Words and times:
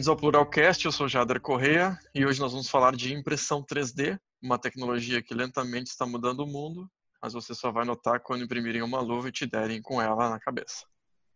Bem-vindos 0.00 0.08
ao 0.08 0.16
Pluralcast, 0.16 0.86
eu 0.86 0.92
sou 0.92 1.06
Jader 1.06 1.42
Correia 1.42 1.98
e 2.14 2.24
hoje 2.24 2.40
nós 2.40 2.52
vamos 2.52 2.70
falar 2.70 2.96
de 2.96 3.12
impressão 3.12 3.62
3D, 3.62 4.18
uma 4.42 4.58
tecnologia 4.58 5.20
que 5.20 5.34
lentamente 5.34 5.90
está 5.90 6.06
mudando 6.06 6.40
o 6.40 6.46
mundo, 6.46 6.90
mas 7.22 7.34
você 7.34 7.54
só 7.54 7.70
vai 7.70 7.84
notar 7.84 8.18
quando 8.20 8.42
imprimirem 8.42 8.80
uma 8.80 8.98
luva 9.02 9.28
e 9.28 9.32
te 9.32 9.44
derem 9.44 9.82
com 9.82 10.00
ela 10.00 10.30
na 10.30 10.40
cabeça. 10.40 10.86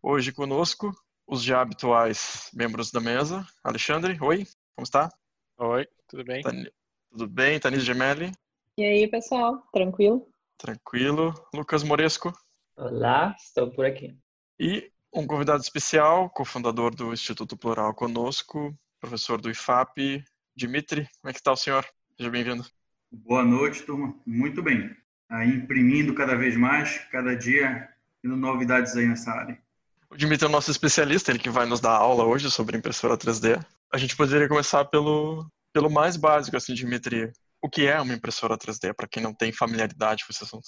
Hoje 0.01 0.31
conosco, 0.31 0.91
os 1.27 1.43
já 1.43 1.61
habituais 1.61 2.49
membros 2.55 2.89
da 2.89 2.99
mesa. 2.99 3.45
Alexandre, 3.63 4.17
oi, 4.19 4.47
como 4.75 4.83
está? 4.83 5.11
Oi, 5.59 5.87
tudo 6.07 6.23
bem? 6.23 6.41
Tan... 6.41 6.63
Tudo 7.11 7.27
bem, 7.27 7.59
Tanise 7.59 7.85
Gemelli? 7.85 8.31
E 8.79 8.83
aí, 8.83 9.07
pessoal, 9.07 9.61
tranquilo? 9.71 10.27
Tranquilo. 10.57 11.35
Lucas 11.53 11.83
Moresco? 11.83 12.33
Olá, 12.75 13.35
estou 13.37 13.69
por 13.69 13.85
aqui. 13.85 14.17
E 14.59 14.91
um 15.15 15.25
convidado 15.25 15.61
especial, 15.61 16.29
cofundador 16.29 16.93
do 16.93 17.13
Instituto 17.13 17.55
Plural 17.55 17.93
conosco, 17.93 18.77
professor 18.99 19.39
do 19.39 19.49
IFAP, 19.49 20.21
Dimitri. 20.53 21.07
Como 21.21 21.29
é 21.29 21.33
que 21.33 21.39
está 21.39 21.53
o 21.53 21.55
senhor? 21.55 21.85
Seja 22.17 22.29
bem-vindo. 22.29 22.65
Boa 23.09 23.45
noite, 23.45 23.83
turma. 23.83 24.13
Muito 24.25 24.61
bem. 24.61 24.93
Aí 25.29 25.49
imprimindo 25.49 26.13
cada 26.13 26.35
vez 26.35 26.57
mais, 26.57 26.99
cada 27.11 27.33
dia 27.33 27.87
tendo 28.21 28.35
novidades 28.35 28.95
aí 28.97 29.07
nessa 29.07 29.31
área. 29.31 29.57
O 30.09 30.17
Dimitri 30.17 30.45
é 30.45 30.49
o 30.49 30.51
nosso 30.51 30.69
especialista, 30.69 31.31
ele 31.31 31.39
que 31.39 31.49
vai 31.49 31.65
nos 31.65 31.79
dar 31.79 31.95
aula 31.95 32.25
hoje 32.25 32.51
sobre 32.51 32.77
impressora 32.77 33.17
3D. 33.17 33.63
A 33.93 33.97
gente 33.97 34.17
poderia 34.17 34.49
começar 34.49 34.83
pelo, 34.83 35.49
pelo 35.71 35.89
mais 35.89 36.17
básico, 36.17 36.57
assim, 36.57 36.73
Dimitri. 36.73 37.31
O 37.61 37.69
que 37.69 37.87
é 37.87 37.99
uma 38.01 38.13
impressora 38.13 38.57
3D, 38.57 38.93
para 38.93 39.07
quem 39.07 39.23
não 39.23 39.33
tem 39.33 39.53
familiaridade 39.53 40.25
com 40.25 40.31
esse 40.31 40.43
assunto? 40.43 40.67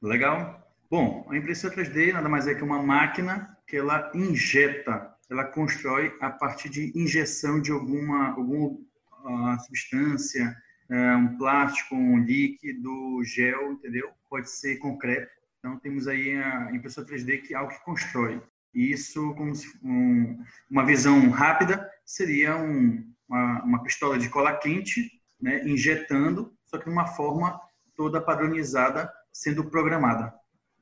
Legal. 0.00 0.64
Bom, 0.88 1.26
a 1.28 1.36
impressora 1.36 1.74
3D 1.74 2.12
nada 2.12 2.28
mais 2.28 2.46
é 2.46 2.54
que 2.54 2.62
uma 2.62 2.80
máquina 2.80 3.57
que 3.68 3.76
ela 3.76 4.10
injeta, 4.14 5.14
ela 5.30 5.44
constrói 5.44 6.16
a 6.20 6.30
partir 6.30 6.70
de 6.70 6.90
injeção 6.98 7.60
de 7.60 7.70
alguma, 7.70 8.30
alguma 8.30 8.70
uh, 8.70 9.60
substância, 9.66 10.56
uh, 10.90 11.18
um 11.18 11.36
plástico, 11.36 11.94
um 11.94 12.18
líquido, 12.18 13.22
gel, 13.24 13.72
entendeu? 13.72 14.10
Pode 14.28 14.50
ser 14.50 14.78
concreto. 14.78 15.30
Então 15.58 15.78
temos 15.78 16.08
aí 16.08 16.34
a 16.34 16.74
impressora 16.74 17.06
3D 17.06 17.42
que 17.42 17.54
é 17.54 17.58
algo 17.58 17.72
que 17.72 17.84
constrói. 17.84 18.42
E 18.74 18.90
isso, 18.90 19.34
como 19.34 19.52
um, 19.82 20.42
uma 20.70 20.86
visão 20.86 21.28
rápida, 21.30 21.90
seria 22.06 22.56
um, 22.56 23.12
uma, 23.28 23.62
uma 23.64 23.82
pistola 23.82 24.18
de 24.18 24.30
cola 24.30 24.56
quente, 24.56 25.10
né, 25.40 25.62
injetando, 25.68 26.52
só 26.64 26.78
que 26.78 26.84
de 26.84 26.90
uma 26.90 27.06
forma 27.06 27.60
toda 27.96 28.20
padronizada, 28.20 29.12
sendo 29.32 29.68
programada. 29.68 30.32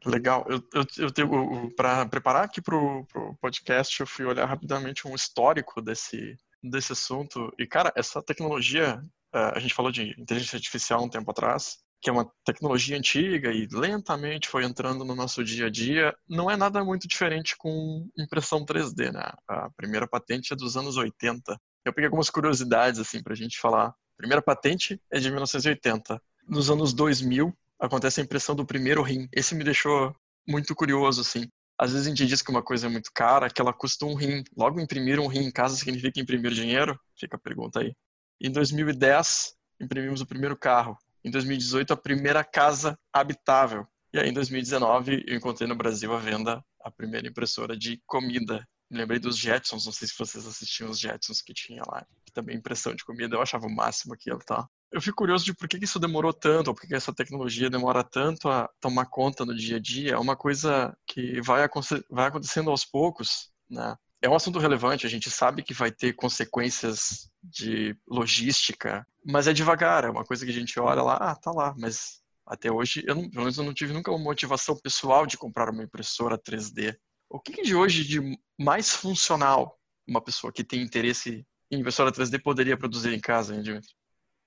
Legal. 0.06 0.46
Eu, 0.48 0.62
eu, 0.72 0.86
eu 0.98 1.10
tenho 1.10 1.70
para 1.76 2.06
preparar 2.06 2.44
aqui 2.44 2.62
para 2.62 2.76
o 2.76 3.36
podcast, 3.40 4.00
eu 4.00 4.06
fui 4.06 4.24
olhar 4.24 4.46
rapidamente 4.46 5.06
um 5.06 5.14
histórico 5.14 5.82
desse 5.82 6.36
desse 6.62 6.92
assunto. 6.92 7.52
E 7.58 7.66
cara, 7.66 7.92
essa 7.96 8.22
tecnologia, 8.22 9.00
é, 9.32 9.38
a 9.54 9.58
gente 9.58 9.74
falou 9.74 9.90
de 9.90 10.14
inteligência 10.18 10.56
artificial 10.56 11.04
um 11.04 11.08
tempo 11.08 11.30
atrás, 11.30 11.78
que 12.00 12.10
é 12.10 12.12
uma 12.12 12.30
tecnologia 12.44 12.96
antiga 12.96 13.50
e 13.52 13.66
lentamente 13.72 14.48
foi 14.48 14.64
entrando 14.64 15.04
no 15.04 15.14
nosso 15.14 15.42
dia 15.42 15.66
a 15.66 15.70
dia, 15.70 16.14
não 16.28 16.50
é 16.50 16.56
nada 16.56 16.84
muito 16.84 17.08
diferente 17.08 17.56
com 17.56 18.08
impressão 18.18 18.64
3D, 18.64 19.12
né? 19.12 19.32
A 19.48 19.70
primeira 19.70 20.06
patente 20.06 20.52
é 20.52 20.56
dos 20.56 20.76
anos 20.76 20.96
80. 20.96 21.58
Eu 21.84 21.92
peguei 21.92 22.06
algumas 22.06 22.30
curiosidades 22.30 23.00
assim 23.00 23.22
para 23.22 23.32
a 23.32 23.36
gente 23.36 23.58
falar. 23.58 23.88
A 23.88 23.94
primeira 24.16 24.42
patente 24.42 25.00
é 25.10 25.18
de 25.18 25.30
1980. 25.30 26.20
Nos 26.48 26.70
anos 26.70 26.92
2000, 26.92 27.56
acontece 27.80 28.20
a 28.20 28.24
impressão 28.24 28.54
do 28.54 28.66
primeiro 28.66 29.02
rim. 29.02 29.28
Esse 29.32 29.54
me 29.54 29.64
deixou 29.64 30.14
muito 30.46 30.74
curioso, 30.74 31.20
assim. 31.20 31.48
Às 31.78 31.92
vezes 31.92 32.06
a 32.06 32.10
gente 32.10 32.26
diz 32.26 32.40
que 32.40 32.50
uma 32.50 32.62
coisa 32.62 32.86
é 32.86 32.90
muito 32.90 33.10
cara, 33.14 33.50
que 33.50 33.60
ela 33.60 33.72
custa 33.72 34.06
um 34.06 34.14
rim. 34.14 34.42
Logo, 34.56 34.80
imprimir 34.80 35.20
um 35.20 35.26
rim 35.26 35.44
em 35.44 35.50
casa 35.50 35.76
significa 35.76 36.20
imprimir 36.20 36.52
dinheiro? 36.52 36.98
Fica 37.18 37.36
a 37.36 37.40
pergunta 37.40 37.80
aí. 37.80 37.94
Em 38.40 38.50
2010, 38.50 39.54
imprimimos 39.80 40.20
o 40.20 40.26
primeiro 40.26 40.56
carro. 40.56 40.96
Em 41.22 41.30
2018, 41.30 41.92
a 41.92 41.96
primeira 41.96 42.42
casa 42.42 42.98
habitável. 43.12 43.86
E 44.12 44.18
aí, 44.18 44.30
em 44.30 44.32
2019, 44.32 45.24
eu 45.26 45.36
encontrei 45.36 45.68
no 45.68 45.74
Brasil 45.74 46.12
a 46.14 46.18
venda 46.18 46.64
a 46.82 46.90
primeira 46.90 47.28
impressora 47.28 47.76
de 47.76 48.00
comida. 48.06 48.66
Me 48.90 48.98
lembrei 48.98 49.18
dos 49.18 49.36
Jetsons, 49.36 49.84
não 49.84 49.92
sei 49.92 50.06
se 50.08 50.14
vocês 50.16 50.46
assistiam 50.46 50.88
os 50.88 50.98
Jetsons 50.98 51.42
que 51.42 51.52
tinha 51.52 51.82
lá. 51.86 52.06
Que 52.24 52.32
também 52.32 52.56
impressão 52.56 52.94
de 52.94 53.04
comida, 53.04 53.36
eu 53.36 53.42
achava 53.42 53.66
o 53.66 53.74
máximo 53.74 54.14
aquilo, 54.14 54.38
tá? 54.38 54.66
Eu 54.92 55.00
fico 55.00 55.16
curioso 55.16 55.44
de 55.44 55.54
por 55.54 55.68
que 55.68 55.78
isso 55.82 55.98
demorou 55.98 56.32
tanto, 56.32 56.68
ou 56.68 56.74
por 56.74 56.86
que 56.86 56.94
essa 56.94 57.14
tecnologia 57.14 57.68
demora 57.70 58.04
tanto 58.04 58.48
a 58.48 58.68
tomar 58.80 59.06
conta 59.06 59.44
no 59.44 59.54
dia 59.54 59.76
a 59.76 59.80
dia. 59.80 60.12
É 60.12 60.18
uma 60.18 60.36
coisa 60.36 60.96
que 61.06 61.40
vai, 61.42 61.66
vai 62.10 62.26
acontecendo 62.26 62.70
aos 62.70 62.84
poucos, 62.84 63.50
né? 63.68 63.96
É 64.22 64.28
um 64.28 64.34
assunto 64.34 64.58
relevante, 64.58 65.06
a 65.06 65.10
gente 65.10 65.30
sabe 65.30 65.62
que 65.62 65.74
vai 65.74 65.92
ter 65.92 66.14
consequências 66.14 67.30
de 67.42 67.94
logística, 68.08 69.06
mas 69.24 69.46
é 69.46 69.52
devagar, 69.52 70.04
é 70.04 70.10
uma 70.10 70.24
coisa 70.24 70.44
que 70.44 70.50
a 70.50 70.54
gente 70.54 70.80
olha 70.80 71.02
lá, 71.02 71.16
ah, 71.16 71.36
tá 71.36 71.52
lá, 71.52 71.74
mas 71.76 72.22
até 72.46 72.70
hoje, 72.70 73.04
eu 73.06 73.14
não, 73.14 73.28
pelo 73.28 73.42
menos 73.42 73.58
eu 73.58 73.64
não 73.64 73.74
tive 73.74 73.92
nunca 73.92 74.10
uma 74.10 74.18
motivação 74.18 74.78
pessoal 74.78 75.26
de 75.26 75.36
comprar 75.36 75.68
uma 75.68 75.82
impressora 75.82 76.38
3D. 76.38 76.96
O 77.28 77.40
que, 77.40 77.62
de 77.62 77.74
hoje 77.74 78.04
de 78.04 78.38
mais 78.58 78.90
funcional 78.92 79.78
uma 80.06 80.22
pessoa 80.22 80.52
que 80.52 80.64
tem 80.64 80.80
interesse 80.80 81.44
em 81.70 81.80
impressora 81.80 82.12
3D 82.12 82.40
poderia 82.40 82.76
produzir 82.76 83.12
em 83.12 83.20
casa? 83.20 83.54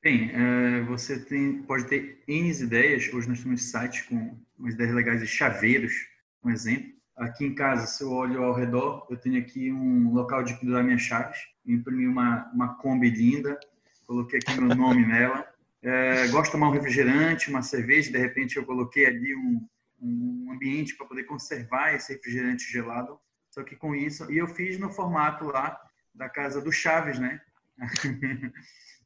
Bem, 0.02 0.32
uh, 0.32 0.86
você 0.86 1.20
tem, 1.20 1.62
pode 1.64 1.86
ter 1.86 2.24
N 2.26 2.50
ideias. 2.50 3.14
Hoje 3.14 3.28
nós 3.28 3.44
temos 3.44 3.70
sites 3.70 4.04
com 4.04 4.40
umas 4.58 4.74
ideias 4.74 4.96
legais 4.96 5.20
de 5.20 5.28
chaveiros, 5.28 5.92
um 6.42 6.50
exemplo. 6.50 6.94
Aqui 7.18 7.46
em 7.46 7.54
casa, 7.54 7.86
se 7.86 8.02
eu 8.02 8.10
olho 8.10 8.42
ao 8.42 8.54
redor, 8.54 9.06
eu 9.10 9.18
tenho 9.18 9.38
aqui 9.38 9.70
um 9.70 10.14
local 10.14 10.42
de 10.42 10.58
pendurar 10.58 10.86
minhas 10.86 11.02
chaves. 11.02 11.40
Imprimi 11.66 12.08
uma, 12.08 12.50
uma 12.54 12.76
Kombi 12.76 13.10
linda, 13.10 13.60
coloquei 14.08 14.40
aqui 14.40 14.58
meu 14.58 14.74
nome 14.74 15.04
nela. 15.06 15.46
Uh, 15.84 16.32
gosto 16.32 16.46
de 16.46 16.52
tomar 16.54 16.70
um 16.70 16.74
refrigerante, 16.74 17.50
uma 17.50 17.62
cerveja, 17.62 18.10
de 18.10 18.18
repente 18.18 18.56
eu 18.56 18.66
coloquei 18.66 19.06
ali 19.06 19.36
um, 19.36 19.68
um 20.02 20.50
ambiente 20.54 20.96
para 20.96 21.08
poder 21.08 21.26
conservar 21.26 21.94
esse 21.94 22.14
refrigerante 22.14 22.72
gelado. 22.72 23.20
Só 23.50 23.64
que 23.64 23.76
com 23.76 23.94
isso, 23.94 24.32
e 24.32 24.38
eu 24.38 24.48
fiz 24.48 24.80
no 24.80 24.90
formato 24.90 25.44
lá 25.44 25.78
da 26.16 26.30
casa 26.30 26.62
do 26.62 26.72
Chaves, 26.72 27.20
né? 27.20 27.42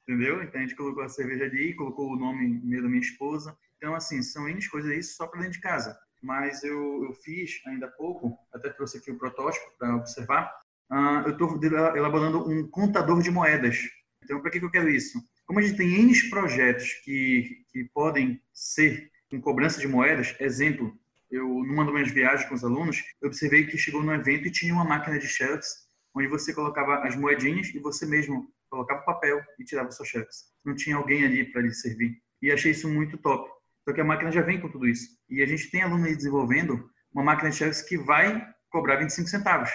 entendeu? 0.07 0.43
Então 0.43 0.59
a 0.59 0.63
gente 0.63 0.75
colocou 0.75 1.03
a 1.03 1.09
cerveja 1.09 1.45
ali, 1.45 1.73
colocou 1.73 2.11
o 2.11 2.15
nome 2.15 2.61
meu 2.63 2.81
da 2.81 2.87
minha 2.87 3.01
esposa. 3.01 3.57
Então, 3.77 3.95
assim, 3.95 4.21
são 4.21 4.47
N 4.47 4.65
coisas 4.69 4.97
isso 4.97 5.15
só 5.15 5.27
para 5.27 5.41
dentro 5.41 5.53
de 5.53 5.61
casa. 5.61 5.97
Mas 6.21 6.63
eu, 6.63 7.03
eu 7.03 7.13
fiz 7.13 7.61
ainda 7.67 7.87
há 7.87 7.91
pouco, 7.91 8.37
até 8.53 8.69
trouxe 8.69 8.97
aqui 8.97 9.11
o 9.11 9.17
protótipo 9.17 9.65
para 9.77 9.95
observar. 9.95 10.53
Uh, 10.89 11.27
eu 11.27 11.31
estou 11.31 11.59
elaborando 11.95 12.49
um 12.49 12.67
contador 12.69 13.21
de 13.21 13.29
moedas. 13.29 13.77
Então, 14.23 14.39
para 14.39 14.51
que, 14.51 14.59
que 14.59 14.65
eu 14.65 14.71
quero 14.71 14.89
isso? 14.89 15.21
Como 15.45 15.59
a 15.59 15.61
gente 15.61 15.75
tem 15.75 15.93
N 15.93 16.29
projetos 16.29 16.93
que, 17.03 17.65
que 17.71 17.83
podem 17.93 18.41
ser 18.53 19.11
com 19.29 19.41
cobrança 19.41 19.79
de 19.79 19.87
moedas, 19.87 20.35
exemplo, 20.39 20.97
eu, 21.29 21.47
numa 21.47 21.83
das 21.83 21.93
minhas 21.93 22.11
viagens 22.11 22.47
com 22.47 22.55
os 22.55 22.63
alunos, 22.63 23.03
eu 23.21 23.27
observei 23.27 23.65
que 23.65 23.77
chegou 23.77 24.03
no 24.03 24.13
evento 24.13 24.47
e 24.47 24.51
tinha 24.51 24.73
uma 24.73 24.85
máquina 24.85 25.17
de 25.17 25.27
xerox, 25.27 25.87
onde 26.15 26.27
você 26.27 26.53
colocava 26.53 26.99
as 26.99 27.15
moedinhas 27.15 27.73
e 27.73 27.79
você 27.79 28.05
mesmo 28.05 28.52
colocava 28.73 29.01
o 29.01 29.06
papel 29.06 29.39
e 29.59 29.63
tirava 29.63 29.91
suas 29.91 30.09
cheques. 30.09 30.45
Não 30.66 30.73
tinha 30.73 30.95
alguém 30.95 31.23
ali 31.23 31.45
para 31.51 31.61
lhe 31.61 31.72
servir. 31.72 32.17
E 32.41 32.51
achei 32.51 32.72
isso 32.72 32.89
muito 32.89 33.17
top. 33.19 33.47
Só 33.88 33.94
que 33.94 34.01
a 34.01 34.03
máquina 34.03 34.31
já 34.31 34.41
vem 34.41 34.59
com 34.59 34.67
tudo 34.69 34.88
isso. 34.88 35.07
E 35.29 35.44
a 35.44 35.45
gente 35.45 35.69
tem 35.69 35.84
aluno 35.84 36.06
aí 36.06 36.16
desenvolvendo 36.16 36.89
uma 37.13 37.23
máquina 37.23 37.51
de 37.51 37.57
cheques 37.57 37.83
que 37.83 37.97
vai 37.97 38.44
cobrar 38.69 38.95
25 38.95 39.29
centavos 39.29 39.69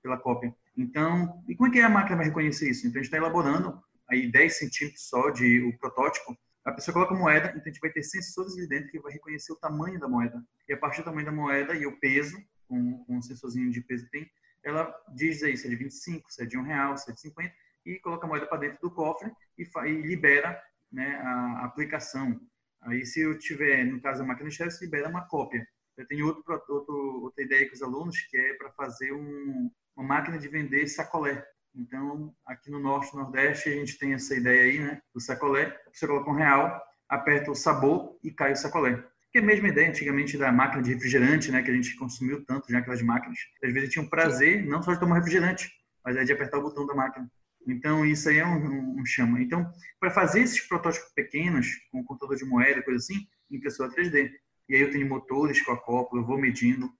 pela 0.00 0.16
cópia. 0.16 0.54
Então, 0.76 1.42
e 1.48 1.56
como 1.56 1.68
é 1.68 1.72
que 1.72 1.80
a 1.80 1.88
máquina 1.88 2.16
vai 2.16 2.26
reconhecer 2.26 2.70
isso? 2.70 2.86
Então, 2.86 3.00
a 3.00 3.02
gente 3.02 3.12
está 3.12 3.16
elaborando 3.16 3.82
aí 4.08 4.30
10 4.30 4.58
centímetros 4.58 5.08
só 5.08 5.30
de 5.30 5.60
o 5.62 5.76
protótipo. 5.78 6.36
A 6.64 6.72
pessoa 6.72 6.92
coloca 6.92 7.14
a 7.14 7.18
moeda, 7.18 7.48
então 7.48 7.62
a 7.62 7.68
gente 7.68 7.80
vai 7.80 7.90
ter 7.90 8.02
sensores 8.02 8.56
ali 8.56 8.68
dentro 8.68 8.90
que 8.90 9.00
vai 9.00 9.12
reconhecer 9.12 9.52
o 9.52 9.56
tamanho 9.56 9.98
da 9.98 10.08
moeda. 10.08 10.42
E 10.68 10.72
a 10.72 10.76
partir 10.76 11.02
do 11.02 11.06
tamanho 11.06 11.26
da 11.26 11.32
moeda 11.32 11.74
e 11.74 11.86
o 11.86 11.98
peso, 11.98 12.36
com, 12.68 13.04
com 13.04 13.16
um 13.16 13.22
sensorzinho 13.22 13.70
de 13.70 13.80
peso 13.80 14.04
que 14.04 14.10
tem, 14.12 14.30
ela 14.62 14.94
diz 15.14 15.42
aí 15.42 15.56
se 15.56 15.66
é 15.66 15.70
de 15.70 15.76
25, 15.76 16.32
se 16.32 16.42
é 16.42 16.46
de 16.46 16.56
um 16.56 16.62
real, 16.62 16.96
se 16.96 17.10
é 17.10 17.14
de 17.14 17.20
50, 17.20 17.52
e 17.84 17.98
coloca 18.00 18.26
a 18.26 18.28
moeda 18.28 18.46
para 18.46 18.58
dentro 18.58 18.78
do 18.80 18.90
cofre 18.90 19.30
e, 19.58 19.62
e 19.62 20.02
libera 20.02 20.60
né, 20.90 21.16
a, 21.16 21.64
aplicação. 21.64 22.40
Aí, 22.82 23.04
se 23.04 23.20
eu 23.20 23.38
tiver, 23.38 23.84
no 23.84 24.00
caso 24.00 24.20
da 24.20 24.26
máquina 24.26 24.48
de 24.48 24.56
xerox, 24.56 24.80
libera 24.80 25.08
uma 25.08 25.26
cópia. 25.26 25.66
Eu 25.96 26.06
tenho 26.06 26.26
outro, 26.26 26.62
outro, 26.68 27.22
outra 27.22 27.44
ideia 27.44 27.68
com 27.68 27.74
os 27.74 27.82
alunos, 27.82 28.20
que 28.22 28.36
é 28.36 28.54
para 28.54 28.70
fazer 28.72 29.12
um, 29.12 29.70
uma 29.96 30.06
máquina 30.06 30.38
de 30.38 30.48
vender 30.48 30.86
sacolé. 30.88 31.44
Então, 31.74 32.34
aqui 32.46 32.70
no 32.70 32.78
Norte 32.78 33.14
Nordeste, 33.16 33.68
a 33.68 33.72
gente 33.72 33.98
tem 33.98 34.14
essa 34.14 34.34
ideia 34.34 34.62
aí, 34.62 34.78
né, 34.78 35.00
do 35.12 35.20
sacolé. 35.20 35.76
Você 35.92 36.06
coloca 36.06 36.30
um 36.30 36.34
real, 36.34 36.80
aperta 37.08 37.50
o 37.50 37.54
sabor 37.54 38.16
e 38.22 38.30
cai 38.30 38.52
o 38.52 38.56
sacolé. 38.56 39.02
Que 39.32 39.38
é 39.38 39.40
a 39.40 39.44
mesma 39.44 39.68
ideia 39.68 39.88
antigamente 39.88 40.38
da 40.38 40.52
máquina 40.52 40.82
de 40.82 40.94
refrigerante, 40.94 41.50
né, 41.50 41.62
que 41.62 41.70
a 41.70 41.74
gente 41.74 41.96
consumiu 41.96 42.44
tanto 42.44 42.70
já 42.70 42.78
aquelas 42.78 43.02
máquinas. 43.02 43.38
Às 43.62 43.72
vezes 43.72 43.90
tinha 43.90 44.04
um 44.04 44.08
prazer 44.08 44.64
não 44.64 44.82
só 44.82 44.94
de 44.94 45.00
tomar 45.00 45.16
refrigerante, 45.16 45.72
mas 46.04 46.16
é 46.16 46.22
de 46.22 46.32
apertar 46.32 46.58
o 46.58 46.62
botão 46.62 46.86
da 46.86 46.94
máquina. 46.94 47.28
Então, 47.66 48.04
isso 48.04 48.28
aí 48.28 48.38
é 48.38 48.46
um, 48.46 49.00
um 49.00 49.06
chama. 49.06 49.40
Então, 49.40 49.70
para 49.98 50.10
fazer 50.10 50.40
esses 50.40 50.60
protótipos 50.60 51.12
pequenos, 51.12 51.68
com 51.90 52.04
contador 52.04 52.36
de 52.36 52.44
moeda, 52.44 52.82
coisa 52.82 52.98
assim, 52.98 53.26
impressora 53.50 53.90
3D. 53.90 54.30
E 54.68 54.74
aí 54.74 54.82
eu 54.82 54.90
tenho 54.90 55.08
motores 55.08 55.62
com 55.62 55.72
a 55.72 55.80
cópula, 55.80 56.22
eu 56.22 56.26
vou 56.26 56.38
medindo. 56.38 56.90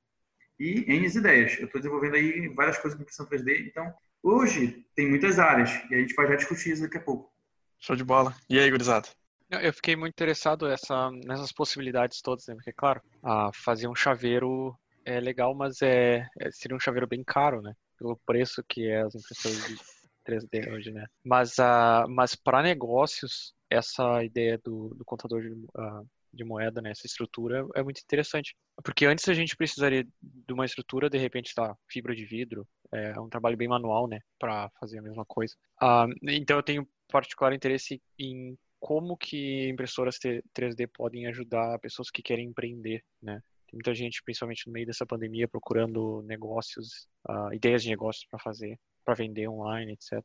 E 0.58 0.84
N 0.86 1.06
ideias. 1.06 1.58
Eu 1.58 1.66
estou 1.66 1.80
desenvolvendo 1.80 2.14
aí 2.14 2.48
várias 2.48 2.78
coisas 2.78 2.96
com 2.96 3.02
impressão 3.02 3.26
3D. 3.26 3.66
Então, 3.66 3.92
Hoje 4.24 4.86
tem 4.96 5.06
muitas 5.06 5.38
áreas 5.38 5.70
e 5.90 5.94
a 5.94 5.98
gente 5.98 6.14
vai 6.14 6.26
já 6.26 6.36
discutir 6.36 6.72
isso 6.72 6.80
daqui 6.80 6.96
a 6.96 7.02
pouco. 7.02 7.30
Show 7.78 7.94
de 7.94 8.02
bola. 8.02 8.34
E 8.48 8.58
aí, 8.58 8.70
gurizada? 8.70 9.06
Eu 9.50 9.70
fiquei 9.74 9.94
muito 9.94 10.14
interessado 10.14 10.66
essa, 10.66 11.10
nessas 11.10 11.52
possibilidades 11.52 12.22
todas, 12.22 12.46
né? 12.46 12.54
Porque, 12.54 12.72
claro, 12.72 13.02
a 13.22 13.50
fazer 13.52 13.86
um 13.86 13.94
chaveiro 13.94 14.74
é 15.04 15.20
legal, 15.20 15.54
mas 15.54 15.82
é, 15.82 16.26
é, 16.40 16.50
seria 16.50 16.74
um 16.74 16.80
chaveiro 16.80 17.06
bem 17.06 17.22
caro, 17.22 17.60
né? 17.60 17.74
Pelo 17.98 18.18
preço 18.24 18.64
que 18.66 18.88
é 18.88 19.02
as 19.02 19.14
impressoras 19.14 19.68
de 19.68 19.76
3D 20.24 20.72
hoje, 20.72 20.90
né? 20.90 21.06
Mas, 21.24 21.58
uh, 21.58 22.08
mas 22.08 22.34
para 22.34 22.62
negócios, 22.62 23.54
essa 23.70 24.24
ideia 24.24 24.58
do, 24.58 24.94
do 24.94 25.04
contador 25.04 25.42
de, 25.42 25.50
uh, 25.50 26.08
de 26.32 26.44
moeda, 26.44 26.80
né? 26.80 26.90
Essa 26.90 27.06
estrutura 27.06 27.66
é 27.74 27.82
muito 27.82 28.00
interessante. 28.00 28.56
Porque 28.82 29.06
antes 29.06 29.28
a 29.28 29.34
gente 29.34 29.56
precisaria 29.56 30.04
de 30.22 30.52
uma 30.52 30.64
estrutura, 30.64 31.08
de 31.08 31.18
repente, 31.18 31.54
tá, 31.54 31.76
fibra 31.88 32.14
de 32.14 32.24
vidro, 32.24 32.66
é 32.92 33.18
um 33.20 33.28
trabalho 33.28 33.56
bem 33.56 33.68
manual, 33.68 34.06
né? 34.08 34.20
Para 34.38 34.70
fazer 34.80 34.98
a 34.98 35.02
mesma 35.02 35.24
coisa. 35.24 35.54
Uh, 35.82 36.12
então 36.22 36.56
eu 36.56 36.62
tenho 36.62 36.88
particular 37.08 37.52
interesse 37.52 38.00
em 38.18 38.56
como 38.80 39.16
que 39.16 39.68
impressoras 39.68 40.18
3D 40.18 40.88
podem 40.92 41.26
ajudar 41.26 41.78
pessoas 41.78 42.10
que 42.10 42.22
querem 42.22 42.48
empreender, 42.48 43.02
né? 43.22 43.40
Tem 43.66 43.78
muita 43.78 43.94
gente, 43.94 44.22
principalmente 44.22 44.66
no 44.66 44.72
meio 44.72 44.86
dessa 44.86 45.06
pandemia, 45.06 45.48
procurando 45.48 46.22
negócios, 46.22 47.08
uh, 47.28 47.52
ideias 47.52 47.82
de 47.82 47.88
negócios 47.88 48.26
para 48.30 48.38
fazer, 48.38 48.78
para 49.04 49.14
vender 49.14 49.48
online, 49.48 49.92
etc. 49.92 50.22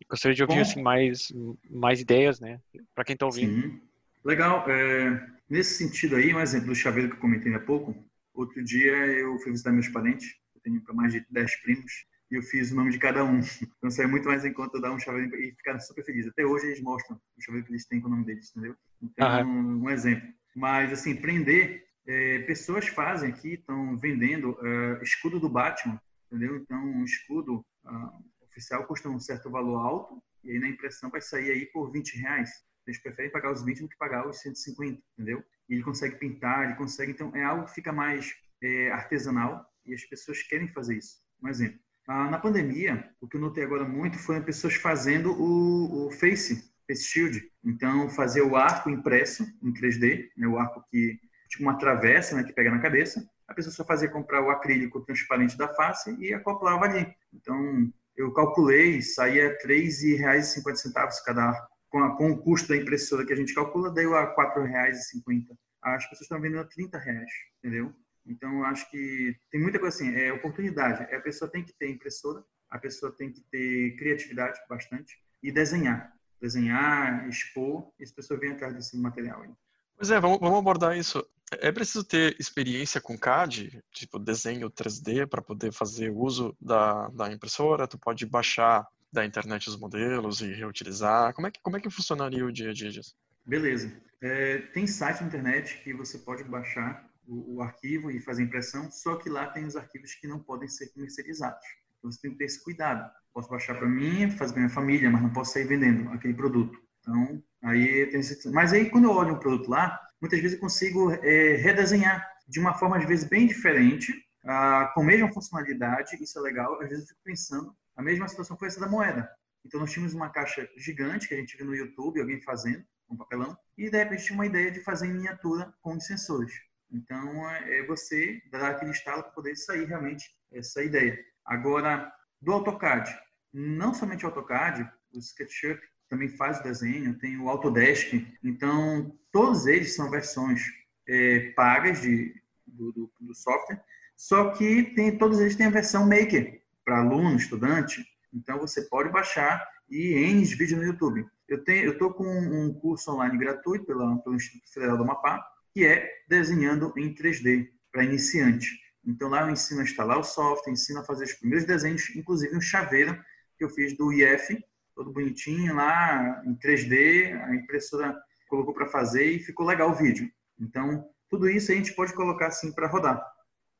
E 0.00 0.04
gostaria 0.08 0.34
de 0.34 0.42
ouvir 0.42 0.56
Bom, 0.56 0.60
assim 0.60 0.82
mais 0.82 1.32
mais 1.68 2.00
ideias, 2.00 2.40
né? 2.40 2.60
Para 2.94 3.04
quem 3.04 3.14
está 3.14 3.26
ouvindo. 3.26 3.62
Sim. 3.62 3.80
Legal. 4.24 4.68
É, 4.70 5.26
nesse 5.48 5.74
sentido 5.74 6.16
aí, 6.16 6.34
um 6.34 6.40
exemplo 6.40 6.68
do 6.68 6.74
chaveiro 6.74 7.10
que 7.10 7.16
eu 7.16 7.20
comentei 7.20 7.54
há 7.54 7.60
pouco. 7.60 7.94
Outro 8.34 8.62
dia 8.62 8.92
eu 8.92 9.38
fui 9.38 9.52
visitar 9.52 9.72
meus 9.72 9.88
parentes. 9.88 10.28
Eu 10.54 10.60
tenho 10.60 10.82
mais 10.94 11.12
de 11.12 11.24
10 11.30 11.62
primos 11.62 11.92
e 12.30 12.34
eu 12.34 12.42
fiz 12.42 12.70
o 12.70 12.76
nome 12.76 12.90
de 12.90 12.98
cada 12.98 13.24
um. 13.24 13.40
Então 13.78 13.90
saiu 13.90 14.08
muito 14.08 14.28
mais 14.28 14.44
em 14.44 14.52
conta 14.52 14.80
dar 14.80 14.92
um 14.92 14.98
chaveiro 14.98 15.34
e 15.36 15.52
ficaram 15.52 15.80
super 15.80 16.04
felizes. 16.04 16.30
Até 16.30 16.44
hoje 16.44 16.66
eles 16.66 16.80
mostram 16.82 17.16
o 17.16 17.42
chaveiro 17.42 17.66
que 17.66 17.72
eles 17.72 17.86
têm 17.86 18.00
com 18.00 18.08
o 18.08 18.10
nome 18.10 18.24
deles, 18.24 18.50
entendeu? 18.50 18.76
Então, 19.02 19.46
um, 19.46 19.84
um 19.84 19.90
exemplo. 19.90 20.28
Mas, 20.54 20.92
assim, 20.92 21.14
prender, 21.14 21.86
é, 22.06 22.40
pessoas 22.40 22.88
fazem 22.88 23.30
aqui, 23.30 23.54
estão 23.54 23.96
vendendo 23.96 24.52
uh, 24.52 25.02
escudo 25.02 25.38
do 25.38 25.48
Batman, 25.48 26.00
entendeu? 26.30 26.56
Então, 26.56 26.78
um 26.78 27.04
escudo 27.04 27.64
uh, 27.84 28.24
oficial 28.42 28.86
custa 28.86 29.08
um 29.08 29.18
certo 29.18 29.50
valor 29.50 29.78
alto 29.78 30.22
e 30.44 30.52
aí 30.52 30.58
na 30.58 30.68
impressão 30.68 31.10
vai 31.10 31.20
sair 31.20 31.50
aí 31.50 31.66
por 31.66 31.90
20 31.90 32.18
reais. 32.18 32.50
Eles 32.86 33.00
preferem 33.02 33.30
pagar 33.30 33.52
os 33.52 33.62
20 33.62 33.82
do 33.82 33.88
que 33.88 33.98
pagar 33.98 34.26
os 34.26 34.40
150, 34.40 35.02
entendeu? 35.12 35.44
E 35.68 35.74
ele 35.74 35.82
consegue 35.82 36.16
pintar, 36.16 36.64
ele 36.64 36.74
consegue... 36.74 37.12
Então, 37.12 37.34
é 37.34 37.44
algo 37.44 37.66
que 37.66 37.74
fica 37.74 37.92
mais 37.92 38.34
é, 38.62 38.90
artesanal 38.90 39.66
e 39.84 39.94
as 39.94 40.04
pessoas 40.04 40.42
querem 40.42 40.68
fazer 40.68 40.96
isso. 40.96 41.18
Um 41.42 41.48
exemplo. 41.48 41.78
Ah, 42.06 42.30
na 42.30 42.38
pandemia, 42.38 43.06
o 43.20 43.28
que 43.28 43.36
eu 43.36 43.40
notei 43.40 43.62
agora 43.62 43.84
muito 43.84 44.18
foi 44.18 44.40
pessoas 44.40 44.74
fazendo 44.74 45.30
o, 45.32 46.06
o 46.06 46.10
Face, 46.10 46.72
Face 46.86 47.04
Shield. 47.04 47.52
Então, 47.62 48.08
fazer 48.08 48.40
o 48.40 48.56
arco 48.56 48.88
impresso 48.88 49.44
em 49.62 49.72
3D, 49.72 50.30
né, 50.34 50.46
o 50.46 50.58
arco 50.58 50.82
que, 50.90 51.20
tipo 51.50 51.62
uma 51.62 51.76
travessa, 51.76 52.34
né, 52.34 52.44
que 52.44 52.54
pega 52.54 52.70
na 52.70 52.80
cabeça. 52.80 53.28
A 53.48 53.54
pessoa 53.54 53.74
só 53.74 53.84
fazia 53.84 54.10
comprar 54.10 54.42
o 54.42 54.50
acrílico 54.50 55.00
transparente 55.00 55.56
da 55.56 55.68
face 55.74 56.14
e 56.20 56.34
acoplava 56.34 56.84
ali. 56.84 57.12
Então, 57.32 57.90
eu 58.14 58.32
calculei, 58.32 59.00
saía 59.00 59.48
R$ 59.48 59.58
3,50 59.64 61.24
cada. 61.24 61.68
Com, 61.88 62.04
a, 62.04 62.14
com 62.16 62.30
o 62.30 62.38
custo 62.38 62.68
da 62.68 62.76
impressora 62.76 63.24
que 63.24 63.32
a 63.32 63.36
gente 63.36 63.54
calcula, 63.54 63.90
deu 63.90 64.14
a 64.14 64.24
R$ 64.24 64.34
4,50. 64.34 65.56
As 65.80 66.04
pessoas 66.04 66.22
estão 66.22 66.38
vendendo 66.38 66.60
a 66.60 66.64
30 66.64 66.98
reais, 66.98 67.30
entendeu? 67.58 67.94
Então, 68.26 68.62
acho 68.64 68.90
que 68.90 69.34
tem 69.50 69.58
muita 69.60 69.78
coisa 69.78 69.96
assim, 69.96 70.14
é 70.14 70.30
oportunidade. 70.30 71.06
É, 71.10 71.16
a 71.16 71.20
pessoa 71.20 71.50
tem 71.50 71.64
que 71.64 71.72
ter 71.72 71.88
impressora, 71.88 72.44
a 72.68 72.78
pessoa 72.78 73.10
tem 73.10 73.32
que 73.32 73.40
ter 73.50 73.96
criatividade 73.96 74.60
bastante 74.68 75.18
e 75.42 75.50
desenhar. 75.50 76.12
Desenhar, 76.38 77.26
expor, 77.26 77.90
e 77.98 78.04
as 78.04 78.12
pessoas 78.12 78.38
vêm 78.38 78.52
atrás 78.52 78.74
desse 78.74 78.98
material 78.98 79.42
aí. 79.42 79.50
Pois 79.96 80.10
é, 80.10 80.20
vamos, 80.20 80.38
vamos 80.38 80.58
abordar 80.58 80.96
isso. 80.96 81.26
É 81.52 81.72
preciso 81.72 82.04
ter 82.04 82.36
experiência 82.38 83.00
com 83.00 83.18
CAD, 83.18 83.82
tipo 83.92 84.18
desenho 84.18 84.70
3D, 84.70 85.26
para 85.26 85.40
poder 85.40 85.72
fazer 85.72 86.10
uso 86.10 86.54
da, 86.60 87.08
da 87.08 87.32
impressora? 87.32 87.88
Tu 87.88 87.98
pode 87.98 88.26
baixar 88.26 88.86
da 89.10 89.24
internet 89.24 89.68
os 89.68 89.78
modelos 89.78 90.40
e 90.40 90.52
reutilizar? 90.52 91.32
Como 91.32 91.46
é 91.46 91.50
que, 91.50 91.60
como 91.62 91.76
é 91.76 91.80
que 91.80 91.90
funcionaria 91.90 92.44
o 92.44 92.52
dia 92.52 92.70
a 92.70 92.72
dia 92.74 92.90
disso? 92.90 93.14
Beleza. 93.46 93.90
É, 94.20 94.58
tem 94.58 94.86
site 94.86 95.22
na 95.22 95.28
internet 95.28 95.80
que 95.82 95.94
você 95.94 96.18
pode 96.18 96.44
baixar 96.44 97.08
o, 97.26 97.56
o, 97.56 97.62
arquivo 97.62 98.10
e 98.10 98.20
fazer 98.20 98.42
impressão, 98.42 98.90
só 98.90 99.16
que 99.16 99.30
lá 99.30 99.46
tem 99.46 99.64
os 99.64 99.76
arquivos 99.76 100.14
que 100.14 100.26
não 100.26 100.38
podem 100.40 100.68
ser 100.68 100.88
comercializados. 100.92 101.64
Então 101.98 102.10
você 102.10 102.20
tem 102.20 102.32
que 102.32 102.38
ter 102.38 102.44
esse 102.44 102.62
cuidado. 102.62 103.10
Posso 103.32 103.48
baixar 103.48 103.76
para 103.76 103.88
mim, 103.88 104.30
fazer 104.32 104.52
para 104.52 104.62
minha 104.62 104.74
família, 104.74 105.10
mas 105.10 105.22
não 105.22 105.32
posso 105.32 105.52
sair 105.52 105.64
vendendo 105.64 106.10
aquele 106.10 106.34
produto. 106.34 106.78
Então, 107.00 107.42
aí 107.62 108.06
tem 108.10 108.20
esse... 108.20 108.50
Mas 108.50 108.72
aí 108.72 108.90
quando 108.90 109.04
eu 109.04 109.12
olho 109.12 109.34
um 109.34 109.38
produto 109.38 109.68
lá, 109.70 109.98
muitas 110.20 110.40
vezes 110.40 110.54
eu 110.54 110.60
consigo 110.60 111.12
é, 111.12 111.56
redesenhar 111.56 112.26
de 112.46 112.58
uma 112.58 112.74
forma, 112.74 112.96
às 112.96 113.04
vezes, 113.04 113.28
bem 113.28 113.46
diferente, 113.46 114.12
ah, 114.44 114.90
com 114.94 115.02
a 115.02 115.04
mesma 115.04 115.30
funcionalidade, 115.32 116.16
isso 116.22 116.38
é 116.38 116.42
legal. 116.42 116.80
Às 116.80 116.88
vezes 116.88 117.04
eu 117.04 117.08
fico 117.08 117.20
pensando, 117.22 117.76
a 117.96 118.02
mesma 118.02 118.26
situação 118.26 118.56
foi 118.56 118.68
essa 118.68 118.80
da 118.80 118.88
moeda. 118.88 119.30
Então, 119.64 119.78
nós 119.80 119.92
tínhamos 119.92 120.14
uma 120.14 120.30
caixa 120.30 120.68
gigante 120.76 121.28
que 121.28 121.34
a 121.34 121.36
gente 121.36 121.56
viu 121.56 121.66
no 121.66 121.74
YouTube, 121.74 122.20
alguém 122.20 122.40
fazendo, 122.40 122.84
um 123.10 123.16
papelão, 123.16 123.56
e 123.76 123.90
de 123.90 123.96
repente 123.96 124.24
tinha 124.24 124.34
uma 124.34 124.46
ideia 124.46 124.70
de 124.70 124.80
fazer 124.80 125.06
em 125.06 125.12
miniatura 125.12 125.72
com 125.82 125.94
os 125.96 126.06
sensores. 126.06 126.52
Então, 126.90 127.50
é, 127.50 127.80
é 127.80 127.86
você 127.86 128.40
dar 128.50 128.70
aquele 128.70 128.92
estalo 128.92 129.22
para 129.22 129.32
poder 129.32 129.56
sair 129.56 129.84
realmente 129.84 130.30
essa 130.52 130.82
ideia. 130.82 131.18
Agora, 131.44 132.10
do 132.40 132.52
AutoCAD, 132.52 133.14
não 133.52 133.92
somente 133.92 134.24
AutoCAD, 134.24 134.90
o 135.12 135.18
SketchUp 135.18 135.80
também 136.08 136.28
faz 136.28 136.60
o 136.60 136.62
desenho, 136.62 137.18
tem 137.18 137.38
o 137.38 137.48
Autodesk. 137.48 138.26
Então, 138.42 139.16
todos 139.32 139.66
eles 139.66 139.94
são 139.94 140.10
versões 140.10 140.62
é, 141.06 141.52
pagas 141.54 142.00
de, 142.00 142.34
do, 142.66 142.92
do, 142.92 143.12
do, 143.20 143.34
software, 143.34 143.82
só 144.16 144.50
que 144.50 144.94
tem, 144.94 145.16
todos 145.16 145.38
eles 145.40 145.56
têm 145.56 145.66
a 145.66 145.70
versão 145.70 146.08
Maker, 146.08 146.62
para 146.84 147.00
aluno, 147.00 147.36
estudante. 147.36 148.04
Então, 148.32 148.58
você 148.58 148.82
pode 148.82 149.10
baixar 149.10 149.66
e 149.90 150.12
N 150.14 150.44
vídeos 150.44 150.80
no 150.80 150.84
YouTube. 150.84 151.26
Eu 151.48 151.92
estou 151.92 152.12
com 152.12 152.26
um 152.26 152.74
curso 152.74 153.10
online 153.12 153.38
gratuito 153.38 153.86
pela, 153.86 154.18
pelo 154.18 154.36
Instituto 154.36 154.70
Federal 154.72 154.96
do 154.98 155.02
Amapá, 155.02 155.42
que 155.72 155.86
é 155.86 156.06
desenhando 156.28 156.92
em 156.96 157.14
3D 157.14 157.68
para 157.90 158.04
iniciante. 158.04 158.68
Então 159.06 159.28
lá 159.30 159.42
eu 159.42 159.50
ensino 159.50 159.80
a 159.80 159.84
instalar 159.84 160.18
o 160.18 160.24
software, 160.24 160.72
ensino 160.72 161.00
a 161.00 161.04
fazer 161.04 161.24
os 161.24 161.32
primeiros 161.32 161.66
desenhos, 161.66 162.14
inclusive 162.14 162.54
um 162.54 162.60
chaveiro 162.60 163.18
que 163.56 163.64
eu 163.64 163.70
fiz 163.70 163.96
do 163.96 164.12
IF, 164.12 164.62
todo 164.98 165.12
bonitinho 165.12 165.76
lá 165.76 166.42
em 166.44 166.56
3D, 166.56 167.32
a 167.44 167.54
impressora 167.54 168.16
colocou 168.48 168.74
para 168.74 168.88
fazer 168.88 169.30
e 169.30 169.38
ficou 169.38 169.64
legal 169.64 169.90
o 169.90 169.94
vídeo. 169.94 170.28
Então 170.60 171.04
tudo 171.30 171.48
isso 171.48 171.70
a 171.70 171.74
gente 171.76 171.94
pode 171.94 172.12
colocar 172.12 172.48
assim 172.48 172.72
para 172.72 172.88
rodar. 172.88 173.24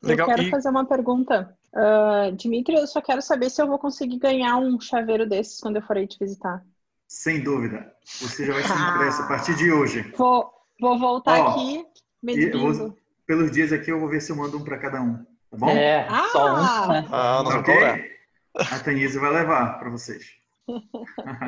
Legal. 0.01 0.29
Eu 0.29 0.37
quero 0.37 0.49
e... 0.49 0.51
fazer 0.51 0.69
uma 0.69 0.87
pergunta. 0.87 1.53
Uh, 1.75 2.31
Dimitri, 2.37 2.77
eu 2.77 2.87
só 2.87 3.01
quero 3.01 3.21
saber 3.21 3.51
se 3.51 3.61
eu 3.61 3.67
vou 3.67 3.81
conseguir 3.81 4.19
ganhar 4.19 4.59
um 4.59 4.81
chaveiro 4.81 5.29
desses 5.29 5.59
quando 5.59 5.77
eu 5.77 5.83
for 5.83 5.97
aí 5.97 6.07
te 6.07 6.17
visitar. 6.21 6.65
Sem 7.09 7.43
dúvida. 7.43 7.93
Você 8.05 8.47
já 8.47 8.53
vai 8.53 8.63
ser 8.63 8.75
impresso 8.95 9.23
a 9.23 9.27
partir 9.27 9.57
de 9.57 9.73
hoje. 9.73 10.13
Vou, 10.17 10.53
Vou 10.81 10.97
voltar 11.01 11.41
oh, 11.41 11.49
aqui 11.49 11.85
medindo. 12.23 12.97
pelos 13.27 13.51
dias 13.51 13.73
aqui 13.73 13.91
eu 13.91 13.99
vou 13.99 14.09
ver 14.09 14.21
se 14.21 14.31
eu 14.31 14.37
mando 14.37 14.57
um 14.57 14.63
para 14.63 14.79
cada 14.79 15.03
um. 15.03 15.17
Tá 15.51 15.57
bom? 15.57 15.71
É, 15.71 16.07
ah! 16.09 16.29
só 16.31 16.55
um. 16.55 16.93
Né? 16.93 17.09
Ah, 17.11 17.43
não 17.43 17.59
okay? 17.59 18.19
A 18.55 18.79
Tanise 18.79 19.19
vai 19.19 19.33
levar 19.33 19.81
para 19.81 19.91
vocês. 19.91 20.38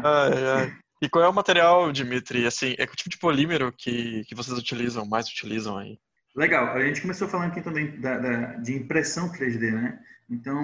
Ai, 0.05 0.47
ai. 0.47 0.77
E 1.03 1.09
qual 1.09 1.25
é 1.25 1.29
o 1.29 1.33
material, 1.33 1.91
Dimitri? 1.93 2.47
Assim, 2.47 2.75
é 2.79 2.87
que 2.87 2.97
tipo 2.97 3.11
de 3.11 3.19
polímero 3.19 3.73
que, 3.73 4.25
que 4.25 4.35
vocês 4.35 4.57
utilizam, 4.57 5.07
mais 5.07 5.27
utilizam 5.27 5.79
aí? 5.79 5.99
Legal. 6.37 6.69
A 6.69 6.81
gente 6.85 7.00
começou 7.00 7.29
falando 7.29 7.50
aqui 7.50 7.62
também 7.62 7.99
da, 8.00 8.19
da, 8.19 8.41
de 8.57 8.75
impressão 8.75 9.33
3D, 9.33 9.73
né? 9.73 9.99
Então, 10.29 10.62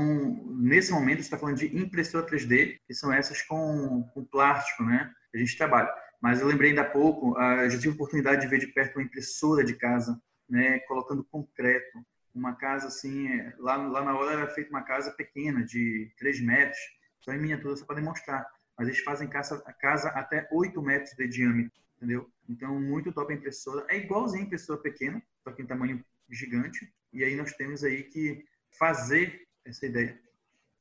nesse 0.58 0.92
momento, 0.92 1.20
está 1.20 1.36
falando 1.36 1.56
de 1.56 1.76
impressora 1.76 2.26
3D, 2.26 2.76
que 2.86 2.94
são 2.94 3.12
essas 3.12 3.42
com, 3.42 4.04
com 4.14 4.24
plástico, 4.24 4.84
né? 4.84 5.10
A 5.34 5.38
gente 5.38 5.56
trabalha. 5.56 5.92
Mas 6.20 6.40
eu 6.40 6.46
lembrei 6.46 6.70
ainda 6.70 6.82
há 6.82 6.90
pouco, 6.90 7.38
eu 7.40 7.70
já 7.70 7.78
tive 7.78 7.90
a 7.90 7.94
oportunidade 7.94 8.40
de 8.40 8.46
ver 8.46 8.58
de 8.58 8.68
perto 8.68 8.96
uma 8.96 9.04
impressora 9.04 9.64
de 9.64 9.74
casa, 9.74 10.20
né, 10.48 10.78
colocando 10.80 11.24
concreto. 11.24 11.98
Uma 12.34 12.54
casa 12.54 12.88
assim, 12.88 13.28
é, 13.28 13.54
lá, 13.58 13.76
lá 13.76 14.04
na 14.04 14.16
hora 14.16 14.32
era 14.32 14.46
feita 14.48 14.70
uma 14.70 14.82
casa 14.82 15.10
pequena, 15.12 15.64
de 15.64 16.10
3 16.18 16.40
metros, 16.42 16.78
só 17.20 17.32
em 17.32 17.38
miniatura, 17.38 17.76
só 17.76 17.84
para 17.84 17.96
demonstrar. 17.96 18.46
Mas 18.78 18.88
eles 18.88 19.00
fazem 19.00 19.28
casa, 19.28 19.60
casa 19.80 20.08
até 20.10 20.48
8 20.52 20.80
metros 20.82 21.14
de 21.16 21.26
diâmetro, 21.28 21.80
entendeu? 21.96 22.30
Então, 22.48 22.78
muito 22.80 23.12
top 23.12 23.32
a 23.32 23.36
impressora. 23.36 23.86
É 23.88 23.96
igualzinho 23.96 24.42
a 24.42 24.46
impressora 24.46 24.80
pequena, 24.80 25.22
só 25.42 25.50
que 25.52 25.62
em 25.62 25.66
tamanho 25.66 26.04
gigante. 26.30 26.92
E 27.12 27.24
aí 27.24 27.34
nós 27.36 27.52
temos 27.52 27.82
aí 27.82 28.02
que 28.04 28.44
fazer 28.78 29.46
essa 29.64 29.86
ideia. 29.86 30.20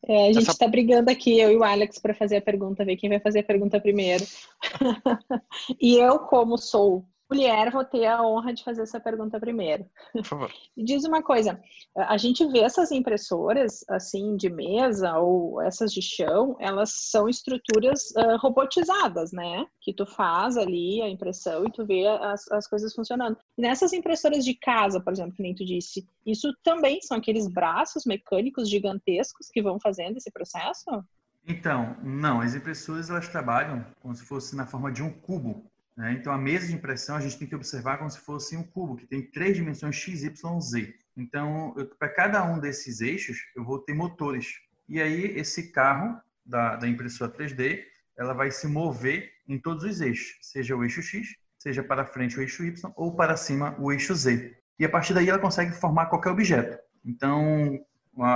É, 0.08 0.30
a 0.30 0.34
gente 0.34 0.50
está 0.50 0.65
Essa... 0.65 0.72
brigando 0.72 1.10
aqui, 1.10 1.39
eu 1.39 1.51
e 1.51 1.58
o 1.58 1.63
Alex, 1.63 1.98
para 1.98 2.13
fazer 2.13 2.38
a 2.38 2.42
pergunta, 2.42 2.86
ver 2.86 2.96
quem 2.96 3.10
vai 3.10 3.20
fazer 3.20 3.39
a 3.39 3.44
pergunta 3.44 3.82
primeiro. 3.82 4.24
e 5.82 5.98
eu, 5.98 6.20
como 6.20 6.58
sou 6.58 7.06
mulher, 7.29 7.72
vou 7.72 7.84
ter 7.84 8.05
a 8.05 8.22
honra 8.22 8.53
de 8.53 8.63
fazer 8.63 8.84
essa 8.84 9.00
pergunta 9.00 9.39
primeiro. 9.39 9.86
Por 10.13 10.24
favor. 10.24 10.51
E 10.77 10.84
diz 10.84 11.05
uma 11.05 11.24
coisa, 11.24 11.58
a 11.96 12.17
gente 12.17 12.46
vê 12.48 12.60
essas 12.60 12.91
impressoras, 12.91 13.86
assim, 13.88 14.36
de 14.36 14.50
mesa 14.50 15.17
ou 15.17 15.62
essas 15.62 15.94
de 15.94 16.01
chão, 16.01 16.58
elas 16.60 16.91
são 17.10 17.29
estruturas 17.29 18.12
uh, 18.17 18.38
robotizadas, 18.39 19.32
né? 19.32 19.65
Que 19.79 19.94
tu 19.94 20.05
faz 20.05 20.58
ali 20.58 21.01
a 21.01 21.10
impressão 21.10 21.65
e 21.65 21.72
tu 21.72 21.86
vê 21.86 22.05
as, 22.08 22.51
as 22.51 22.67
coisas 22.67 22.94
funcionando. 22.94 23.38
E 23.58 23.62
nessas 23.62 23.94
impressoras 23.94 24.44
de 24.44 24.53
casa, 24.53 25.00
por 25.00 25.13
exemplo, 25.13 25.34
que 25.34 25.41
nem 25.41 25.55
tu 25.55 25.63
disse, 25.63 26.05
isso 26.25 26.53
também 26.62 27.00
são 27.01 27.17
aqueles 27.17 27.48
braços 27.48 28.05
mecânicos 28.05 28.70
gigantescos 28.70 29.48
que 29.50 29.62
vão 29.62 29.79
fazendo 29.79 30.17
esse 30.17 30.29
processo? 30.32 31.03
Então, 31.48 31.96
não, 32.03 32.41
as 32.41 32.55
impressoras 32.55 33.10
elas 33.10 33.27
trabalham 33.27 33.86
como 34.01 34.15
se 34.15 34.24
fosse 34.24 34.55
na 34.55 34.65
forma 34.65 34.91
de 34.91 35.03
um 35.03 35.12
cubo. 35.12 35.70
Né? 35.95 36.13
Então, 36.13 36.33
a 36.33 36.37
mesa 36.37 36.67
de 36.67 36.73
impressão 36.73 37.15
a 37.15 37.21
gente 37.21 37.37
tem 37.37 37.47
que 37.47 37.55
observar 37.55 37.97
como 37.97 38.09
se 38.09 38.19
fosse 38.19 38.57
um 38.57 38.63
cubo, 38.63 38.95
que 38.95 39.05
tem 39.05 39.21
três 39.21 39.55
dimensões 39.55 39.95
x, 39.95 40.23
y, 40.23 40.59
z. 40.59 40.93
Então, 41.15 41.73
para 41.97 42.09
cada 42.09 42.43
um 42.43 42.59
desses 42.59 42.99
eixos, 42.99 43.37
eu 43.55 43.63
vou 43.63 43.79
ter 43.79 43.93
motores. 43.93 44.59
E 44.87 45.01
aí, 45.01 45.37
esse 45.37 45.71
carro 45.71 46.19
da, 46.45 46.75
da 46.75 46.87
impressora 46.87 47.31
3D, 47.31 47.83
ela 48.17 48.33
vai 48.33 48.51
se 48.51 48.67
mover 48.67 49.31
em 49.47 49.57
todos 49.57 49.83
os 49.83 50.01
eixos, 50.01 50.37
seja 50.41 50.75
o 50.75 50.83
eixo 50.83 51.01
x, 51.01 51.35
seja 51.57 51.83
para 51.83 52.05
frente 52.05 52.37
o 52.37 52.41
eixo 52.41 52.63
y, 52.63 52.73
ou 52.95 53.15
para 53.15 53.37
cima 53.37 53.75
o 53.79 53.91
eixo 53.91 54.13
z. 54.13 54.55
E 54.77 54.85
a 54.85 54.89
partir 54.89 55.13
daí, 55.13 55.29
ela 55.29 55.39
consegue 55.39 55.71
formar 55.71 56.07
qualquer 56.07 56.29
objeto. 56.29 56.77
Então, 57.03 57.79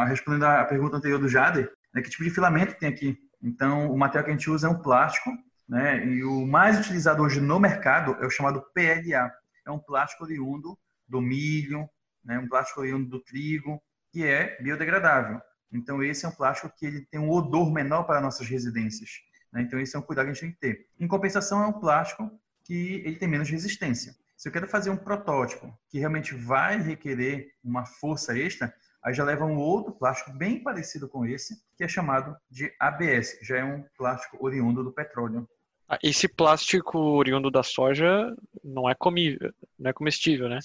respondendo 0.08 0.44
à 0.46 0.64
pergunta 0.64 0.98
anterior 0.98 1.20
do 1.20 1.28
Jader, 1.28 1.72
né, 1.94 2.02
que 2.02 2.10
tipo 2.10 2.24
de 2.24 2.30
filamento 2.30 2.78
tem 2.80 2.88
aqui? 2.88 3.18
Então, 3.42 3.92
o 3.92 3.98
material 3.98 4.26
que 4.26 4.32
a 4.32 4.34
gente 4.34 4.50
usa 4.50 4.68
é 4.68 4.70
um 4.70 4.82
plástico 4.82 5.32
né? 5.70 6.04
E 6.04 6.24
o 6.24 6.48
mais 6.48 6.80
utilizado 6.80 7.22
hoje 7.22 7.40
no 7.40 7.60
mercado 7.60 8.18
é 8.24 8.26
o 8.26 8.32
chamado 8.32 8.66
PLA. 8.74 9.32
É 9.66 9.70
um 9.70 9.78
plástico 9.78 10.24
oriundo 10.24 10.78
do 11.08 11.22
milho, 11.22 11.88
né? 12.26 12.40
um 12.40 12.50
plástico 12.50 12.82
oriundo 12.82 13.08
do 13.08 13.20
trigo, 13.20 13.80
que 14.12 14.26
é 14.26 14.60
biodegradável. 14.62 15.40
Então, 15.72 16.04
esse 16.04 16.26
é 16.26 16.30
um 16.30 16.34
plástico 16.34 16.74
que 16.76 16.88
ele 16.88 17.06
tem 17.06 17.20
um 17.20 17.30
odor 17.30 17.72
menor 17.72 18.04
para 18.04 18.20
nossas 18.20 18.48
residências. 18.48 19.22
Né? 19.54 19.62
Então, 19.62 19.80
esse 19.80 19.96
é 19.96 20.00
um 20.00 20.02
cuidado 20.02 20.26
que 20.26 20.32
a 20.32 20.34
gente 20.34 20.42
tem 20.42 20.52
que 20.52 20.60
ter. 20.60 20.88
Em 21.00 21.08
compensação, 21.08 21.62
é 21.62 21.68
um 21.68 21.80
plástico 21.80 22.32
que 22.64 23.04
ele 23.06 23.18
tem 23.18 23.28
menos 23.28 23.50
resistência. 23.50 24.16
Se 24.36 24.48
eu 24.48 24.52
quero 24.52 24.68
fazer 24.68 24.90
um 24.90 24.98
protótipo 24.98 25.72
que 25.88 26.00
realmente 26.00 26.34
vai 26.34 26.82
requerer 26.82 27.54
uma 27.64 27.86
força 27.86 28.36
extra, 28.36 28.74
aí 29.04 29.14
já 29.14 29.24
leva 29.24 29.46
um 29.46 29.58
outro 29.58 29.94
plástico 29.94 30.32
bem 30.32 30.64
parecido 30.64 31.08
com 31.08 31.26
esse, 31.26 31.62
que 31.76 31.84
é 31.84 31.88
chamado 31.88 32.36
de 32.50 32.74
ABS, 32.80 33.38
já 33.42 33.58
é 33.58 33.64
um 33.64 33.84
plástico 33.98 34.38
oriundo 34.44 34.84
do 34.84 34.92
petróleo. 34.92 35.48
Ah, 35.90 35.98
esse 36.04 36.28
plástico 36.28 37.00
oriundo 37.00 37.50
da 37.50 37.64
soja 37.64 38.36
não 38.64 38.88
é 38.88 38.94
comível, 38.94 39.52
não 39.78 39.90
é 39.90 39.94
comestível, 39.94 40.48
né? 40.48 40.60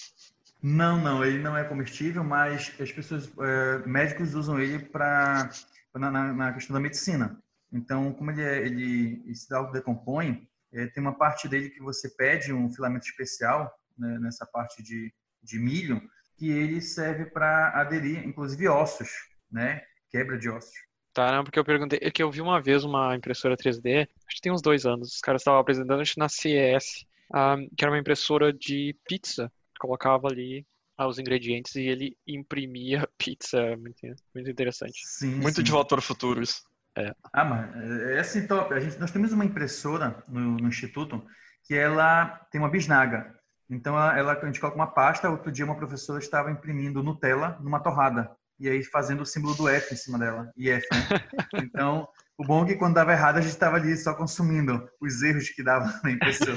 Não, 0.61 1.01
não, 1.01 1.25
ele 1.25 1.39
não 1.39 1.57
é 1.57 1.63
comestível, 1.63 2.23
mas 2.23 2.71
as 2.79 2.91
pessoas, 2.91 3.31
é, 3.39 3.87
médicos 3.87 4.35
usam 4.35 4.59
ele 4.59 4.79
para 4.79 5.49
na, 5.95 6.11
na, 6.11 6.53
questão 6.53 6.75
da 6.75 6.79
medicina. 6.79 7.41
Então, 7.71 8.13
como 8.13 8.29
ele 8.29 8.43
é, 8.43 8.65
ele, 8.65 9.23
ele 9.25 9.35
se 9.35 9.47
decompõe, 9.73 10.47
é, 10.71 10.85
tem 10.87 11.01
uma 11.01 11.17
parte 11.17 11.47
dele 11.47 11.71
que 11.71 11.81
você 11.81 12.07
pede 12.09 12.53
um 12.53 12.71
filamento 12.71 13.07
especial 13.07 13.73
né, 13.97 14.19
nessa 14.19 14.45
parte 14.45 14.83
de, 14.83 15.11
de 15.41 15.57
milho, 15.57 16.01
que 16.37 16.51
ele 16.51 16.81
serve 16.81 17.25
para 17.25 17.69
aderir, 17.79 18.23
inclusive 18.27 18.67
ossos, 18.67 19.09
né? 19.51 19.81
Quebra 20.11 20.37
de 20.37 20.49
ossos. 20.49 20.84
Tá, 21.15 21.31
não, 21.31 21.45
porque 21.45 21.57
eu 21.57 21.63
perguntei, 21.63 21.97
é 22.01 22.11
que 22.11 22.21
eu 22.21 22.29
vi 22.29 22.41
uma 22.41 22.61
vez 22.61 22.83
uma 22.83 23.15
impressora 23.15 23.55
3D, 23.55 24.01
acho 24.01 24.35
que 24.35 24.41
tem 24.41 24.51
uns 24.51 24.61
dois 24.61 24.85
anos, 24.85 25.13
os 25.13 25.21
caras 25.21 25.39
estavam 25.41 25.61
apresentando, 25.61 26.01
acho 26.01 26.19
na 26.19 26.27
CES, 26.27 27.05
um, 27.33 27.37
ah, 27.37 27.55
que 27.77 27.85
era 27.85 27.89
uma 27.89 27.97
impressora 27.97 28.51
de 28.51 28.93
pizza, 29.07 29.49
colocava 29.79 30.27
ali 30.27 30.67
ah, 30.97 31.07
os 31.07 31.17
ingredientes 31.17 31.73
e 31.75 31.83
ele 31.83 32.17
imprimia 32.27 33.07
pizza, 33.17 33.77
muito, 33.77 34.01
muito 34.33 34.49
interessante. 34.49 34.99
Sim, 35.05 35.35
muito 35.35 35.55
sim. 35.55 35.63
de 35.63 35.71
volta 35.71 35.95
para 35.95 36.01
futuro 36.01 36.43
isso. 36.43 36.61
É. 36.97 37.15
Ah, 37.31 37.45
mas 37.45 37.91
é, 37.91 38.17
é 38.17 38.19
assim 38.19 38.45
top. 38.45 38.73
A 38.73 38.79
gente, 38.81 38.99
nós 38.99 39.11
temos 39.11 39.31
uma 39.31 39.45
impressora 39.45 40.21
no, 40.27 40.57
no 40.57 40.67
instituto 40.67 41.25
que 41.63 41.75
ela 41.75 42.25
tem 42.51 42.59
uma 42.59 42.69
bisnaga. 42.69 43.33
Então 43.69 43.97
ela, 43.97 44.17
ela, 44.19 44.33
a 44.33 44.45
gente 44.45 44.59
coloca 44.59 44.77
uma 44.77 44.91
pasta. 44.93 45.29
Outro 45.29 45.49
dia 45.49 45.63
uma 45.63 45.77
professora 45.77 46.19
estava 46.19 46.51
imprimindo 46.51 47.01
Nutella 47.01 47.57
numa 47.61 47.79
torrada 47.79 48.35
e 48.59 48.69
aí 48.69 48.83
fazendo 48.83 49.21
o 49.21 49.25
símbolo 49.25 49.55
do 49.55 49.67
F 49.67 49.93
em 49.93 49.97
cima 49.97 50.17
dela, 50.17 50.51
IF, 50.57 50.85
né? 50.91 51.21
Então, 51.55 52.07
o 52.37 52.43
bom 52.43 52.63
é 52.63 52.67
que 52.67 52.75
quando 52.75 52.95
dava 52.95 53.13
errado 53.13 53.37
a 53.37 53.41
gente 53.41 53.51
estava 53.51 53.77
ali 53.77 53.95
só 53.97 54.13
consumindo 54.13 54.87
os 55.01 55.21
erros 55.21 55.49
que 55.49 55.63
dava 55.63 55.99
na 56.03 56.11
impressão, 56.11 56.55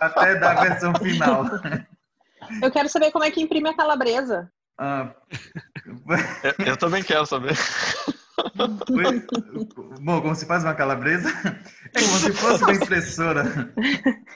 até 0.00 0.36
dar 0.36 0.58
a 0.58 0.62
versão 0.62 0.94
final. 0.94 1.44
Eu 2.60 2.70
quero 2.70 2.88
saber 2.88 3.10
como 3.12 3.24
é 3.24 3.30
que 3.30 3.40
imprime 3.40 3.68
a 3.68 3.76
calabresa. 3.76 4.50
Ah, 4.78 5.14
eu, 6.42 6.66
eu 6.66 6.76
também 6.76 7.02
quero 7.02 7.26
saber. 7.26 7.56
Bom, 10.00 10.20
como 10.20 10.34
se 10.34 10.46
faz 10.46 10.64
uma 10.64 10.74
calabresa? 10.74 11.28
É 11.94 12.00
como 12.00 12.18
se 12.18 12.32
fosse 12.32 12.64
uma 12.64 12.74
impressora. 12.74 13.44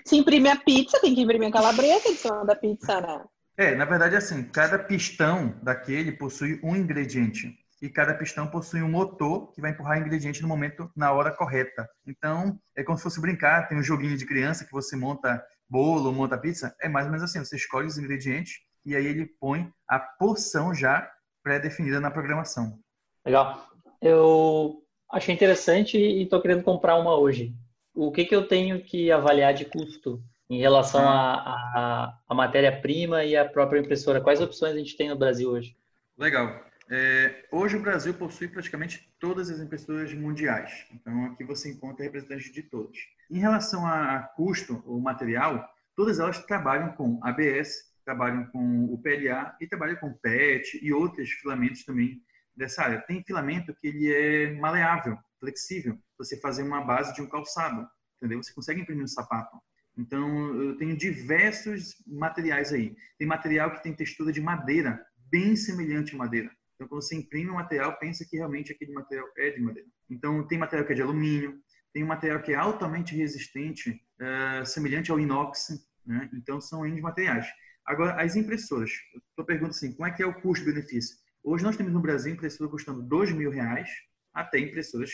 Se 0.05 0.17
imprime 0.17 0.49
a 0.49 0.57
pizza, 0.57 1.01
tem 1.01 1.15
que 1.15 1.23
imprimir 1.23 1.49
a 1.49 1.53
calabresa 1.53 2.09
em 2.09 2.15
cima 2.15 2.45
da 2.45 2.55
pizza, 2.55 3.01
né? 3.01 3.25
É, 3.57 3.75
na 3.75 3.87
verdade, 3.87 4.15
assim, 4.15 4.43
cada 4.45 4.79
pistão 4.79 5.59
daquele 5.63 6.13
possui 6.13 6.61
um 6.63 6.77
ingrediente 6.77 7.59
e 7.81 7.89
cada 7.89 8.15
pistão 8.15 8.47
possui 8.47 8.83
um 8.83 8.91
motor 8.91 9.51
que 9.53 9.61
vai 9.63 9.71
empurrar 9.71 9.97
o 9.97 10.01
ingrediente 10.01 10.43
no 10.43 10.49
momento, 10.49 10.91
na 10.95 11.11
hora 11.13 11.31
correta. 11.31 11.89
Então, 12.07 12.59
é 12.75 12.83
como 12.83 12.99
se 12.99 13.05
fosse 13.05 13.21
brincar, 13.21 13.67
tem 13.67 13.79
um 13.79 13.83
joguinho 13.83 14.17
de 14.17 14.27
criança 14.27 14.65
que 14.65 14.73
você 14.73 14.95
monta 14.95 15.43
bolo, 15.69 16.13
monta 16.13 16.37
pizza, 16.37 16.75
é 16.81 16.89
mais 16.89 17.07
ou 17.07 17.13
menos 17.13 17.25
assim, 17.25 17.39
você 17.39 17.57
escolhe 17.57 17.87
os 17.87 17.97
ingredientes 17.97 18.61
e 18.85 18.95
aí 18.95 19.07
ele 19.07 19.27
põe 19.27 19.71
a 19.89 19.99
porção 19.99 20.75
já 20.75 21.11
pré-definida 21.43 21.99
na 21.99 22.11
programação. 22.11 22.79
Legal. 23.25 23.67
Eu 24.01 24.83
achei 25.11 25.35
interessante 25.35 25.97
e 25.97 26.23
estou 26.23 26.43
querendo 26.43 26.63
comprar 26.63 26.97
uma 26.97 27.17
hoje. 27.19 27.55
O 27.95 28.13
que, 28.13 28.25
que 28.25 28.37
eu 28.37 28.47
tenho 28.47 28.83
que 28.83 29.11
avaliar 29.11 29.55
de 29.55 29.65
custo 29.65 30.23
em 30.49 30.59
relação 30.59 31.07
à 31.09 32.19
ah. 32.29 32.35
matéria-prima 32.35 33.25
e 33.25 33.37
à 33.37 33.45
própria 33.45 33.81
impressora? 33.81 34.21
Quais 34.21 34.41
opções 34.41 34.75
a 34.75 34.79
gente 34.79 34.97
tem 34.97 35.09
no 35.09 35.17
Brasil 35.17 35.51
hoje? 35.51 35.77
Legal. 36.17 36.65
É, 36.89 37.45
hoje 37.51 37.77
o 37.77 37.83
Brasil 37.83 38.15
possui 38.15 38.47
praticamente 38.47 39.13
todas 39.19 39.51
as 39.51 39.59
impressoras 39.59 40.15
mundiais. 40.15 40.87
Então 40.93 41.27
aqui 41.27 41.43
você 41.43 41.71
encontra 41.71 42.05
representantes 42.05 42.53
de 42.53 42.63
todas. 42.63 42.97
Em 43.31 43.39
relação 43.39 43.85
a 43.85 44.21
custo 44.37 44.83
ou 44.87 45.01
material, 45.01 45.69
todas 45.97 46.21
elas 46.21 46.39
trabalham 46.47 46.93
com 46.93 47.19
ABS, 47.25 47.93
trabalham 48.05 48.47
com 48.47 48.85
o 48.85 48.99
PLA 49.03 49.57
e 49.61 49.67
trabalham 49.67 49.97
com 49.97 50.13
PET 50.13 50.79
e 50.81 50.93
outros 50.93 51.29
filamentos 51.31 51.85
também 51.85 52.23
dessa 52.57 52.83
área. 52.83 53.01
Tem 53.01 53.23
filamento 53.25 53.75
que 53.75 53.89
ele 53.89 54.13
é 54.13 54.53
maleável, 54.55 55.19
flexível. 55.41 55.99
Você 56.19 56.41
fazer 56.41 56.63
uma 56.63 56.83
base 56.83 57.13
de 57.15 57.21
um 57.21 57.29
calçado, 57.29 57.87
entendeu? 58.17 58.41
Você 58.41 58.55
consegue 58.55 58.81
imprimir 58.81 59.03
um 59.03 59.09
sapato. 59.09 59.59
Então, 59.97 60.63
eu 60.63 60.77
tenho 60.77 60.97
diversos 60.97 61.95
materiais 62.07 62.73
aí. 62.73 62.95
Tem 63.19 63.27
material 63.27 63.73
que 63.73 63.83
tem 63.83 63.95
textura 63.95 64.31
de 64.31 64.41
madeira, 64.41 65.05
bem 65.31 65.57
semelhante 65.57 66.15
à 66.15 66.19
madeira. 66.19 66.51
Então, 66.75 66.87
quando 66.87 67.03
você 67.03 67.17
imprime 67.17 67.51
o 67.51 67.55
material, 67.55 67.99
pensa 67.99 68.25
que 68.29 68.37
realmente 68.37 68.73
aquele 68.73 68.93
material 68.93 69.27
é 69.39 69.51
de 69.51 69.61
madeira. 69.61 69.89
Então, 70.11 70.47
tem 70.47 70.59
material 70.59 70.87
que 70.87 70.93
é 70.93 70.97
de 70.97 71.03
alumínio, 71.03 71.59
tem 71.93 72.05
um 72.05 72.09
material 72.09 72.43
que 72.43 72.53
é 72.53 72.57
altamente 72.57 73.17
resistente, 73.17 73.99
é, 74.21 74.65
semelhante 74.67 75.11
ao 75.11 75.19
inox. 75.19 75.69
Né? 76.05 76.29
Então, 76.35 76.61
são 76.61 76.87
N 76.87 77.01
materiais. 77.01 77.47
Agora, 77.87 78.21
as 78.21 78.37
impressoras. 78.37 78.91
Estou 79.31 79.47
perguntando 79.47 79.71
assim, 79.71 79.93
como 79.95 80.07
é 80.07 80.13
que 80.13 80.23
é 80.23 80.27
o 80.27 80.35
custo-benefício? 80.35 81.17
Hoje 81.43 81.65
nós 81.65 81.77
temos 81.77 81.93
no 81.93 82.01
Brasil 82.01 82.33
impressora 82.33 82.69
custando 82.69 83.01
dois 83.03 83.33
mil 83.33 83.51
reais, 83.51 83.89
até 84.35 84.59
impressoras 84.59 85.11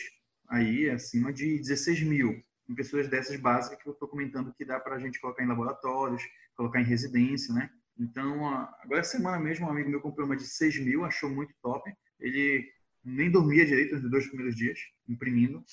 aí 0.49 0.89
acima 0.89 1.31
de 1.31 1.59
16 1.59 2.01
mil 2.01 2.43
impressoras 2.69 3.07
dessas 3.07 3.39
básicas 3.39 3.81
que 3.81 3.87
eu 3.87 3.93
estou 3.93 4.07
comentando 4.07 4.53
que 4.53 4.65
dá 4.65 4.79
para 4.79 4.95
a 4.95 4.99
gente 4.99 5.19
colocar 5.19 5.43
em 5.43 5.47
laboratórios, 5.47 6.23
colocar 6.55 6.79
em 6.79 6.85
residência, 6.85 7.53
né? 7.53 7.69
Então, 7.97 8.45
agora 8.81 9.01
essa 9.01 9.17
semana 9.17 9.39
mesmo, 9.39 9.67
um 9.67 9.69
amigo 9.69 9.89
meu 9.89 10.01
comprou 10.01 10.25
uma 10.25 10.35
de 10.35 10.45
6 10.45 10.79
mil, 10.79 11.05
achou 11.05 11.29
muito 11.29 11.53
top. 11.61 11.91
Ele 12.19 12.67
nem 13.03 13.29
dormia 13.29 13.65
direito 13.65 13.95
nos 13.95 14.09
dois 14.09 14.27
primeiros 14.27 14.55
dias, 14.55 14.79
imprimindo. 15.07 15.63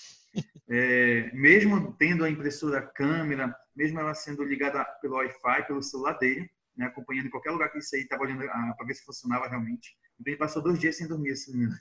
É, 0.69 1.31
mesmo 1.33 1.95
tendo 1.95 2.25
a 2.25 2.31
impressora 2.31 2.83
câmera, 2.83 3.55
mesmo 3.75 3.99
ela 3.99 4.15
sendo 4.15 4.45
ligada 4.45 4.85
pelo 5.01 5.17
Wi-Fi, 5.17 5.67
pelo 5.67 5.83
celular 5.83 6.15
dele, 6.15 6.51
né, 6.77 6.87
acompanhando 6.87 7.27
em 7.27 7.31
qualquer 7.31 7.51
lugar 7.51 7.71
que 7.71 7.79
isso 7.79 7.95
aí, 7.95 8.03
estava 8.03 8.23
olhando 8.23 8.45
ah, 8.45 8.75
para 8.77 8.87
ver 8.87 8.95
se 8.95 9.05
funcionava 9.05 9.49
realmente. 9.49 9.97
Então, 10.19 10.31
ele 10.31 10.39
passou 10.39 10.63
dois 10.63 10.79
dias 10.79 10.97
sem 10.97 11.09
dormir, 11.09 11.35
menino. 11.49 11.73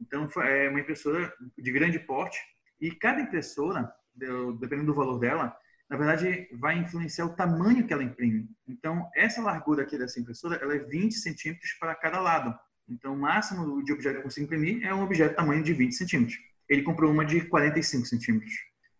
Então, 0.00 0.28
é 0.42 0.68
uma 0.68 0.80
impressora 0.80 1.32
de 1.56 1.70
grande 1.70 1.98
porte. 2.00 2.36
E 2.80 2.90
cada 2.90 3.20
impressora, 3.20 3.88
dependendo 4.14 4.86
do 4.86 4.94
valor 4.94 5.18
dela, 5.18 5.56
na 5.88 5.96
verdade, 5.96 6.48
vai 6.52 6.78
influenciar 6.78 7.26
o 7.26 7.34
tamanho 7.34 7.86
que 7.86 7.92
ela 7.92 8.02
imprime. 8.02 8.48
Então, 8.66 9.10
essa 9.14 9.42
largura 9.42 9.82
aqui 9.82 9.98
dessa 9.98 10.18
impressora, 10.18 10.56
ela 10.56 10.74
é 10.74 10.78
20 10.78 11.12
centímetros 11.12 11.72
para 11.78 11.94
cada 11.94 12.18
lado. 12.18 12.58
Então, 12.88 13.12
o 13.14 13.18
máximo 13.18 13.82
de 13.84 13.92
objeto 13.92 14.14
que 14.14 14.18
eu 14.20 14.22
consigo 14.24 14.46
imprimir 14.46 14.86
é 14.86 14.94
um 14.94 15.02
objeto 15.02 15.36
tamanho 15.36 15.62
de 15.62 15.72
20 15.72 15.92
centímetros. 15.92 16.38
Ele 16.68 16.82
comprou 16.82 17.12
uma 17.12 17.24
de 17.24 17.42
45 17.42 18.06
centímetros. 18.06 18.54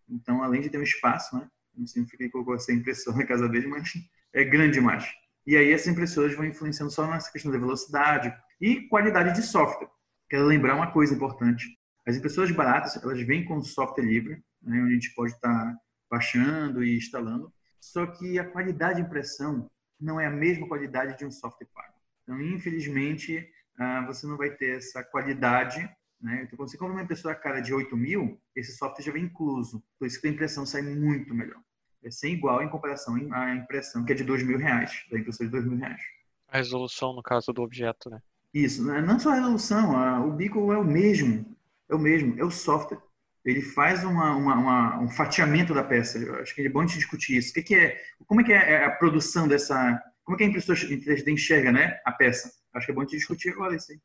Então, 0.07 0.43
além 0.43 0.61
de 0.61 0.69
ter 0.69 0.77
um 0.77 0.83
espaço, 0.83 1.35
né, 1.35 1.49
não 1.75 1.87
sei 1.87 2.05
se 2.05 2.15
ele 2.19 2.29
colocou 2.29 2.55
essa 2.55 2.71
impressora 2.71 3.17
na 3.17 3.25
casa 3.25 3.49
dele, 3.49 3.67
mas 3.67 3.91
é 4.31 4.43
grande 4.43 4.73
demais. 4.73 5.07
E 5.45 5.57
aí 5.57 5.71
essas 5.71 5.87
impressoras 5.87 6.35
vão 6.35 6.45
influenciando 6.45 6.91
só 6.91 7.05
nessa 7.07 7.31
questão 7.31 7.51
da 7.51 7.57
velocidade 7.57 8.33
e 8.61 8.87
qualidade 8.87 9.33
de 9.33 9.45
software. 9.45 9.89
Quero 10.29 10.45
lembrar 10.45 10.75
uma 10.75 10.91
coisa 10.91 11.13
importante. 11.13 11.65
As 12.07 12.15
impressoras 12.15 12.51
baratas, 12.51 13.01
elas 13.01 13.21
vêm 13.21 13.43
com 13.43 13.61
software 13.61 14.05
livre, 14.05 14.43
né, 14.63 14.81
onde 14.81 14.91
a 14.91 14.95
gente 14.95 15.13
pode 15.13 15.33
estar 15.33 15.75
baixando 16.09 16.83
e 16.83 16.97
instalando. 16.97 17.51
Só 17.79 18.05
que 18.05 18.39
a 18.39 18.49
qualidade 18.49 19.01
de 19.01 19.07
impressão 19.07 19.69
não 19.99 20.19
é 20.19 20.27
a 20.27 20.31
mesma 20.31 20.67
qualidade 20.67 21.17
de 21.17 21.25
um 21.25 21.31
software 21.31 21.67
pago. 21.73 21.93
Então, 22.23 22.41
infelizmente, 22.41 23.47
ah, 23.77 24.05
você 24.05 24.25
não 24.27 24.37
vai 24.37 24.51
ter 24.51 24.77
essa 24.77 25.03
qualidade. 25.03 25.79
Né? 26.21 26.43
Então, 26.43 26.57
quando 26.57 26.69
você 26.69 26.77
compra 26.77 26.93
uma 26.93 27.03
impressora 27.03 27.35
cara 27.35 27.59
de 27.59 27.73
8 27.73 27.95
mil, 27.97 28.39
esse 28.55 28.75
software 28.77 29.03
já 29.03 29.11
vem 29.11 29.25
incluso. 29.25 29.83
Por 29.99 30.07
isso 30.07 30.19
que 30.21 30.27
a 30.27 30.31
impressão 30.31 30.65
sai 30.65 30.81
muito 30.81 31.33
melhor. 31.33 31.61
É 32.03 32.11
sem 32.11 32.33
igual 32.33 32.61
em 32.61 32.69
comparação 32.69 33.15
à 33.31 33.55
impressão 33.55 34.03
que 34.03 34.11
é 34.11 34.15
de 34.15 34.23
2 34.23 34.43
mil 34.43 34.57
reais, 34.57 35.05
da 35.09 35.17
impressora 35.17 35.49
de 35.49 35.51
2 35.51 35.65
mil 35.65 35.77
reais. 35.77 36.01
A 36.47 36.57
resolução, 36.57 37.13
no 37.13 37.23
caso 37.23 37.51
do 37.51 37.61
objeto, 37.61 38.09
né? 38.09 38.21
Isso, 38.53 38.85
né? 38.85 39.01
não 39.01 39.19
só 39.19 39.31
a 39.31 39.35
resolução, 39.35 40.27
o 40.27 40.31
bico 40.31 40.71
é 40.71 40.77
o 40.77 40.83
mesmo, 40.83 41.43
é 41.89 41.95
o 41.95 41.99
mesmo, 41.99 42.39
é 42.39 42.43
o 42.43 42.51
software. 42.51 43.01
Ele 43.45 43.61
faz 43.61 44.03
uma, 44.03 44.35
uma, 44.35 44.55
uma, 44.55 44.99
um 44.99 45.09
fatiamento 45.09 45.73
da 45.73 45.83
peça. 45.83 46.17
Eu 46.17 46.35
acho 46.35 46.55
que 46.55 46.61
é 46.61 46.69
bom 46.69 46.79
a 46.79 46.87
gente 46.87 46.97
discutir 46.97 47.37
isso. 47.37 47.51
O 47.51 47.53
que, 47.53 47.63
que 47.63 47.75
é, 47.75 48.01
como 48.25 48.41
é 48.41 48.43
que 48.43 48.53
é 48.53 48.85
a 48.85 48.91
produção 48.91 49.47
dessa, 49.47 50.01
como 50.23 50.35
é 50.35 50.37
que 50.37 50.43
a 50.45 50.47
impressora 50.47 50.79
em 50.79 50.99
3D 50.99 51.27
enxerga, 51.27 51.71
né, 51.71 51.99
a 52.05 52.11
peça? 52.11 52.51
Acho 52.73 52.85
que 52.85 52.91
é 52.91 52.95
bom 52.95 53.01
a 53.01 53.03
gente 53.03 53.17
discutir 53.17 53.49
agora 53.49 53.75
isso 53.75 53.91
aí. 53.91 53.99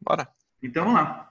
Bora. 0.00 0.28
Então 0.62 0.84
vamos 0.84 1.00
lá. 1.00 1.30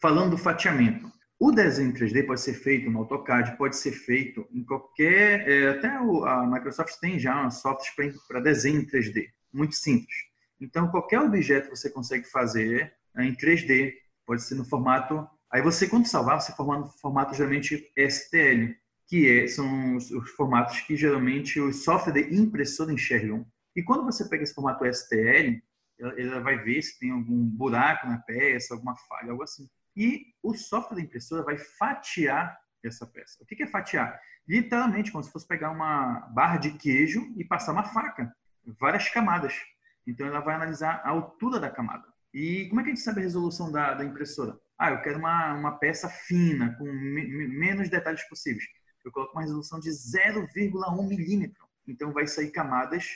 Falando 0.00 0.32
do 0.32 0.38
fatiamento. 0.38 1.10
O 1.38 1.50
desenho 1.50 1.90
em 1.90 1.92
3D 1.92 2.26
pode 2.26 2.40
ser 2.40 2.54
feito 2.54 2.90
no 2.90 3.00
AutoCAD, 3.00 3.56
pode 3.56 3.76
ser 3.76 3.92
feito 3.92 4.46
em 4.52 4.64
qualquer. 4.64 5.48
É, 5.48 5.68
até 5.70 5.88
a 5.88 6.46
Microsoft 6.46 6.98
tem 7.00 7.18
já 7.18 7.50
software 7.50 8.14
para 8.28 8.40
desenho 8.40 8.80
em 8.80 8.86
3D, 8.86 9.28
muito 9.52 9.74
simples. 9.74 10.14
Então, 10.60 10.88
qualquer 10.88 11.20
objeto 11.20 11.70
você 11.70 11.90
consegue 11.90 12.24
fazer 12.24 12.94
é, 13.16 13.24
em 13.24 13.34
3D, 13.34 13.92
pode 14.24 14.42
ser 14.42 14.54
no 14.54 14.64
formato. 14.64 15.28
Aí 15.54 15.62
você, 15.62 15.88
quando 15.88 16.08
salvar, 16.08 16.40
você 16.40 16.52
forma 16.52 16.80
no 16.80 16.88
formato 16.88 17.32
geralmente 17.32 17.88
STL, 17.96 18.74
que 19.06 19.30
é, 19.30 19.46
são 19.46 19.94
os, 19.94 20.10
os, 20.10 20.30
formatos 20.30 20.80
que 20.80 20.96
geralmente 20.96 21.60
os 21.60 21.84
softwares 21.84 22.26
de 22.26 22.34
impressora 22.34 22.92
enxergam. 22.92 23.46
E 23.76 23.80
quando 23.80 24.04
você 24.04 24.28
pega 24.28 24.42
esse 24.42 24.52
formato 24.52 24.84
STL, 24.84 25.62
ela 26.00 26.40
vai 26.40 26.58
ver 26.58 26.82
se 26.82 26.98
tem 26.98 27.12
algum 27.12 27.44
buraco 27.44 28.08
na 28.08 28.18
peça, 28.18 28.74
alguma 28.74 28.96
falha, 28.96 29.30
algo 29.30 29.44
assim. 29.44 29.68
E 29.96 30.26
o 30.42 30.54
software 30.54 30.96
da 30.96 31.02
impressora 31.02 31.44
vai 31.44 31.56
fatiar 31.56 32.58
essa 32.82 33.06
peça. 33.06 33.40
O 33.40 33.46
que 33.46 33.62
é 33.62 33.66
fatiar? 33.68 34.20
Literalmente, 34.48 35.12
como 35.12 35.22
se 35.22 35.30
fosse 35.30 35.46
pegar 35.46 35.70
uma 35.70 36.18
barra 36.34 36.56
de 36.56 36.72
queijo 36.72 37.32
e 37.36 37.44
passar 37.44 37.70
uma 37.70 37.84
faca, 37.84 38.34
várias 38.66 39.08
camadas. 39.08 39.54
Então, 40.04 40.26
ela 40.26 40.40
vai 40.40 40.56
analisar 40.56 41.00
a 41.04 41.10
altura 41.10 41.60
da 41.60 41.70
camada. 41.70 42.12
E 42.32 42.66
como 42.68 42.80
é 42.80 42.82
que 42.82 42.90
a 42.90 42.94
gente 42.94 43.04
sabe 43.04 43.20
a 43.20 43.22
resolução 43.22 43.70
da, 43.70 43.94
da 43.94 44.04
impressora? 44.04 44.58
Ah, 44.78 44.90
eu 44.90 45.02
quero 45.02 45.18
uma, 45.18 45.54
uma 45.54 45.78
peça 45.78 46.08
fina, 46.08 46.74
com 46.76 46.84
me, 46.84 47.48
menos 47.48 47.88
detalhes 47.88 48.26
possíveis. 48.28 48.64
Eu 49.04 49.12
coloco 49.12 49.32
uma 49.32 49.42
resolução 49.42 49.78
de 49.78 49.90
0,1 49.90 51.06
milímetro. 51.06 51.64
Então, 51.86 52.12
vai 52.12 52.26
sair 52.26 52.50
camadas 52.50 53.06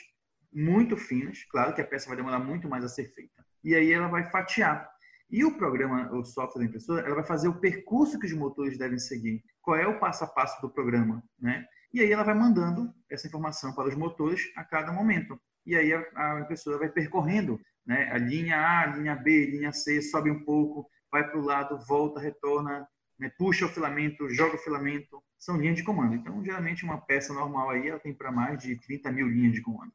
muito 0.53 0.95
finas. 0.95 1.43
Claro 1.45 1.73
que 1.73 1.81
a 1.81 1.87
peça 1.87 2.07
vai 2.07 2.17
demorar 2.17 2.39
muito 2.39 2.69
mais 2.69 2.83
a 2.83 2.89
ser 2.89 3.13
feita. 3.13 3.43
E 3.63 3.75
aí 3.75 3.91
ela 3.91 4.07
vai 4.07 4.29
fatiar. 4.29 4.89
E 5.29 5.43
o 5.43 5.57
programa, 5.57 6.11
o 6.11 6.23
software 6.23 6.61
da 6.61 6.67
impressora, 6.67 7.05
ela 7.05 7.15
vai 7.15 7.23
fazer 7.23 7.47
o 7.47 7.59
percurso 7.59 8.19
que 8.19 8.25
os 8.25 8.33
motores 8.33 8.77
devem 8.77 8.97
seguir. 8.97 9.43
Qual 9.61 9.77
é 9.77 9.87
o 9.87 9.99
passo 9.99 10.23
a 10.23 10.27
passo 10.27 10.59
do 10.61 10.69
programa, 10.69 11.23
né? 11.39 11.65
E 11.93 12.01
aí 12.01 12.11
ela 12.11 12.23
vai 12.23 12.35
mandando 12.35 12.93
essa 13.09 13.27
informação 13.27 13.73
para 13.73 13.89
os 13.89 13.95
motores 13.95 14.51
a 14.55 14.63
cada 14.63 14.91
momento. 14.91 15.39
E 15.65 15.75
aí 15.75 15.93
a, 15.93 16.03
a 16.15 16.41
impressora 16.41 16.79
vai 16.79 16.89
percorrendo, 16.89 17.59
né? 17.85 18.09
A 18.11 18.17
linha 18.17 18.57
A, 18.57 18.85
linha 18.87 19.15
B, 19.15 19.45
linha 19.45 19.71
C, 19.71 20.01
sobe 20.01 20.31
um 20.31 20.43
pouco, 20.43 20.89
vai 21.11 21.27
para 21.27 21.39
o 21.39 21.43
lado, 21.43 21.79
volta, 21.85 22.19
retorna, 22.19 22.87
né? 23.19 23.31
puxa 23.37 23.65
o 23.65 23.69
filamento, 23.69 24.29
joga 24.29 24.55
o 24.55 24.59
filamento. 24.59 25.21
São 25.37 25.57
linhas 25.57 25.77
de 25.77 25.83
comando. 25.83 26.15
Então, 26.15 26.43
geralmente, 26.43 26.83
uma 26.83 26.99
peça 26.99 27.33
normal 27.33 27.69
aí, 27.69 27.87
ela 27.87 27.99
tem 27.99 28.13
para 28.13 28.31
mais 28.31 28.61
de 28.61 28.75
30 28.75 29.11
mil 29.11 29.27
linhas 29.27 29.53
de 29.53 29.61
comando. 29.61 29.91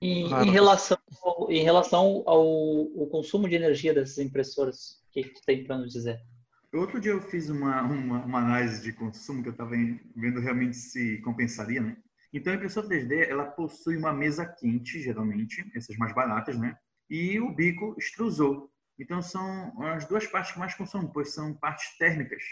E 0.00 0.24
em 0.24 0.50
relação, 0.50 0.98
ao, 1.22 1.50
em 1.50 1.62
relação 1.62 2.22
ao, 2.26 2.42
ao, 3.00 3.06
consumo 3.06 3.48
de 3.48 3.54
energia 3.54 3.94
dessas 3.94 4.18
impressoras, 4.18 5.02
o 5.08 5.12
que, 5.12 5.22
que 5.24 5.34
tu 5.34 5.40
tem 5.46 5.64
para 5.64 5.78
nos 5.78 5.92
dizer? 5.92 6.20
Outro 6.74 7.00
dia 7.00 7.12
eu 7.12 7.22
fiz 7.22 7.48
uma, 7.48 7.82
uma, 7.82 8.24
uma 8.24 8.38
análise 8.40 8.82
de 8.82 8.92
consumo 8.92 9.42
que 9.42 9.48
eu 9.48 9.52
estava 9.52 9.70
vendo 9.70 10.40
realmente 10.40 10.76
se 10.76 11.18
compensaria, 11.22 11.80
né? 11.80 11.96
Então 12.32 12.52
a 12.52 12.56
impressora 12.56 12.88
3D 12.88 13.28
ela 13.28 13.44
possui 13.44 13.96
uma 13.96 14.12
mesa 14.12 14.44
quente, 14.44 15.00
geralmente, 15.00 15.64
essas 15.74 15.96
mais 15.96 16.12
baratas, 16.12 16.58
né? 16.58 16.76
E 17.08 17.38
o 17.40 17.54
bico 17.54 17.94
extrusor. 17.96 18.68
Então 18.98 19.20
são 19.20 19.82
as 19.82 20.04
duas 20.06 20.26
partes 20.26 20.52
que 20.52 20.58
mais 20.58 20.74
consomem, 20.74 21.10
pois 21.12 21.34
são 21.34 21.54
partes 21.54 21.96
térmicas 21.98 22.42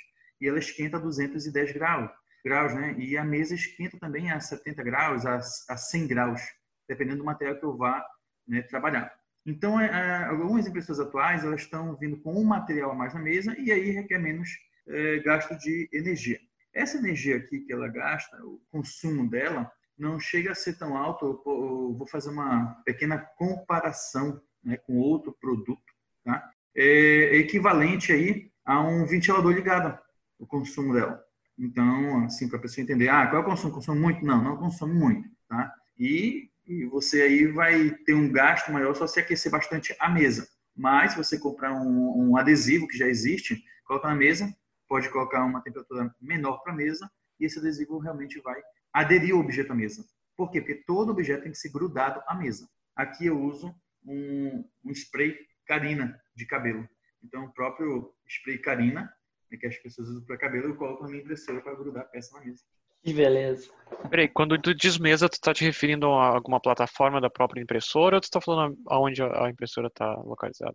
e 0.41 0.49
ela 0.49 0.59
esquenta 0.59 0.97
a 0.97 1.01
210 1.01 1.73
graus, 1.73 2.11
graus, 2.45 2.75
né? 2.75 2.95
E 2.99 3.17
a 3.17 3.25
mesa 3.25 3.55
esquenta 3.55 3.99
também 3.99 4.31
a 4.31 4.41
70 4.41 4.83
graus, 4.83 5.25
a, 5.25 5.37
a 5.37 5.77
100 5.77 6.07
graus 6.09 6.41
dependendo 6.89 7.19
do 7.19 7.25
material 7.25 7.57
que 7.59 7.65
eu 7.65 7.77
vá 7.77 8.05
né, 8.47 8.63
trabalhar. 8.63 9.13
Então, 9.45 9.81
é, 9.81 9.87
é, 9.87 10.25
algumas 10.25 10.67
impressoras 10.67 11.01
atuais 11.01 11.45
elas 11.45 11.63
estão 11.63 11.97
vindo 11.97 12.17
com 12.19 12.35
um 12.35 12.45
material 12.45 12.93
a 12.93 12.95
mais 12.95 13.15
na 13.15 13.21
mesa 13.21 13.57
e 13.59 13.73
aí 13.73 13.91
requer 13.91 14.19
menos 14.19 14.51
é, 14.87 15.19
gasto 15.21 15.57
de 15.59 15.89
energia. 15.93 16.39
Essa 16.73 16.99
energia 16.99 17.37
aqui 17.37 17.61
que 17.61 17.73
ela 17.73 17.89
gasta, 17.89 18.37
o 18.45 18.61
consumo 18.71 19.29
dela, 19.29 19.71
não 19.99 20.19
chega 20.19 20.53
a 20.53 20.55
ser 20.55 20.79
tão 20.79 20.97
alto. 20.97 21.43
Eu 21.45 21.95
vou 21.97 22.07
fazer 22.07 22.31
uma 22.31 22.81
pequena 22.85 23.19
comparação 23.19 24.41
né, 24.63 24.77
com 24.77 24.97
outro 24.97 25.37
produto. 25.41 25.92
Tá? 26.25 26.51
É 26.75 27.37
equivalente 27.37 28.13
aí 28.13 28.51
a 28.65 28.81
um 28.81 29.05
ventilador 29.07 29.53
ligado, 29.53 29.99
o 30.39 30.47
consumo 30.47 30.95
dela. 30.95 31.23
Então, 31.59 32.25
assim, 32.25 32.49
para 32.49 32.59
a 32.59 32.63
pessoa 32.63 32.83
entender, 32.83 33.09
ah, 33.09 33.27
qual 33.27 33.43
é 33.43 33.45
o 33.45 33.49
consumo? 33.49 33.75
Consome 33.75 34.01
muito? 34.01 34.25
Não, 34.25 34.43
não 34.43 34.57
consome 34.57 34.95
muito. 34.95 35.29
Tá? 35.49 35.73
E 35.99 36.51
e 36.67 36.85
você 36.87 37.23
aí 37.23 37.47
vai 37.47 37.91
ter 38.07 38.15
um 38.15 38.31
gasto 38.31 38.73
maior 38.73 38.95
só 38.95 39.07
se 39.07 39.19
aquecer 39.21 39.51
bastante 39.51 39.95
a 39.99 40.09
mesa. 40.09 40.49
Mas 40.75 41.13
se 41.13 41.19
você 41.19 41.39
comprar 41.39 41.73
um, 41.73 42.31
um 42.31 42.37
adesivo 42.37 42.87
que 42.87 42.97
já 42.97 43.07
existe, 43.07 43.63
coloca 43.85 44.09
na 44.09 44.15
mesa, 44.15 44.55
pode 44.89 45.09
colocar 45.11 45.45
uma 45.45 45.61
temperatura 45.61 46.15
menor 46.21 46.63
para 46.63 46.73
a 46.73 46.77
mesa 46.77 47.11
e 47.39 47.45
esse 47.45 47.59
adesivo 47.59 47.99
realmente 47.99 48.41
vai 48.41 48.61
aderir 48.93 49.35
o 49.35 49.41
objeto 49.41 49.73
à 49.73 49.75
mesa. 49.75 50.05
Por 50.37 50.51
quê? 50.51 50.61
Porque 50.61 50.83
todo 50.87 51.11
objeto 51.11 51.43
tem 51.43 51.53
que 51.53 51.59
ser 51.59 51.71
grudado 51.71 52.23
à 52.27 52.35
mesa. 52.35 52.69
Aqui 52.95 53.27
eu 53.27 53.41
uso 53.41 53.75
um, 54.07 54.65
um 54.85 54.93
spray 54.93 55.37
Carina 55.67 56.21
de 56.35 56.47
cabelo. 56.47 56.89
Então, 57.23 57.45
o 57.45 57.53
próprio 57.53 58.13
spray 58.29 58.59
Carina, 58.59 59.13
né, 59.51 59.59
que 59.59 59.67
as 59.67 59.77
pessoas 59.77 60.09
usam 60.09 60.25
para 60.25 60.39
cabelo, 60.39 60.69
eu 60.69 60.77
coloco 60.77 61.03
na 61.03 61.11
minha 61.11 61.23
impressora 61.23 61.61
para 61.61 61.75
grudar 61.75 62.03
a 62.03 62.07
peça 62.07 62.37
na 62.39 62.45
mesa. 62.45 62.63
Que 63.03 63.13
beleza. 63.13 63.69
Peraí, 64.09 64.29
quando 64.29 64.61
tu 64.61 64.73
diz 64.73 64.97
mesa, 64.97 65.29
tu 65.29 65.41
tá 65.41 65.53
te 65.53 65.65
referindo 65.65 66.07
a 66.07 66.29
alguma 66.29 66.61
plataforma 66.61 67.21
da 67.21 67.29
própria 67.29 67.61
impressora 67.61 68.17
ou 68.17 68.21
tu 68.21 68.31
tá 68.31 68.41
falando 68.41 68.79
aonde 68.87 69.21
a 69.23 69.51
impressora 69.51 69.89
está 69.89 70.15
localizada? 70.23 70.75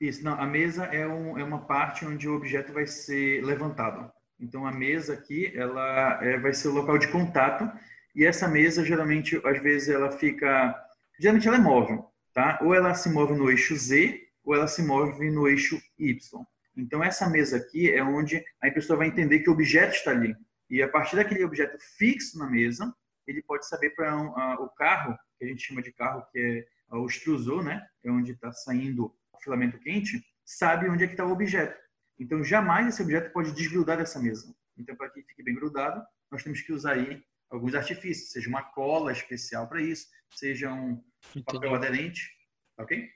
Isso, 0.00 0.24
não, 0.24 0.32
a 0.40 0.46
mesa 0.46 0.84
é, 0.86 1.06
um, 1.06 1.38
é 1.38 1.44
uma 1.44 1.66
parte 1.66 2.04
onde 2.04 2.28
o 2.28 2.34
objeto 2.34 2.72
vai 2.72 2.86
ser 2.86 3.44
levantado. 3.44 4.10
Então 4.40 4.66
a 4.66 4.72
mesa 4.72 5.14
aqui, 5.14 5.52
ela 5.54 6.18
é, 6.22 6.38
vai 6.38 6.52
ser 6.52 6.68
o 6.68 6.72
local 6.72 6.98
de 6.98 7.08
contato 7.08 7.70
e 8.14 8.24
essa 8.24 8.48
mesa 8.48 8.84
geralmente, 8.84 9.40
às 9.44 9.62
vezes 9.62 9.88
ela 9.88 10.10
fica, 10.10 10.74
geralmente 11.18 11.46
ela 11.46 11.56
é 11.56 11.60
móvel, 11.60 12.10
tá? 12.32 12.58
Ou 12.62 12.74
ela 12.74 12.94
se 12.94 13.08
move 13.08 13.34
no 13.34 13.50
eixo 13.50 13.76
Z 13.76 14.20
ou 14.48 14.54
ela 14.54 14.66
se 14.66 14.82
move 14.82 15.30
no 15.30 15.46
eixo 15.46 15.78
Y. 15.98 16.42
Então 16.74 17.04
essa 17.04 17.28
mesa 17.28 17.58
aqui 17.58 17.92
é 17.92 18.02
onde 18.02 18.42
a 18.62 18.68
impressora 18.68 19.00
vai 19.00 19.08
entender 19.08 19.40
que 19.40 19.50
o 19.50 19.52
objeto 19.52 19.94
está 19.94 20.10
ali. 20.10 20.34
E 20.70 20.82
a 20.82 20.88
partir 20.88 21.16
daquele 21.16 21.44
objeto 21.44 21.76
fixo 21.98 22.38
na 22.38 22.48
mesa, 22.48 22.90
ele 23.26 23.42
pode 23.42 23.68
saber 23.68 23.90
para 23.90 24.16
um, 24.16 24.30
o 24.64 24.70
carro, 24.70 25.14
que 25.38 25.44
a 25.44 25.48
gente 25.48 25.62
chama 25.62 25.82
de 25.82 25.92
carro, 25.92 26.24
que 26.32 26.66
é 26.90 26.96
o 26.96 27.04
extrusor, 27.04 27.62
né? 27.62 27.86
É 28.02 28.10
onde 28.10 28.32
está 28.32 28.50
saindo 28.50 29.14
o 29.32 29.38
filamento 29.38 29.78
quente, 29.80 30.24
sabe 30.46 30.88
onde 30.88 31.04
é 31.04 31.06
que 31.06 31.12
está 31.12 31.26
o 31.26 31.32
objeto. 31.32 31.78
Então, 32.18 32.42
jamais 32.42 32.88
esse 32.88 33.02
objeto 33.02 33.30
pode 33.32 33.52
desgrudar 33.52 33.98
dessa 33.98 34.18
mesa. 34.18 34.54
Então, 34.78 34.96
para 34.96 35.10
que 35.10 35.22
fique 35.24 35.42
bem 35.42 35.54
grudado, 35.54 36.02
nós 36.30 36.42
temos 36.42 36.62
que 36.62 36.72
usar 36.72 36.92
aí 36.94 37.22
alguns 37.50 37.74
artifícios, 37.74 38.30
seja 38.30 38.48
uma 38.48 38.62
cola 38.62 39.12
especial 39.12 39.68
para 39.68 39.82
isso, 39.82 40.06
seja 40.34 40.72
um 40.72 41.02
Entendi. 41.34 41.44
papel 41.44 41.74
aderente, 41.74 42.30
ok? 42.78 43.10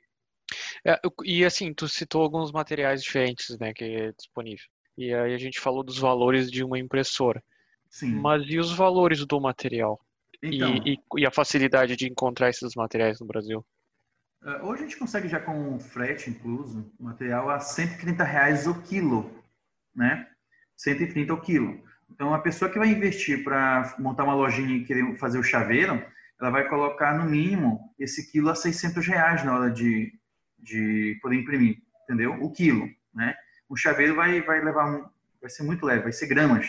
É, 0.85 1.01
e 1.25 1.45
assim, 1.45 1.73
tu 1.73 1.88
citou 1.88 2.23
alguns 2.23 2.51
materiais 2.51 3.03
diferentes, 3.03 3.57
né, 3.59 3.73
que 3.73 3.85
é 3.85 4.12
disponível. 4.12 4.66
E 4.97 5.14
aí 5.14 5.35
a 5.35 5.38
gente 5.38 5.61
falou 5.61 5.83
dos 5.83 5.99
valores 5.99 6.51
de 6.51 6.64
uma 6.64 6.79
impressora. 6.79 7.42
Sim. 7.88 8.21
Mas 8.21 8.42
e 8.47 8.59
os 8.59 8.73
valores 8.73 9.25
do 9.25 9.40
material? 9.40 10.01
Então, 10.42 10.75
e, 10.85 10.95
e, 10.95 11.21
e, 11.21 11.27
a 11.27 11.31
facilidade 11.31 11.95
de 11.95 12.09
encontrar 12.09 12.51
esses 12.51 12.75
materiais 12.75 13.21
no 13.21 13.27
Brasil? 13.27 13.64
É, 14.45 14.62
hoje 14.62 14.83
a 14.83 14.87
gente 14.87 14.99
consegue 14.99 15.29
já 15.29 15.38
com 15.38 15.79
frete 15.79 16.31
incluso, 16.31 16.90
material 16.99 17.49
a 17.49 17.61
130 17.61 18.25
reais 18.25 18.66
o 18.66 18.83
quilo, 18.83 19.31
né? 19.95 20.27
130 20.77 21.33
o 21.33 21.40
quilo. 21.40 21.81
Então, 22.11 22.35
a 22.35 22.40
pessoa 22.40 22.71
que 22.71 22.79
vai 22.79 22.88
investir 22.88 23.45
para 23.45 23.95
montar 23.99 24.25
uma 24.25 24.35
lojinha 24.35 24.77
e 24.77 24.85
querer 24.85 25.16
fazer 25.16 25.38
o 25.38 25.45
chaveiro, 25.45 26.05
ela 26.40 26.51
vai 26.51 26.68
colocar 26.68 27.16
no 27.16 27.25
mínimo 27.25 27.95
esse 27.99 28.31
quilo 28.31 28.51
a 28.51 28.55
600 28.55 29.07
reais 29.07 29.45
na 29.45 29.55
hora 29.57 29.71
de, 29.71 30.12
de 30.62 31.18
poder 31.20 31.37
imprimir, 31.37 31.79
entendeu? 32.05 32.35
O 32.42 32.51
quilo, 32.51 32.88
né? 33.12 33.35
O 33.68 33.77
chaveiro 33.77 34.14
vai, 34.14 34.40
vai 34.42 34.62
levar 34.62 34.87
um, 34.87 35.05
vai 35.40 35.51
ser 35.51 35.64
muito 35.64 35.85
leve, 35.85 36.05
vai 36.05 36.12
ser 36.12 36.27
gramas. 36.27 36.66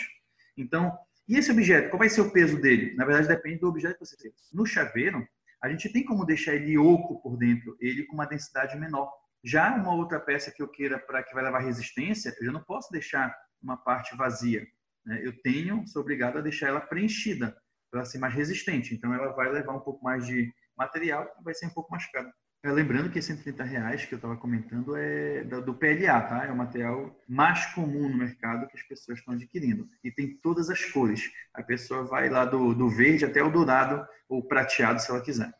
Então, 0.57 0.97
e 1.27 1.37
esse 1.37 1.51
objeto, 1.51 1.89
qual 1.89 1.99
vai 1.99 2.09
ser 2.09 2.21
o 2.21 2.31
peso 2.31 2.59
dele? 2.59 2.95
Na 2.95 3.05
verdade, 3.05 3.27
depende 3.27 3.59
do 3.59 3.67
objeto 3.67 3.99
que 3.99 4.05
você 4.05 4.17
tem. 4.17 4.33
No 4.51 4.65
chaveiro, 4.65 5.25
a 5.61 5.69
gente 5.69 5.91
tem 5.91 6.03
como 6.03 6.25
deixar 6.25 6.53
ele 6.53 6.77
oco 6.77 7.21
por 7.21 7.37
dentro, 7.37 7.77
ele 7.79 8.03
com 8.05 8.13
uma 8.13 8.25
densidade 8.25 8.77
menor. 8.77 9.11
Já 9.43 9.75
uma 9.75 9.93
outra 9.93 10.19
peça 10.19 10.51
que 10.51 10.61
eu 10.61 10.67
queira 10.67 10.99
para 10.99 11.23
que 11.23 11.33
vai 11.33 11.43
levar 11.43 11.59
resistência, 11.59 12.35
eu 12.39 12.45
já 12.45 12.51
não 12.51 12.63
posso 12.63 12.91
deixar 12.91 13.33
uma 13.61 13.77
parte 13.77 14.15
vazia. 14.15 14.65
Né? 15.05 15.21
Eu 15.23 15.41
tenho, 15.41 15.87
sou 15.87 16.01
obrigado 16.01 16.37
a 16.37 16.41
deixar 16.41 16.67
ela 16.67 16.81
preenchida 16.81 17.55
para 17.91 18.03
ser 18.03 18.17
mais 18.17 18.33
resistente. 18.33 18.93
Então, 18.93 19.13
ela 19.13 19.31
vai 19.33 19.49
levar 19.51 19.73
um 19.73 19.79
pouco 19.79 20.03
mais 20.03 20.25
de 20.25 20.51
material 20.77 21.29
e 21.39 21.43
vai 21.43 21.53
ser 21.53 21.67
um 21.67 21.73
pouco 21.73 21.91
mais 21.91 22.09
caro. 22.11 22.31
É, 22.63 22.71
lembrando 22.71 23.11
que 23.11 23.21
130 23.21 23.61
reais 23.61 24.05
que 24.05 24.13
eu 24.13 24.15
estava 24.15 24.37
comentando 24.37 24.95
é 24.95 25.43
do 25.43 25.73
PLA, 25.73 26.21
tá? 26.21 26.45
É 26.45 26.51
o 26.51 26.55
material 26.55 27.13
mais 27.27 27.65
comum 27.73 28.07
no 28.07 28.17
mercado 28.17 28.67
que 28.69 28.77
as 28.77 28.83
pessoas 28.83 29.19
estão 29.19 29.33
adquirindo. 29.33 29.89
E 30.01 30.09
tem 30.09 30.37
todas 30.37 30.69
as 30.69 30.81
cores. 30.85 31.29
A 31.53 31.61
pessoa 31.61 32.05
vai 32.05 32.29
lá 32.29 32.45
do, 32.45 32.73
do 32.73 32.89
verde 32.89 33.25
até 33.25 33.43
o 33.43 33.51
dourado 33.51 34.07
ou 34.29 34.41
prateado, 34.41 35.01
se 35.01 35.11
ela 35.11 35.21
quiser. 35.21 35.53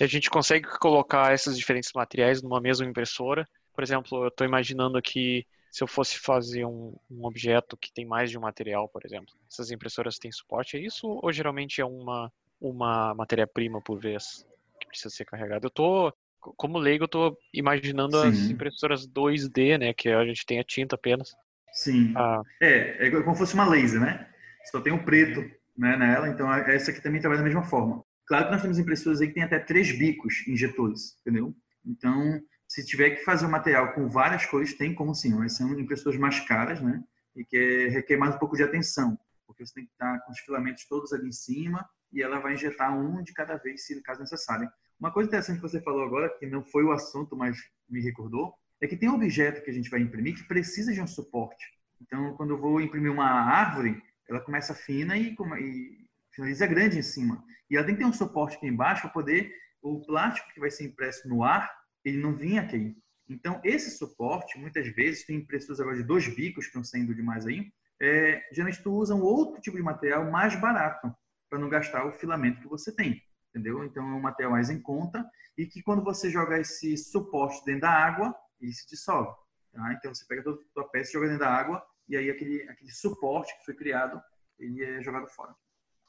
E 0.00 0.02
a 0.02 0.06
gente 0.08 0.28
consegue 0.28 0.66
colocar 0.80 1.32
esses 1.32 1.56
diferentes 1.56 1.92
materiais 1.94 2.42
numa 2.42 2.60
mesma 2.60 2.84
impressora. 2.84 3.46
Por 3.72 3.84
exemplo, 3.84 4.24
eu 4.24 4.28
estou 4.28 4.44
imaginando 4.44 4.98
aqui 4.98 5.46
se 5.70 5.84
eu 5.84 5.86
fosse 5.86 6.18
fazer 6.18 6.64
um, 6.64 6.92
um, 7.08 7.24
objeto 7.24 7.76
que 7.76 7.92
tem 7.92 8.04
mais 8.04 8.32
de 8.32 8.36
um 8.36 8.40
material, 8.40 8.88
por 8.88 9.06
exemplo. 9.06 9.32
Essas 9.48 9.70
impressoras 9.70 10.18
têm 10.18 10.32
suporte 10.32 10.76
a 10.76 10.80
isso 10.80 11.06
ou 11.06 11.32
geralmente 11.32 11.80
é 11.80 11.84
uma, 11.84 12.32
uma 12.60 13.14
matéria-prima 13.14 13.80
por 13.80 14.00
vez 14.00 14.44
que 14.80 14.88
precisa 14.88 15.10
ser 15.10 15.24
carregada? 15.24 15.64
Eu 15.64 15.68
estou 15.68 16.12
como 16.40 16.78
leigo, 16.78 17.04
eu 17.04 17.08
tô 17.08 17.36
imaginando 17.52 18.20
Sim. 18.20 18.28
as 18.28 18.50
impressoras 18.50 19.06
2D, 19.06 19.78
né? 19.78 19.92
Que 19.92 20.08
a 20.08 20.24
gente 20.24 20.46
tem 20.46 20.58
a 20.58 20.64
tinta 20.64 20.94
apenas. 20.94 21.34
Sim. 21.72 22.12
Ah. 22.16 22.42
É, 22.60 23.06
é 23.06 23.10
como 23.10 23.34
se 23.34 23.40
fosse 23.40 23.54
uma 23.54 23.68
laser, 23.68 24.00
né? 24.00 24.28
Só 24.70 24.80
tem 24.80 24.92
o 24.92 25.04
preto 25.04 25.40
né, 25.76 25.96
nela, 25.96 26.28
então 26.28 26.52
essa 26.52 26.90
aqui 26.90 27.00
também 27.00 27.20
trabalha 27.20 27.40
da 27.40 27.46
mesma 27.46 27.62
forma. 27.62 28.02
Claro 28.26 28.46
que 28.46 28.52
nós 28.52 28.62
temos 28.62 28.78
impressoras 28.78 29.20
aí 29.20 29.28
que 29.28 29.34
tem 29.34 29.44
até 29.44 29.58
três 29.58 29.96
bicos 29.96 30.46
injetores, 30.46 31.16
entendeu? 31.20 31.54
Então, 31.86 32.42
se 32.66 32.84
tiver 32.84 33.10
que 33.10 33.24
fazer 33.24 33.46
um 33.46 33.50
material 33.50 33.94
com 33.94 34.08
várias 34.08 34.44
cores, 34.44 34.74
tem 34.74 34.94
como 34.94 35.14
sim. 35.14 35.34
Mas 35.34 35.56
são 35.56 35.78
impressoras 35.78 36.18
mais 36.18 36.40
caras, 36.40 36.82
né? 36.82 37.02
E 37.34 37.44
que 37.44 37.88
requer 37.88 38.16
mais 38.18 38.34
um 38.34 38.38
pouco 38.38 38.56
de 38.56 38.62
atenção, 38.62 39.18
porque 39.46 39.64
você 39.64 39.72
tem 39.72 39.86
que 39.86 39.92
estar 39.92 40.18
com 40.20 40.32
os 40.32 40.38
filamentos 40.40 40.84
todos 40.86 41.12
ali 41.12 41.28
em 41.28 41.32
cima 41.32 41.88
e 42.12 42.22
ela 42.22 42.40
vai 42.40 42.54
injetar 42.54 42.94
um 42.94 43.22
de 43.22 43.32
cada 43.32 43.56
vez, 43.56 43.86
se 43.86 44.02
caso 44.02 44.20
necessário. 44.20 44.68
Uma 45.00 45.12
coisa 45.12 45.28
interessante 45.28 45.56
que 45.56 45.62
você 45.62 45.80
falou 45.80 46.02
agora, 46.02 46.28
que 46.28 46.46
não 46.46 46.64
foi 46.64 46.82
o 46.82 46.90
assunto, 46.90 47.36
mas 47.36 47.56
me 47.88 48.00
recordou, 48.00 48.52
é 48.80 48.86
que 48.86 48.96
tem 48.96 49.08
um 49.08 49.14
objeto 49.14 49.62
que 49.62 49.70
a 49.70 49.72
gente 49.72 49.88
vai 49.88 50.00
imprimir 50.00 50.34
que 50.34 50.42
precisa 50.48 50.92
de 50.92 51.00
um 51.00 51.06
suporte. 51.06 51.64
Então, 52.02 52.34
quando 52.34 52.50
eu 52.50 52.60
vou 52.60 52.80
imprimir 52.80 53.12
uma 53.12 53.28
árvore, 53.28 54.02
ela 54.28 54.40
começa 54.40 54.74
fina 54.74 55.16
e, 55.16 55.36
e 55.60 56.08
finaliza 56.32 56.66
grande 56.66 56.98
em 56.98 57.02
cima. 57.02 57.44
E 57.70 57.76
ela 57.76 57.86
tem 57.86 57.94
que 57.94 58.00
ter 58.00 58.08
um 58.08 58.12
suporte 58.12 58.56
aqui 58.56 58.66
embaixo 58.66 59.02
para 59.02 59.10
poder 59.10 59.54
o 59.80 60.04
plástico 60.04 60.52
que 60.52 60.58
vai 60.58 60.70
ser 60.70 60.84
impresso 60.84 61.28
no 61.28 61.44
ar, 61.44 61.72
ele 62.04 62.18
não 62.18 62.34
vir 62.34 62.58
aqui. 62.58 62.96
Então, 63.28 63.60
esse 63.62 63.96
suporte, 63.96 64.58
muitas 64.58 64.88
vezes, 64.88 65.24
tem 65.24 65.36
impressoras 65.36 65.80
agora 65.80 65.96
de 65.96 66.02
dois 66.02 66.26
bicos 66.26 66.64
que 66.64 66.70
estão 66.70 66.82
saindo 66.82 67.14
demais 67.14 67.46
aí, 67.46 67.72
é, 68.00 68.42
geralmente 68.52 68.82
tu 68.82 68.92
usa 68.92 69.14
um 69.14 69.22
outro 69.22 69.60
tipo 69.60 69.76
de 69.76 69.82
material 69.82 70.28
mais 70.28 70.60
barato, 70.60 71.12
para 71.48 71.58
não 71.58 71.68
gastar 71.68 72.04
o 72.04 72.12
filamento 72.12 72.60
que 72.60 72.66
você 72.66 72.92
tem 72.92 73.22
entendeu? 73.50 73.84
Então 73.84 74.02
é 74.02 74.14
um 74.14 74.20
material 74.20 74.52
mais 74.52 74.70
em 74.70 74.80
conta 74.80 75.28
e 75.56 75.66
que 75.66 75.82
quando 75.82 76.02
você 76.02 76.30
joga 76.30 76.58
esse 76.58 76.96
suporte 76.96 77.64
dentro 77.64 77.82
da 77.82 77.90
água, 77.90 78.34
ele 78.60 78.72
se 78.72 78.88
dissolve. 78.88 79.34
Tá? 79.72 79.92
Então 79.92 80.14
você 80.14 80.24
pega 80.26 80.42
toda 80.42 80.60
a 80.60 80.74
tua 80.74 80.88
peça 80.88 81.10
e 81.10 81.12
joga 81.14 81.26
dentro 81.26 81.44
da 81.44 81.50
água 81.50 81.84
e 82.08 82.16
aí 82.16 82.30
aquele, 82.30 82.62
aquele 82.68 82.90
suporte 82.90 83.56
que 83.58 83.64
foi 83.64 83.74
criado, 83.74 84.20
ele 84.58 84.82
é 84.82 85.02
jogado 85.02 85.26
fora. 85.28 85.54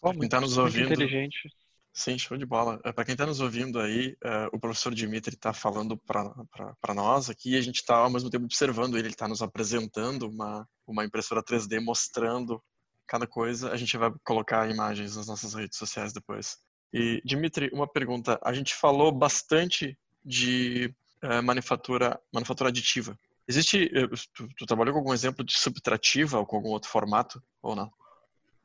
Para 0.02 0.14
quem 0.14 0.26
está 0.26 0.40
nos 0.40 0.58
ouvindo, 0.58 0.94
inteligente. 0.94 1.50
Sim, 1.92 2.18
show 2.18 2.38
de 2.38 2.46
bola. 2.46 2.80
É, 2.84 2.94
para 2.94 3.04
quem 3.04 3.14
está 3.14 3.26
nos 3.26 3.42
ouvindo 3.42 3.80
aí, 3.80 4.16
uh, 4.24 4.48
o 4.54 4.60
professor 4.60 4.94
Dimitri 4.94 5.36
está 5.36 5.52
falando 5.52 5.98
para 5.98 6.94
nós 6.94 7.30
aqui, 7.30 7.52
e 7.52 7.58
a 7.58 7.62
gente 7.62 7.78
está 7.78 7.98
ao 7.98 8.10
mesmo 8.10 8.30
tempo 8.30 8.46
observando 8.46 8.96
ele, 8.96 9.08
ele 9.08 9.14
está 9.14 9.28
nos 9.28 9.42
apresentando 9.42 10.30
uma, 10.30 10.68
uma 10.88 11.04
impressora 11.04 11.44
3D 11.44 11.82
mostrando 11.84 12.64
cada 13.06 13.28
coisa. 13.28 13.72
A 13.72 13.76
gente 13.76 13.98
vai 13.98 14.14
colocar 14.24 14.70
imagens 14.70 15.18
nas 15.18 15.28
nossas 15.28 15.54
redes 15.54 15.78
sociais 15.78 16.14
depois. 16.14 16.58
E, 16.94 17.22
Dimitri, 17.24 17.70
uma 17.72 17.88
pergunta. 17.88 18.40
A 18.44 18.54
gente 18.54 18.74
falou 18.74 19.12
bastante 19.12 19.98
de 20.24 20.94
uh, 21.24 21.44
manufatura, 21.44 22.20
manufatura 22.34 22.70
aditiva. 22.70 23.18
Existe, 23.48 23.86
uh, 23.86 24.10
tu, 24.34 24.48
tu, 24.58 24.66
trabalhou 24.66 24.94
com 24.94 25.00
algum 25.00 25.14
exemplo 25.14 25.44
de 25.44 25.58
subtrativa 25.58 26.40
ou 26.40 26.46
com 26.46 26.56
algum 26.58 26.70
outro 26.70 26.90
formato 26.90 27.42
ou 27.62 27.76
não? 27.76 27.92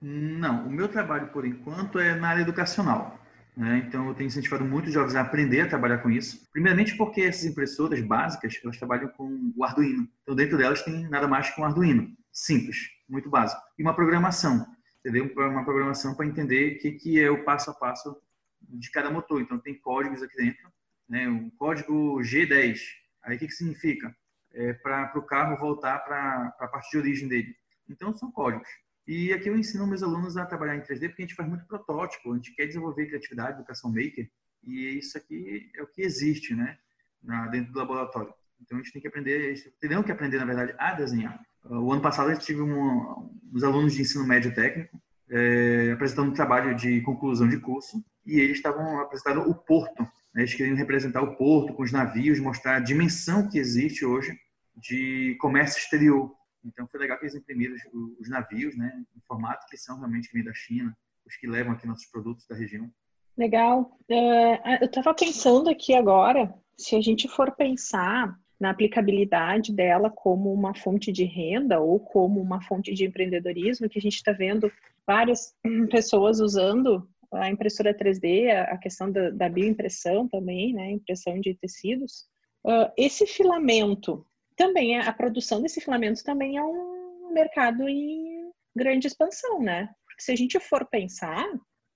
Não, 0.01 0.67
o 0.67 0.71
meu 0.71 0.89
trabalho 0.89 1.29
por 1.29 1.47
enquanto 1.47 1.99
é 1.99 2.15
na 2.15 2.29
área 2.29 2.43
educacional. 2.43 3.19
Né? 3.57 3.85
Então 3.87 4.09
eu 4.09 4.15
tenho 4.15 4.27
incentivado 4.27 4.65
muitos 4.65 4.93
jovens 4.93 5.15
a 5.15 5.21
aprender 5.21 5.61
a 5.61 5.69
trabalhar 5.69 5.99
com 5.99 6.11
isso. 6.11 6.49
Primeiramente 6.53 6.97
porque 6.97 7.23
essas 7.23 7.45
impressoras 7.45 8.01
básicas 8.01 8.59
elas 8.63 8.77
trabalham 8.77 9.09
com 9.09 9.53
o 9.57 9.65
Arduino. 9.65 10.09
Então 10.23 10.35
dentro 10.35 10.59
delas 10.59 10.83
tem 10.83 11.09
nada 11.09 11.29
mais 11.29 11.51
que 11.51 11.61
um 11.61 11.65
Arduino, 11.65 12.13
simples, 12.33 12.77
muito 13.09 13.31
básico, 13.31 13.63
e 13.79 13.83
uma 13.83 13.95
programação 13.95 14.67
entendeu? 15.05 15.31
Uma 15.37 15.65
programação 15.65 16.15
para 16.15 16.27
entender 16.27 16.77
o 16.77 16.79
que, 16.79 16.93
que 16.93 17.21
é 17.21 17.31
o 17.31 17.45
passo 17.45 17.71
a 17.71 17.75
passo 17.75 18.17
de 18.63 18.91
cada 18.91 19.11
motor. 19.11 19.41
Então, 19.43 19.59
tem 19.59 19.79
códigos 19.79 20.23
aqui 20.23 20.37
dentro, 20.37 20.73
né? 21.09 21.29
Um 21.29 21.51
código 21.51 22.19
G10. 22.21 22.81
Aí, 23.23 23.37
o 23.37 23.39
que, 23.39 23.47
que 23.47 23.53
significa? 23.53 24.17
É 24.53 24.73
para 24.73 25.19
o 25.19 25.23
carro 25.23 25.59
voltar 25.59 25.99
para 25.99 26.55
a 26.59 26.69
parte 26.69 26.91
de 26.91 26.99
origem 26.99 27.29
dele. 27.29 27.55
Então, 27.89 28.17
são 28.17 28.31
códigos. 28.31 28.69
E 29.07 29.35
aqui 29.35 29.51
eu 29.51 29.59
ensino 29.59 29.87
meus 29.87 30.03
alunos 30.03 30.37
a 30.39 30.47
trabalhar 30.47 30.77
em 30.77 30.81
3D 30.81 31.09
porque 31.09 31.23
a 31.23 31.27
gente 31.27 31.35
faz 31.35 31.47
muito 31.47 31.67
protótipo, 31.67 32.33
a 32.33 32.37
gente 32.37 32.55
quer 32.55 32.67
desenvolver 32.67 33.07
criatividade, 33.07 33.59
educação 33.59 33.91
maker, 33.91 34.31
e 34.63 34.99
isso 34.99 35.19
aqui 35.19 35.71
é 35.77 35.83
o 35.83 35.87
que 35.87 36.01
existe, 36.01 36.55
né, 36.55 36.79
na, 37.23 37.47
dentro 37.49 37.71
do 37.71 37.79
laboratório. 37.79 38.33
Então 38.63 38.79
a 38.79 38.81
gente 38.81 38.95
tem 38.95 39.03
que 39.03 39.09
aprender, 39.09 39.55
terão 39.79 40.03
que 40.03 40.11
aprender, 40.11 40.39
na 40.39 40.47
verdade, 40.47 40.75
a 40.79 40.95
desenhar. 40.95 41.39
O 41.65 41.93
ano 41.93 42.03
passado 42.03 42.31
eu 42.31 42.39
tive 42.39 42.61
um, 42.61 43.31
uns 43.53 43.63
alunos 43.63 43.95
de 43.95 44.03
ensino 44.03 44.27
médio 44.27 44.55
técnico 44.55 45.01
é, 45.31 45.93
apresentando 45.93 46.31
um 46.31 46.35
trabalho 46.35 46.75
de 46.75 47.01
conclusão 47.03 47.49
de 47.49 47.59
curso 47.59 48.05
e 48.27 48.39
eles 48.39 48.57
estavam 48.57 49.01
apresentando 49.01 49.49
o 49.49 49.55
porto. 49.55 50.03
Né? 50.35 50.43
Eles 50.43 50.55
queriam 50.55 50.77
representar 50.77 51.23
o 51.23 51.37
porto 51.37 51.75
com 51.75 51.83
os 51.83 51.93
navios, 51.93 52.39
mostrar 52.41 52.77
a 52.77 52.81
dimensão 52.81 53.49
que 53.49 53.59
existe 53.59 54.05
hoje 54.05 54.37
de 54.77 55.37
comércio 55.41 55.79
exterior. 55.79 56.33
Então 56.65 56.87
foi 56.89 57.01
legal 57.01 57.19
que 57.19 57.25
eles 57.25 57.35
imprimiram 57.35 57.75
os, 57.75 57.83
os 58.21 58.29
navios, 58.29 58.77
né, 58.77 58.91
em 59.15 59.21
formato 59.27 59.67
que 59.69 59.77
são 59.77 59.99
realmente 59.99 60.31
que 60.31 60.43
da 60.43 60.55
China, 60.55 60.97
os 61.27 61.37
que 61.37 61.47
levam 61.47 61.73
aqui 61.73 61.87
nossos 61.87 62.07
produtos 62.07 62.47
da 62.47 62.55
região. 62.55 62.91
Legal. 63.37 63.99
Uh, 64.09 64.81
eu 64.81 64.87
estava 64.87 65.13
pensando 65.15 65.69
aqui 65.69 65.95
agora, 65.95 66.55
se 66.79 66.97
a 66.97 67.01
gente 67.01 67.29
for 67.29 67.53
pensar 67.53 68.39
na 68.65 68.71
aplicabilidade 68.71 69.75
dela 69.75 70.09
como 70.09 70.51
uma 70.51 70.75
fonte 70.75 71.13
de 71.13 71.25
renda 71.25 71.81
ou 71.81 72.01
como 72.01 72.41
uma 72.41 72.63
fonte 72.63 72.95
de 72.95 73.05
empreendedorismo, 73.05 73.91
que 73.91 73.99
a 73.99 74.03
gente 74.03 74.17
está 74.17 74.33
vendo 74.33 74.73
várias 75.07 75.55
pessoas 75.91 76.41
usando 76.41 77.07
a 77.31 77.51
impressora 77.51 77.93
3D, 77.93 78.49
a 78.49 78.79
questão 78.79 79.13
da, 79.13 79.29
da 79.29 79.51
bioimpressão 79.51 80.27
também, 80.27 80.73
né, 80.73 80.93
impressão 80.93 81.39
de 81.41 81.55
tecidos. 81.55 82.27
Uh, 82.65 82.91
esse 82.97 83.27
filamento 83.27 84.27
também, 84.57 84.99
a 84.99 85.13
produção 85.13 85.61
desse 85.61 85.83
filamento 85.83 86.25
também 86.25 86.57
é 86.57 86.63
um 86.63 87.33
mercado 87.35 87.87
em 87.87 88.51
grande 88.75 89.09
expansão, 89.09 89.61
né? 89.61 89.91
Porque 90.07 90.23
se 90.23 90.33
a 90.33 90.37
gente 90.37 90.59
for 90.59 90.87
pensar, 90.87 91.45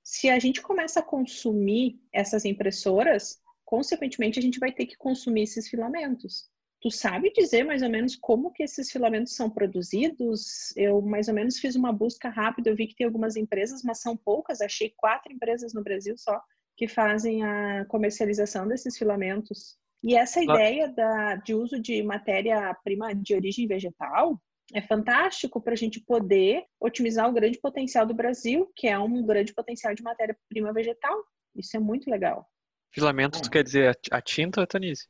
se 0.04 0.28
a 0.28 0.38
gente 0.38 0.60
começa 0.60 1.00
a 1.00 1.02
consumir 1.02 1.98
essas 2.12 2.44
impressoras, 2.44 3.40
consequentemente 3.64 4.38
a 4.38 4.42
gente 4.42 4.58
vai 4.58 4.70
ter 4.70 4.84
que 4.84 4.98
consumir 4.98 5.44
esses 5.44 5.66
filamentos. 5.66 6.50
Tu 6.80 6.90
sabe 6.90 7.32
dizer 7.32 7.64
mais 7.64 7.82
ou 7.82 7.88
menos 7.88 8.14
como 8.14 8.52
que 8.52 8.62
esses 8.62 8.90
filamentos 8.90 9.34
são 9.34 9.50
produzidos? 9.50 10.72
Eu 10.76 11.02
mais 11.02 11.26
ou 11.28 11.34
menos 11.34 11.58
fiz 11.58 11.74
uma 11.74 11.92
busca 11.92 12.28
rápida, 12.28 12.70
eu 12.70 12.76
vi 12.76 12.86
que 12.86 12.94
tem 12.94 13.06
algumas 13.06 13.34
empresas, 13.34 13.82
mas 13.82 14.00
são 14.00 14.16
poucas, 14.16 14.60
achei 14.60 14.92
quatro 14.96 15.32
empresas 15.32 15.74
no 15.74 15.82
Brasil 15.82 16.16
só 16.16 16.40
que 16.76 16.86
fazem 16.86 17.42
a 17.42 17.84
comercialização 17.86 18.68
desses 18.68 18.96
filamentos. 18.96 19.76
E 20.02 20.14
essa 20.14 20.40
ideia 20.40 20.88
da, 20.88 21.34
de 21.34 21.52
uso 21.52 21.80
de 21.80 22.00
matéria-prima 22.04 23.12
de 23.12 23.34
origem 23.34 23.66
vegetal 23.66 24.40
é 24.72 24.80
fantástico 24.80 25.60
para 25.60 25.72
a 25.72 25.76
gente 25.76 26.00
poder 26.00 26.64
otimizar 26.78 27.28
o 27.28 27.32
grande 27.32 27.58
potencial 27.58 28.06
do 28.06 28.14
Brasil, 28.14 28.70
que 28.76 28.86
é 28.86 28.96
um 28.96 29.26
grande 29.26 29.52
potencial 29.52 29.92
de 29.92 30.04
matéria-prima 30.04 30.72
vegetal. 30.72 31.16
Isso 31.56 31.76
é 31.76 31.80
muito 31.80 32.08
legal. 32.08 32.46
Filamento, 32.94 33.42
tu 33.42 33.50
quer 33.50 33.64
dizer 33.64 33.98
a 34.10 34.22
tinta, 34.22 34.64
Tanise? 34.64 35.08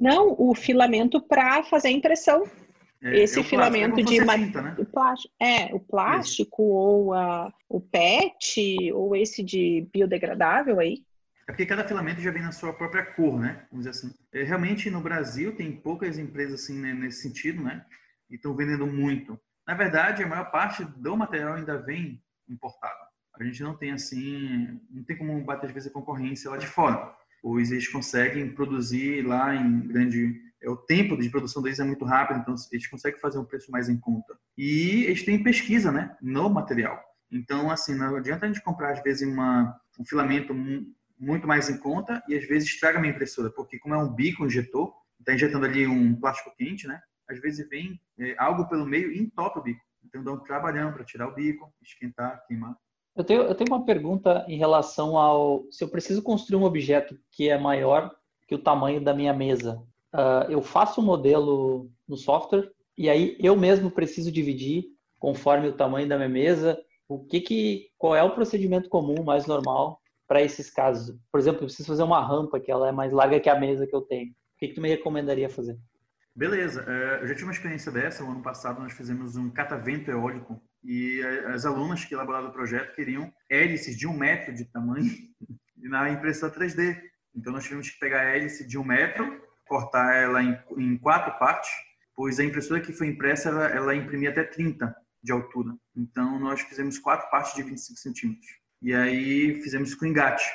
Não, 0.00 0.34
o 0.38 0.54
filamento 0.54 1.20
para 1.20 1.62
fazer 1.62 1.88
a 1.88 1.92
impressão. 1.92 2.44
É, 3.02 3.20
Esse 3.20 3.40
é 3.40 3.42
filamento 3.42 4.00
é 4.00 4.02
de 4.02 4.18
tinta, 4.18 4.62
né? 4.62 4.74
O 4.78 4.84
plástico, 4.84 5.34
é, 5.38 5.74
o 5.74 5.80
plástico 5.80 6.62
ou 6.62 7.14
a, 7.14 7.52
o 7.68 7.80
PET 7.80 8.92
ou 8.92 9.14
esse 9.14 9.42
de 9.42 9.86
biodegradável 9.92 10.80
aí. 10.80 11.04
É 11.46 11.52
porque 11.52 11.66
cada 11.66 11.86
filamento 11.86 12.20
já 12.20 12.30
vem 12.30 12.42
na 12.42 12.52
sua 12.52 12.72
própria 12.72 13.04
cor, 13.04 13.38
né? 13.38 13.66
Vamos 13.70 13.86
dizer 13.86 13.90
assim. 13.90 14.14
É, 14.32 14.42
realmente, 14.42 14.90
no 14.90 15.00
Brasil, 15.00 15.54
tem 15.54 15.72
poucas 15.72 16.18
empresas 16.18 16.62
assim 16.62 16.78
né, 16.78 16.94
nesse 16.94 17.22
sentido, 17.22 17.62
né? 17.62 17.84
E 18.30 18.36
estão 18.36 18.54
vendendo 18.54 18.86
muito. 18.86 19.38
Na 19.66 19.74
verdade, 19.74 20.22
a 20.22 20.26
maior 20.26 20.50
parte 20.50 20.84
do 20.84 21.16
material 21.16 21.54
ainda 21.54 21.78
vem 21.78 22.22
importado. 22.48 22.98
A 23.38 23.44
gente 23.44 23.62
não 23.62 23.74
tem 23.74 23.92
assim, 23.92 24.80
não 24.90 25.02
tem 25.02 25.16
como 25.16 25.42
bater 25.42 25.66
às 25.66 25.72
vezes 25.72 25.88
a 25.88 25.92
concorrência 25.92 26.50
lá 26.50 26.56
de 26.56 26.66
fora. 26.66 27.14
Eles 27.44 27.88
conseguem 27.88 28.50
produzir 28.52 29.22
lá 29.26 29.54
em 29.54 29.80
grande. 29.86 30.40
É, 30.62 30.68
o 30.68 30.76
tempo 30.76 31.16
de 31.16 31.30
produção 31.30 31.62
deles 31.62 31.78
é 31.80 31.84
muito 31.84 32.04
rápido, 32.04 32.40
então 32.40 32.54
eles 32.70 32.86
conseguem 32.86 33.18
fazer 33.18 33.38
um 33.38 33.44
preço 33.44 33.70
mais 33.70 33.88
em 33.88 33.98
conta. 33.98 34.38
E 34.58 35.04
eles 35.04 35.22
têm 35.24 35.42
pesquisa, 35.42 35.90
né? 35.90 36.14
No 36.20 36.50
material. 36.50 37.02
Então, 37.30 37.70
assim, 37.70 37.94
não 37.94 38.16
adianta 38.16 38.44
a 38.44 38.48
gente 38.48 38.62
comprar, 38.62 38.92
às 38.92 39.02
vezes, 39.02 39.26
uma, 39.26 39.74
um 39.98 40.04
filamento 40.04 40.52
mu- 40.52 40.84
muito 41.18 41.46
mais 41.46 41.70
em 41.70 41.78
conta 41.78 42.22
e, 42.28 42.36
às 42.36 42.46
vezes, 42.46 42.68
estraga 42.68 42.98
a 42.98 43.00
minha 43.00 43.12
impressora, 43.14 43.50
porque 43.50 43.78
como 43.78 43.94
é 43.94 43.98
um 43.98 44.12
bico, 44.12 44.44
injetor, 44.44 44.92
está 45.18 45.32
injetando 45.34 45.64
ali 45.64 45.86
um 45.86 46.14
plástico 46.14 46.54
quente, 46.56 46.86
né? 46.86 47.00
Às 47.28 47.40
vezes 47.40 47.68
vem 47.68 48.00
é, 48.18 48.34
algo 48.36 48.68
pelo 48.68 48.84
meio 48.84 49.12
e 49.12 49.18
entope 49.18 49.58
o 49.58 49.62
bico. 49.62 49.80
Então, 50.04 50.24
dá 50.24 50.32
um 50.32 50.40
trabalhão 50.40 50.92
para 50.92 51.04
tirar 51.04 51.28
o 51.28 51.34
bico, 51.34 51.72
esquentar, 51.82 52.44
queimar. 52.46 52.74
Eu 53.20 53.24
tenho, 53.24 53.42
eu 53.42 53.54
tenho 53.54 53.70
uma 53.70 53.84
pergunta 53.84 54.46
em 54.48 54.56
relação 54.56 55.18
ao 55.18 55.66
se 55.70 55.84
eu 55.84 55.88
preciso 55.88 56.22
construir 56.22 56.56
um 56.56 56.64
objeto 56.64 57.18
que 57.30 57.50
é 57.50 57.58
maior 57.58 58.10
que 58.48 58.54
o 58.54 58.58
tamanho 58.58 58.98
da 58.98 59.12
minha 59.12 59.34
mesa. 59.34 59.82
Ah, 60.10 60.46
eu 60.48 60.62
faço 60.62 61.02
um 61.02 61.04
modelo 61.04 61.90
no 62.08 62.16
software 62.16 62.70
e 62.96 63.10
aí 63.10 63.36
eu 63.38 63.54
mesmo 63.54 63.90
preciso 63.90 64.32
dividir 64.32 64.86
conforme 65.18 65.68
o 65.68 65.76
tamanho 65.76 66.08
da 66.08 66.16
minha 66.16 66.30
mesa. 66.30 66.80
O 67.06 67.18
que 67.22 67.42
que 67.42 67.88
qual 67.98 68.16
é 68.16 68.22
o 68.22 68.34
procedimento 68.34 68.88
comum 68.88 69.22
mais 69.22 69.46
normal 69.46 70.00
para 70.26 70.40
esses 70.40 70.70
casos? 70.70 71.14
Por 71.30 71.38
exemplo, 71.38 71.60
eu 71.60 71.66
preciso 71.66 71.88
fazer 71.88 72.02
uma 72.02 72.24
rampa 72.24 72.58
que 72.58 72.70
ela 72.70 72.88
é 72.88 72.92
mais 72.92 73.12
larga 73.12 73.38
que 73.38 73.50
a 73.50 73.60
mesa 73.60 73.86
que 73.86 73.94
eu 73.94 74.00
tenho. 74.00 74.30
O 74.30 74.58
que 74.58 74.68
que 74.68 74.74
tu 74.74 74.80
me 74.80 74.88
recomendaria 74.88 75.50
fazer? 75.50 75.78
Beleza, 76.40 76.82
é, 76.88 77.22
eu 77.22 77.28
já 77.28 77.34
tive 77.34 77.44
uma 77.44 77.52
experiência 77.52 77.92
dessa. 77.92 78.24
O 78.24 78.30
ano 78.30 78.40
passado 78.40 78.80
nós 78.80 78.94
fizemos 78.94 79.36
um 79.36 79.50
catavento 79.50 80.10
eólico 80.10 80.58
e 80.82 81.20
as 81.52 81.66
alunas 81.66 82.02
que 82.06 82.14
elaboraram 82.14 82.48
o 82.48 82.52
projeto 82.52 82.94
queriam 82.94 83.30
hélices 83.46 83.94
de 83.94 84.06
um 84.06 84.16
metro 84.16 84.54
de 84.54 84.64
tamanho 84.64 85.12
na 85.76 86.08
impressora 86.08 86.50
3D. 86.50 86.98
Então 87.36 87.52
nós 87.52 87.64
tivemos 87.64 87.90
que 87.90 87.98
pegar 87.98 88.22
a 88.22 88.34
hélice 88.34 88.66
de 88.66 88.78
um 88.78 88.84
metro, 88.84 89.38
cortar 89.68 90.16
ela 90.16 90.42
em, 90.42 90.96
quatro 90.96 91.38
partes, 91.38 91.68
pois 92.16 92.40
a 92.40 92.44
impressora 92.44 92.80
que 92.80 92.94
foi 92.94 93.08
impressa 93.08 93.50
ela, 93.50 93.66
ela 93.66 93.94
imprimia 93.94 94.30
até 94.30 94.42
30 94.42 94.96
de 95.22 95.32
altura. 95.32 95.76
Então 95.94 96.40
nós 96.40 96.62
fizemos 96.62 96.98
quatro 96.98 97.30
partes 97.30 97.52
de 97.52 97.62
25 97.64 97.98
centímetros. 97.98 98.50
E 98.80 98.94
aí 98.94 99.60
fizemos 99.62 99.94
com 99.94 100.06
engate. 100.06 100.50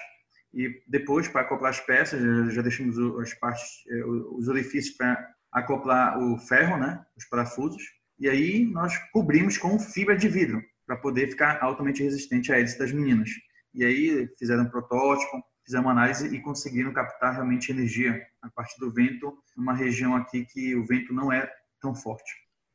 E 0.52 0.82
depois, 0.88 1.28
para 1.28 1.41
acoplar 1.41 1.69
as 1.69 1.80
peças, 1.80 2.19
já, 2.52 2.63
deixamos 2.63 2.98
as 3.19 3.36
partes, 3.36 3.84
eh, 3.88 4.04
os 4.06 4.48
orifícios 4.48 4.95
para 4.95 5.36
acoplar 5.56 6.20
o 6.20 6.38
ferro, 6.38 6.78
né, 6.78 7.04
os 7.18 7.26
parafusos. 7.26 7.82
E 8.20 8.30
aí 8.30 8.65
nós 8.65 8.94
cobrimos 9.12 9.58
com 9.58 9.80
fibra 9.80 10.15
de 10.15 10.28
vidro 10.28 10.62
para 10.86 10.98
poder 10.98 11.30
ficar 11.30 11.62
altamente 11.63 12.04
resistente 12.04 12.52
à 12.52 12.58
hélice 12.60 12.78
das 12.78 12.91
meninas. 12.91 13.30
E 13.74 13.84
aí 13.84 14.28
fizeram 14.38 14.63
um 14.63 14.70
protótipo, 14.70 15.44
fizeram 15.65 15.86
uma 15.86 15.91
análise 15.91 16.34
e 16.34 16.41
conseguiram 16.41 16.94
captar 16.94 17.34
realmente 17.34 17.72
energia 17.72 18.22
a 18.41 18.50
partir 18.50 18.80
do 18.80 18.91
vento, 18.91 19.38
numa 19.58 19.74
região 19.74 20.15
aqui 20.15 20.46
que 20.46 20.76
o 20.76 20.86
vento 20.86 21.13
não 21.13 21.32
é 21.32 21.52
tão 21.82 21.96
forte. 21.96 22.32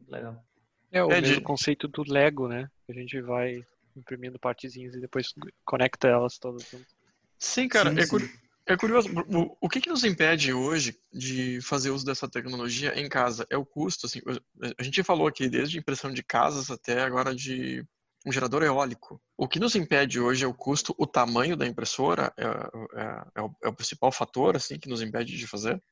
Legal. 0.08 0.42
É 0.90 1.04
o 1.04 1.10
É, 1.12 1.20
de- 1.20 1.28
mesmo 1.28 1.42
conceito 1.42 1.86
do 1.86 2.02
Lego, 2.06 2.48
né? 2.48 2.68
A 2.88 2.92
gente 2.92 3.20
vai 3.22 3.62
imprimindo 3.96 4.38
partezinhas 4.38 4.94
e 4.94 5.00
depois 5.00 5.28
conecta 5.64 6.08
elas 6.08 6.38
todas 6.38 6.62
juntas. 6.68 6.92
Sim, 7.38 7.68
cara, 7.68 7.90
Sim, 7.90 7.98
é, 7.98 8.02
sim. 8.06 8.39
É 8.66 8.76
curioso. 8.76 9.08
O, 9.28 9.56
o 9.60 9.68
que, 9.68 9.80
que 9.80 9.88
nos 9.88 10.04
impede 10.04 10.52
hoje 10.52 10.98
de 11.12 11.60
fazer 11.62 11.90
uso 11.90 12.04
dessa 12.04 12.28
tecnologia 12.28 12.98
em 12.98 13.08
casa? 13.08 13.46
É 13.50 13.56
o 13.56 13.64
custo. 13.66 14.06
Assim, 14.06 14.20
a 14.78 14.82
gente 14.82 15.02
falou 15.02 15.26
aqui 15.26 15.48
desde 15.48 15.78
impressão 15.78 16.12
de 16.12 16.22
casas 16.22 16.70
até 16.70 17.02
agora 17.02 17.34
de 17.34 17.84
um 18.26 18.32
gerador 18.32 18.62
eólico. 18.62 19.20
O 19.36 19.48
que 19.48 19.58
nos 19.58 19.74
impede 19.74 20.20
hoje 20.20 20.44
é 20.44 20.46
o 20.46 20.54
custo, 20.54 20.94
o 20.98 21.06
tamanho 21.06 21.56
da 21.56 21.66
impressora 21.66 22.32
é, 22.36 22.44
é- 22.44 23.24
é 23.36 23.42
o, 23.42 23.50
é 23.64 23.68
o 23.68 23.72
principal 23.74 24.12
fator 24.12 24.56
assim 24.56 24.78
que 24.78 24.88
nos 24.88 25.00
impede 25.02 25.36
de 25.36 25.46
fazer. 25.46 25.82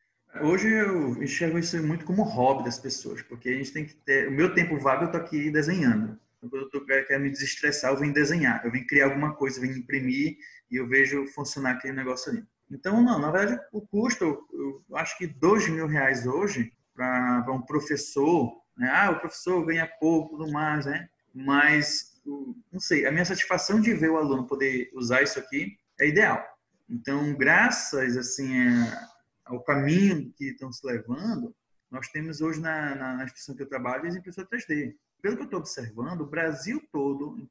Hoje 0.43 0.69
eu 0.69 1.21
enxergo 1.23 1.59
isso 1.59 1.83
muito 1.83 2.05
como 2.05 2.23
hobby 2.23 2.65
das 2.65 2.79
pessoas, 2.79 3.23
porque 3.23 3.49
a 3.49 3.55
gente 3.55 3.73
tem 3.73 3.87
que 3.87 3.95
ter. 3.95 4.29
O 4.29 4.33
meu 4.33 4.55
tempo 4.55 4.79
vago 4.79 5.05
eu 5.05 5.11
tô 5.11 5.17
aqui 5.17 5.51
desenhando. 5.51 6.19
Quando 6.39 6.57
eu 6.57 6.71
tô, 6.71 6.85
quero 6.85 7.21
me 7.21 7.31
desestressar, 7.31 7.91
eu 7.93 7.99
venho 7.99 8.13
desenhar, 8.13 8.65
eu 8.65 8.71
venho 8.71 8.87
criar 8.87 9.07
alguma 9.07 9.35
coisa, 9.35 9.57
eu 9.59 9.63
venho 9.63 9.77
imprimir 9.77 10.37
e 10.71 10.77
eu 10.77 10.87
vejo 10.87 11.27
funcionar 11.29 11.73
aquele 11.73 11.95
negócio 11.95 12.31
ali. 12.31 12.45
Então, 12.71 13.03
não, 13.03 13.19
na 13.19 13.31
verdade, 13.31 13.61
o 13.73 13.81
custo, 13.81 14.25
eu, 14.53 14.85
acho 14.95 15.17
que 15.17 15.27
dois 15.27 15.69
mil 15.69 15.87
reais 15.87 16.27
hoje 16.27 16.73
para 16.95 17.53
um 17.53 17.63
professor, 17.63 18.61
né? 18.77 18.91
Ah, 18.93 19.11
o 19.11 19.21
professor 19.21 19.65
ganha 19.65 19.87
pouco, 19.87 20.37
tudo 20.37 20.53
mais, 20.53 20.85
né? 20.85 21.09
Mas, 21.35 22.21
não 22.25 22.81
sei, 22.81 23.07
a 23.07 23.13
minha 23.13 23.25
satisfação 23.25 23.81
de 23.81 23.95
ver 23.95 24.11
o 24.11 24.17
aluno 24.17 24.47
poder 24.47 24.91
usar 24.95 25.23
isso 25.23 25.39
aqui 25.39 25.79
é 25.99 26.09
ideal. 26.09 26.45
Então, 26.89 27.35
graças, 27.35 28.17
assim, 28.17 28.67
a- 28.69 29.09
ao 29.45 29.63
caminho 29.63 30.33
que 30.37 30.51
estão 30.51 30.73
se 30.73 30.87
levando, 30.87 31.55
nós 31.91 32.09
temos 32.09 32.41
hoje 32.41 32.61
na, 32.61 32.95
na, 32.95 33.25
instituição 33.25 33.55
que 33.55 33.63
eu 33.63 33.69
trabalho 33.69 34.07
as 34.07 34.15
impressoras 34.15 34.49
3D. 34.51 34.95
Pelo 35.23 35.37
que 35.37 35.43
eu 35.43 35.47
estou 35.47 35.61
observando, 35.61 36.21
o 36.21 36.27
Brasil 36.27 36.83
todo, 36.93 37.37
em 37.39 37.49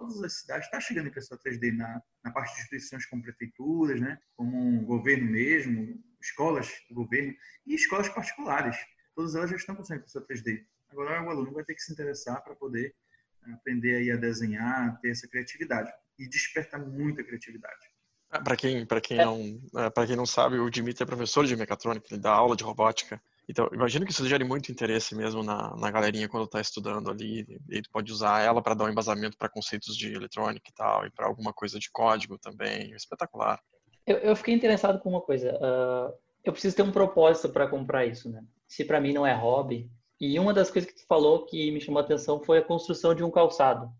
todas 0.00 0.22
as 0.22 0.40
cidades, 0.40 0.66
está 0.66 0.80
chegando 0.80 1.08
impressora 1.08 1.40
3D 1.40 1.76
na, 1.76 2.02
na 2.24 2.32
parte 2.32 2.54
de 2.54 2.60
instituições 2.62 3.04
como 3.06 3.22
prefeituras, 3.22 4.00
né, 4.00 4.18
como 4.34 4.82
o 4.82 4.86
governo 4.86 5.30
mesmo, 5.30 6.02
escolas 6.20 6.72
do 6.88 6.94
governo 6.94 7.34
e 7.66 7.74
escolas 7.74 8.08
particulares. 8.08 8.76
Todas 9.14 9.34
elas 9.34 9.50
já 9.50 9.56
estão 9.56 9.76
com 9.76 9.84
sua 9.84 9.96
impressora 9.96 10.26
3D. 10.26 10.64
Agora 10.88 11.22
o 11.22 11.30
aluno 11.30 11.52
vai 11.52 11.64
ter 11.64 11.74
que 11.74 11.82
se 11.82 11.92
interessar 11.92 12.42
para 12.42 12.54
poder 12.54 12.94
aprender 13.52 13.96
aí 13.96 14.10
a 14.10 14.16
desenhar, 14.16 14.98
ter 15.00 15.10
essa 15.10 15.28
criatividade. 15.28 15.92
E 16.18 16.28
desperta 16.28 16.78
muita 16.78 17.24
criatividade. 17.24 17.88
Para 18.28 18.56
quem, 18.56 18.86
para 18.86 19.00
quem 19.00 19.18
É. 19.18 19.24
não, 19.24 19.60
para 19.90 20.06
quem 20.06 20.16
não 20.16 20.26
sabe, 20.26 20.58
o 20.58 20.70
Dimitri 20.70 21.02
é 21.02 21.06
professor 21.06 21.46
de 21.46 21.56
mecatrônica, 21.56 22.06
ele 22.10 22.20
dá 22.20 22.30
aula 22.30 22.54
de 22.54 22.62
robótica. 22.62 23.20
Então, 23.50 23.68
imagino 23.72 24.06
que 24.06 24.12
isso 24.12 24.28
gere 24.28 24.44
muito 24.44 24.70
interesse 24.70 25.12
mesmo 25.12 25.42
na, 25.42 25.74
na 25.76 25.90
galerinha 25.90 26.28
quando 26.28 26.44
está 26.44 26.60
estudando 26.60 27.10
ali. 27.10 27.44
E 27.68 27.82
tu 27.82 27.90
pode 27.90 28.12
usar 28.12 28.40
ela 28.40 28.62
para 28.62 28.74
dar 28.74 28.84
um 28.84 28.88
embasamento 28.88 29.36
para 29.36 29.48
conceitos 29.48 29.96
de 29.96 30.12
eletrônica 30.12 30.70
e 30.70 30.72
tal, 30.72 31.04
e 31.04 31.10
para 31.10 31.26
alguma 31.26 31.52
coisa 31.52 31.76
de 31.76 31.90
código 31.90 32.38
também. 32.38 32.92
Espetacular. 32.92 33.60
Eu, 34.06 34.18
eu 34.18 34.36
fiquei 34.36 34.54
interessado 34.54 35.00
com 35.00 35.10
uma 35.10 35.20
coisa. 35.20 35.58
ah, 35.60 36.12
eu 36.44 36.52
preciso 36.52 36.76
ter 36.76 36.82
um 36.82 36.92
propósito 36.92 37.48
para 37.48 37.66
comprar 37.66 38.06
isso, 38.06 38.30
né? 38.30 38.44
Se 38.68 38.84
para 38.84 39.00
mim 39.00 39.12
não 39.12 39.26
é 39.26 39.34
hobby. 39.34 39.90
E 40.20 40.38
uma 40.38 40.54
das 40.54 40.70
coisas 40.70 40.88
que 40.88 41.00
tu 41.00 41.06
falou 41.08 41.44
que 41.44 41.72
me 41.72 41.80
chamou 41.80 42.00
a 42.00 42.04
atenção 42.04 42.40
foi 42.40 42.58
a 42.58 42.64
construção 42.64 43.14
de 43.14 43.24
um 43.24 43.30
calçado. 43.32 43.90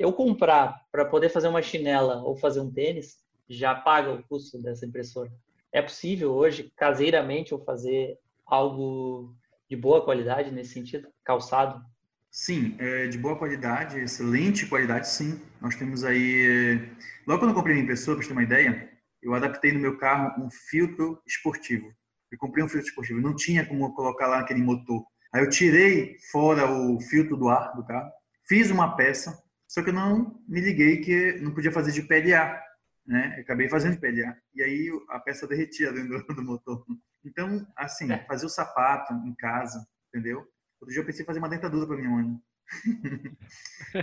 Eu 0.00 0.12
comprar 0.12 0.84
para 0.90 1.04
poder 1.04 1.28
fazer 1.28 1.46
uma 1.46 1.62
chinela 1.62 2.22
ou 2.22 2.36
fazer 2.36 2.60
um 2.60 2.70
tênis 2.70 3.18
já 3.48 3.72
paga 3.72 4.12
o 4.12 4.22
custo 4.24 4.60
dessa 4.60 4.84
impressora. 4.84 5.32
É 5.72 5.80
possível 5.80 6.34
hoje, 6.34 6.72
caseiramente, 6.76 7.52
eu 7.52 7.58
fazer 7.60 8.18
algo 8.46 9.34
de 9.68 9.76
boa 9.76 10.04
qualidade 10.04 10.50
nesse 10.50 10.72
sentido? 10.72 11.08
Calçado? 11.24 11.82
Sim, 12.30 12.76
é 12.78 13.06
de 13.06 13.16
boa 13.16 13.36
qualidade, 13.36 13.98
excelente 13.98 14.66
qualidade, 14.66 15.08
sim. 15.08 15.40
Nós 15.60 15.74
temos 15.74 16.04
aí. 16.04 16.46
é, 16.46 16.96
Logo 17.26 17.40
quando 17.40 17.50
eu 17.50 17.54
comprei 17.54 17.74
minha 17.74 17.84
impressora, 17.84 18.18
para 18.18 18.26
ter 18.26 18.32
uma 18.32 18.42
ideia, 18.42 18.90
eu 19.22 19.34
adaptei 19.34 19.72
no 19.72 19.80
meu 19.80 19.96
carro 19.96 20.44
um 20.44 20.50
filtro 20.50 21.20
esportivo. 21.26 21.90
Eu 22.30 22.38
comprei 22.38 22.62
um 22.62 22.68
filtro 22.68 22.88
esportivo, 22.88 23.20
não 23.20 23.34
tinha 23.34 23.64
como 23.64 23.94
colocar 23.94 24.26
lá 24.26 24.38
naquele 24.38 24.62
motor. 24.62 25.04
Aí 25.32 25.42
eu 25.42 25.48
tirei 25.48 26.16
fora 26.30 26.70
o 26.70 27.00
filtro 27.00 27.36
do 27.36 27.48
ar 27.48 27.74
do 27.74 27.84
carro, 27.84 28.10
fiz 28.46 28.70
uma 28.70 28.96
peça, 28.96 29.36
só 29.66 29.82
que 29.82 29.90
eu 29.90 29.94
não 29.94 30.38
me 30.48 30.60
liguei 30.60 30.98
que 30.98 31.40
não 31.40 31.52
podia 31.52 31.72
fazer 31.72 31.92
de 31.92 32.02
PLA, 32.02 32.60
né? 33.06 33.34
Eu 33.36 33.42
acabei 33.42 33.68
fazendo 33.68 33.94
de 33.94 34.00
PLA. 34.00 34.36
E 34.54 34.62
aí 34.62 34.90
a 35.08 35.18
peça 35.18 35.46
derretia 35.46 35.92
dentro 35.92 36.22
do 36.34 36.42
motor. 36.42 36.84
Então, 37.26 37.66
assim, 37.76 38.08
fazer 38.28 38.46
o 38.46 38.50
sapato 38.50 39.12
em 39.12 39.34
casa, 39.34 39.84
entendeu? 40.08 40.38
Outro 40.80 40.92
dia 40.92 41.00
eu 41.00 41.04
pensei 41.06 41.22
em 41.22 41.26
fazer 41.26 41.40
uma 41.40 41.48
dentadura 41.48 41.86
para 41.86 41.96
minha 41.96 42.08
mãe. 42.08 42.38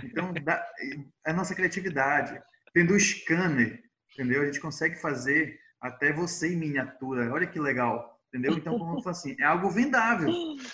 então, 0.04 0.32
dá, 0.44 0.64
é 1.26 1.30
a 1.30 1.34
nossa 1.34 1.54
criatividade. 1.54 2.40
Tendo 2.74 2.92
o 2.94 3.00
scanner, 3.00 3.82
entendeu? 4.12 4.42
A 4.42 4.46
gente 4.46 4.60
consegue 4.60 4.96
fazer 5.00 5.58
até 5.80 6.12
você 6.12 6.52
em 6.52 6.56
miniatura. 6.56 7.32
Olha 7.32 7.46
que 7.46 7.58
legal, 7.60 8.20
entendeu? 8.28 8.56
Então, 8.58 8.78
como 8.78 8.98
eu 8.98 9.02
falo 9.02 9.10
assim, 9.16 9.36
é 9.40 9.44
algo 9.44 9.70
vendável. 9.70 10.28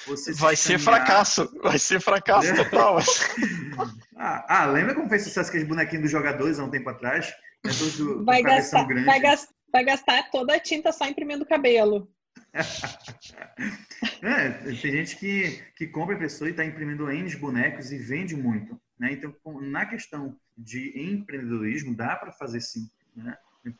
Você 0.06 0.32
se 0.34 0.40
Vai 0.40 0.56
ser 0.56 0.78
fracasso, 0.78 1.50
vai 1.62 1.78
ser 1.78 2.00
fracasso 2.00 2.48
É. 2.48 2.54
total. 2.64 2.98
Ah, 4.22 4.44
ah, 4.48 4.66
lembra 4.66 4.94
como 4.94 5.08
fez 5.08 5.22
sucesso 5.24 5.48
aqueles 5.48 5.66
bonequinhos 5.66 6.02
dos 6.02 6.10
jogadores 6.10 6.58
há 6.58 6.64
um 6.64 6.70
tempo 6.70 6.90
atrás? 6.90 7.32
É 7.64 7.70
todos 7.70 7.96
do, 7.96 8.22
Vai 8.22 8.42
gastar, 8.42 8.86
vai, 8.86 9.18
gas- 9.18 9.48
vai 9.72 9.82
gastar 9.82 10.30
toda 10.30 10.54
a 10.54 10.60
tinta 10.60 10.92
só 10.92 11.06
imprimindo 11.06 11.46
cabelo. 11.46 12.06
é, 14.22 14.50
tem 14.50 14.74
gente 14.74 15.16
que, 15.16 15.62
que 15.76 15.86
compra 15.86 16.14
impressora 16.14 16.50
e 16.50 16.52
está 16.52 16.64
imprimindo 16.64 17.10
N 17.10 17.36
bonecos 17.36 17.92
e 17.92 17.98
vende 17.98 18.36
muito. 18.36 18.80
Né? 18.98 19.12
Então, 19.12 19.34
na 19.60 19.86
questão 19.86 20.36
de 20.56 20.92
empreendedorismo, 21.00 21.94
dá 21.94 22.16
para 22.16 22.32
fazer 22.32 22.60
sim. 22.60 22.90
Né? 23.14 23.36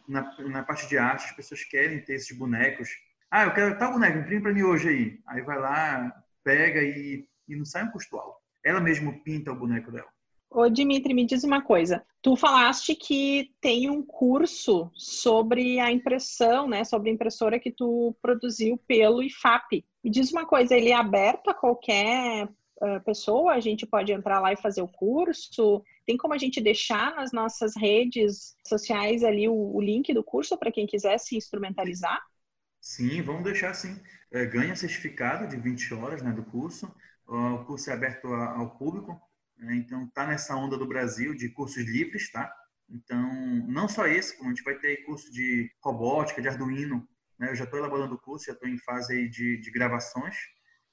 Na, 0.09 0.37
na 0.49 0.63
parte 0.63 0.89
de 0.89 0.97
arte, 0.99 1.25
as 1.25 1.33
pessoas 1.33 1.65
querem 1.65 2.01
ter 2.01 2.15
esses 2.15 2.37
bonecos. 2.37 2.89
Ah, 3.31 3.45
eu 3.45 3.55
quero 3.55 3.79
tal 3.79 3.93
boneco, 3.93 4.19
imprime 4.19 4.43
para 4.43 4.53
mim 4.53 4.63
hoje 4.63 4.89
aí. 4.89 5.21
Aí 5.27 5.43
vai 5.43 5.59
lá, 5.59 6.23
pega 6.45 6.83
e, 6.83 7.27
e 7.49 7.57
não 7.57 7.65
sai 7.65 7.85
um 7.85 7.91
custo 7.91 8.17
alto. 8.17 8.39
Ela 8.65 8.81
mesmo 8.81 9.23
pinta 9.23 9.53
o 9.53 9.57
boneco 9.57 9.91
dela. 9.91 10.09
Ô, 10.53 10.69
Dimitri, 10.69 11.15
me 11.15 11.25
diz 11.25 11.45
uma 11.45 11.63
coisa. 11.63 12.05
Tu 12.21 12.35
falaste 12.35 12.97
que 12.97 13.55
tem 13.61 13.89
um 13.89 14.03
curso 14.03 14.91
sobre 14.95 15.79
a 15.79 15.93
impressão, 15.93 16.69
né? 16.69 16.83
Sobre 16.83 17.09
a 17.09 17.13
impressora 17.13 17.61
que 17.61 17.71
tu 17.71 18.17
produziu 18.21 18.77
pelo 18.77 19.23
IFAP. 19.23 19.85
Me 20.03 20.11
diz 20.11 20.33
uma 20.33 20.45
coisa, 20.45 20.75
ele 20.75 20.91
é 20.91 20.95
aberto 20.95 21.51
a 21.51 21.55
qualquer 21.55 22.47
uh, 22.47 23.01
pessoa? 23.05 23.53
A 23.53 23.61
gente 23.61 23.87
pode 23.87 24.13
entrar 24.13 24.41
lá 24.41 24.53
e 24.53 24.57
fazer 24.57 24.83
o 24.83 24.89
curso? 24.89 25.85
Tem 26.05 26.17
como 26.17 26.35
a 26.35 26.39
gente 26.39 26.61
deixar 26.61 27.15
nas 27.15 27.31
nossas 27.31 27.77
redes 27.77 28.57
sociais 28.67 29.23
ali 29.23 29.49
o, 29.49 29.55
o 29.55 29.81
link 29.81 30.13
do 30.13 30.25
curso 30.25 30.59
para 30.59 30.73
quem 30.73 30.85
quiser 30.85 31.17
se 31.19 31.37
instrumentalizar? 31.37 32.21
Sim, 32.81 33.23
vamos 33.23 33.45
deixar 33.45 33.73
sim. 33.73 34.01
É, 34.33 34.45
ganha 34.47 34.75
certificado 34.75 35.47
de 35.47 35.57
20 35.57 35.95
horas 35.95 36.23
né, 36.23 36.33
do 36.33 36.43
curso. 36.43 36.93
O 37.29 37.65
curso 37.67 37.89
é 37.89 37.93
aberto 37.93 38.27
ao 38.27 38.71
público 38.71 39.30
está 40.21 40.27
nessa 40.27 40.55
onda 40.55 40.77
do 40.77 40.87
Brasil 40.87 41.35
de 41.35 41.49
cursos 41.49 41.85
livres, 41.85 42.31
tá? 42.31 42.53
Então, 42.89 43.23
não 43.69 43.89
só 43.89 44.07
esse, 44.07 44.37
como 44.37 44.51
a 44.51 44.53
gente 44.53 44.65
vai 44.65 44.75
ter 44.75 45.05
curso 45.05 45.33
de 45.33 45.71
robótica, 45.83 46.43
de 46.43 46.49
Arduino. 46.49 47.09
Né? 47.39 47.51
Eu 47.51 47.55
já 47.55 47.65
estou 47.65 47.79
elaborando 47.79 48.15
o 48.15 48.19
curso, 48.19 48.47
já 48.47 48.53
estou 48.53 48.69
em 48.69 48.79
fase 48.79 49.15
aí 49.15 49.29
de, 49.29 49.59
de 49.59 49.71
gravações. 49.71 50.37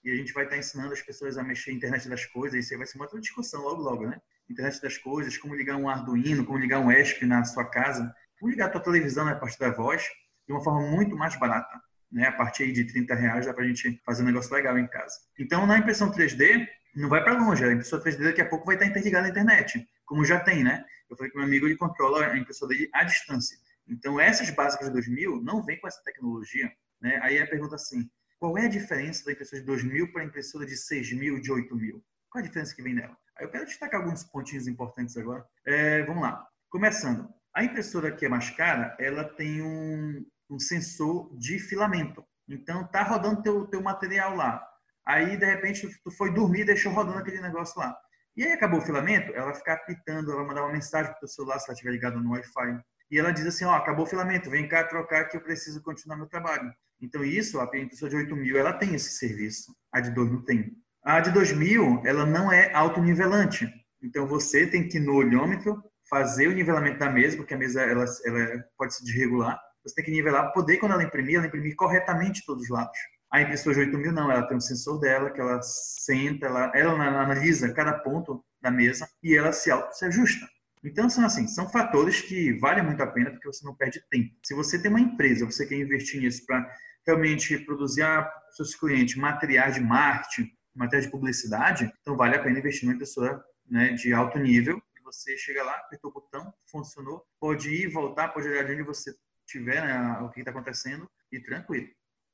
E 0.04 0.12
a 0.12 0.16
gente 0.16 0.32
vai 0.32 0.44
estar 0.44 0.56
tá 0.56 0.60
ensinando 0.60 0.94
as 0.94 1.02
pessoas 1.02 1.38
a 1.38 1.44
mexer 1.44 1.72
na 1.72 1.78
internet 1.78 2.08
das 2.08 2.26
coisas. 2.26 2.64
Isso 2.64 2.74
aí 2.74 2.78
vai 2.78 2.88
ser 2.88 2.98
uma 2.98 3.06
outra 3.06 3.20
discussão 3.20 3.62
logo, 3.64 3.82
logo, 3.82 4.08
né? 4.08 4.22
Internet 4.50 4.82
das 4.82 4.98
coisas, 4.98 5.38
como 5.38 5.56
ligar 5.56 5.76
um 5.76 5.90
Arduino, 5.90 6.46
como 6.46 6.58
ligar 6.58 6.80
um 6.80 6.92
ESP 6.92 7.26
na 7.26 7.44
sua 7.44 7.66
casa, 7.66 8.14
como 8.40 8.52
ligar 8.52 8.68
a 8.68 8.70
tua 8.70 8.82
televisão 8.82 9.26
né, 9.26 9.34
a 9.34 9.36
partir 9.36 9.60
da 9.60 9.72
voz, 9.72 10.04
de 10.48 10.54
uma 10.54 10.64
forma 10.64 10.90
muito 10.90 11.18
mais 11.18 11.38
barata. 11.38 11.82
Né? 12.10 12.28
A 12.28 12.32
partir 12.32 12.72
de 12.72 12.86
30 12.86 13.14
reais 13.16 13.46
dá 13.46 13.54
para 13.54 13.66
a 13.66 13.68
gente 13.68 14.02
fazer 14.06 14.24
um 14.24 14.28
negócio 14.28 14.54
legal 14.54 14.78
em 14.78 14.88
casa. 14.88 15.18
Então, 15.38 15.66
na 15.68 15.80
impressão 15.80 16.10
3D, 16.12 16.66
não 17.02 17.10
vai 17.10 17.24
para 17.24 17.38
longe. 17.38 17.64
A 17.64 17.72
impressora 17.72 18.04
3D 18.04 18.24
daqui 18.24 18.42
a 18.42 18.50
pouco 18.50 18.66
vai 18.66 18.76
estar 18.76 18.88
interligada 18.88 19.24
na 19.24 19.30
internet, 19.30 19.88
como 20.06 20.26
já 20.26 20.40
tem, 20.40 20.64
né? 20.64 20.86
Eu 21.10 21.16
falei 21.16 21.32
que 21.32 21.38
meu 21.38 21.46
amigo 21.46 21.66
ele 21.66 21.78
controla 21.78 22.26
a 22.26 22.38
impressora 22.38 22.70
dele 22.70 22.90
à 22.94 23.04
distância. 23.04 23.58
Então, 23.88 24.20
essas 24.20 24.50
básicas 24.50 24.88
de 24.88 24.94
2000 24.94 25.42
não 25.42 25.64
vem 25.64 25.80
com 25.80 25.88
essa 25.88 26.02
tecnologia. 26.04 26.72
Né? 27.00 27.20
Aí 27.22 27.40
a 27.40 27.48
pergunta 27.48 27.76
assim, 27.76 28.10
qual 28.38 28.58
é 28.58 28.66
a 28.66 28.70
diferença 28.70 29.24
da 29.24 29.32
impressora 29.32 29.62
de 29.62 29.66
2000 29.66 30.12
para 30.12 30.22
a 30.22 30.26
impressora 30.26 30.66
de 30.66 30.76
6000, 30.76 31.40
de 31.40 31.52
8000? 31.52 32.04
Qual 32.30 32.44
a 32.44 32.46
diferença 32.46 32.76
que 32.76 32.82
vem 32.82 32.96
nela? 32.96 33.18
Aí 33.38 33.46
eu 33.46 33.50
quero 33.50 33.66
destacar 33.66 34.02
alguns 34.02 34.24
pontinhos 34.26 34.68
importantes 34.68 35.16
agora. 35.16 35.46
É, 35.66 36.04
vamos 36.04 36.24
lá. 36.24 36.46
Começando. 36.70 37.30
A 37.54 37.64
impressora 37.64 38.12
que 38.12 38.26
é 38.26 38.30
mais 38.30 38.50
cara, 38.50 38.96
ela 39.00 39.24
tem 39.24 39.62
um, 39.62 40.26
um 40.50 40.60
sensor 40.60 41.34
de 41.38 41.58
filamento. 41.60 42.26
Então, 42.48 42.86
tá 42.88 43.04
rodando 43.04 43.42
teu, 43.42 43.66
teu 43.68 43.82
material 43.82 44.36
lá. 44.36 44.64
Aí, 45.08 45.38
de 45.38 45.46
repente, 45.46 45.90
tu 46.04 46.12
foi 46.12 46.34
dormir 46.34 46.62
e 46.62 46.66
deixou 46.66 46.92
rodando 46.92 47.20
aquele 47.20 47.40
negócio 47.40 47.80
lá. 47.80 47.96
E 48.36 48.44
aí 48.44 48.52
acabou 48.52 48.80
o 48.80 48.84
filamento, 48.84 49.34
ela 49.34 49.46
vai 49.46 49.56
ficar 49.56 49.74
apitando, 49.74 50.30
ela 50.30 50.42
vai 50.42 50.48
mandar 50.50 50.64
uma 50.64 50.74
mensagem 50.74 51.12
para 51.12 51.26
o 51.26 51.28
celular 51.28 51.58
se 51.58 51.66
ela 51.66 51.74
estiver 51.74 51.92
ligada 51.92 52.18
no 52.18 52.32
Wi-Fi. 52.32 52.80
E 53.10 53.18
ela 53.18 53.32
diz 53.32 53.48
assim, 53.48 53.66
ó, 53.66 53.74
acabou 53.74 54.06
o 54.06 54.08
filamento, 54.08 54.50
vem 54.50 54.68
cá 54.68 54.84
trocar 54.84 55.26
que 55.26 55.38
eu 55.38 55.42
preciso 55.42 55.82
continuar 55.82 56.18
meu 56.18 56.28
trabalho. 56.28 56.72
Então 57.02 57.24
isso, 57.24 57.60
a 57.60 57.64
impressora 57.78 58.12
de 58.12 58.18
8 58.18 58.36
mil, 58.36 58.58
ela 58.58 58.74
tem 58.74 58.94
esse 58.94 59.12
serviço. 59.12 59.74
A 59.92 60.02
de 60.02 60.12
2 60.12 60.30
não 60.30 60.44
tem. 60.44 60.72
A 61.04 61.20
de 61.22 61.32
2000, 61.32 62.04
ela 62.06 62.26
não 62.26 62.52
é 62.52 62.72
autonivelante. 62.74 63.68
Então 64.04 64.28
você 64.28 64.68
tem 64.68 64.88
que 64.88 65.00
no 65.00 65.16
olhômetro, 65.16 65.82
fazer 66.10 66.48
o 66.48 66.54
nivelamento 66.54 67.00
da 67.00 67.10
mesa, 67.10 67.38
porque 67.38 67.54
a 67.54 67.58
mesa 67.58 67.82
ela, 67.82 68.06
ela 68.26 68.64
pode 68.78 68.94
se 68.94 69.04
desregular. 69.04 69.60
Você 69.84 69.96
tem 69.96 70.06
que 70.06 70.12
nivelar 70.12 70.52
poder, 70.54 70.78
quando 70.78 70.92
ela 70.92 71.04
imprimir, 71.04 71.38
ela 71.38 71.48
imprimir 71.48 71.76
corretamente 71.76 72.46
todos 72.46 72.64
os 72.64 72.70
lados. 72.70 72.98
A 73.32 73.42
impressora 73.42 73.76
de 73.76 73.82
8000 73.82 74.12
não, 74.14 74.32
ela 74.32 74.48
tem 74.48 74.58
um 74.58 74.62
sensor 74.62 75.00
dela 75.00 75.30
que 75.30 75.42
ela 75.42 75.62
senta, 75.62 76.46
ela, 76.46 76.72
ela 76.74 76.94
analisa 76.94 77.74
cada 77.74 77.94
ponto 77.94 78.44
da 78.62 78.72
mesa 78.72 79.08
e 79.22 79.36
ela 79.36 79.52
se 79.52 79.70
auto 79.70 79.94
se 79.94 80.06
ajusta. 80.06 80.48
Então 80.84 81.10
são 81.10 81.26
assim, 81.26 81.48
são 81.48 81.70
fatores 81.70 82.22
que 82.22 82.54
valem 82.60 82.84
muito 82.84 83.02
a 83.02 83.08
pena 83.08 83.32
porque 83.32 83.48
você 83.48 83.66
não 83.66 83.76
perde 83.76 84.02
tempo. 84.10 84.34
Se 84.44 84.54
você 84.54 84.82
tem 84.82 84.90
uma 84.90 85.02
empresa, 85.02 85.46
você 85.46 85.66
quer 85.66 85.76
investir 85.76 86.22
nisso 86.22 86.46
para 86.46 86.66
realmente 87.06 87.58
produzir 87.60 88.02
para 88.02 88.32
seus 88.52 88.76
clientes 88.76 89.16
materiais 89.16 89.76
de 89.76 89.82
marketing, 89.82 90.52
materiais 90.76 91.06
de 91.06 91.12
publicidade, 91.12 91.92
então 92.02 92.16
vale 92.16 92.36
a 92.36 92.44
pena 92.44 92.60
investir 92.60 92.86
numa 92.86 92.96
impressora 92.96 93.44
né, 93.70 93.94
de 93.94 94.14
alto 94.14 94.38
nível. 94.40 94.82
Você 95.04 95.38
chega 95.38 95.64
lá, 95.64 95.74
apertou 95.74 96.12
o 96.12 96.14
botão, 96.14 96.54
funcionou, 96.70 97.26
pode 97.40 97.70
ir, 97.70 97.88
voltar, 97.88 98.28
pode 98.30 98.48
olhar 98.48 98.66
de 98.66 98.74
onde 98.74 98.84
você 98.84 99.14
tiver 99.46 99.82
né, 99.82 100.20
o 100.20 100.30
que 100.30 100.40
está 100.40 100.52
acontecendo 100.52 101.10
e 101.32 101.40
tranquilo. 101.40 101.88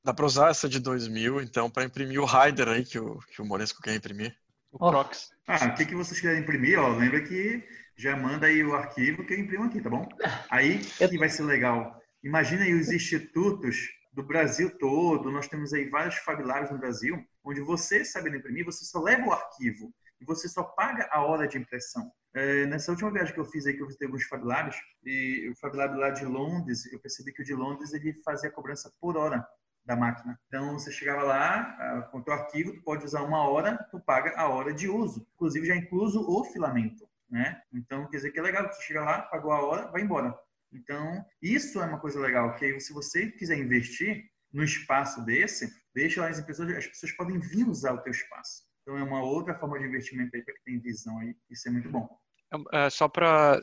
Dá 0.04 0.12
para 0.12 0.26
usar 0.26 0.50
essa 0.50 0.68
de 0.68 0.78
2000, 0.78 1.40
então, 1.40 1.70
para 1.70 1.84
imprimir 1.84 2.20
o 2.20 2.26
Rider 2.26 2.68
aí 2.68 2.84
que 2.84 2.98
o, 2.98 3.18
que 3.20 3.40
o 3.40 3.44
Moresco 3.44 3.80
quer 3.80 3.94
imprimir. 3.94 4.36
O 4.70 4.78
Crocs. 4.78 5.30
Ah, 5.48 5.68
o 5.68 5.74
que, 5.74 5.86
que 5.86 5.94
vocês 5.94 6.20
querem 6.20 6.40
imprimir? 6.40 6.78
Ó, 6.78 6.94
lembra 6.94 7.22
que 7.22 7.66
já 7.96 8.14
manda 8.14 8.46
aí 8.46 8.62
o 8.62 8.74
arquivo 8.74 9.24
que 9.24 9.32
eu 9.32 9.38
imprimo 9.38 9.64
aqui, 9.64 9.80
tá 9.80 9.88
bom? 9.88 10.06
Aí 10.50 10.78
que 10.78 11.16
vai 11.16 11.30
ser 11.30 11.44
legal. 11.44 11.98
Imagina 12.22 12.64
aí 12.64 12.74
os 12.74 12.90
institutos 12.90 13.76
do 14.12 14.22
Brasil 14.22 14.76
todo, 14.78 15.30
nós 15.30 15.48
temos 15.48 15.72
aí 15.72 15.88
vários 15.88 16.16
Fab 16.16 16.42
Labs 16.42 16.70
no 16.70 16.78
Brasil, 16.78 17.24
onde 17.42 17.62
você, 17.62 18.04
sabendo 18.04 18.36
imprimir, 18.36 18.64
você 18.64 18.84
só 18.84 19.00
leva 19.00 19.26
o 19.26 19.32
arquivo 19.32 19.90
e 20.20 20.24
você 20.26 20.48
só 20.50 20.62
paga 20.64 21.08
a 21.10 21.22
hora 21.24 21.48
de 21.48 21.56
impressão. 21.56 22.12
É, 22.34 22.66
nessa 22.66 22.90
última 22.90 23.10
viagem 23.10 23.32
que 23.32 23.40
eu 23.40 23.44
fiz 23.46 23.64
aí, 23.64 23.74
que 23.74 23.80
eu 23.80 23.86
visitei 23.86 24.06
alguns 24.06 24.24
Fab 24.24 24.44
Labs, 24.44 24.76
e 25.02 25.48
o 25.50 25.56
Fab 25.56 25.74
Lab 25.74 25.96
lá 25.96 26.10
de 26.10 26.26
Londres, 26.26 26.84
eu 26.92 27.00
percebi 27.00 27.32
que 27.32 27.40
o 27.40 27.44
de 27.44 27.54
Londres 27.54 27.94
ele 27.94 28.12
fazia 28.22 28.50
cobrança 28.50 28.92
por 29.00 29.16
hora 29.16 29.46
da 29.84 29.94
máquina. 29.94 30.38
Então, 30.46 30.72
você 30.72 30.90
chegava 30.90 31.22
lá, 31.22 31.60
ah, 31.78 32.02
com 32.10 32.18
o 32.18 32.22
teu 32.22 32.32
arquivo, 32.32 32.72
tu 32.72 32.82
pode 32.82 33.04
usar 33.04 33.22
uma 33.22 33.48
hora, 33.48 33.76
tu 33.90 34.00
paga 34.00 34.34
a 34.36 34.48
hora 34.48 34.72
de 34.72 34.88
uso. 34.88 35.26
Inclusive, 35.34 35.66
já 35.66 35.76
incluso 35.76 36.24
o 36.26 36.44
filamento, 36.44 37.06
né? 37.28 37.60
Então, 37.72 38.08
quer 38.08 38.16
dizer 38.16 38.30
que 38.30 38.38
é 38.38 38.42
legal, 38.42 38.66
você 38.66 38.82
chega 38.82 39.02
lá, 39.02 39.22
pagou 39.22 39.52
a 39.52 39.62
hora, 39.62 39.90
vai 39.90 40.02
embora. 40.02 40.34
Então, 40.72 41.24
isso 41.40 41.80
é 41.80 41.86
uma 41.86 42.00
coisa 42.00 42.18
legal, 42.18 42.54
que 42.56 42.80
se 42.80 42.92
você 42.92 43.30
quiser 43.30 43.58
investir 43.58 44.24
no 44.52 44.64
espaço 44.64 45.24
desse, 45.24 45.70
deixa 45.94 46.26
as 46.26 46.40
pessoas, 46.40 46.70
as 46.70 46.86
pessoas 46.86 47.12
podem 47.12 47.38
vir 47.38 47.68
usar 47.68 47.92
o 47.92 48.02
teu 48.02 48.12
espaço. 48.12 48.64
Então, 48.82 48.98
é 48.98 49.02
uma 49.02 49.22
outra 49.22 49.54
forma 49.58 49.78
de 49.78 49.86
investimento 49.86 50.34
aí 50.34 50.42
para 50.42 50.54
quem 50.54 50.64
tem 50.64 50.78
visão 50.80 51.18
aí. 51.18 51.36
Isso 51.50 51.68
é 51.68 51.72
muito 51.72 51.90
bom. 51.90 52.08
É, 52.72 52.90
só 52.90 53.08
para 53.08 53.60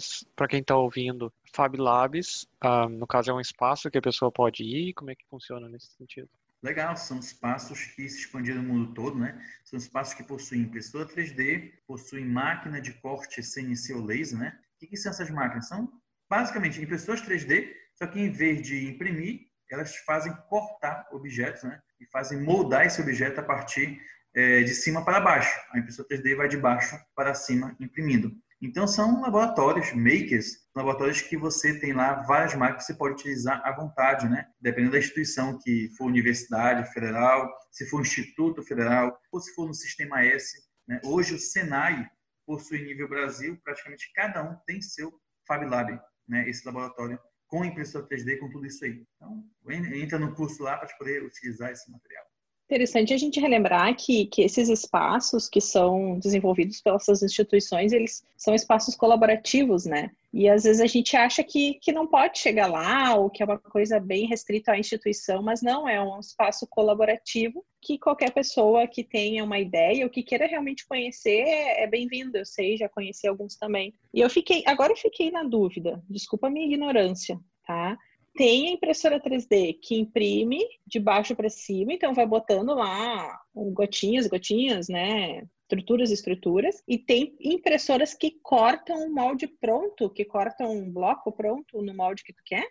quem 0.49 0.59
está 0.59 0.75
ouvindo, 0.75 1.31
Fab 1.53 1.77
Labs, 1.77 2.47
uh, 2.63 2.89
no 2.89 3.07
caso, 3.07 3.31
é 3.31 3.33
um 3.33 3.39
espaço 3.39 3.89
que 3.89 3.97
a 3.97 4.01
pessoa 4.01 4.31
pode 4.31 4.63
ir? 4.63 4.93
Como 4.93 5.11
é 5.11 5.15
que 5.15 5.25
funciona 5.29 5.69
nesse 5.69 5.87
sentido? 5.97 6.29
Legal, 6.63 6.95
são 6.95 7.17
espaços 7.19 7.85
que 7.85 8.07
se 8.07 8.19
expandiram 8.19 8.61
no 8.61 8.73
mundo 8.73 8.93
todo, 8.93 9.17
né? 9.17 9.43
São 9.63 9.77
espaços 9.77 10.13
que 10.13 10.23
possuem 10.23 10.61
impressora 10.61 11.07
3D, 11.07 11.71
possuem 11.87 12.25
máquina 12.25 12.79
de 12.79 12.93
corte 12.93 13.41
CNC 13.41 13.93
ou 13.93 14.05
laser, 14.05 14.37
né? 14.37 14.59
O 14.75 14.79
que, 14.79 14.87
que 14.87 14.97
são 14.97 15.11
essas 15.11 15.29
máquinas? 15.31 15.67
São 15.67 15.91
basicamente 16.29 16.79
impressoras 16.79 17.21
3D, 17.21 17.73
só 17.95 18.05
que 18.05 18.19
em 18.19 18.31
vez 18.31 18.61
de 18.61 18.87
imprimir, 18.87 19.47
elas 19.71 19.95
fazem 19.97 20.33
cortar 20.49 21.07
objetos, 21.11 21.63
né? 21.63 21.81
E 21.99 22.05
fazem 22.05 22.39
moldar 22.41 22.85
esse 22.85 23.01
objeto 23.01 23.39
a 23.39 23.43
partir 23.43 23.99
é, 24.35 24.61
de 24.61 24.75
cima 24.75 25.03
para 25.03 25.19
baixo. 25.19 25.59
A 25.73 25.79
impressora 25.79 26.07
3D 26.09 26.35
vai 26.35 26.47
de 26.47 26.57
baixo 26.57 26.95
para 27.15 27.33
cima 27.33 27.75
imprimindo. 27.79 28.31
Então, 28.61 28.87
são 28.87 29.19
laboratórios, 29.21 29.91
makers, 29.93 30.59
laboratórios 30.75 31.19
que 31.19 31.35
você 31.35 31.79
tem 31.79 31.93
lá 31.93 32.21
várias 32.21 32.53
máquinas 32.53 32.85
que 32.85 32.91
você 32.91 32.97
pode 32.97 33.15
utilizar 33.15 33.59
à 33.65 33.71
vontade, 33.75 34.29
né? 34.29 34.47
Dependendo 34.61 34.91
da 34.91 34.99
instituição, 34.99 35.57
que 35.57 35.89
for 35.97 36.05
universidade 36.05 36.93
federal, 36.93 37.51
se 37.71 37.89
for 37.89 38.01
instituto 38.01 38.61
federal, 38.61 39.19
ou 39.31 39.41
se 39.41 39.51
for 39.55 39.65
no 39.65 39.73
sistema 39.73 40.23
S. 40.23 40.63
Né? 40.87 41.01
Hoje, 41.03 41.33
o 41.33 41.39
Senai 41.39 42.07
possui 42.45 42.83
nível 42.83 43.09
Brasil, 43.09 43.59
praticamente 43.63 44.11
cada 44.13 44.43
um 44.43 44.55
tem 44.67 44.79
seu 44.79 45.11
Fab 45.47 45.65
Lab, 45.65 45.99
né? 46.27 46.47
esse 46.47 46.63
laboratório, 46.63 47.19
com 47.47 47.65
impressora 47.65 48.07
3D, 48.07 48.37
com 48.37 48.49
tudo 48.49 48.67
isso 48.67 48.85
aí. 48.85 49.03
Então, 49.15 49.43
entra 49.91 50.19
no 50.19 50.35
curso 50.35 50.61
lá 50.61 50.77
para 50.77 50.87
poder 50.97 51.23
utilizar 51.23 51.71
esse 51.71 51.91
material. 51.91 52.30
Interessante 52.71 53.13
a 53.13 53.17
gente 53.17 53.37
relembrar 53.37 53.93
que, 53.97 54.27
que 54.27 54.41
esses 54.41 54.69
espaços 54.69 55.49
que 55.49 55.59
são 55.59 56.17
desenvolvidos 56.17 56.79
pelas 56.79 57.05
instituições, 57.21 57.91
eles 57.91 58.25
são 58.37 58.55
espaços 58.55 58.95
colaborativos, 58.95 59.85
né? 59.85 60.09
E 60.33 60.47
às 60.47 60.63
vezes 60.63 60.79
a 60.79 60.87
gente 60.87 61.17
acha 61.17 61.43
que, 61.43 61.73
que 61.81 61.91
não 61.91 62.07
pode 62.07 62.39
chegar 62.39 62.67
lá, 62.67 63.13
ou 63.15 63.29
que 63.29 63.43
é 63.43 63.45
uma 63.45 63.59
coisa 63.59 63.99
bem 63.99 64.25
restrita 64.25 64.71
à 64.71 64.79
instituição, 64.79 65.43
mas 65.43 65.61
não, 65.61 65.85
é 65.85 66.01
um 66.01 66.17
espaço 66.17 66.65
colaborativo 66.65 67.61
que 67.81 67.99
qualquer 67.99 68.31
pessoa 68.31 68.87
que 68.87 69.03
tenha 69.03 69.43
uma 69.43 69.59
ideia 69.59 70.05
ou 70.05 70.09
que 70.09 70.23
queira 70.23 70.47
realmente 70.47 70.87
conhecer 70.87 71.43
é 71.43 71.85
bem-vindo. 71.85 72.37
Eu 72.37 72.45
sei, 72.45 72.77
já 72.77 72.87
conheci 72.87 73.27
alguns 73.27 73.57
também. 73.57 73.93
E 74.13 74.21
eu 74.21 74.29
fiquei, 74.29 74.63
agora 74.65 74.93
eu 74.93 74.97
fiquei 74.97 75.29
na 75.29 75.43
dúvida, 75.43 76.01
desculpa 76.09 76.47
a 76.47 76.49
minha 76.49 76.67
ignorância, 76.67 77.37
tá? 77.67 77.97
Tem 78.35 78.69
a 78.69 78.71
impressora 78.71 79.19
3D 79.19 79.77
que 79.81 79.95
imprime 79.95 80.59
de 80.85 80.99
baixo 80.99 81.35
para 81.35 81.49
cima, 81.49 81.93
então 81.93 82.13
vai 82.13 82.25
botando 82.25 82.73
lá 82.73 83.39
gotinhas, 83.73 84.27
gotinhas, 84.27 84.87
né? 84.87 85.43
Estruturas, 85.63 86.11
estruturas, 86.11 86.83
e 86.87 86.97
tem 86.97 87.35
impressoras 87.39 88.13
que 88.13 88.39
cortam 88.43 89.05
um 89.05 89.13
molde 89.13 89.47
pronto, 89.47 90.09
que 90.09 90.25
cortam 90.25 90.71
um 90.71 90.91
bloco 90.91 91.31
pronto 91.31 91.81
no 91.81 91.93
molde 91.93 92.23
que 92.23 92.33
tu 92.33 92.41
quer. 92.45 92.67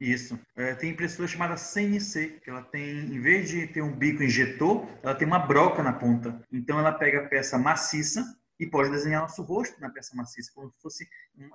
Isso. 0.00 0.38
É, 0.54 0.74
tem 0.74 0.90
impressora 0.90 1.26
chamada 1.26 1.56
CNC, 1.56 2.40
que 2.42 2.50
ela 2.50 2.62
tem, 2.62 2.82
em 2.82 3.20
vez 3.20 3.48
de 3.48 3.66
ter 3.66 3.82
um 3.82 3.92
bico 3.92 4.22
injetor, 4.22 4.86
ela 5.02 5.14
tem 5.14 5.26
uma 5.26 5.38
broca 5.38 5.82
na 5.82 5.92
ponta. 5.92 6.40
Então 6.52 6.78
ela 6.78 6.92
pega 6.92 7.20
a 7.20 7.28
peça 7.28 7.58
maciça, 7.58 8.36
e 8.58 8.66
pode 8.66 8.90
desenhar 8.90 9.22
nosso 9.22 9.42
rosto 9.42 9.80
na 9.80 9.90
peça 9.90 10.16
maciça, 10.16 10.52
como 10.54 10.70
se 10.70 10.80
fosse 10.80 11.08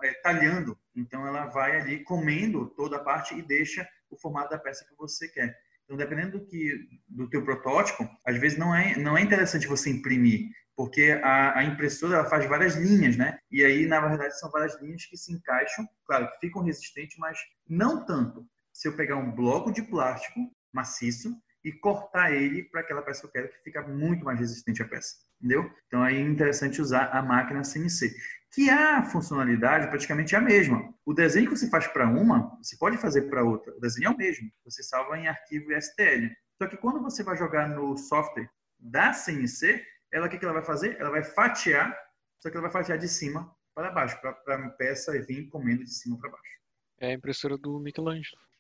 é, 0.04 0.14
talhando. 0.22 0.78
Então, 0.96 1.26
ela 1.26 1.48
vai 1.48 1.80
ali 1.80 2.04
comendo 2.04 2.68
toda 2.70 2.98
a 2.98 3.04
parte 3.04 3.36
e 3.36 3.42
deixa 3.42 3.88
o 4.10 4.18
formato 4.18 4.52
da 4.52 4.60
peça 4.60 4.86
que 4.86 4.96
você 4.96 5.28
quer. 5.28 5.58
Então, 5.86 5.98
dependendo 5.98 6.40
do 6.40 6.46
que 6.46 6.88
do 7.08 7.30
teu 7.30 7.44
protótipo, 7.44 8.08
às 8.26 8.38
vezes 8.38 8.58
não 8.58 8.74
é 8.74 8.96
não 8.98 9.18
é 9.18 9.22
interessante 9.22 9.68
você 9.68 9.90
imprimir, 9.90 10.50
porque 10.76 11.20
a, 11.24 11.60
a 11.60 11.64
impressora 11.66 12.16
ela 12.16 12.30
faz 12.30 12.46
várias 12.48 12.76
linhas, 12.76 13.18
né? 13.18 13.38
E 13.52 13.64
aí, 13.64 13.86
na 13.86 14.00
verdade, 14.00 14.40
são 14.40 14.50
várias 14.50 14.80
linhas 14.82 15.06
que 15.06 15.18
se 15.18 15.34
encaixam, 15.34 15.86
claro, 16.06 16.30
que 16.32 16.48
ficam 16.48 16.64
resistentes, 16.64 17.18
mas 17.18 17.38
não 17.68 18.06
tanto. 18.06 18.48
Se 18.72 18.88
eu 18.88 18.96
pegar 18.96 19.18
um 19.18 19.32
bloco 19.32 19.72
de 19.72 19.82
plástico 19.82 20.40
maciço 20.72 21.36
e 21.64 21.72
cortar 21.72 22.32
ele 22.34 22.64
para 22.64 22.82
aquela 22.82 23.02
peça 23.02 23.22
que 23.22 23.28
eu 23.28 23.32
quero, 23.32 23.50
que 23.50 23.64
fica 23.64 23.82
muito 23.82 24.26
mais 24.26 24.40
resistente 24.40 24.82
à 24.82 24.88
peça 24.88 25.32
entendeu? 25.42 25.70
Então 25.88 26.04
aí 26.04 26.18
é 26.18 26.22
interessante 26.22 26.82
usar 26.82 27.10
a 27.12 27.22
máquina 27.22 27.64
CNC, 27.64 28.16
que 28.54 28.70
a 28.70 29.04
funcionalidade 29.04 29.88
praticamente 29.88 30.36
é 30.36 30.38
a 30.38 30.42
mesma. 30.42 30.94
O 31.06 31.14
desenho 31.14 31.50
que 31.50 31.58
você 31.58 31.70
faz 31.70 31.88
para 31.88 32.08
uma, 32.08 32.56
você 32.62 32.78
pode 32.78 32.98
fazer 32.98 33.24
para 33.24 33.44
outra. 33.44 33.76
O 33.76 33.80
desenho 33.80 34.08
é 34.08 34.10
o 34.12 34.18
mesmo. 34.18 34.50
Você 34.64 34.84
salva 34.84 35.18
em 35.18 35.28
arquivo 35.28 35.72
STL. 35.74 36.30
Só 36.62 36.68
que 36.68 36.78
quando 36.78 37.02
você 37.02 37.24
vai 37.24 37.36
jogar 37.36 37.68
no 37.68 37.98
software 37.98 38.50
da 38.80 39.14
CNC, 39.14 39.84
ela 40.12 40.28
o 40.28 40.30
que, 40.30 40.38
que 40.38 40.46
ela 40.46 40.54
vai 40.54 40.64
fazer? 40.64 40.98
Ela 41.00 41.10
vai 41.10 41.24
fatiar, 41.24 41.98
só 42.40 42.50
que 42.50 42.58
ela 42.58 42.70
vai 42.70 42.72
fatiar 42.72 42.98
de 42.98 43.08
cima 43.08 43.52
para 43.74 43.90
baixo, 43.90 44.20
para 44.22 44.56
a 44.56 44.70
peça 44.72 45.12
vir 45.26 45.48
comendo 45.48 45.84
de 45.84 45.94
cima 45.94 46.20
para 46.20 46.30
baixo. 46.30 46.52
É 47.00 47.08
a 47.08 47.14
impressora 47.14 47.58
do 47.58 47.80
Michelangelo. 47.80 48.51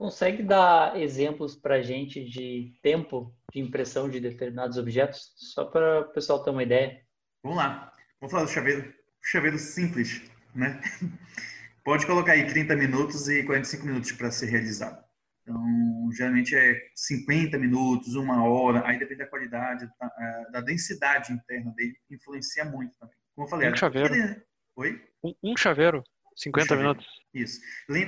Consegue 0.00 0.42
dar 0.42 0.98
exemplos 0.98 1.54
para 1.54 1.74
a 1.74 1.82
gente 1.82 2.24
de 2.24 2.72
tempo 2.82 3.36
de 3.52 3.60
impressão 3.60 4.08
de 4.08 4.18
determinados 4.18 4.78
objetos? 4.78 5.34
Só 5.36 5.66
para 5.66 6.00
o 6.00 6.04
pessoal 6.14 6.42
ter 6.42 6.48
uma 6.48 6.62
ideia. 6.62 7.02
Vamos 7.42 7.58
lá. 7.58 7.92
Vamos 8.18 8.32
falar 8.32 8.44
do 8.44 8.50
chaveiro. 8.50 8.94
Chaveiro 9.22 9.58
simples, 9.58 10.22
né? 10.54 10.80
Pode 11.84 12.06
colocar 12.06 12.32
aí 12.32 12.46
30 12.46 12.76
minutos 12.76 13.28
e 13.28 13.42
45 13.44 13.84
minutos 13.84 14.12
para 14.12 14.30
ser 14.30 14.46
realizado. 14.46 15.04
Então, 15.42 16.08
geralmente 16.16 16.56
é 16.56 16.80
50 16.94 17.58
minutos, 17.58 18.14
uma 18.14 18.42
hora, 18.42 18.82
aí 18.86 18.98
depende 18.98 19.18
da 19.18 19.26
qualidade, 19.26 19.86
da, 20.00 20.14
é, 20.18 20.50
da 20.50 20.60
densidade 20.62 21.30
interna 21.30 21.74
dele, 21.76 21.94
influencia 22.10 22.64
muito 22.64 22.98
também. 22.98 23.16
Como 23.34 23.46
eu 23.46 23.50
falei, 23.50 23.70
um 23.70 23.76
chaveiro. 23.76 24.14
Ele... 24.14 24.42
Oi? 24.76 25.04
Um, 25.22 25.34
um 25.42 25.56
chaveiro, 25.58 26.02
50 26.36 26.64
um 26.64 26.68
chaveiro. 26.68 26.88
minutos. 26.88 27.06
Isso. 27.34 27.60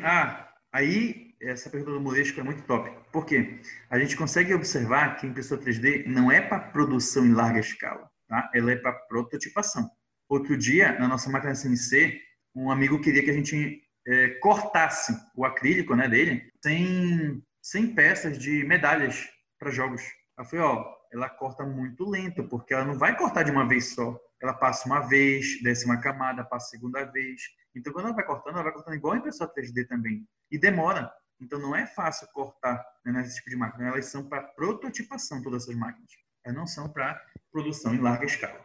Ah, 0.02 0.48
Aí, 0.72 1.31
essa 1.42 1.68
pergunta 1.68 1.92
do 1.92 2.00
Moresco 2.00 2.40
é 2.40 2.42
muito 2.42 2.62
top. 2.62 2.90
Por 3.10 3.26
quê? 3.26 3.60
A 3.90 3.98
gente 3.98 4.16
consegue 4.16 4.54
observar 4.54 5.16
que 5.16 5.26
a 5.26 5.28
impressora 5.28 5.60
3D 5.60 6.06
não 6.06 6.30
é 6.30 6.40
para 6.40 6.60
produção 6.60 7.26
em 7.26 7.32
larga 7.32 7.60
escala, 7.60 8.08
tá? 8.28 8.50
Ela 8.54 8.72
é 8.72 8.76
para 8.76 8.92
prototipação. 8.92 9.90
Outro 10.28 10.56
dia, 10.56 10.98
na 10.98 11.08
nossa 11.08 11.28
máquina 11.28 11.54
CNC, 11.54 12.20
um 12.54 12.70
amigo 12.70 13.00
queria 13.00 13.22
que 13.22 13.30
a 13.30 13.34
gente 13.34 13.82
é, 14.06 14.28
cortasse 14.40 15.14
o 15.36 15.44
acrílico 15.44 15.94
né, 15.94 16.08
dele 16.08 16.50
sem, 16.62 17.42
sem 17.60 17.94
peças 17.94 18.38
de 18.38 18.64
medalhas 18.64 19.28
para 19.58 19.70
jogos. 19.70 20.02
Ela 20.36 20.46
falei, 20.46 20.64
ó, 20.64 20.94
ela 21.12 21.28
corta 21.28 21.64
muito 21.64 22.08
lento, 22.08 22.44
porque 22.44 22.72
ela 22.72 22.84
não 22.84 22.98
vai 22.98 23.16
cortar 23.16 23.42
de 23.42 23.50
uma 23.50 23.66
vez 23.68 23.94
só. 23.94 24.18
Ela 24.40 24.54
passa 24.54 24.86
uma 24.86 25.00
vez, 25.00 25.62
desce 25.62 25.84
uma 25.84 26.00
camada, 26.00 26.44
passa 26.44 26.66
a 26.66 26.70
segunda 26.70 27.04
vez. 27.04 27.42
Então, 27.74 27.92
quando 27.92 28.06
ela 28.06 28.14
vai 28.14 28.24
cortando, 28.24 28.54
ela 28.54 28.64
vai 28.64 28.72
cortando 28.72 28.94
igual 28.94 29.14
a 29.14 29.18
impressora 29.18 29.52
3D 29.54 29.86
também. 29.86 30.26
E 30.50 30.58
demora. 30.58 31.12
Então, 31.42 31.58
não 31.58 31.74
é 31.74 31.86
fácil 31.86 32.28
cortar 32.32 32.82
né, 33.04 33.12
nesse 33.12 33.36
tipo 33.36 33.50
de 33.50 33.56
máquina. 33.56 33.88
Elas 33.88 34.06
são 34.06 34.28
para 34.28 34.42
prototipação, 34.42 35.42
todas 35.42 35.64
essas 35.64 35.76
máquinas. 35.76 36.10
Elas 36.44 36.56
não 36.56 36.66
são 36.66 36.88
para 36.88 37.20
produção 37.50 37.94
em 37.94 38.00
larga 38.00 38.24
escala. 38.24 38.64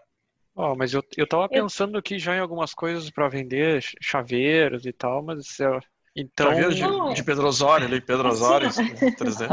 Oh, 0.55 0.75
mas 0.75 0.93
eu, 0.93 1.03
eu 1.15 1.27
tava 1.27 1.47
pensando 1.47 1.97
aqui 1.97 2.17
já 2.17 2.35
em 2.35 2.39
algumas 2.39 2.73
coisas 2.73 3.09
para 3.11 3.29
vender, 3.29 3.83
chaveiros 4.01 4.87
e 4.87 4.91
tal, 4.91 5.21
mas 5.21 5.59
eu, 5.59 5.79
então, 6.17 6.51
de, 6.51 7.13
de 7.13 7.23
Pedro 7.23 7.47
Osório 7.47 7.85
ali, 7.85 8.01
Pedro 8.01 8.27
Osório, 8.27 8.67
assim, 8.67 8.87
3D. 9.13 9.47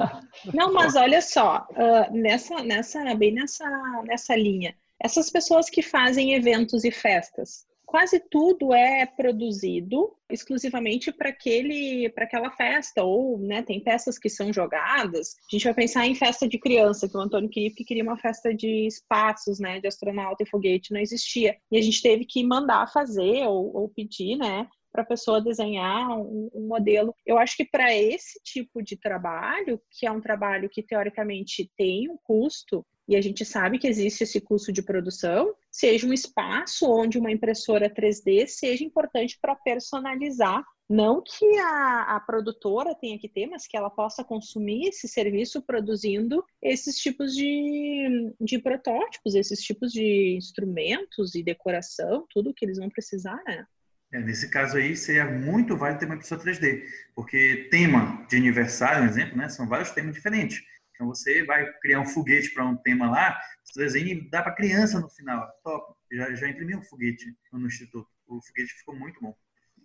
Não, 0.54 0.72
mas 0.72 0.96
olha 0.96 1.20
só, 1.20 1.66
uh, 1.72 2.16
nessa, 2.16 2.62
nessa, 2.62 3.14
bem 3.14 3.34
nessa, 3.34 3.68
nessa 4.04 4.34
linha, 4.34 4.74
essas 4.98 5.28
pessoas 5.28 5.68
que 5.68 5.82
fazem 5.82 6.32
eventos 6.32 6.82
e 6.82 6.90
festas, 6.90 7.66
quase 7.94 8.18
tudo 8.28 8.74
é 8.74 9.06
produzido 9.06 10.16
exclusivamente 10.28 11.12
para 11.12 11.28
aquele 11.28 12.08
para 12.08 12.24
aquela 12.24 12.50
festa 12.50 13.04
ou 13.04 13.38
né, 13.38 13.62
tem 13.62 13.78
peças 13.78 14.18
que 14.18 14.28
são 14.28 14.52
jogadas 14.52 15.36
a 15.48 15.54
gente 15.56 15.62
vai 15.62 15.74
pensar 15.74 16.04
em 16.04 16.12
festa 16.16 16.48
de 16.48 16.58
criança 16.58 17.08
que 17.08 17.16
o 17.16 17.20
Antônio 17.20 17.48
queria 17.48 17.72
que 17.72 17.84
queria 17.84 18.02
uma 18.02 18.18
festa 18.18 18.52
de 18.52 18.88
espaços 18.88 19.60
né 19.60 19.78
de 19.78 19.86
astronauta 19.86 20.42
e 20.42 20.48
foguete 20.48 20.92
não 20.92 21.00
existia 21.00 21.56
e 21.70 21.78
a 21.78 21.80
gente 21.80 22.02
teve 22.02 22.24
que 22.24 22.44
mandar 22.44 22.90
fazer 22.92 23.46
ou, 23.46 23.72
ou 23.72 23.88
pedir 23.88 24.38
né 24.38 24.66
para 24.90 25.02
a 25.02 25.06
pessoa 25.06 25.40
desenhar 25.40 26.08
um, 26.16 26.48
um, 26.54 26.68
modelo. 26.68 27.12
Eu 27.26 27.36
acho 27.36 27.56
que 27.56 27.64
para 27.64 27.92
esse 27.92 28.40
tipo 28.44 28.80
de 28.80 28.96
trabalho, 28.96 29.80
que 29.90 30.06
é 30.06 30.10
um 30.12 30.20
trabalho 30.20 30.70
que 30.70 30.84
teoricamente 30.84 31.68
tem 31.76 32.08
um 32.08 32.16
custo, 32.22 32.86
e 33.06 33.16
a 33.16 33.20
gente 33.20 33.44
sabe 33.44 33.78
que 33.78 33.86
existe 33.86 34.24
esse 34.24 34.40
custo 34.40 34.72
de 34.72 34.82
produção, 34.82 35.54
seja 35.70 36.06
um 36.06 36.12
espaço 36.12 36.90
onde 36.90 37.18
uma 37.18 37.30
impressora 37.30 37.90
3D 37.90 38.46
seja 38.46 38.84
importante 38.84 39.38
para 39.40 39.54
personalizar. 39.54 40.64
Não 40.88 41.22
que 41.22 41.58
a, 41.58 42.16
a, 42.16 42.20
produtora 42.20 42.94
tenha 42.94 43.18
que 43.18 43.28
ter, 43.28 43.46
mas 43.46 43.66
que 43.66 43.76
ela 43.76 43.88
possa 43.88 44.22
consumir 44.22 44.88
esse 44.88 45.08
serviço 45.08 45.62
produzindo 45.62 46.44
esses 46.62 46.98
tipos 46.98 47.34
de, 47.34 48.34
de 48.38 48.58
protótipos, 48.58 49.34
esses 49.34 49.60
tipos 49.60 49.90
de 49.92 50.36
instrumentos 50.36 51.34
e 51.34 51.42
decoração, 51.42 52.26
tudo 52.30 52.52
que 52.54 52.66
eles 52.66 52.78
vão 52.78 52.90
precisar, 52.90 53.42
né? 53.46 53.66
É, 54.12 54.20
nesse 54.20 54.48
caso 54.48 54.76
aí, 54.76 54.94
seria 54.94 55.24
muito 55.24 55.76
válido 55.76 56.00
ter 56.00 56.06
uma 56.06 56.14
impressora 56.14 56.42
3D, 56.42 56.84
porque 57.16 57.66
tema 57.70 58.24
de 58.28 58.36
aniversário, 58.36 59.02
por 59.02 59.08
exemplo, 59.08 59.36
né, 59.36 59.48
são 59.48 59.66
vários 59.66 59.90
temas 59.90 60.14
diferentes. 60.14 60.62
Então 60.94 61.08
você 61.08 61.44
vai 61.44 61.70
criar 61.80 62.00
um 62.00 62.06
foguete 62.06 62.50
para 62.54 62.64
um 62.64 62.76
tema 62.76 63.10
lá, 63.10 63.38
você 63.64 63.80
desenha 63.80 64.14
e 64.14 64.30
dá 64.30 64.42
para 64.42 64.54
criança 64.54 65.00
no 65.00 65.08
final. 65.08 65.46
Top. 65.62 65.94
Já, 66.12 66.34
já 66.34 66.48
imprimi 66.48 66.76
um 66.76 66.82
foguete 66.82 67.36
no 67.52 67.66
instituto. 67.66 68.08
O 68.26 68.40
foguete 68.40 68.72
ficou 68.74 68.96
muito 68.96 69.20
bom. 69.20 69.36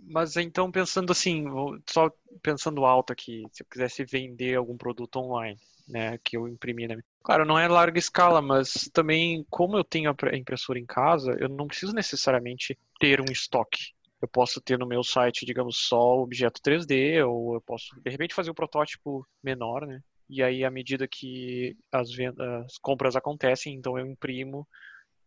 Mas 0.02 0.38
então 0.38 0.72
pensando 0.72 1.12
assim, 1.12 1.46
só 1.90 2.10
pensando 2.42 2.86
alto 2.86 3.12
aqui, 3.12 3.44
se 3.52 3.64
eu 3.64 3.68
quisesse 3.70 4.06
vender 4.06 4.56
algum 4.56 4.78
produto 4.78 5.18
online, 5.18 5.60
né, 5.88 6.18
que 6.24 6.38
eu 6.38 6.48
imprimi, 6.48 6.88
né? 6.88 6.98
Claro, 7.22 7.44
não 7.44 7.60
é 7.60 7.68
larga 7.68 8.00
escala, 8.00 8.42
mas 8.42 8.90
também 8.94 9.46
como 9.50 9.76
eu 9.76 9.84
tenho 9.84 10.10
a 10.10 10.38
impressora 10.38 10.80
em 10.80 10.86
casa, 10.86 11.36
eu 11.40 11.50
não 11.50 11.68
preciso 11.68 11.94
necessariamente 11.94 12.78
ter 13.00 13.20
um 13.20 13.26
estoque 13.30 13.94
eu 14.22 14.28
posso 14.28 14.60
ter 14.60 14.78
no 14.78 14.86
meu 14.86 15.04
site, 15.04 15.46
digamos, 15.46 15.78
só 15.78 16.18
o 16.18 16.24
objeto 16.24 16.62
3D, 16.62 17.24
ou 17.26 17.54
eu 17.54 17.62
posso, 17.62 17.96
de 18.02 18.10
repente, 18.10 18.34
fazer 18.36 18.52
um 18.52 18.56
protótipo 18.56 19.26
menor, 19.42 19.88
né? 19.88 20.02
E 20.30 20.44
aí, 20.44 20.64
à 20.64 20.70
medida 20.70 21.08
que 21.08 21.76
as, 21.92 22.14
vendas, 22.14 22.48
as 22.66 22.78
compras 22.78 23.16
acontecem, 23.16 23.74
então 23.74 23.98
eu 23.98 24.06
imprimo 24.06 24.68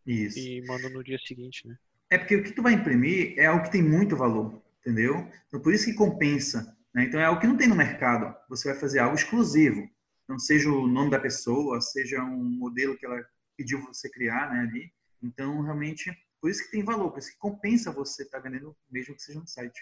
Isso. 0.06 0.38
e 0.38 0.64
mando 0.64 0.88
no 0.90 1.02
dia 1.02 1.18
seguinte, 1.18 1.66
né? 1.66 1.76
É 2.08 2.18
porque 2.18 2.36
o 2.36 2.44
que 2.44 2.52
tu 2.52 2.62
vai 2.62 2.74
imprimir 2.74 3.34
é 3.38 3.46
algo 3.46 3.64
que 3.64 3.72
tem 3.72 3.82
muito 3.82 4.14
valor, 4.14 4.62
entendeu? 4.80 5.26
Então, 5.48 5.60
por 5.60 5.72
isso 5.72 5.86
que 5.86 5.94
compensa. 5.94 6.76
Né? 6.94 7.04
Então, 7.04 7.18
é 7.18 7.24
algo 7.24 7.40
que 7.40 7.46
não 7.46 7.56
tem 7.56 7.66
no 7.66 7.74
mercado. 7.74 8.36
Você 8.50 8.70
vai 8.70 8.78
fazer 8.78 8.98
algo 8.98 9.16
exclusivo. 9.16 9.88
Então, 10.24 10.38
seja 10.38 10.70
o 10.70 10.86
nome 10.86 11.10
da 11.10 11.18
pessoa, 11.18 11.80
seja 11.80 12.22
um 12.22 12.44
modelo 12.44 12.96
que 12.96 13.06
ela 13.06 13.24
pediu 13.56 13.80
você 13.80 14.10
criar 14.10 14.52
né, 14.52 14.60
ali. 14.60 14.92
Então, 15.22 15.62
realmente, 15.62 16.12
por 16.40 16.50
isso 16.50 16.64
que 16.64 16.70
tem 16.70 16.84
valor, 16.84 17.10
por 17.10 17.18
isso 17.18 17.32
que 17.32 17.38
compensa 17.38 17.90
você 17.90 18.24
estar 18.24 18.40
tá 18.40 18.48
vendendo, 18.48 18.76
mesmo 18.90 19.14
que 19.14 19.22
seja 19.22 19.40
no 19.40 19.46
site. 19.46 19.80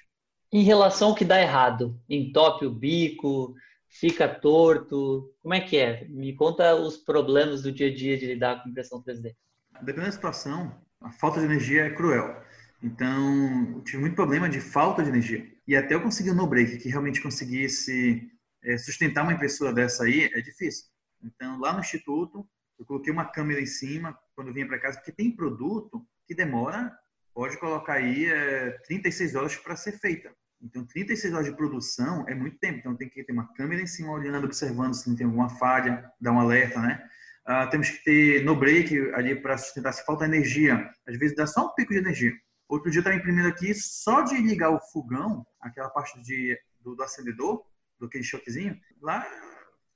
Em 0.52 0.62
relação 0.62 1.08
ao 1.08 1.14
que 1.14 1.24
dá 1.24 1.40
errado, 1.40 2.00
entope 2.08 2.66
o 2.66 2.74
bico, 2.74 3.54
fica 3.90 4.28
torto, 4.28 5.34
como 5.42 5.52
é 5.52 5.60
que 5.60 5.76
é? 5.76 6.06
Me 6.08 6.34
conta 6.34 6.74
os 6.76 6.96
problemas 6.96 7.62
do 7.62 7.72
dia 7.72 7.88
a 7.88 7.94
dia 7.94 8.16
de 8.16 8.26
lidar 8.26 8.62
com 8.62 8.68
impressão 8.68 9.02
3D. 9.02 9.34
Dependendo 9.82 10.06
da 10.06 10.12
situação, 10.12 10.80
a 11.00 11.10
falta 11.10 11.40
de 11.40 11.46
energia 11.46 11.86
é 11.86 11.90
cruel. 11.90 12.40
Então, 12.82 13.82
tive 13.84 13.98
muito 13.98 14.14
problema 14.14 14.48
de 14.48 14.60
falta 14.60 15.02
de 15.02 15.10
energia. 15.10 15.46
E 15.66 15.76
até 15.76 15.94
eu 15.94 16.02
conseguir 16.02 16.30
o 16.30 16.34
no 16.34 16.46
break, 16.46 16.78
que 16.78 16.88
realmente 16.88 17.20
conseguisse 17.20 18.30
é, 18.62 18.78
sustentar 18.78 19.22
uma 19.22 19.32
impressora 19.32 19.72
dessa 19.72 20.04
aí, 20.04 20.30
é 20.32 20.40
difícil. 20.40 20.86
Então, 21.22 21.58
lá 21.58 21.72
no 21.72 21.80
instituto, 21.80 22.48
eu 22.78 22.86
coloquei 22.86 23.12
uma 23.12 23.26
câmera 23.26 23.60
em 23.60 23.66
cima 23.66 24.18
quando 24.34 24.52
vinha 24.52 24.66
para 24.66 24.78
casa, 24.78 24.98
porque 24.98 25.12
tem 25.12 25.34
produto 25.34 26.06
que 26.26 26.34
demora, 26.34 26.96
pode 27.34 27.58
colocar 27.58 27.94
aí 27.94 28.24
é, 28.26 28.70
36 28.86 29.34
horas 29.34 29.56
para 29.56 29.76
ser 29.76 29.92
feita. 29.98 30.34
Então, 30.62 30.84
36 30.84 31.32
horas 31.32 31.46
de 31.46 31.56
produção 31.56 32.28
é 32.28 32.34
muito 32.34 32.58
tempo. 32.58 32.78
Então, 32.78 32.96
tem 32.96 33.08
que 33.08 33.24
ter 33.24 33.32
uma 33.32 33.52
câmera 33.54 33.82
em 33.82 33.86
cima 33.86 34.12
olhando, 34.12 34.44
observando 34.44 34.94
se 34.94 35.08
não 35.08 35.16
tem 35.16 35.26
alguma 35.26 35.48
falha, 35.48 36.10
dar 36.20 36.32
um 36.32 36.40
alerta, 36.40 36.80
né? 36.80 37.08
Uh, 37.48 37.70
temos 37.70 37.88
que 37.88 38.04
ter 38.04 38.44
no 38.44 38.54
break 38.54 38.96
ali 39.14 39.34
para 39.34 39.56
sustentar 39.56 39.92
se 39.92 40.04
falta 40.04 40.24
energia. 40.24 40.90
Às 41.06 41.18
vezes 41.18 41.34
dá 41.34 41.46
só 41.46 41.66
um 41.66 41.74
pico 41.74 41.92
de 41.92 41.98
energia. 41.98 42.32
Outro 42.68 42.90
dia 42.90 43.00
estava 43.00 43.16
imprimindo 43.16 43.48
aqui, 43.48 43.74
só 43.74 44.22
de 44.22 44.36
ligar 44.36 44.70
o 44.70 44.78
fogão, 44.92 45.44
aquela 45.60 45.88
parte 45.88 46.22
de, 46.22 46.56
do, 46.80 46.94
do 46.94 47.02
acendedor, 47.02 47.64
do 47.98 48.06
aquele 48.06 48.22
choquezinho, 48.22 48.78
lá 49.02 49.26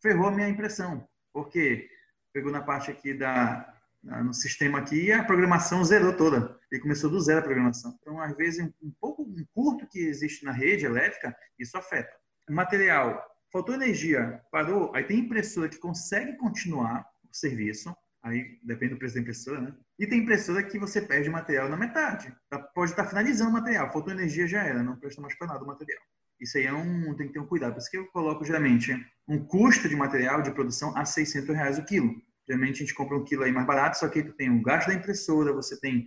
ferrou 0.03 0.27
a 0.27 0.31
minha 0.33 0.49
impressão. 0.49 1.07
Porque 1.33 1.89
pegou 2.33 2.51
na 2.51 2.62
parte 2.62 2.91
aqui 2.91 3.15
da, 3.15 3.74
no 4.05 4.35
sistema 4.35 4.79
aqui, 4.79 5.11
a 5.11 5.25
programação 5.25 5.83
zerou 5.85 6.15
toda. 6.15 6.59
Ele 6.71 6.81
começou 6.81 7.11
do 7.11 7.21
zero 7.21 7.41
a 7.41 7.43
programação. 7.43 7.97
Então, 8.01 8.21
às 8.21 8.37
vezes, 8.37 8.61
um 8.83 8.91
pouco 9.01 9.23
um 9.23 9.45
curto 9.55 9.87
que 9.87 9.99
existe 9.99 10.45
na 10.45 10.53
rede 10.53 10.85
elétrica, 10.85 11.35
isso 11.59 11.77
afeta. 11.77 12.13
Material, 12.51 13.23
faltou 13.51 13.75
energia, 13.75 14.43
parou, 14.51 14.95
aí 14.95 15.05
tem 15.05 15.21
impressora 15.21 15.69
que 15.69 15.79
consegue 15.79 16.37
continuar 16.37 17.07
o 17.23 17.35
serviço, 17.35 17.97
aí 18.23 18.59
depende 18.63 18.95
do 18.95 18.99
preço 18.99 19.15
da 19.15 19.21
impressora, 19.21 19.61
né? 19.61 19.75
E 19.99 20.07
tem 20.07 20.21
impressora 20.21 20.63
que 20.63 20.79
você 20.79 21.01
perde 21.01 21.31
material 21.31 21.69
na 21.69 21.77
metade. 21.77 22.35
Tá, 22.51 22.59
pode 22.59 22.91
estar 22.91 23.07
finalizando 23.07 23.51
o 23.51 23.53
material, 23.55 23.91
faltou 23.93 24.13
energia, 24.13 24.47
já 24.47 24.63
era, 24.63 24.83
não 24.83 24.97
presta 24.97 25.23
mais 25.23 25.37
para 25.39 25.47
nada 25.47 25.65
o 25.65 25.67
material. 25.67 26.03
Isso 26.41 26.59
aí 26.59 26.67
é 26.67 26.73
um, 26.73 27.15
tem 27.15 27.29
que 27.29 27.33
ter 27.33 27.39
um 27.39 27.47
cuidado. 27.47 27.73
Por 27.73 27.79
isso 27.79 27.91
que 27.91 27.97
eu 27.97 28.07
coloco, 28.09 28.45
geralmente, 28.45 28.93
um 29.29 29.43
custo 29.43 29.89
de 29.89 29.97
material 29.97 30.43
de 30.43 30.51
produção 30.51 30.97
a 30.97 31.05
600 31.05 31.55
reais 31.55 31.79
o 31.79 31.85
quilo. 31.85 32.13
Geralmente 32.47 32.77
a 32.77 32.79
gente 32.87 32.95
compra 32.95 33.17
um 33.17 33.25
quilo 33.25 33.45
aí 33.45 33.53
mais 33.53 33.67
barato, 33.67 33.99
só 33.99 34.09
que 34.09 34.23
tu 34.23 34.33
tem 34.33 34.51
o 34.51 34.63
gasto 34.63 34.89
da 34.89 34.95
impressora, 34.95 35.53
você 35.53 35.79
tem 35.81 36.07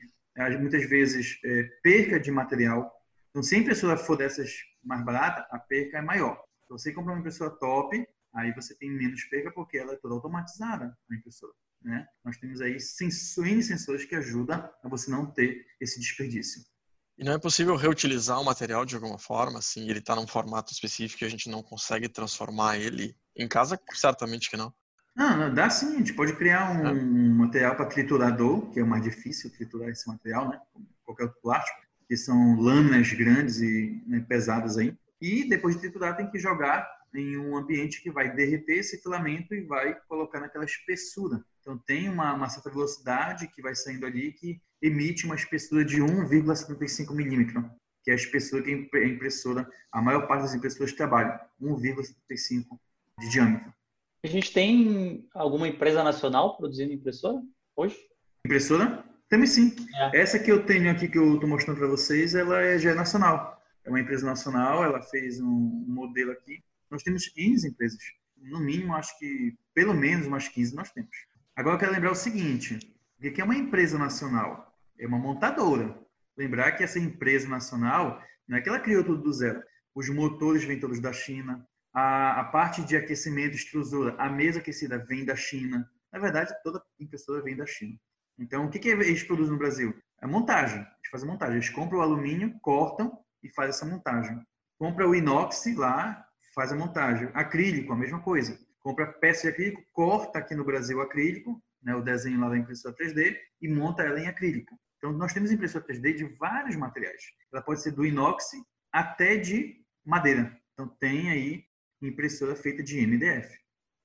muitas 0.59 0.87
vezes 0.87 1.39
é, 1.43 1.63
perca 1.81 2.19
de 2.19 2.31
material. 2.31 2.91
Então, 3.29 3.41
se 3.41 3.55
a 3.55 3.59
impressora 3.59 3.97
for 3.97 4.17
dessas 4.17 4.51
mais 4.83 5.03
barata, 5.03 5.47
a 5.49 5.59
perca 5.59 5.97
é 5.97 6.01
maior. 6.01 6.39
Se 6.65 6.69
você 6.69 6.91
comprar 6.93 7.13
uma 7.13 7.19
impressora 7.19 7.49
top, 7.51 8.07
aí 8.33 8.53
você 8.53 8.75
tem 8.77 8.91
menos 8.91 9.23
perca 9.25 9.51
porque 9.51 9.77
ela 9.77 9.93
é 9.93 9.97
toda 9.97 10.13
automatizada, 10.15 10.95
a 11.09 11.15
impressora. 11.15 11.53
Né? 11.81 12.05
Nós 12.23 12.37
temos 12.37 12.61
aí 12.61 12.79
sensores, 12.79 13.67
sensores 13.67 14.05
que 14.05 14.15
ajudam 14.15 14.69
a 14.83 14.89
você 14.89 15.09
não 15.09 15.25
ter 15.31 15.65
esse 15.79 15.99
desperdício. 15.99 16.61
E 17.17 17.23
não 17.23 17.33
é 17.33 17.39
possível 17.39 17.75
reutilizar 17.75 18.39
o 18.39 18.45
material 18.45 18.85
de 18.85 18.93
alguma 18.93 19.17
forma, 19.17 19.57
assim, 19.57 19.89
ele 19.89 19.99
está 19.99 20.15
num 20.15 20.27
formato 20.27 20.71
específico 20.71 21.23
e 21.23 21.25
a 21.25 21.29
gente 21.29 21.49
não 21.49 21.63
consegue 21.63 22.07
transformar 22.07 22.77
ele 22.77 23.17
em 23.35 23.47
casa? 23.47 23.79
Certamente 23.93 24.51
que 24.51 24.57
não. 24.57 24.71
Não, 25.17 25.35
não, 25.35 25.53
dá 25.53 25.67
sim. 25.67 25.95
A 25.95 25.97
gente 25.97 26.13
pode 26.13 26.33
criar 26.33 26.71
um, 26.71 26.91
um 26.91 27.35
material 27.37 27.75
para 27.75 27.87
triturador, 27.87 28.69
que 28.69 28.79
é 28.79 28.83
o 28.83 28.87
mais 28.87 29.03
difícil 29.03 29.49
triturar 29.49 29.89
esse 29.89 30.07
material, 30.07 30.47
né? 30.47 30.61
Como 30.71 30.87
qualquer 31.03 31.23
outro 31.23 31.41
plástico, 31.41 31.81
que 32.07 32.15
são 32.15 32.55
lâminas 32.59 33.11
grandes 33.13 33.59
e 33.59 34.03
né, 34.05 34.23
pesadas 34.29 34.77
aí. 34.77 34.95
E 35.19 35.49
depois 35.49 35.73
de 35.73 35.81
triturar, 35.81 36.15
tem 36.15 36.29
que 36.29 36.37
jogar 36.37 36.87
em 37.15 37.35
um 37.35 37.57
ambiente 37.57 38.03
que 38.03 38.11
vai 38.11 38.31
derreter 38.31 38.77
esse 38.77 39.01
filamento 39.01 39.55
e 39.55 39.61
vai 39.61 39.95
colocar 40.07 40.39
naquela 40.39 40.65
espessura. 40.65 41.43
Então 41.61 41.79
tem 41.79 42.07
uma, 42.09 42.35
uma 42.35 42.47
certa 42.47 42.69
velocidade 42.69 43.47
que 43.47 43.61
vai 43.61 43.73
saindo 43.73 44.05
ali 44.05 44.31
que 44.33 44.61
emite 44.79 45.25
uma 45.25 45.33
espessura 45.33 45.83
de 45.83 45.99
1,75 45.99 47.15
milímetro, 47.15 47.67
que 48.03 48.11
é 48.11 48.13
a 48.13 48.17
espessura 48.17 48.61
que 48.61 48.71
a 48.71 49.07
impressora, 49.07 49.67
a 49.91 49.99
maior 49.99 50.27
parte 50.27 50.43
das 50.43 50.53
impressoras 50.53 50.93
trabalha, 50.93 51.41
1,75 51.59 52.77
de 53.19 53.29
diâmetro. 53.29 53.73
A 54.23 54.27
gente 54.27 54.51
tem 54.51 55.27
alguma 55.33 55.67
empresa 55.67 56.03
nacional 56.03 56.57
produzindo 56.57 56.91
impressora 56.91 57.41
hoje? 57.75 57.95
Impressora? 58.45 59.03
Temos 59.29 59.51
sim. 59.51 59.75
É. 59.95 60.21
Essa 60.21 60.39
que 60.39 60.51
eu 60.51 60.65
tenho 60.65 60.89
aqui, 60.89 61.07
que 61.07 61.17
eu 61.17 61.35
estou 61.35 61.49
mostrando 61.49 61.77
para 61.77 61.87
vocês, 61.87 62.33
ela 62.33 62.61
é, 62.61 62.79
já 62.79 62.91
é 62.91 62.93
nacional. 62.93 63.61
É 63.83 63.89
uma 63.89 63.99
empresa 63.99 64.25
nacional, 64.25 64.83
ela 64.83 65.01
fez 65.01 65.39
um 65.39 65.85
modelo 65.87 66.31
aqui. 66.31 66.63
Nós 66.89 67.03
temos 67.03 67.27
15 67.27 67.67
empresas. 67.67 67.99
No 68.37 68.59
mínimo, 68.59 68.95
acho 68.95 69.17
que 69.19 69.55
pelo 69.73 69.93
menos 69.93 70.27
umas 70.27 70.47
15 70.47 70.75
nós 70.75 70.91
temos. 70.91 71.15
Agora 71.55 71.75
eu 71.75 71.79
quero 71.79 71.91
lembrar 71.91 72.11
o 72.11 72.15
seguinte: 72.15 72.79
o 73.19 73.31
que 73.31 73.41
é 73.41 73.43
uma 73.43 73.55
empresa 73.55 73.97
nacional? 73.97 74.75
É 74.97 75.05
uma 75.05 75.19
montadora. 75.19 75.97
Lembrar 76.35 76.73
que 76.73 76.83
essa 76.83 76.99
empresa 76.99 77.47
nacional 77.47 78.21
não 78.47 78.57
é 78.57 78.61
que 78.61 78.69
ela 78.69 78.79
criou 78.79 79.03
tudo 79.03 79.21
do 79.21 79.33
zero. 79.33 79.61
Os 79.93 80.09
motores 80.09 80.63
vêm 80.63 80.79
todos 80.79 80.99
da 80.99 81.11
China, 81.11 81.67
a, 81.93 82.41
a 82.41 82.43
parte 82.45 82.83
de 82.83 82.95
aquecimento, 82.95 83.55
extrusora, 83.55 84.15
a 84.17 84.29
mesa 84.29 84.59
aquecida 84.59 84.97
vem 84.97 85.25
da 85.25 85.35
China. 85.35 85.89
Na 86.11 86.19
verdade, 86.19 86.53
toda 86.63 86.81
impressora 86.99 87.41
vem 87.41 87.55
da 87.55 87.65
China. 87.65 87.97
Então, 88.39 88.65
o 88.65 88.69
que, 88.69 88.79
que 88.79 88.89
eles 88.89 89.23
produzem 89.23 89.53
no 89.53 89.57
Brasil? 89.57 89.93
É 90.21 90.27
montagem. 90.27 90.79
Eles 90.79 91.09
fazem 91.11 91.27
montagem. 91.27 91.55
Eles 91.55 91.69
compram 91.69 91.99
o 91.99 92.01
alumínio, 92.01 92.57
cortam 92.61 93.19
e 93.41 93.49
fazem 93.49 93.69
essa 93.69 93.85
montagem. 93.85 94.39
Compra 94.77 95.07
o 95.07 95.15
inox 95.15 95.63
lá, 95.75 96.23
faz 96.53 96.71
a 96.71 96.75
montagem. 96.75 97.29
Acrílico, 97.33 97.93
a 97.93 97.95
mesma 97.95 98.21
coisa. 98.21 98.57
Compra 98.79 99.11
peça 99.13 99.43
de 99.43 99.47
acrílico, 99.49 99.83
corta 99.91 100.39
aqui 100.39 100.55
no 100.55 100.63
Brasil 100.63 101.01
acrílico, 101.01 101.61
né, 101.81 101.95
o 101.95 102.01
desenho 102.01 102.39
lá 102.39 102.49
da 102.49 102.57
impressora 102.57 102.95
3D, 102.95 103.35
e 103.61 103.67
monta 103.67 104.03
ela 104.03 104.19
em 104.19 104.27
acrílico. 104.27 104.77
Então, 104.97 105.11
nós 105.11 105.33
temos 105.33 105.51
impressora 105.51 105.85
3D 105.85 106.15
de 106.15 106.23
vários 106.37 106.75
materiais. 106.75 107.21
Ela 107.51 107.61
pode 107.61 107.81
ser 107.81 107.91
do 107.91 108.05
inox 108.05 108.51
até 108.91 109.37
de 109.37 109.83
madeira. 110.05 110.55
Então, 110.73 110.87
tem 110.99 111.29
aí 111.29 111.66
impressora 112.01 112.55
feita 112.55 112.83
de 112.83 113.05
MDF. 113.05 113.57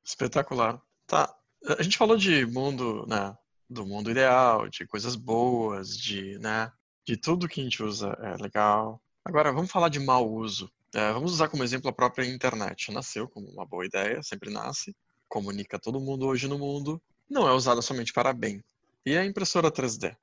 Espetacular. 0.05 0.81
Tá. 1.07 1.35
A 1.79 1.83
gente 1.83 1.99
falou 1.99 2.17
de 2.17 2.45
mundo, 2.47 3.07
né, 3.07 3.37
do 3.69 3.87
mundo 3.87 4.11
ideal, 4.11 4.69
de 4.69 4.87
coisas 4.87 5.15
boas, 5.15 5.97
de, 5.97 6.39
né, 6.39 6.71
de 7.07 7.17
tudo 7.17 7.49
que 7.49 7.61
a 7.61 7.65
gente 7.65 7.83
usa 7.83 8.17
é 8.21 8.43
legal. 8.43 9.01
Agora, 9.25 9.53
vamos 9.53 9.71
falar 9.71 9.89
de 9.89 10.01
mau 10.01 10.31
uso. 10.31 10.71
É, 10.95 11.13
vamos 11.13 11.33
usar 11.33 11.49
como 11.49 11.65
exemplo 11.65 11.89
a 11.89 11.93
própria 11.93 12.27
internet. 12.27 12.91
Nasceu 12.93 13.29
como 13.29 13.49
uma 13.49 13.65
boa 13.65 13.87
ideia, 13.87 14.23
sempre 14.23 14.51
nasce, 14.51 14.95
comunica 15.29 15.79
todo 15.79 16.01
mundo 16.01 16.27
hoje 16.27 16.47
no 16.49 16.59
mundo, 16.59 17.01
não 17.29 17.49
é 17.49 17.53
usada 17.53 17.81
somente 17.81 18.13
para 18.13 18.33
bem. 18.33 18.63
E 19.07 19.17
a 19.17 19.25
impressora 19.25 19.71
3D? 19.71 20.15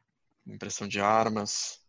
Impressão 0.46 0.88
de 0.88 1.00
armas 1.00 1.80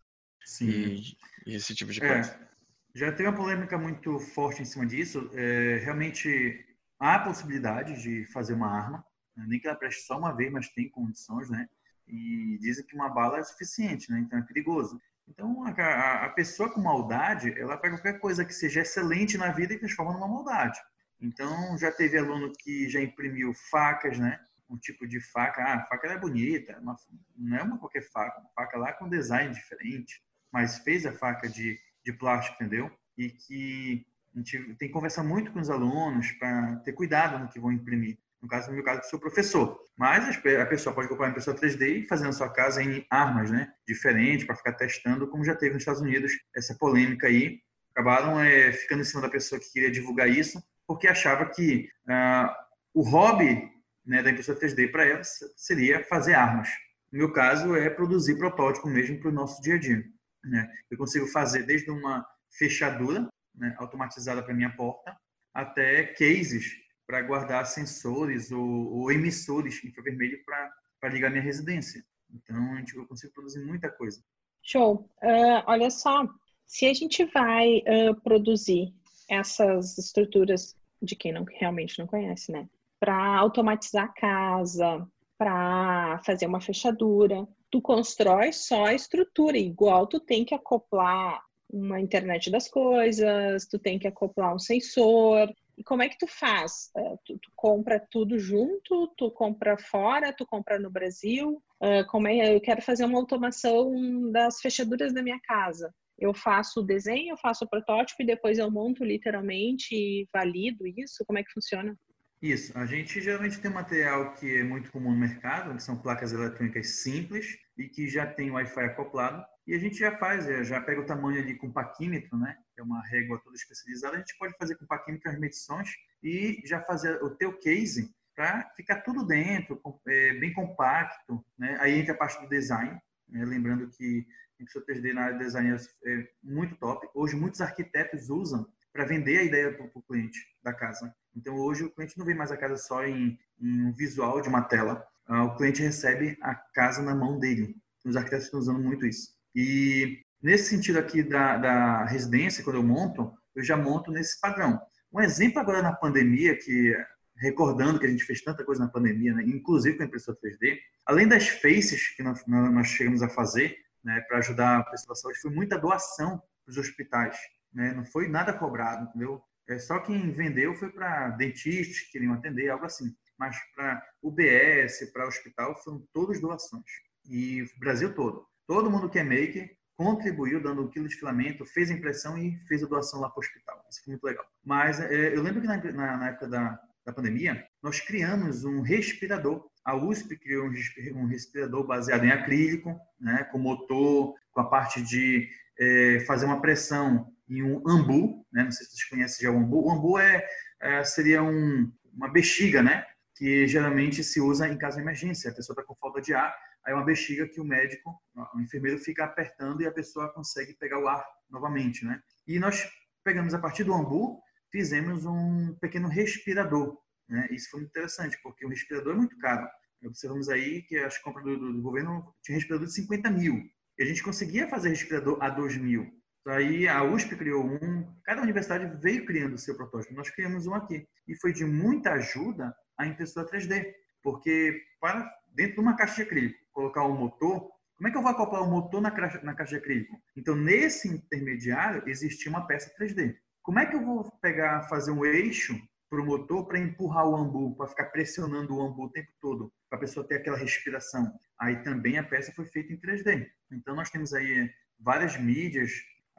e, 0.60 1.14
e, 1.46 1.54
esse 1.54 1.74
tipo 1.74 1.92
de 1.92 2.00
coisa. 2.00 2.32
É. 2.32 2.49
Já 2.94 3.12
teve 3.12 3.28
uma 3.28 3.36
polêmica 3.36 3.78
muito 3.78 4.18
forte 4.18 4.62
em 4.62 4.64
cima 4.64 4.84
disso. 4.84 5.30
É, 5.34 5.80
realmente 5.84 6.66
há 6.98 7.18
possibilidade 7.20 8.02
de 8.02 8.24
fazer 8.26 8.54
uma 8.54 8.68
arma, 8.68 9.04
né? 9.36 9.44
nem 9.48 9.60
que 9.60 9.68
ela 9.68 9.76
preste 9.76 10.02
só 10.02 10.18
uma 10.18 10.32
vez, 10.34 10.50
mas 10.52 10.68
tem 10.70 10.88
condições, 10.88 11.48
né? 11.48 11.68
E 12.06 12.58
dizem 12.60 12.84
que 12.84 12.94
uma 12.94 13.08
bala 13.08 13.38
é 13.38 13.44
suficiente, 13.44 14.10
né? 14.10 14.18
Então 14.18 14.38
é 14.38 14.42
perigoso. 14.42 15.00
Então 15.28 15.64
a, 15.64 16.24
a 16.24 16.28
pessoa 16.30 16.68
com 16.68 16.80
maldade, 16.80 17.56
ela 17.56 17.76
pega 17.76 17.96
qualquer 17.96 18.18
coisa 18.18 18.44
que 18.44 18.52
seja 18.52 18.80
excelente 18.80 19.38
na 19.38 19.52
vida 19.52 19.72
e 19.72 19.78
transforma 19.78 20.12
numa 20.12 20.26
maldade. 20.26 20.80
Então 21.20 21.78
já 21.78 21.92
teve 21.92 22.18
aluno 22.18 22.52
que 22.58 22.88
já 22.88 23.00
imprimiu 23.00 23.54
facas, 23.70 24.18
né? 24.18 24.40
Um 24.68 24.76
tipo 24.76 25.06
de 25.06 25.20
faca, 25.20 25.62
ah, 25.62 25.74
a 25.76 25.86
faca 25.86 26.08
é 26.08 26.18
bonita, 26.18 26.78
uma, 26.80 26.96
não 27.36 27.56
é 27.56 27.62
uma 27.62 27.78
qualquer 27.78 28.02
faca, 28.02 28.40
uma 28.40 28.50
faca 28.50 28.78
lá 28.78 28.92
com 28.92 29.08
design 29.08 29.52
diferente, 29.52 30.22
mas 30.52 30.78
fez 30.78 31.06
a 31.06 31.12
faca 31.12 31.48
de 31.48 31.78
de 32.10 32.18
plástico, 32.18 32.56
entendeu? 32.56 32.90
E 33.16 33.30
que 33.30 34.06
a 34.34 34.38
gente 34.38 34.58
tem 34.74 34.88
que 34.88 34.94
conversar 34.94 35.22
muito 35.22 35.52
com 35.52 35.60
os 35.60 35.70
alunos 35.70 36.30
para 36.32 36.76
ter 36.76 36.92
cuidado 36.92 37.38
no 37.38 37.48
que 37.48 37.60
vão 37.60 37.72
imprimir. 37.72 38.18
No 38.40 38.48
caso, 38.48 38.68
no 38.68 38.74
meu 38.74 38.84
caso, 38.84 39.08
sou 39.10 39.18
professor. 39.18 39.78
Mas 39.96 40.38
a 40.38 40.66
pessoa 40.66 40.94
pode 40.94 41.08
comprar 41.08 41.26
uma 41.26 41.30
impressora 41.30 41.58
3D 41.58 42.04
e 42.04 42.06
fazer 42.06 42.24
na 42.24 42.32
sua 42.32 42.48
casa 42.48 42.82
em 42.82 43.04
armas, 43.10 43.50
né? 43.50 43.70
Diferentes, 43.86 44.46
para 44.46 44.56
ficar 44.56 44.72
testando, 44.72 45.28
como 45.28 45.44
já 45.44 45.54
teve 45.54 45.74
nos 45.74 45.82
Estados 45.82 46.00
Unidos 46.00 46.32
essa 46.56 46.74
polêmica 46.74 47.26
aí. 47.26 47.60
Acabaram 47.92 48.40
é, 48.40 48.72
ficando 48.72 49.02
em 49.02 49.04
cima 49.04 49.20
da 49.20 49.28
pessoa 49.28 49.60
que 49.60 49.70
queria 49.70 49.90
divulgar 49.90 50.28
isso, 50.28 50.62
porque 50.86 51.06
achava 51.06 51.44
que 51.44 51.90
ah, 52.08 52.56
o 52.94 53.02
hobby 53.02 53.70
né, 54.06 54.22
da 54.22 54.30
impressora 54.30 54.58
3D 54.58 54.90
para 54.90 55.04
ela 55.04 55.22
seria 55.24 56.02
fazer 56.04 56.34
armas. 56.34 56.68
No 57.12 57.18
meu 57.18 57.32
caso, 57.32 57.76
é 57.76 57.90
produzir 57.90 58.38
protótipo 58.38 58.88
mesmo 58.88 59.18
para 59.18 59.28
o 59.28 59.32
nosso 59.32 59.60
dia 59.60 59.74
a 59.74 59.78
dia. 59.78 60.04
Né? 60.44 60.70
Eu 60.90 60.96
consigo 60.96 61.26
fazer 61.26 61.64
desde 61.64 61.90
uma 61.90 62.26
fechadura 62.50 63.28
né, 63.54 63.74
automatizada 63.78 64.42
para 64.42 64.54
minha 64.54 64.74
porta 64.74 65.16
até 65.52 66.04
cases 66.04 66.76
para 67.06 67.22
guardar 67.22 67.66
sensores 67.66 68.52
ou, 68.52 68.92
ou 68.92 69.12
emissores 69.12 69.84
infravermelho 69.84 70.38
para 70.44 71.08
ligar 71.10 71.30
minha 71.30 71.42
residência. 71.42 72.04
Então, 72.32 72.56
eu 72.94 73.06
consigo 73.06 73.32
produzir 73.32 73.64
muita 73.64 73.90
coisa. 73.90 74.22
Show. 74.62 75.10
Uh, 75.22 75.62
olha 75.66 75.90
só, 75.90 76.28
se 76.66 76.86
a 76.86 76.94
gente 76.94 77.24
vai 77.24 77.78
uh, 77.78 78.14
produzir 78.22 78.94
essas 79.28 79.98
estruturas 79.98 80.76
de 81.02 81.16
quem 81.16 81.32
não 81.32 81.44
realmente 81.44 81.98
não 81.98 82.06
conhece, 82.06 82.52
né? 82.52 82.68
Para 82.98 83.38
automatizar 83.38 84.04
a 84.04 84.12
casa, 84.12 85.08
para 85.38 86.20
fazer 86.24 86.46
uma 86.46 86.60
fechadura, 86.60 87.46
tu 87.70 87.80
constrói 87.80 88.52
só 88.52 88.86
a 88.86 88.94
estrutura, 88.94 89.56
igual 89.56 90.06
tu 90.06 90.18
tem 90.20 90.44
que 90.44 90.54
acoplar 90.54 91.40
uma 91.72 92.00
internet 92.00 92.50
das 92.50 92.68
coisas, 92.68 93.66
tu 93.66 93.78
tem 93.78 93.98
que 93.98 94.08
acoplar 94.08 94.54
um 94.54 94.58
sensor. 94.58 95.52
E 95.78 95.84
como 95.84 96.02
é 96.02 96.08
que 96.08 96.18
tu 96.18 96.26
faz? 96.26 96.90
Uh, 96.96 97.18
tu, 97.24 97.38
tu, 97.38 97.50
compra 97.54 98.04
tudo 98.10 98.38
junto? 98.38 99.06
Tu 99.16 99.30
compra 99.30 99.78
fora? 99.78 100.32
Tu 100.32 100.44
compra 100.46 100.78
no 100.78 100.90
Brasil? 100.90 101.62
Uh, 101.80 102.04
como 102.08 102.28
é? 102.28 102.54
Eu 102.54 102.60
quero 102.60 102.82
fazer 102.82 103.04
uma 103.04 103.18
automação 103.18 104.30
das 104.30 104.60
fechaduras 104.60 105.14
da 105.14 105.22
minha 105.22 105.40
casa. 105.40 105.94
Eu 106.18 106.34
faço 106.34 106.80
o 106.80 106.84
desenho, 106.84 107.32
eu 107.32 107.38
faço 107.38 107.64
o 107.64 107.68
protótipo 107.68 108.22
e 108.22 108.26
depois 108.26 108.58
eu 108.58 108.70
monto 108.70 109.02
literalmente 109.02 109.94
e 109.94 110.28
valido 110.32 110.86
isso? 110.86 111.24
Como 111.26 111.38
é 111.38 111.42
que 111.42 111.52
funciona? 111.52 111.96
Isso. 112.42 112.76
A 112.76 112.86
gente 112.86 113.20
geralmente 113.20 113.60
tem 113.60 113.70
material 113.70 114.32
que 114.32 114.60
é 114.60 114.64
muito 114.64 114.90
comum 114.90 115.10
no 115.10 115.18
mercado, 115.18 115.74
que 115.76 115.82
são 115.82 115.96
placas 115.96 116.32
eletrônicas 116.32 116.88
simples 117.02 117.58
e 117.76 117.86
que 117.86 118.08
já 118.08 118.26
tem 118.26 118.50
Wi-Fi 118.50 118.84
acoplado. 118.84 119.44
E 119.66 119.74
a 119.74 119.78
gente 119.78 119.98
já 119.98 120.16
faz, 120.16 120.48
é, 120.48 120.64
já 120.64 120.80
pega 120.80 121.02
o 121.02 121.06
tamanho 121.06 121.40
ali 121.40 121.54
com 121.54 121.70
paquímetro, 121.70 122.38
né? 122.38 122.56
Que 122.74 122.80
é 122.80 122.84
uma 122.84 123.06
régua 123.06 123.38
toda 123.44 123.54
especializada. 123.56 124.16
A 124.16 124.18
gente 124.20 124.36
pode 124.38 124.56
fazer 124.56 124.74
com 124.76 124.86
paquímetro 124.86 125.30
as 125.30 125.38
medições 125.38 125.90
e 126.22 126.62
já 126.64 126.80
fazer 126.82 127.22
o 127.22 127.30
teu 127.30 127.58
case 127.58 128.14
para 128.34 128.70
ficar 128.74 129.02
tudo 129.02 129.26
dentro, 129.26 129.78
é, 130.08 130.32
bem 130.34 130.52
compacto. 130.54 131.44
Né? 131.58 131.76
Aí 131.78 131.98
entra 131.98 132.14
a 132.14 132.16
parte 132.16 132.40
do 132.40 132.48
design. 132.48 132.98
Né? 133.28 133.44
Lembrando 133.44 133.86
que 133.90 134.26
impressora 134.58 134.86
3D 134.86 135.12
na 135.12 135.24
área 135.24 135.38
de 135.38 135.44
design 135.44 135.76
é 136.06 136.28
muito 136.42 136.74
top. 136.76 137.06
Hoje, 137.14 137.36
muitos 137.36 137.60
arquitetos 137.60 138.30
usam 138.30 138.66
para 138.92 139.04
vender 139.04 139.38
a 139.38 139.42
ideia 139.42 139.72
para 139.72 139.86
o 139.86 140.02
cliente 140.02 140.38
da 140.62 140.72
casa. 140.72 141.14
Então, 141.36 141.56
hoje, 141.56 141.84
o 141.84 141.90
cliente 141.90 142.18
não 142.18 142.26
vê 142.26 142.34
mais 142.34 142.50
a 142.50 142.56
casa 142.56 142.76
só 142.76 143.04
em, 143.04 143.38
em 143.60 143.82
um 143.86 143.92
visual 143.92 144.40
de 144.40 144.48
uma 144.48 144.62
tela. 144.62 145.04
Uh, 145.28 145.42
o 145.42 145.56
cliente 145.56 145.82
recebe 145.82 146.36
a 146.42 146.54
casa 146.54 147.02
na 147.02 147.14
mão 147.14 147.38
dele. 147.38 147.76
Os 148.04 148.16
arquitetos 148.16 148.46
estão 148.46 148.60
usando 148.60 148.80
muito 148.80 149.06
isso. 149.06 149.34
E 149.54 150.22
nesse 150.42 150.70
sentido 150.70 150.98
aqui 150.98 151.22
da, 151.22 151.56
da 151.56 152.04
residência, 152.04 152.64
quando 152.64 152.76
eu 152.76 152.82
monto, 152.82 153.32
eu 153.54 153.62
já 153.62 153.76
monto 153.76 154.10
nesse 154.10 154.40
padrão. 154.40 154.80
Um 155.12 155.20
exemplo 155.20 155.60
agora 155.60 155.82
na 155.82 155.92
pandemia, 155.92 156.56
que 156.56 156.96
recordando 157.36 157.98
que 157.98 158.06
a 158.06 158.10
gente 158.10 158.24
fez 158.24 158.42
tanta 158.42 158.64
coisa 158.64 158.84
na 158.84 158.90
pandemia, 158.90 159.34
né? 159.34 159.42
inclusive 159.44 159.96
com 159.96 160.02
a 160.02 160.06
impressora 160.06 160.38
3D, 160.44 160.78
além 161.06 161.26
das 161.26 161.48
faces 161.48 162.08
que 162.14 162.22
nós, 162.22 162.44
nós 162.46 162.86
chegamos 162.88 163.22
a 163.22 163.28
fazer 163.28 163.76
né, 164.04 164.20
para 164.28 164.38
ajudar 164.38 164.78
a 164.78 164.84
pessoa 164.84 165.14
da 165.14 165.20
saúde, 165.20 165.40
foi 165.40 165.50
muita 165.50 165.78
doação 165.78 166.38
para 166.64 166.70
os 166.70 166.76
hospitais. 166.76 167.36
Né? 167.72 167.92
Não 167.92 168.04
foi 168.04 168.28
nada 168.28 168.52
cobrado, 168.52 169.08
entendeu? 169.08 169.42
É, 169.68 169.78
só 169.78 170.00
quem 170.00 170.32
vendeu 170.32 170.74
foi 170.74 170.90
para 170.90 171.30
dentistas 171.30 172.00
que 172.00 172.12
queriam 172.12 172.34
atender, 172.34 172.68
algo 172.68 172.84
assim. 172.84 173.14
Mas 173.38 173.56
para 173.74 174.02
UBS, 174.22 175.10
para 175.12 175.26
hospital, 175.26 175.76
foram 175.82 176.04
todas 176.12 176.40
doações. 176.40 176.84
E 177.28 177.64
Brasil 177.78 178.14
todo. 178.14 178.46
Todo 178.66 178.90
mundo 178.90 179.08
que 179.08 179.18
é 179.18 179.24
maker 179.24 179.70
contribuiu 179.96 180.62
dando 180.62 180.82
um 180.82 180.88
quilo 180.88 181.06
de 181.06 181.14
filamento, 181.14 181.66
fez 181.66 181.90
a 181.90 181.94
impressão 181.94 182.38
e 182.38 182.56
fez 182.66 182.82
a 182.82 182.86
doação 182.86 183.20
lá 183.20 183.28
para 183.28 183.38
o 183.38 183.40
hospital. 183.40 183.84
Isso 183.90 184.02
foi 184.02 184.12
muito 184.12 184.24
legal. 184.24 184.46
Mas 184.64 184.98
é, 184.98 185.36
eu 185.36 185.42
lembro 185.42 185.60
que 185.60 185.66
na, 185.66 185.76
na, 185.76 186.16
na 186.16 186.28
época 186.28 186.48
da, 186.48 186.80
da 187.04 187.12
pandemia, 187.12 187.66
nós 187.82 188.00
criamos 188.00 188.64
um 188.64 188.80
respirador. 188.80 189.68
A 189.84 189.94
USP 189.94 190.36
criou 190.38 190.70
um 191.14 191.26
respirador 191.26 191.86
baseado 191.86 192.24
em 192.24 192.30
acrílico, 192.30 192.98
né, 193.20 193.44
com 193.44 193.58
motor, 193.58 194.34
com 194.52 194.60
a 194.60 194.68
parte 194.68 195.02
de 195.02 195.48
é, 195.78 196.20
fazer 196.20 196.46
uma 196.46 196.60
pressão 196.60 197.30
em 197.50 197.62
um 197.62 197.82
ambu, 197.86 198.46
né, 198.52 198.62
não 198.62 198.70
sei 198.70 198.86
se 198.86 198.92
vocês 198.92 199.08
conhecem 199.08 199.44
já 199.44 199.52
o 199.52 199.58
ambu. 199.58 199.84
O 199.84 199.90
ambu 199.90 200.18
é, 200.18 200.46
é 200.80 201.04
seria 201.04 201.42
um, 201.42 201.92
uma 202.14 202.28
bexiga, 202.28 202.82
né, 202.82 203.04
que 203.34 203.66
geralmente 203.66 204.22
se 204.22 204.40
usa 204.40 204.68
em 204.68 204.78
caso 204.78 204.96
de 204.96 205.02
emergência. 205.02 205.50
A 205.50 205.54
pessoa 205.54 205.74
está 205.74 205.82
com 205.82 205.96
falta 205.96 206.20
de 206.20 206.32
ar, 206.32 206.54
aí 206.84 206.92
é 206.92 206.94
uma 206.94 207.04
bexiga 207.04 207.48
que 207.48 207.60
o 207.60 207.64
médico, 207.64 208.22
o 208.54 208.60
enfermeiro 208.60 208.98
fica 208.98 209.24
apertando 209.24 209.82
e 209.82 209.86
a 209.86 209.92
pessoa 209.92 210.32
consegue 210.32 210.74
pegar 210.74 211.00
o 211.00 211.08
ar 211.08 211.24
novamente, 211.50 212.04
né? 212.04 212.22
E 212.46 212.58
nós 212.58 212.88
pegamos 213.24 213.52
a 213.52 213.58
partir 213.58 213.84
do 213.84 213.94
ambu, 213.94 214.40
fizemos 214.70 215.24
um 215.26 215.74
pequeno 215.80 216.08
respirador, 216.08 216.96
né? 217.28 217.48
Isso 217.50 217.70
foi 217.70 217.80
muito 217.80 217.90
interessante, 217.90 218.38
porque 218.42 218.64
o 218.64 218.68
respirador 218.68 219.14
é 219.14 219.16
muito 219.16 219.36
caro. 219.38 219.66
Observamos 220.04 220.48
aí 220.48 220.82
que 220.82 220.96
as 220.96 221.18
compras 221.18 221.44
do, 221.44 221.58
do, 221.58 221.72
do 221.74 221.82
governo 221.82 222.34
tinha 222.42 222.56
respirador 222.56 222.86
de 222.86 222.94
50 222.94 223.30
mil. 223.30 223.62
E 223.98 224.02
a 224.02 224.06
gente 224.06 224.22
conseguia 224.22 224.68
fazer 224.68 224.88
respirador 224.88 225.42
a 225.42 225.50
2 225.50 225.76
mil. 225.76 226.10
Aí 226.50 226.88
a 226.88 227.04
USP 227.04 227.36
criou 227.36 227.64
um, 227.64 228.04
cada 228.24 228.42
universidade 228.42 228.96
veio 229.00 229.24
criando 229.24 229.54
o 229.54 229.58
seu 229.58 229.76
protótipo. 229.76 230.14
Nós 230.14 230.30
criamos 230.30 230.66
um 230.66 230.74
aqui. 230.74 231.06
E 231.28 231.36
foi 231.36 231.52
de 231.52 231.64
muita 231.64 232.12
ajuda 232.14 232.74
a 232.98 233.06
impressora 233.06 233.48
3D, 233.48 233.92
porque 234.22 234.82
para 235.00 235.30
dentro 235.54 235.74
de 235.74 235.80
uma 235.80 235.96
caixa 235.96 236.16
de 236.16 236.22
acrílico 236.22 236.58
colocar 236.72 237.04
um 237.04 237.16
motor, 237.16 237.70
como 237.96 238.08
é 238.08 238.10
que 238.10 238.16
eu 238.16 238.22
vou 238.22 238.30
acoplar 238.30 238.62
o 238.62 238.66
um 238.66 238.70
motor 238.70 239.00
na 239.00 239.10
caixa, 239.10 239.40
na 239.42 239.54
caixa 239.54 239.76
de 239.76 239.76
acrílico? 239.76 240.20
Então, 240.36 240.56
nesse 240.56 241.08
intermediário, 241.08 242.02
existia 242.06 242.50
uma 242.50 242.66
peça 242.66 242.92
3D. 242.98 243.36
Como 243.62 243.78
é 243.78 243.86
que 243.86 243.94
eu 243.94 244.04
vou 244.04 244.24
pegar, 244.40 244.88
fazer 244.88 245.12
um 245.12 245.24
eixo 245.24 245.78
para 246.08 246.20
o 246.20 246.26
motor 246.26 246.66
para 246.66 246.78
empurrar 246.78 247.28
o 247.28 247.36
ambu, 247.36 247.76
para 247.76 247.86
ficar 247.86 248.06
pressionando 248.06 248.74
o 248.74 248.82
ambu 248.82 249.04
o 249.04 249.10
tempo 249.10 249.30
todo, 249.40 249.72
para 249.88 249.98
a 249.98 250.00
pessoa 250.00 250.26
ter 250.26 250.36
aquela 250.36 250.56
respiração? 250.56 251.30
Aí 251.60 251.82
também 251.82 252.18
a 252.18 252.24
peça 252.24 252.50
foi 252.52 252.64
feita 252.66 252.92
em 252.92 252.98
3D. 252.98 253.46
Então, 253.70 253.94
nós 253.94 254.10
temos 254.10 254.32
aí 254.32 254.68
várias 254.98 255.38
mídias 255.38 255.92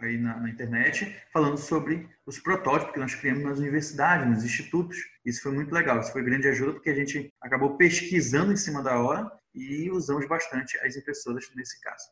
aí 0.05 0.17
na, 0.17 0.37
na, 0.39 0.49
internet 0.49 1.15
falando 1.31 1.57
sobre 1.57 2.07
os 2.25 2.39
protótipos 2.39 2.93
que 2.93 2.99
nós 2.99 3.15
criamos 3.15 3.43
nas 3.43 3.59
universidades, 3.59 4.27
nos 4.27 4.43
institutos. 4.43 4.97
Isso 5.25 5.41
foi 5.41 5.51
muito 5.51 5.73
legal, 5.73 5.99
isso 5.99 6.11
foi 6.11 6.23
grande 6.23 6.47
ajuda 6.47 6.73
porque 6.73 6.89
a 6.89 6.95
gente 6.95 7.33
acabou 7.41 7.77
pesquisando 7.77 8.51
em 8.51 8.57
cima 8.57 8.81
da 8.81 8.99
hora 8.99 9.31
e 9.53 9.89
usamos 9.91 10.27
bastante 10.27 10.77
as 10.79 10.95
impressoras 10.95 11.49
nesse 11.55 11.79
caso. 11.81 12.05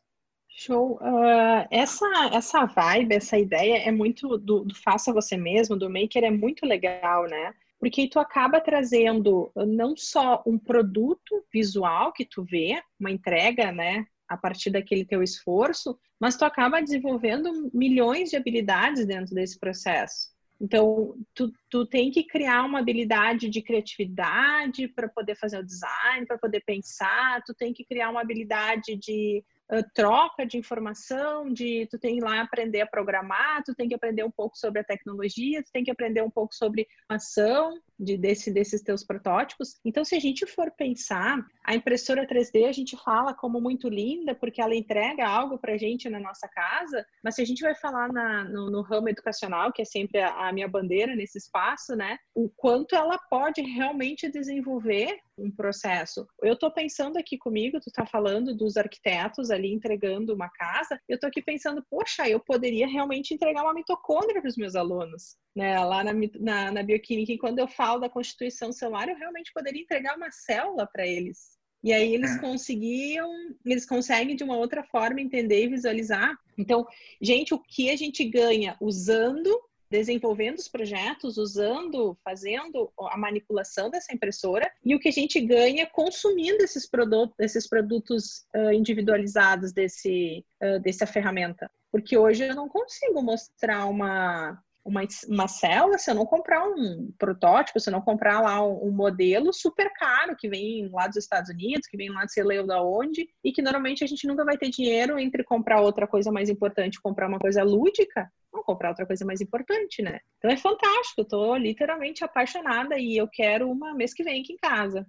Show. 0.48 0.98
Uh, 1.00 1.66
essa, 1.70 2.06
essa 2.32 2.66
vibe, 2.66 3.14
essa 3.14 3.38
ideia 3.38 3.78
é 3.78 3.90
muito 3.90 4.36
do, 4.36 4.64
do 4.64 4.74
faça 4.74 5.12
você 5.12 5.36
mesmo, 5.36 5.76
do 5.76 5.88
maker, 5.88 6.24
é 6.24 6.30
muito 6.30 6.66
legal, 6.66 7.26
né? 7.26 7.54
Porque 7.78 8.08
tu 8.08 8.18
acaba 8.18 8.60
trazendo 8.60 9.50
não 9.56 9.96
só 9.96 10.42
um 10.44 10.58
produto 10.58 11.42
visual 11.50 12.12
que 12.12 12.26
tu 12.26 12.44
vê, 12.44 12.82
uma 12.98 13.10
entrega, 13.10 13.72
né, 13.72 14.04
a 14.30 14.36
partir 14.36 14.70
daquele 14.70 15.04
teu 15.04 15.24
esforço, 15.24 15.98
mas 16.20 16.36
tu 16.36 16.44
acaba 16.44 16.80
desenvolvendo 16.80 17.68
milhões 17.74 18.30
de 18.30 18.36
habilidades 18.36 19.04
dentro 19.04 19.34
desse 19.34 19.58
processo. 19.58 20.30
Então, 20.60 21.16
tu, 21.34 21.50
tu 21.68 21.84
tem 21.84 22.10
que 22.12 22.22
criar 22.22 22.64
uma 22.64 22.78
habilidade 22.78 23.48
de 23.48 23.60
criatividade 23.60 24.86
para 24.86 25.08
poder 25.08 25.34
fazer 25.34 25.58
o 25.58 25.64
design, 25.66 26.26
para 26.26 26.38
poder 26.38 26.60
pensar, 26.60 27.42
tu 27.44 27.54
tem 27.54 27.72
que 27.72 27.84
criar 27.84 28.10
uma 28.10 28.20
habilidade 28.20 28.94
de 28.96 29.42
uh, 29.72 29.82
troca 29.94 30.46
de 30.46 30.58
informação, 30.58 31.50
de 31.50 31.88
tu 31.90 31.98
tem 31.98 32.16
que 32.16 32.22
lá 32.22 32.42
aprender 32.42 32.82
a 32.82 32.86
programar, 32.86 33.64
tu 33.64 33.74
tem 33.74 33.88
que 33.88 33.94
aprender 33.94 34.22
um 34.22 34.30
pouco 34.30 34.56
sobre 34.56 34.80
a 34.80 34.84
tecnologia, 34.84 35.62
tu 35.62 35.72
tem 35.72 35.82
que 35.82 35.90
aprender 35.90 36.22
um 36.22 36.30
pouco 36.30 36.54
sobre 36.54 36.86
ação 37.08 37.80
de, 38.00 38.16
desse, 38.16 38.50
desses 38.50 38.80
teus 38.80 39.04
protótipos. 39.04 39.78
Então, 39.84 40.04
se 40.04 40.14
a 40.14 40.18
gente 40.18 40.46
for 40.46 40.70
pensar, 40.70 41.38
a 41.64 41.74
impressora 41.74 42.26
3D 42.26 42.66
a 42.66 42.72
gente 42.72 42.96
fala 42.96 43.34
como 43.34 43.60
muito 43.60 43.88
linda, 43.88 44.34
porque 44.34 44.60
ela 44.60 44.74
entrega 44.74 45.28
algo 45.28 45.58
para 45.58 45.74
a 45.74 45.78
gente 45.78 46.08
na 46.08 46.18
nossa 46.18 46.48
casa, 46.48 47.04
mas 47.22 47.34
se 47.34 47.42
a 47.42 47.44
gente 47.44 47.60
vai 47.60 47.74
falar 47.74 48.10
na, 48.10 48.44
no, 48.44 48.70
no, 48.70 48.80
ramo 48.80 49.10
educacional, 49.10 49.72
que 49.72 49.82
é 49.82 49.84
sempre 49.84 50.20
a, 50.20 50.48
a 50.48 50.52
minha 50.52 50.66
bandeira 50.66 51.14
nesse 51.14 51.36
espaço, 51.36 51.94
né, 51.94 52.16
o 52.34 52.48
quanto 52.56 52.94
ela 52.94 53.18
pode 53.28 53.60
realmente 53.60 54.30
desenvolver 54.30 55.18
um 55.36 55.50
processo. 55.50 56.26
Eu 56.42 56.54
estou 56.54 56.70
pensando 56.70 57.18
aqui 57.18 57.36
comigo, 57.38 57.80
tu 57.80 57.88
está 57.88 58.06
falando 58.06 58.54
dos 58.54 58.76
arquitetos 58.76 59.50
ali 59.50 59.72
entregando 59.72 60.34
uma 60.34 60.48
casa, 60.50 61.00
eu 61.08 61.14
estou 61.14 61.28
aqui 61.28 61.42
pensando, 61.42 61.84
poxa, 61.90 62.28
eu 62.28 62.40
poderia 62.40 62.86
realmente 62.86 63.34
entregar 63.34 63.62
uma 63.62 63.74
mitocôndria 63.74 64.40
para 64.40 64.48
os 64.48 64.56
meus 64.56 64.74
alunos, 64.74 65.36
né? 65.54 65.78
Lá 65.84 66.04
na, 66.04 66.12
na, 66.38 66.72
na 66.72 66.82
bioquímica, 66.82 67.32
e 67.32 67.38
quando 67.38 67.58
eu 67.58 67.68
falo 67.68 68.00
da 68.00 68.08
constituição 68.08 68.72
celular, 68.72 69.08
eu 69.08 69.16
realmente 69.16 69.52
poderia 69.52 69.82
entregar 69.82 70.16
uma 70.16 70.30
célula 70.30 70.86
para 70.86 71.06
eles. 71.06 71.58
E 71.82 71.92
aí 71.92 72.14
eles 72.14 72.36
é. 72.36 72.38
conseguiam, 72.38 73.30
eles 73.64 73.86
conseguem 73.86 74.36
de 74.36 74.44
uma 74.44 74.56
outra 74.56 74.82
forma 74.82 75.20
entender 75.20 75.64
e 75.64 75.68
visualizar. 75.68 76.36
Então, 76.58 76.86
gente, 77.20 77.54
o 77.54 77.58
que 77.58 77.90
a 77.90 77.96
gente 77.96 78.22
ganha 78.24 78.76
usando 78.80 79.50
desenvolvendo 79.90 80.58
os 80.58 80.68
projetos, 80.68 81.36
usando, 81.36 82.16
fazendo 82.24 82.92
a 82.96 83.18
manipulação 83.18 83.90
dessa 83.90 84.14
impressora 84.14 84.70
e 84.84 84.94
o 84.94 85.00
que 85.00 85.08
a 85.08 85.12
gente 85.12 85.40
ganha 85.40 85.84
consumindo 85.84 86.62
esses 86.62 86.88
produtos, 86.88 87.34
esses 87.40 87.68
produtos 87.68 88.46
uh, 88.54 88.72
individualizados 88.72 89.72
desse, 89.72 90.44
uh, 90.62 90.78
dessa 90.78 91.06
ferramenta. 91.06 91.68
Porque 91.90 92.16
hoje 92.16 92.46
eu 92.46 92.54
não 92.54 92.68
consigo 92.68 93.20
mostrar 93.20 93.86
uma, 93.86 94.62
uma, 94.84 95.02
uma 95.28 95.48
célula 95.48 95.98
se 95.98 96.10
eu 96.10 96.14
não 96.14 96.26
comprar 96.26 96.64
um 96.64 97.12
protótipo, 97.18 97.78
se 97.78 97.88
eu 97.88 97.92
não 97.92 98.00
comprar 98.00 98.40
lá 98.40 98.64
um, 98.64 98.88
um, 98.88 98.90
modelo 98.90 99.52
super 99.52 99.92
caro 99.94 100.36
que 100.36 100.48
vem 100.48 100.88
lá 100.90 101.06
dos 101.06 101.16
Estados 101.16 101.50
Unidos, 101.50 101.86
que 101.86 101.96
vem 101.96 102.10
lá 102.10 102.24
de 102.24 102.32
sei 102.32 102.42
lá 102.42 102.62
da 102.62 102.82
onde, 102.82 103.28
e 103.44 103.52
que 103.52 103.62
normalmente 103.62 104.02
a 104.02 104.06
gente 104.06 104.26
nunca 104.26 104.44
vai 104.44 104.56
ter 104.56 104.70
dinheiro 104.70 105.18
entre 105.18 105.44
comprar 105.44 105.80
outra 105.80 106.06
coisa 106.06 106.32
mais 106.32 106.48
importante 106.48 107.00
comprar 107.00 107.28
uma 107.28 107.38
coisa 107.38 107.62
lúdica, 107.62 108.30
vamos 108.50 108.66
comprar 108.66 108.90
outra 108.90 109.06
coisa 109.06 109.24
mais 109.24 109.40
importante, 109.40 110.02
né? 110.02 110.18
Então 110.38 110.50
é 110.50 110.56
fantástico, 110.56 111.20
eu 111.20 111.24
tô 111.24 111.56
literalmente 111.56 112.24
apaixonada 112.24 112.98
e 112.98 113.16
eu 113.16 113.28
quero 113.28 113.70
uma 113.70 113.94
mês 113.94 114.14
que 114.14 114.24
vem 114.24 114.40
aqui 114.42 114.54
em 114.54 114.58
casa. 114.58 115.06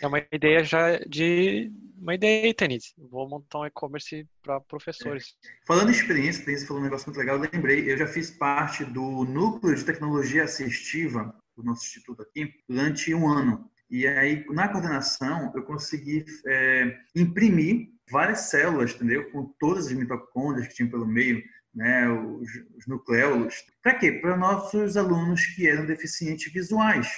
É 0.00 0.06
uma 0.06 0.22
ideia 0.32 0.62
já 0.64 0.98
de 0.98 1.70
uma 1.98 2.14
ideia, 2.14 2.54
Tenise. 2.54 2.92
Vou 2.98 3.28
montar 3.28 3.60
um 3.60 3.66
e-commerce 3.66 4.28
para 4.42 4.60
professores. 4.60 5.34
É. 5.44 5.48
Falando 5.66 5.88
em 5.88 5.92
experiência, 5.92 6.44
Tenise 6.44 6.66
falou 6.66 6.80
um 6.80 6.84
negócio 6.84 7.06
muito 7.06 7.18
legal. 7.18 7.36
Eu 7.36 7.50
lembrei, 7.52 7.90
eu 7.90 7.96
já 7.96 8.06
fiz 8.06 8.30
parte 8.30 8.84
do 8.84 9.24
núcleo 9.24 9.74
de 9.74 9.84
tecnologia 9.84 10.44
assistiva 10.44 11.34
do 11.56 11.62
nosso 11.62 11.84
instituto 11.86 12.22
aqui 12.22 12.52
durante 12.68 13.14
um 13.14 13.26
ano. 13.26 13.70
E 13.90 14.06
aí, 14.06 14.44
na 14.50 14.68
coordenação, 14.68 15.52
eu 15.54 15.62
consegui 15.62 16.24
é, 16.46 16.98
imprimir 17.14 17.88
várias 18.10 18.50
células, 18.50 18.94
entendeu? 18.94 19.30
Com 19.30 19.54
todas 19.58 19.86
as 19.86 19.92
mitocôndrias 19.92 20.68
que 20.68 20.74
tinham 20.74 20.90
pelo 20.90 21.06
meio, 21.06 21.42
né, 21.74 22.08
os, 22.08 22.48
os 22.76 22.86
nucleolos. 22.86 23.64
Para 23.82 23.94
quê? 23.94 24.12
Para 24.12 24.36
nossos 24.36 24.96
alunos 24.96 25.46
que 25.46 25.68
eram 25.68 25.86
deficientes 25.86 26.52
visuais. 26.52 27.08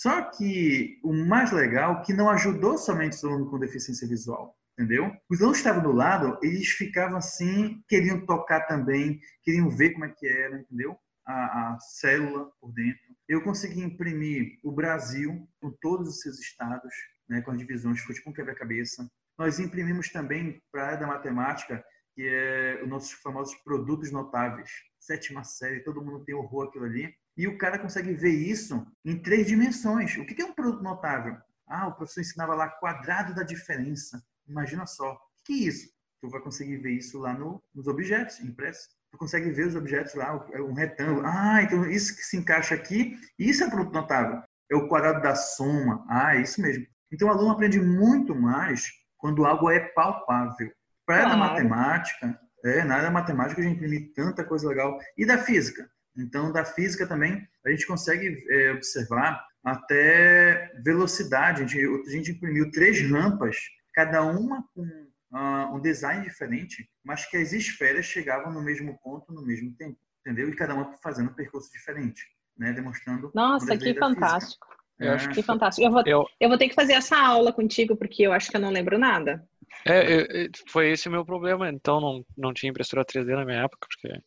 Só 0.00 0.22
que 0.22 0.98
o 1.02 1.12
mais 1.12 1.52
legal 1.52 2.00
é 2.00 2.02
que 2.02 2.14
não 2.14 2.30
ajudou 2.30 2.78
somente 2.78 3.12
os 3.12 3.24
alunos 3.24 3.50
com 3.50 3.58
deficiência 3.58 4.08
visual, 4.08 4.56
entendeu? 4.72 5.12
Os 5.28 5.38
alunos 5.40 5.58
que 5.58 5.68
estavam 5.68 5.82
do 5.82 5.92
lado, 5.92 6.38
eles 6.42 6.68
ficavam 6.68 7.18
assim, 7.18 7.82
queriam 7.86 8.24
tocar 8.24 8.62
também, 8.62 9.20
queriam 9.42 9.68
ver 9.68 9.90
como 9.90 10.06
é 10.06 10.08
que 10.08 10.26
era, 10.26 10.58
entendeu? 10.58 10.96
A, 11.26 11.74
a 11.74 11.78
célula 11.78 12.50
por 12.58 12.72
dentro. 12.72 13.02
Eu 13.28 13.42
consegui 13.42 13.82
imprimir 13.82 14.58
o 14.64 14.72
Brasil 14.72 15.46
com 15.60 15.70
todos 15.70 16.08
os 16.08 16.20
seus 16.20 16.40
estados, 16.40 16.92
né, 17.28 17.42
com 17.42 17.50
as 17.50 17.58
divisões, 17.58 18.00
foi 18.00 18.14
tipo 18.14 18.30
um 18.30 18.32
quebra-cabeça. 18.32 19.06
Nós 19.38 19.58
imprimimos 19.58 20.08
também 20.08 20.62
para 20.72 20.82
a 20.82 20.86
área 20.86 21.00
da 21.00 21.06
matemática 21.06 21.84
que 22.14 22.26
é 22.26 22.80
os 22.82 22.88
nossos 22.88 23.12
famosos 23.12 23.54
produtos 23.62 24.10
notáveis. 24.10 24.70
Sétima 24.98 25.44
série, 25.44 25.80
todo 25.80 26.02
mundo 26.02 26.24
tem 26.24 26.34
horror 26.34 26.68
aquilo 26.68 26.84
ali. 26.84 27.14
E 27.36 27.46
o 27.48 27.56
cara 27.56 27.78
consegue 27.78 28.12
ver 28.14 28.32
isso 28.32 28.86
em 29.04 29.20
três 29.20 29.46
dimensões. 29.46 30.16
O 30.16 30.26
que 30.26 30.40
é 30.40 30.44
um 30.44 30.52
produto 30.52 30.82
notável? 30.82 31.36
Ah, 31.66 31.88
o 31.88 31.94
professor 31.94 32.20
ensinava 32.20 32.54
lá 32.54 32.68
quadrado 32.68 33.34
da 33.34 33.42
diferença. 33.42 34.22
Imagina 34.46 34.86
só. 34.86 35.14
O 35.14 35.18
que 35.44 35.52
é 35.52 35.68
isso? 35.68 35.90
Tu 36.20 36.28
vai 36.28 36.40
conseguir 36.40 36.76
ver 36.76 36.92
isso 36.92 37.18
lá 37.18 37.32
no, 37.32 37.62
nos 37.74 37.86
objetos 37.86 38.40
impressos. 38.40 38.88
Tu 39.10 39.18
consegue 39.18 39.50
ver 39.50 39.66
os 39.66 39.74
objetos 39.74 40.14
lá, 40.14 40.46
é 40.52 40.60
um 40.60 40.72
retângulo. 40.72 41.26
Ah, 41.26 41.62
então 41.62 41.88
isso 41.90 42.16
que 42.16 42.22
se 42.22 42.36
encaixa 42.36 42.74
aqui, 42.74 43.18
isso 43.38 43.64
é 43.64 43.70
produto 43.70 43.92
notável. 43.92 44.42
É 44.70 44.76
o 44.76 44.88
quadrado 44.88 45.20
da 45.20 45.34
soma. 45.34 46.04
Ah, 46.08 46.36
é 46.36 46.42
isso 46.42 46.60
mesmo. 46.60 46.86
Então 47.10 47.28
o 47.28 47.30
aluno 47.30 47.50
aprende 47.50 47.80
muito 47.80 48.34
mais 48.34 48.90
quando 49.18 49.44
algo 49.44 49.70
é 49.70 49.80
palpável. 49.80 50.72
Para 51.04 51.24
claro. 51.24 51.34
a 51.34 51.36
matemática, 51.36 52.40
é, 52.64 52.84
na 52.84 52.94
área 52.94 53.06
da 53.06 53.10
matemática 53.10 53.60
a 53.60 53.64
gente 53.64 53.76
imprime 53.76 54.12
tanta 54.14 54.44
coisa 54.44 54.68
legal. 54.68 54.98
E 55.16 55.26
da 55.26 55.38
física? 55.38 55.90
Então, 56.16 56.52
da 56.52 56.64
física 56.64 57.06
também, 57.06 57.46
a 57.64 57.70
gente 57.70 57.86
consegue 57.86 58.44
é, 58.50 58.72
observar 58.72 59.44
até 59.64 60.72
velocidade. 60.84 61.62
A 61.62 61.66
gente, 61.66 62.06
a 62.06 62.10
gente, 62.10 62.32
imprimiu 62.32 62.70
três 62.70 63.00
rampas, 63.10 63.56
cada 63.94 64.22
uma 64.22 64.64
com 64.74 64.82
uh, 64.82 65.74
um 65.74 65.80
design 65.80 66.24
diferente, 66.24 66.88
mas 67.04 67.24
que 67.24 67.36
as 67.36 67.52
esferas 67.52 68.04
chegavam 68.04 68.52
no 68.52 68.62
mesmo 68.62 68.98
ponto 69.02 69.32
no 69.32 69.42
mesmo 69.42 69.74
tempo, 69.76 69.98
entendeu? 70.20 70.48
E 70.48 70.56
cada 70.56 70.74
uma 70.74 70.92
fazendo 71.02 71.30
um 71.30 71.34
percurso 71.34 71.70
diferente, 71.72 72.22
né? 72.58 72.72
Demonstrando. 72.72 73.30
Nossa, 73.34 73.76
que 73.76 73.94
fantástico. 73.94 74.66
Eu 74.98 75.12
é. 75.12 75.14
acho 75.14 75.30
que 75.30 75.42
fantástico. 75.42 75.86
Eu 75.86 75.90
vou, 75.90 76.02
eu... 76.06 76.26
eu 76.40 76.48
vou 76.48 76.58
ter 76.58 76.68
que 76.68 76.74
fazer 76.74 76.92
essa 76.92 77.18
aula 77.18 77.52
contigo, 77.52 77.96
porque 77.96 78.22
eu 78.22 78.32
acho 78.32 78.50
que 78.50 78.56
eu 78.56 78.60
não 78.60 78.70
lembro 78.70 78.98
nada. 78.98 79.44
É, 79.86 80.48
foi 80.68 80.90
esse 80.90 81.08
o 81.08 81.10
meu 81.10 81.24
problema. 81.24 81.68
Então 81.70 82.00
não, 82.00 82.24
não 82.36 82.52
tinha 82.52 82.70
impressora 82.70 83.04
3D 83.04 83.34
na 83.34 83.44
minha 83.44 83.62
época, 83.62 83.86
porque. 83.88 84.20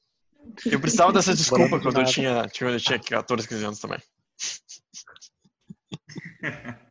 Eu 0.66 0.80
precisava 0.80 1.12
dessa 1.14 1.34
desculpa 1.34 1.80
quando 1.80 2.00
eu 2.00 2.06
tinha, 2.06 2.50
eu 2.62 2.80
tinha 2.80 3.00
14, 3.00 3.48
15 3.48 3.66
anos 3.66 3.80
também. 3.80 4.00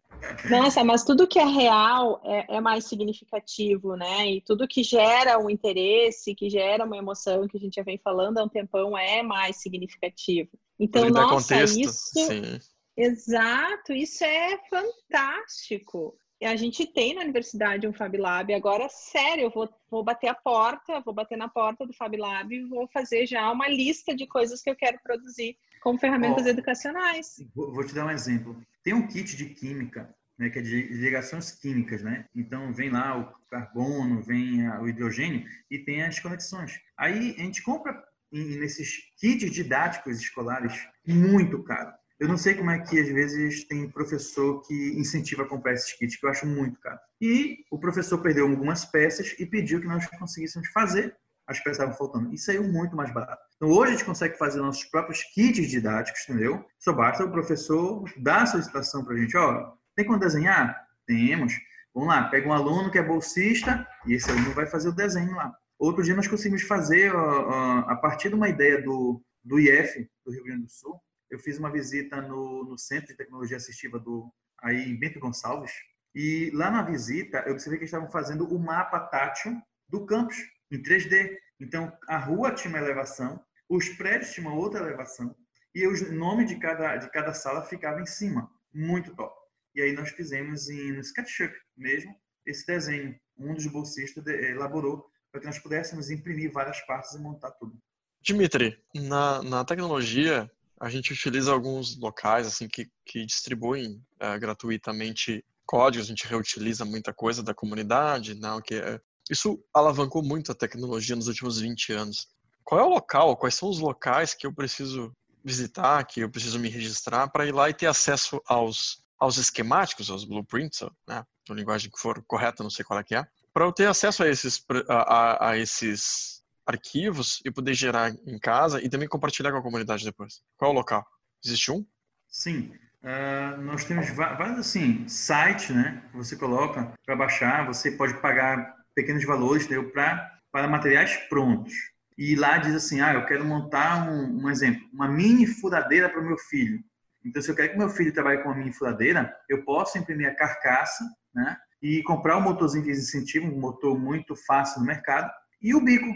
Nossa, 0.51 0.83
mas 0.83 1.05
tudo 1.05 1.27
que 1.27 1.39
é 1.39 1.45
real 1.45 2.21
é, 2.25 2.57
é, 2.57 2.61
mais 2.61 2.87
significativo, 2.87 3.95
né? 3.97 4.31
E 4.31 4.41
tudo 4.41 4.69
que 4.69 4.83
gera 4.83 5.39
um 5.39 5.51
interesse, 5.51 6.35
que 6.35 6.49
gera 6.49 6.85
uma 6.85 6.97
emoção, 6.97 7.47
que 7.47 7.57
a 7.57 7.61
gente 7.61 7.75
já 7.75 7.83
vem 7.83 7.99
falando 7.99 8.39
há 8.39 8.45
um 8.45 8.49
tempão, 8.49 8.97
é 8.97 9.23
mais 9.23 9.57
significativo. 9.57 10.51
Então, 10.79 11.09
nossa, 11.11 11.55
contexto, 11.55 11.79
isso. 11.79 12.11
Sim. 12.15 12.59
Exato, 12.97 13.93
isso 13.93 14.25
é 14.25 14.59
fantástico 14.69 16.17
a 16.43 16.57
gente 16.57 16.87
tem 16.87 17.15
na 17.15 17.23
universidade 17.23 17.87
um 17.87 17.93
Fab 17.93 18.17
Lab. 18.17 18.53
Agora, 18.53 18.89
sério, 18.89 19.45
eu 19.45 19.51
vou, 19.51 19.69
vou 19.91 20.03
bater 20.03 20.29
a 20.29 20.35
porta, 20.35 21.01
vou 21.01 21.15
bater 21.15 21.39
na 21.39 21.49
porta 21.49 21.87
do 21.87 21.93
Fab 21.93 22.17
Lab 22.17 22.55
e 22.55 22.65
vou 22.65 22.89
fazer 22.89 23.27
já 23.27 23.51
uma 23.51 23.69
lista 23.69 24.15
de 24.15 24.27
coisas 24.27 24.61
que 24.61 24.69
eu 24.69 24.77
quero 24.77 24.99
produzir 25.03 25.57
como 25.83 25.99
ferramentas 25.99 26.47
oh, 26.47 26.49
educacionais. 26.49 27.37
Vou, 27.55 27.85
te 27.87 27.95
dar 27.95 28.07
um 28.07 28.11
exemplo. 28.11 28.61
Tem 28.83 28.95
um 28.95 29.07
kit 29.07 29.37
de 29.37 29.51
química, 29.51 30.15
né, 30.39 30.51
que 30.51 30.59
é 30.59 30.63
de 30.63 30.83
ligações 30.95 31.53
químicas, 31.53 32.03
né? 32.03 32.27
Então, 32.35 32.73
vem 32.73 32.91
lá 32.91 33.19
o 33.19 33.49
carbono, 33.49 34.23
vem 34.23 34.67
a, 34.67 34.81
o 34.81 34.89
hidrogênio 34.89 35.47
e 35.71 35.79
tem 35.79 36.03
as 36.03 36.19
conexões. 36.19 36.81
Aí, 36.97 37.35
a 37.39 37.43
gente 37.43 37.63
compra 37.63 38.03
nesses 38.33 39.13
kits 39.21 39.51
didáticos 39.51 40.19
escolares 40.19 40.89
muito 41.07 41.63
caro. 41.63 41.93
Eu 42.19 42.29
não 42.29 42.37
sei 42.37 42.55
como 42.55 42.71
é 42.71 42.79
que 42.79 42.99
às 42.99 43.09
vezes 43.09 43.65
tem 43.65 43.91
professor 43.91 44.63
que 44.63 44.95
incentiva 44.97 45.43
a 45.43 45.49
comprar 45.49 45.73
esses 45.73 45.93
kits, 45.93 46.17
que 46.17 46.25
eu 46.25 46.31
acho 46.31 46.47
muito 46.47 46.79
caro. 46.81 46.99
E 47.21 47.65
o 47.71 47.79
professor 47.79 48.19
perdeu 48.19 48.47
algumas 48.47 48.85
peças 48.85 49.35
e 49.39 49.45
pediu 49.45 49.81
que 49.81 49.87
nós 49.87 50.07
conseguíssemos 50.07 50.69
fazer 50.69 51.17
as 51.47 51.59
peças 51.59 51.79
estavam 51.79 51.95
faltando. 51.95 52.33
E 52.33 52.39
saiu 52.39 52.65
muito 52.65 52.97
mais 52.97 53.13
barato. 53.13 53.43
Então 53.57 53.69
hoje 53.69 53.93
a 53.93 53.97
gente 53.97 54.07
consegue 54.07 54.39
fazer 54.39 54.61
nossos 54.61 54.85
próprios 54.85 55.23
kits 55.35 55.69
didáticos, 55.69 56.23
entendeu? 56.29 56.65
Só 56.79 56.93
basta 56.93 57.25
o 57.25 57.31
professor 57.31 58.05
dar 58.17 58.43
a 58.43 58.47
solicitação 58.47 59.05
para 59.05 59.15
a 59.15 59.19
gente. 59.19 59.37
Ó, 59.37 59.73
tem 59.95 60.07
como 60.07 60.19
desenhar? 60.19 60.75
Temos. 61.07 61.55
Vamos 61.95 62.09
lá, 62.09 62.25
pega 62.25 62.49
um 62.49 62.53
aluno 62.53 62.91
que 62.91 62.99
é 62.99 63.03
bolsista 63.03 63.87
e 64.07 64.15
esse 64.15 64.31
aluno 64.31 64.53
vai 64.53 64.67
fazer 64.67 64.89
o 64.89 64.95
desenho 64.95 65.33
lá. 65.33 65.55
Outro 65.79 66.03
dia 66.03 66.15
nós 66.15 66.27
conseguimos 66.27 66.63
fazer, 66.63 67.15
ó, 67.15 67.49
ó, 67.49 67.79
a 67.91 67.97
partir 67.97 68.31
de 68.31 68.35
uma 68.35 68.49
ideia 68.49 68.83
do, 68.83 69.23
do 69.45 69.61
IF, 69.61 70.09
do 70.25 70.33
Rio 70.33 70.45
Grande 70.45 70.63
do 70.63 70.71
Sul, 70.71 71.01
eu 71.35 71.39
fiz 71.39 71.59
uma 71.59 71.71
visita 71.71 72.23
no, 72.23 72.65
no 72.65 72.79
Centro 72.79 73.09
de 73.09 73.17
Tecnologia 73.17 73.57
Assistiva 73.57 73.99
do 73.99 74.33
aí 74.63 74.89
em 74.89 74.97
Bento 74.97 75.19
Gonçalves 75.19 75.73
e 76.15 76.51
lá 76.55 76.71
na 76.71 76.83
visita 76.83 77.43
eu 77.45 77.53
observei 77.53 77.79
que 77.79 77.85
estavam 77.85 78.09
fazendo 78.09 78.47
o 78.47 78.59
mapa 78.59 79.01
tátil 79.01 79.61
do 79.89 80.07
campus 80.07 80.37
em 80.71 80.81
3D. 80.81 81.37
Então 81.61 81.93
a 82.09 82.19
rua 82.19 82.53
tinha 82.53 82.73
uma 82.73 82.79
elevação, 82.79 83.45
os 83.69 83.89
prédios 83.89 84.33
tinham 84.33 84.53
uma 84.53 84.57
outra 84.57 84.81
elevação 84.81 85.35
e 85.75 85.85
o 85.85 86.13
nome 86.13 86.45
de 86.45 86.57
cada 86.57 86.97
de 86.97 87.11
cada 87.11 87.35
sala 87.35 87.65
ficava 87.65 88.01
em 88.01 88.07
cima. 88.07 88.49
Muito 88.73 89.15
top. 89.17 89.35
E 89.75 89.83
aí 89.83 89.93
nós 89.93 90.11
fizemos 90.11 90.69
em, 90.69 90.93
no 90.93 91.01
SketchUp 91.01 91.53
mesmo 91.77 92.15
esse 92.47 92.65
desenho. 92.65 93.19
Um 93.37 93.55
dos 93.55 93.67
bolsistas 93.67 94.25
elaborou 94.25 95.05
para 95.33 95.41
que 95.41 95.47
nós 95.49 95.59
pudéssemos 95.59 96.11
imprimir 96.11 96.53
várias 96.53 96.81
partes 96.83 97.13
e 97.15 97.19
montar 97.19 97.51
tudo. 97.53 97.77
Dimitri, 98.23 98.81
na, 98.95 99.43
na 99.43 99.65
tecnologia, 99.65 100.49
a 100.85 100.91
gente 100.91 101.15
utiliza 101.15 101.51
alguns 101.51 101.97
locais 101.97 102.47
assim 102.47 102.69
que, 102.69 102.91
que 103.07 103.25
distribuem 103.25 104.05
é, 104.21 104.39
gratuitamente 104.39 105.43
códigos, 105.65 106.07
a 106.07 106.11
gente 106.11 106.27
reutiliza 106.27 106.85
muita 106.85 107.11
coisa 107.11 107.43
da 107.43 107.55
comunidade, 107.55 108.35
não, 108.35 108.61
que 108.61 108.75
é... 108.75 109.01
isso 109.31 109.59
alavancou 109.73 110.23
muito 110.23 110.53
a 110.53 110.55
tecnologia 110.55 111.17
nos 111.17 111.27
últimos 111.27 111.59
20 111.59 111.95
anos. 111.95 112.29
Qual 112.63 112.79
é 112.79 112.85
o 112.85 112.91
local, 112.91 113.35
quais 113.35 113.55
são 113.55 113.71
os 113.71 113.79
locais 113.79 114.35
que 114.35 114.47
eu 114.47 114.53
preciso 114.53 115.11
visitar, 115.43 116.05
que 116.05 116.21
eu 116.21 116.31
preciso 116.31 116.59
me 116.59 116.69
registrar 116.69 117.29
para 117.29 117.47
ir 117.47 117.53
lá 117.53 117.71
e 117.71 117.75
ter 117.75 117.87
acesso 117.87 118.39
aos, 118.47 119.03
aos 119.19 119.39
esquemáticos, 119.39 120.11
aos 120.11 120.27
blueprints, 120.27 120.83
né, 121.09 121.25
na 121.49 121.55
linguagem 121.55 121.91
que 121.91 121.99
for 121.99 122.23
correta, 122.27 122.63
não 122.63 122.71
sei 122.71 122.85
qual 122.85 122.99
é 122.99 123.05
que 123.05 123.15
é, 123.15 123.25
para 123.55 123.65
eu 123.65 123.73
ter 123.73 123.87
acesso 123.87 124.23
a 124.23 124.29
esses, 124.29 124.63
a, 124.87 124.97
a, 124.97 125.51
a 125.51 125.59
esses 125.59 126.34
arquivos 126.67 127.41
e 127.45 127.51
poder 127.51 127.75
gerar 127.75 128.13
em 128.27 128.39
casa 128.39 128.83
e 128.83 128.89
também 128.89 129.09
compartilhar 129.09 129.53
com 129.53 129.59
a 129.59 129.63
comunidade 129.63 130.05
depois? 130.05 130.43
Qual 130.57 130.71
é 130.71 130.75
o 130.75 130.77
local? 130.77 131.07
Existe 131.45 131.71
um? 131.71 131.85
Sim. 132.29 132.73
Uh, 133.03 133.61
nós 133.61 133.85
temos 133.85 134.09
vários 134.11 134.59
assim, 134.59 135.07
sites 135.07 135.71
né, 135.71 136.03
que 136.11 136.17
você 136.17 136.37
coloca 136.37 136.93
para 137.05 137.15
baixar. 137.15 137.67
Você 137.67 137.91
pode 137.91 138.15
pagar 138.15 138.75
pequenos 138.95 139.25
valores 139.25 139.69
pra, 139.93 140.31
para 140.51 140.67
materiais 140.67 141.17
prontos. 141.29 141.75
E 142.17 142.35
lá 142.35 142.59
diz 142.59 142.75
assim: 142.75 143.01
ah, 143.01 143.13
eu 143.13 143.27
quero 143.27 143.45
montar 143.45 144.09
um, 144.09 144.45
um 144.45 144.51
exemplo, 144.51 144.89
uma 144.93 145.09
mini 145.09 145.47
furadeira 145.47 146.09
para 146.09 146.21
o 146.21 146.25
meu 146.25 146.39
filho. 146.39 146.83
Então, 147.25 147.43
se 147.43 147.51
eu 147.51 147.55
quero 147.55 147.73
que 147.73 147.79
meu 147.79 147.89
filho 147.89 148.13
trabalhe 148.13 148.43
com 148.43 148.49
uma 148.49 148.57
mini 148.57 148.73
furadeira, 148.73 149.35
eu 149.49 149.65
posso 149.65 149.99
imprimir 149.99 150.29
a 150.29 150.35
carcaça 150.35 151.05
né, 151.35 151.57
e 151.83 152.03
comprar 152.03 152.37
um 152.37 152.43
motorzinho 152.43 152.85
de 152.85 152.91
incentivo, 152.91 153.47
um 153.47 153.59
motor 153.59 153.99
muito 153.99 154.37
fácil 154.37 154.81
no 154.81 154.87
mercado, 154.87 155.31
e 155.61 155.75
o 155.75 155.81
bico 155.83 156.07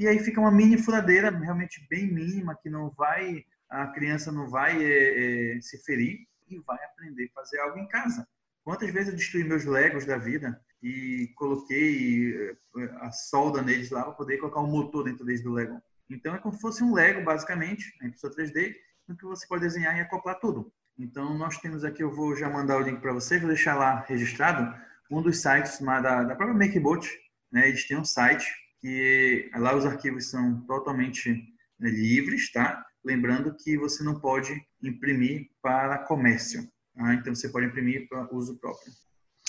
e 0.00 0.08
aí 0.08 0.18
fica 0.18 0.40
uma 0.40 0.50
mini 0.50 0.78
furadeira 0.78 1.30
realmente 1.30 1.86
bem 1.90 2.06
mínima 2.06 2.58
que 2.62 2.70
não 2.70 2.88
vai 2.88 3.44
a 3.68 3.86
criança 3.88 4.32
não 4.32 4.48
vai 4.48 4.82
é, 4.82 5.56
é, 5.56 5.60
se 5.60 5.76
ferir 5.84 6.26
e 6.48 6.58
vai 6.60 6.82
aprender 6.86 7.26
a 7.26 7.40
fazer 7.40 7.60
algo 7.60 7.78
em 7.78 7.86
casa. 7.86 8.26
Quantas 8.64 8.90
vezes 8.90 9.10
eu 9.10 9.16
destruí 9.16 9.44
meus 9.44 9.66
legos 9.66 10.06
da 10.06 10.16
vida 10.16 10.58
e 10.82 11.30
coloquei 11.36 12.50
é, 12.78 12.82
a 13.02 13.12
solda 13.12 13.60
neles 13.60 13.90
lá 13.90 14.02
para 14.02 14.14
poder 14.14 14.38
colocar 14.38 14.60
um 14.60 14.70
motor 14.70 15.04
dentro 15.04 15.22
deles 15.22 15.42
do 15.42 15.52
Lego. 15.52 15.78
Então 16.08 16.34
é 16.34 16.38
como 16.38 16.54
se 16.54 16.62
fosse 16.62 16.82
um 16.82 16.94
Lego, 16.94 17.22
basicamente, 17.22 17.84
a 18.00 18.06
impressora 18.06 18.34
3D, 18.34 18.74
no 19.06 19.14
que 19.14 19.26
você 19.26 19.46
pode 19.46 19.62
desenhar 19.62 19.94
e 19.98 20.00
acoplar 20.00 20.40
tudo. 20.40 20.72
Então 20.98 21.36
nós 21.36 21.58
temos 21.58 21.84
aqui, 21.84 22.02
eu 22.02 22.10
vou 22.10 22.34
já 22.34 22.48
mandar 22.48 22.78
o 22.78 22.82
link 22.82 23.00
para 23.00 23.12
vocês, 23.12 23.38
vou 23.38 23.50
deixar 23.50 23.74
lá 23.74 24.00
registrado, 24.08 24.74
um 25.10 25.20
dos 25.20 25.42
sites 25.42 25.78
da, 25.78 26.24
da 26.24 26.34
própria 26.34 26.56
MakeBot, 26.56 27.06
né? 27.52 27.68
Eles 27.68 27.86
têm 27.86 27.98
um 27.98 28.04
site 28.04 28.50
que 28.80 29.50
lá 29.54 29.76
os 29.76 29.84
arquivos 29.84 30.30
são 30.30 30.60
totalmente 30.62 31.32
né, 31.78 31.90
livres, 31.90 32.50
tá? 32.52 32.84
Lembrando 33.04 33.54
que 33.56 33.78
você 33.78 34.02
não 34.02 34.20
pode 34.20 34.54
imprimir 34.82 35.48
para 35.62 35.98
comércio, 35.98 36.68
tá? 36.94 37.14
então 37.14 37.34
você 37.34 37.48
pode 37.48 37.66
imprimir 37.66 38.08
para 38.08 38.28
uso 38.34 38.58
próprio. 38.58 38.92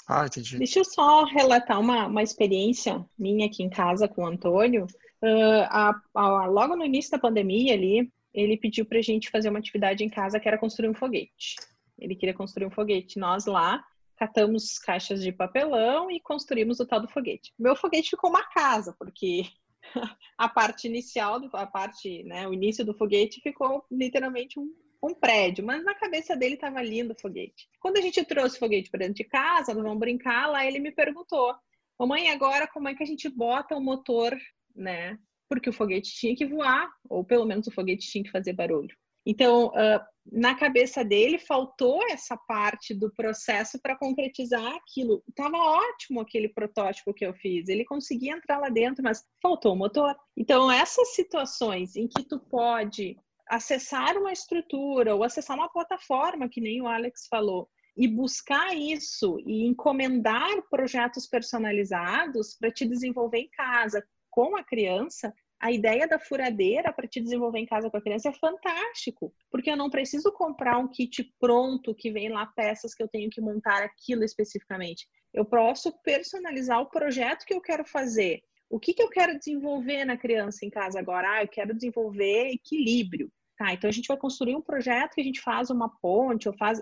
Ah, 0.07 0.25
entendi. 0.25 0.57
Deixa 0.57 0.79
eu 0.79 0.85
só 0.85 1.23
relatar 1.25 1.79
uma, 1.79 2.07
uma 2.07 2.23
experiência 2.23 3.05
minha 3.17 3.45
aqui 3.45 3.63
em 3.63 3.69
casa 3.69 4.07
com 4.07 4.23
o 4.23 4.27
Antônio. 4.27 4.85
Uh, 5.21 5.63
a, 5.69 6.01
a, 6.15 6.45
logo 6.47 6.75
no 6.75 6.85
início 6.85 7.11
da 7.11 7.19
pandemia 7.19 7.73
ali, 7.73 8.11
ele 8.33 8.57
pediu 8.57 8.85
para 8.85 8.99
a 8.99 9.01
gente 9.01 9.29
fazer 9.29 9.49
uma 9.49 9.59
atividade 9.59 10.03
em 10.03 10.09
casa 10.09 10.39
que 10.39 10.47
era 10.47 10.57
construir 10.57 10.89
um 10.89 10.93
foguete. 10.93 11.55
Ele 11.99 12.15
queria 12.15 12.33
construir 12.33 12.65
um 12.65 12.71
foguete. 12.71 13.19
Nós 13.19 13.45
lá 13.45 13.83
catamos 14.21 14.77
caixas 14.77 15.19
de 15.19 15.31
papelão 15.31 16.11
e 16.11 16.19
construímos 16.19 16.79
o 16.79 16.85
tal 16.85 17.01
do 17.01 17.07
foguete. 17.07 17.51
Meu 17.57 17.75
foguete 17.75 18.11
ficou 18.11 18.29
uma 18.29 18.43
casa, 18.49 18.95
porque 18.99 19.45
a 20.37 20.47
parte 20.47 20.87
inicial, 20.87 21.41
a 21.53 21.65
parte, 21.65 22.21
né, 22.25 22.47
o 22.47 22.53
início 22.53 22.85
do 22.85 22.93
foguete 22.93 23.41
ficou 23.41 23.83
literalmente 23.89 24.59
um, 24.59 24.71
um 25.01 25.15
prédio, 25.15 25.65
mas 25.65 25.83
na 25.83 25.95
cabeça 25.95 26.37
dele 26.37 26.53
estava 26.53 26.83
lindo 26.83 27.13
o 27.13 27.19
foguete. 27.19 27.67
Quando 27.79 27.97
a 27.97 28.01
gente 28.01 28.23
trouxe 28.23 28.57
o 28.57 28.59
foguete 28.59 28.91
para 28.91 28.99
dentro 28.99 29.15
de 29.15 29.23
casa, 29.23 29.73
vamos 29.73 29.97
brincar, 29.97 30.51
lá 30.51 30.67
ele 30.67 30.77
me 30.77 30.91
perguntou: 30.91 31.55
Mamãe, 31.97 32.29
agora 32.29 32.67
como 32.67 32.89
é 32.89 32.93
que 32.93 33.01
a 33.01 33.07
gente 33.07 33.27
bota 33.27 33.75
o 33.75 33.81
motor, 33.81 34.37
né? 34.75 35.17
Porque 35.49 35.71
o 35.71 35.73
foguete 35.73 36.13
tinha 36.13 36.35
que 36.35 36.45
voar, 36.45 36.91
ou 37.09 37.25
pelo 37.25 37.45
menos 37.45 37.65
o 37.65 37.71
foguete 37.71 38.07
tinha 38.07 38.23
que 38.23 38.29
fazer 38.29 38.53
barulho. 38.53 38.95
Então, 39.25 39.69
uh, 39.69 39.99
na 40.29 40.55
cabeça 40.55 41.03
dele, 41.03 41.39
faltou 41.39 42.01
essa 42.09 42.37
parte 42.37 42.93
do 42.93 43.11
processo 43.11 43.79
para 43.81 43.97
concretizar 43.97 44.75
aquilo. 44.75 45.23
Estava 45.27 45.57
ótimo 45.57 46.19
aquele 46.21 46.49
protótipo 46.49 47.13
que 47.13 47.25
eu 47.25 47.33
fiz, 47.33 47.67
ele 47.67 47.85
conseguia 47.85 48.33
entrar 48.33 48.57
lá 48.57 48.69
dentro, 48.69 49.03
mas 49.03 49.25
faltou 49.41 49.73
o 49.73 49.77
motor. 49.77 50.15
Então, 50.37 50.71
essas 50.71 51.15
situações 51.15 51.95
em 51.95 52.07
que 52.07 52.23
tu 52.23 52.39
pode 52.39 53.17
acessar 53.49 54.17
uma 54.17 54.31
estrutura 54.31 55.15
ou 55.15 55.23
acessar 55.23 55.57
uma 55.57 55.69
plataforma, 55.69 56.47
que 56.47 56.61
nem 56.61 56.81
o 56.81 56.87
Alex 56.87 57.27
falou, 57.29 57.69
e 57.97 58.07
buscar 58.07 58.73
isso 58.73 59.37
e 59.45 59.65
encomendar 59.65 60.49
projetos 60.69 61.27
personalizados 61.27 62.55
para 62.55 62.71
te 62.71 62.85
desenvolver 62.85 63.39
em 63.39 63.49
casa 63.49 64.01
com 64.29 64.55
a 64.55 64.63
criança, 64.63 65.33
a 65.61 65.71
ideia 65.71 66.07
da 66.07 66.17
furadeira 66.17 66.91
para 66.91 67.07
te 67.07 67.21
desenvolver 67.21 67.59
em 67.59 67.67
casa 67.67 67.89
com 67.89 67.95
a 67.95 68.01
criança 68.01 68.29
é 68.29 68.33
fantástico, 68.33 69.31
porque 69.51 69.69
eu 69.69 69.77
não 69.77 69.91
preciso 69.91 70.31
comprar 70.31 70.79
um 70.79 70.87
kit 70.87 71.23
pronto 71.39 71.93
que 71.93 72.11
vem 72.11 72.29
lá 72.29 72.47
peças 72.47 72.95
que 72.95 73.03
eu 73.03 73.07
tenho 73.07 73.29
que 73.29 73.39
montar 73.39 73.83
aquilo 73.83 74.23
especificamente. 74.23 75.07
Eu 75.31 75.45
posso 75.45 75.91
personalizar 76.01 76.81
o 76.81 76.89
projeto 76.89 77.45
que 77.45 77.53
eu 77.53 77.61
quero 77.61 77.85
fazer. 77.85 78.41
O 78.69 78.79
que, 78.79 78.93
que 78.93 79.03
eu 79.03 79.09
quero 79.09 79.37
desenvolver 79.37 80.03
na 80.03 80.17
criança 80.17 80.65
em 80.65 80.69
casa 80.69 80.99
agora? 80.99 81.35
Ah, 81.35 81.43
eu 81.43 81.47
quero 81.47 81.75
desenvolver 81.75 82.49
equilíbrio. 82.53 83.31
Tá, 83.55 83.73
então 83.73 83.87
a 83.87 83.93
gente 83.93 84.07
vai 84.07 84.17
construir 84.17 84.55
um 84.55 84.61
projeto 84.61 85.13
que 85.13 85.21
a 85.21 85.23
gente 85.23 85.41
faz 85.41 85.69
uma 85.69 85.89
ponte, 86.01 86.49
ou 86.49 86.57
faz 86.57 86.81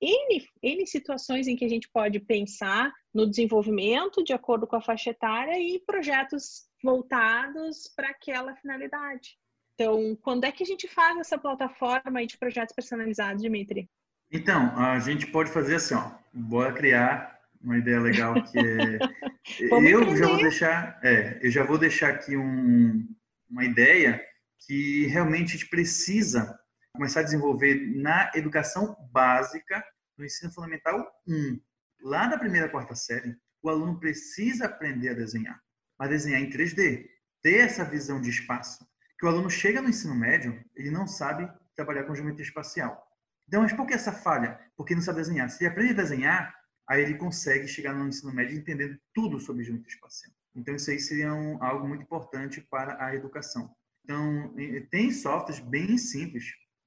N, 0.00 0.46
N 0.62 0.86
situações 0.86 1.48
em 1.48 1.56
que 1.56 1.64
a 1.64 1.68
gente 1.68 1.88
pode 1.92 2.20
pensar 2.20 2.92
no 3.12 3.28
desenvolvimento 3.28 4.22
de 4.22 4.32
acordo 4.32 4.66
com 4.66 4.76
a 4.76 4.80
faixa 4.80 5.10
etária 5.10 5.58
e 5.58 5.80
projetos 5.84 6.70
voltados 6.82 7.90
para 7.94 8.08
aquela 8.08 8.54
finalidade. 8.56 9.36
Então, 9.74 10.16
quando 10.16 10.44
é 10.44 10.52
que 10.52 10.62
a 10.62 10.66
gente 10.66 10.86
faz 10.88 11.18
essa 11.18 11.38
plataforma 11.38 12.26
de 12.26 12.36
projetos 12.36 12.74
personalizados, 12.74 13.42
Dimitri? 13.42 13.88
Então, 14.30 14.76
a 14.76 14.98
gente 14.98 15.26
pode 15.26 15.50
fazer 15.50 15.76
assim, 15.76 15.94
ó, 15.94 16.10
bora 16.32 16.72
criar 16.72 17.40
uma 17.60 17.78
ideia 17.78 18.00
legal 18.00 18.34
que 18.42 18.58
é 18.58 18.98
eu 19.90 20.16
já 20.16 20.26
vou 20.26 20.36
deixar, 20.36 21.00
é, 21.02 21.38
eu 21.42 21.50
já 21.50 21.64
vou 21.64 21.78
deixar 21.78 22.10
aqui 22.10 22.36
um, 22.36 23.06
uma 23.48 23.64
ideia 23.64 24.22
que 24.66 25.06
realmente 25.06 25.50
a 25.50 25.58
gente 25.58 25.68
precisa 25.68 26.58
começar 26.94 27.20
a 27.20 27.24
desenvolver 27.24 27.74
na 27.96 28.30
educação 28.34 28.96
básica, 29.10 29.84
no 30.16 30.24
ensino 30.24 30.52
fundamental 30.52 31.10
1. 31.26 31.60
Lá 32.02 32.26
da 32.26 32.38
primeira 32.38 32.68
quarta 32.68 32.94
série, 32.94 33.36
o 33.62 33.68
aluno 33.68 33.98
precisa 33.98 34.66
aprender 34.66 35.10
a 35.10 35.14
desenhar 35.14 35.60
a 35.98 36.06
desenhar 36.06 36.40
em 36.40 36.50
3D, 36.50 37.06
ter 37.42 37.58
essa 37.58 37.84
visão 37.84 38.20
de 38.20 38.30
espaço. 38.30 38.86
Que 39.18 39.26
o 39.26 39.28
aluno 39.28 39.50
chega 39.50 39.82
no 39.82 39.88
ensino 39.88 40.14
médio, 40.14 40.62
ele 40.74 40.90
não 40.90 41.06
sabe 41.06 41.50
trabalhar 41.74 42.04
com 42.04 42.14
geometria 42.14 42.44
espacial. 42.44 43.06
Então, 43.46 43.62
mas 43.62 43.72
por 43.72 43.86
que 43.86 43.94
essa 43.94 44.12
falha? 44.12 44.58
Porque 44.76 44.94
não 44.94 45.02
sabe 45.02 45.18
desenhar. 45.18 45.50
Se 45.50 45.62
ele 45.62 45.70
aprende 45.70 45.92
a 45.92 45.96
desenhar, 45.96 46.54
aí 46.88 47.02
ele 47.02 47.14
consegue 47.14 47.68
chegar 47.68 47.94
no 47.94 48.08
ensino 48.08 48.32
médio 48.32 48.56
entendendo 48.56 48.98
tudo 49.14 49.38
sobre 49.38 49.64
geometria 49.64 49.94
espacial. 49.94 50.32
Então, 50.54 50.74
isso 50.74 50.90
aí 50.90 50.98
seria 50.98 51.32
um, 51.32 51.62
algo 51.62 51.88
muito 51.88 52.02
importante 52.02 52.60
para 52.60 53.04
a 53.04 53.14
educação. 53.14 53.70
Então, 54.04 54.54
tem 54.90 55.10
softwares 55.10 55.60
bem 55.60 55.96
simples. 55.96 56.44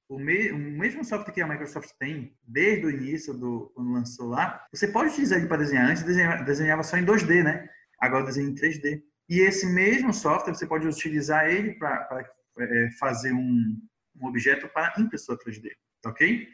O, 0.08 0.18
me, 0.18 0.52
o, 0.52 0.58
mesmo 0.58 1.04
software 1.04 1.32
que 1.32 1.40
a 1.40 1.48
Microsoft 1.48 1.90
tem, 1.98 2.36
desde 2.46 2.86
o 2.86 2.90
início 2.90 3.34
do 3.34 3.72
quando 3.74 3.92
lançou 3.92 4.28
lá, 4.28 4.64
você 4.72 4.86
pode 4.86 5.10
utilizar 5.10 5.38
ele 5.38 5.48
para 5.48 5.56
desenhar. 5.56 5.90
Antes 5.90 6.04
desenhava, 6.04 6.44
desenhava 6.44 6.82
só 6.84 6.96
em 6.96 7.04
2D, 7.04 7.42
né? 7.42 7.68
Agora 7.98 8.24
desenho 8.24 8.50
em 8.50 8.54
3D. 8.54 9.02
E 9.28 9.40
esse 9.40 9.66
mesmo 9.66 10.12
software, 10.14 10.54
você 10.54 10.66
pode 10.66 10.86
utilizar 10.86 11.48
ele 11.48 11.74
para 11.74 12.30
é, 12.58 12.90
fazer 12.98 13.32
um, 13.32 13.76
um, 14.20 14.26
objeto 14.26 14.68
para 14.68 14.94
impressora 14.98 15.38
3D, 15.38 15.70
tá 16.00 16.10
ok? 16.10 16.48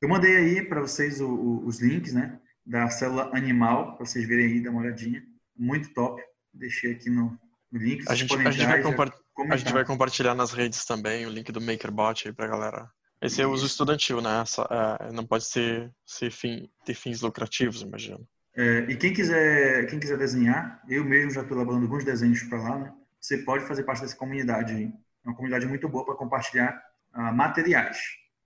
Eu 0.00 0.08
mandei 0.08 0.36
aí 0.36 0.62
para 0.62 0.80
vocês 0.80 1.20
o, 1.20 1.28
o, 1.28 1.66
os 1.66 1.80
links, 1.80 2.12
né, 2.12 2.38
da 2.64 2.88
célula 2.90 3.30
animal, 3.34 3.96
para 3.96 4.06
vocês 4.06 4.26
verem 4.26 4.46
aí, 4.46 4.62
dar 4.62 4.70
uma 4.70 4.82
olhadinha. 4.82 5.22
Muito 5.56 5.92
top. 5.94 6.22
Deixei 6.52 6.92
aqui 6.92 7.10
no, 7.10 7.38
no 7.72 7.78
link. 7.78 8.04
A 8.08 8.14
gente, 8.14 8.32
a, 8.34 8.50
gente 8.50 8.64
a 8.64 9.56
gente, 9.56 9.72
vai 9.72 9.84
compartilhar 9.84 10.34
nas 10.34 10.52
redes 10.52 10.84
também 10.84 11.26
o 11.26 11.30
link 11.30 11.50
do 11.50 11.60
MakerBot 11.60 12.28
aí 12.28 12.34
para 12.34 12.46
galera. 12.46 12.90
Esse 13.20 13.42
é 13.42 13.46
o 13.46 13.50
uso 13.50 13.66
estudantil, 13.66 14.20
né? 14.20 14.42
Essa, 14.42 14.68
é, 15.00 15.12
não 15.12 15.26
pode 15.26 15.44
ser, 15.44 15.92
ser 16.06 16.30
fim, 16.30 16.70
ter 16.84 16.94
fins 16.94 17.20
lucrativos, 17.20 17.82
imagino. 17.82 18.26
É, 18.58 18.86
e 18.88 18.96
quem 18.96 19.12
quiser, 19.12 19.86
quem 19.86 20.00
quiser 20.00 20.18
desenhar, 20.18 20.82
eu 20.88 21.04
mesmo 21.04 21.30
já 21.30 21.42
estou 21.42 21.56
elaborando 21.56 21.84
alguns 21.84 22.02
desenhos 22.02 22.42
para 22.42 22.60
lá, 22.60 22.76
né? 22.76 22.92
Você 23.20 23.38
pode 23.38 23.64
fazer 23.64 23.84
parte 23.84 24.02
dessa 24.02 24.16
comunidade. 24.16 24.72
É 24.74 25.28
uma 25.28 25.36
comunidade 25.36 25.64
muito 25.64 25.88
boa 25.88 26.04
para 26.04 26.16
compartilhar 26.16 26.76
uh, 27.14 27.32
materiais. 27.32 27.96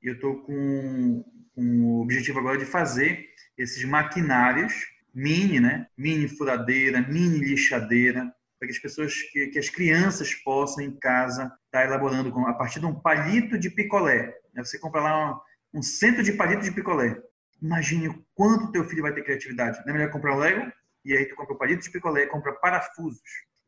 Eu 0.02 0.12
estou 0.12 0.42
com, 0.42 1.24
com 1.54 1.62
o 1.62 2.02
objetivo 2.02 2.38
agora 2.40 2.58
de 2.58 2.66
fazer 2.66 3.26
esses 3.56 3.82
maquinários 3.86 4.74
mini, 5.14 5.58
né? 5.58 5.86
Mini 5.96 6.28
furadeira, 6.28 7.00
mini 7.00 7.38
lixadeira, 7.38 8.30
para 8.58 8.68
que 8.68 8.74
as 8.74 8.78
pessoas, 8.78 9.14
que, 9.14 9.46
que, 9.46 9.58
as 9.58 9.70
crianças 9.70 10.34
possam 10.34 10.84
em 10.84 10.94
casa 10.94 11.44
estar 11.44 11.56
tá 11.70 11.84
elaborando 11.86 12.30
com, 12.30 12.46
a 12.46 12.52
partir 12.52 12.80
de 12.80 12.86
um 12.86 12.94
palito 12.94 13.58
de 13.58 13.70
picolé. 13.70 14.26
Né? 14.52 14.62
Você 14.62 14.78
compra 14.78 15.00
lá 15.00 15.42
um, 15.72 15.78
um 15.78 15.82
centro 15.82 16.22
de 16.22 16.32
palito 16.32 16.62
de 16.62 16.70
picolé. 16.70 17.18
Imagine 17.62 18.08
o 18.08 18.26
quanto 18.34 18.72
teu 18.72 18.84
filho 18.84 19.02
vai 19.02 19.14
ter 19.14 19.22
criatividade. 19.22 19.78
Não 19.86 19.90
é 19.90 19.92
melhor 19.92 20.10
comprar 20.10 20.34
um 20.34 20.38
Lego? 20.38 20.72
E 21.04 21.16
aí 21.16 21.26
tu 21.26 21.36
compra 21.36 21.54
o 21.54 21.58
palito 21.58 21.84
de 21.84 21.90
picolé, 21.90 22.26
compra 22.26 22.52
parafusos. 22.54 23.22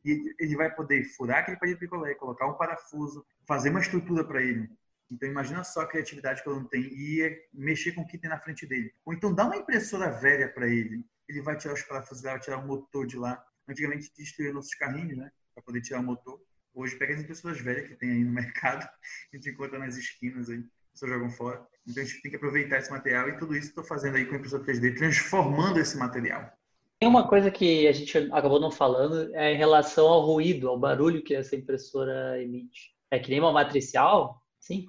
E 0.05 0.35
ele 0.39 0.57
vai 0.57 0.75
poder 0.75 1.05
furar 1.17 1.39
aquele 1.39 1.57
palito 1.57 1.79
de 1.79 1.87
picolé, 1.87 2.15
colocar 2.17 2.49
um 2.49 2.55
parafuso, 2.55 3.25
fazer 3.47 3.71
uma 3.71 3.81
estrutura 3.81 4.25
para 4.25 4.43
ele. 4.43 4.69
Então 5.09 5.29
imagina 5.29 5.63
só 5.63 5.83
a 5.83 5.87
criatividade 5.87 6.43
que 6.43 6.49
ele 6.49 6.59
não 6.59 6.65
tem 6.65 6.83
e 6.83 7.41
mexer 7.53 7.93
com 7.93 8.01
o 8.03 8.07
que 8.07 8.19
tem 8.19 8.29
na 8.29 8.41
frente 8.41 8.67
dele. 8.67 8.93
Ou 9.05 9.15
então 9.15 9.33
dá 9.33 9.45
uma 9.45 9.57
impressora 9.57 10.11
velha 10.11 10.49
para 10.49 10.67
ele. 10.67 11.07
Ele 11.29 11.41
vai 11.41 11.57
tirar 11.57 11.75
os 11.75 11.83
parafusos 11.83 12.23
vai 12.23 12.41
tirar 12.41 12.59
o 12.59 12.67
motor 12.67 13.07
de 13.07 13.17
lá. 13.17 13.43
Antigamente 13.69 14.13
destruía 14.17 14.53
nossos 14.53 14.75
carrinhos, 14.75 15.17
né? 15.17 15.31
Para 15.55 15.63
poder 15.63 15.81
tirar 15.81 16.01
o 16.01 16.03
motor. 16.03 16.41
Hoje 16.75 16.97
pega 16.97 17.15
as 17.15 17.21
impressoras 17.21 17.61
velhas 17.61 17.89
que 17.89 17.95
tem 17.95 18.11
aí 18.11 18.25
no 18.25 18.33
mercado, 18.35 18.83
a 18.83 19.37
gente 19.37 19.51
encontra 19.51 19.79
nas 19.79 19.97
esquinas 19.97 20.51
aí 20.51 20.65
pessoas 20.95 21.13
jogam 21.13 21.31
fora. 21.31 21.67
Então 21.87 22.03
a 22.03 22.07
gente 22.07 22.23
tem 22.23 22.31
que 22.31 22.37
aproveitar 22.37 22.79
esse 22.79 22.91
material 22.91 23.29
e 23.29 23.37
tudo 23.37 23.55
isso 23.55 23.69
estou 23.69 23.85
fazendo 23.85 24.17
aí 24.17 24.25
com 24.25 24.35
a 24.35 24.39
impressora 24.39 24.65
3D, 24.65 24.97
transformando 24.97 25.79
esse 25.79 25.99
material. 25.99 26.51
Tem 26.99 27.09
uma 27.09 27.29
coisa 27.29 27.51
que 27.51 27.87
a 27.87 27.93
gente 27.93 28.17
acabou 28.33 28.61
não 28.61 28.71
falando 28.71 29.35
é 29.35 29.53
em 29.53 29.57
relação 29.57 30.07
ao 30.07 30.25
ruído, 30.25 30.69
ao 30.69 30.79
barulho 30.79 31.23
que 31.23 31.35
essa 31.35 31.55
impressora 31.55 32.41
emite. 32.41 32.95
É 33.11 33.19
que 33.19 33.29
nem 33.29 33.41
uma 33.41 33.53
matricial, 33.53 34.41
sim? 34.59 34.87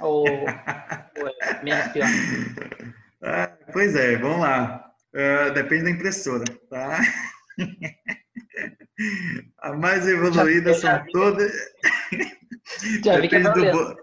Ou, 0.00 0.24
ou 0.26 1.28
é 1.42 1.62
menos 1.62 1.92
pior? 1.92 2.08
Ah, 3.20 3.52
pois 3.72 3.96
é, 3.96 4.16
vamos 4.16 4.38
lá. 4.38 4.92
Uh, 5.12 5.52
depende 5.52 5.82
da 5.82 5.90
impressora, 5.90 6.44
tá? 6.70 7.00
A 9.58 9.72
mais 9.72 10.06
evoluída 10.06 10.72
são 10.74 11.04
todas. 11.12 11.52
depende 13.02 13.52
do, 13.52 13.96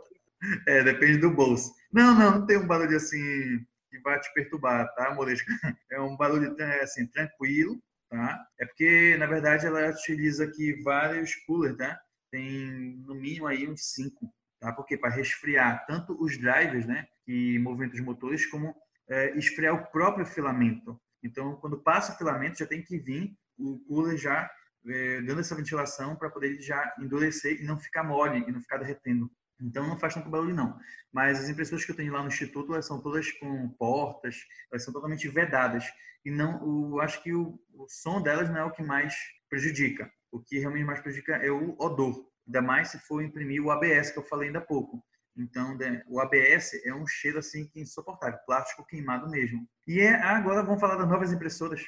é, 0.68 0.84
depende 0.84 1.18
do 1.18 1.32
bolso. 1.32 1.74
Não, 1.92 2.14
não, 2.16 2.40
não 2.40 2.46
tem 2.46 2.58
um 2.58 2.68
barulho 2.68 2.96
assim 2.96 3.66
que 3.90 4.00
vai 4.00 4.20
te 4.20 4.34
perturbar, 4.34 4.94
tá, 4.96 5.14
Moresca? 5.14 5.46
É 5.92 6.00
um 6.00 6.18
barulho 6.18 6.56
assim, 6.82 7.08
tranquilo, 7.08 7.82
tá? 8.10 8.46
É 8.60 8.66
porque, 8.66 9.16
na 9.18 9.26
verdade, 9.26 9.66
ela 9.66 9.90
utiliza 9.90 10.44
aqui 10.44 10.82
vários 10.84 11.36
coolers, 11.46 11.78
tá? 11.78 12.00
Tem 12.32 12.98
no 13.06 13.16
mínimo 13.16 13.48
aí 13.48 13.68
uns 13.68 13.94
cinco, 13.94 14.34
tá? 14.60 14.74
Porque 14.74 14.98
para 14.98 15.14
resfriar 15.14 15.86
tanto 15.86 16.22
os 16.22 16.38
drivers, 16.38 16.86
né, 16.86 17.08
que 17.26 17.58
movimentam 17.60 17.98
os 17.98 18.06
motores, 18.06 18.46
como 18.48 18.76
é, 19.10 19.38
esfriar 19.38 19.74
o 19.74 19.86
próprio 19.92 20.26
filamento. 20.26 21.00
Então, 21.24 21.56
quando 21.56 21.82
passa 21.82 22.14
o 22.14 22.18
filamento, 22.18 22.60
já 22.60 22.66
tem 22.66 22.84
que 22.84 23.00
vir 23.00 23.34
o 23.58 23.80
cooler 23.88 24.18
já 24.18 24.50
é, 24.88 25.22
dando 25.22 25.40
essa 25.40 25.56
ventilação 25.56 26.16
para 26.16 26.30
poder 26.30 26.62
já 26.62 26.94
endurecer 27.00 27.62
e 27.62 27.64
não 27.64 27.80
ficar 27.80 28.04
mole 28.04 28.44
e 28.48 28.52
não 28.52 28.62
ficar 28.62 28.78
derretendo. 28.78 29.32
Então 29.60 29.88
não 29.88 29.98
faz 29.98 30.14
tanto 30.14 30.30
barulho 30.30 30.56
não. 30.56 30.78
Mas 31.12 31.40
as 31.40 31.50
impressoras 31.50 31.86
que 31.86 31.92
eu 31.92 31.96
tenho 31.96 32.14
lá 32.14 32.22
no 32.22 32.28
instituto, 32.28 32.74
elas 32.74 32.86
são 32.86 33.02
todas 33.02 33.32
com 33.34 33.70
portas, 33.70 34.38
elas 34.72 34.84
são 34.84 34.94
totalmente 34.94 35.28
vedadas. 35.30 35.86
E 36.24 36.32
não, 36.32 36.92
eu 36.92 37.00
acho 37.02 37.22
que 37.22 37.34
o, 37.34 37.60
o 37.74 37.88
som 37.88 38.22
delas 38.22 38.50
não 38.50 38.58
é 38.58 38.64
o 38.64 38.72
que 38.72 38.84
mais 38.84 39.16
prejudica. 39.50 40.12
O 40.32 40.40
que 40.40 40.60
realmente 40.60 40.86
mais 40.86 41.00
prejudica 41.00 41.36
é 41.38 41.50
o 41.52 41.76
odor, 41.80 42.30
ainda 42.46 42.62
mais 42.62 42.90
se 42.90 43.00
for 43.00 43.24
imprimir 43.24 43.64
o 43.64 43.72
ABS 43.72 44.12
que 44.12 44.20
eu 44.20 44.24
falei 44.24 44.48
ainda 44.48 44.60
há 44.60 44.66
pouco. 44.66 45.04
Então, 45.38 45.78
o 46.08 46.20
ABS 46.20 46.86
é 46.86 46.94
um 46.94 47.06
cheiro 47.06 47.40
assim 47.40 47.68
que 47.68 47.80
é 47.80 47.82
insuportável, 47.82 48.40
plástico 48.46 48.86
queimado 48.86 49.30
mesmo. 49.30 49.68
E 49.86 50.00
é, 50.00 50.16
agora 50.16 50.64
vamos 50.64 50.80
falar 50.80 50.96
das 50.96 51.08
novas 51.08 51.32
impressoras. 51.32 51.82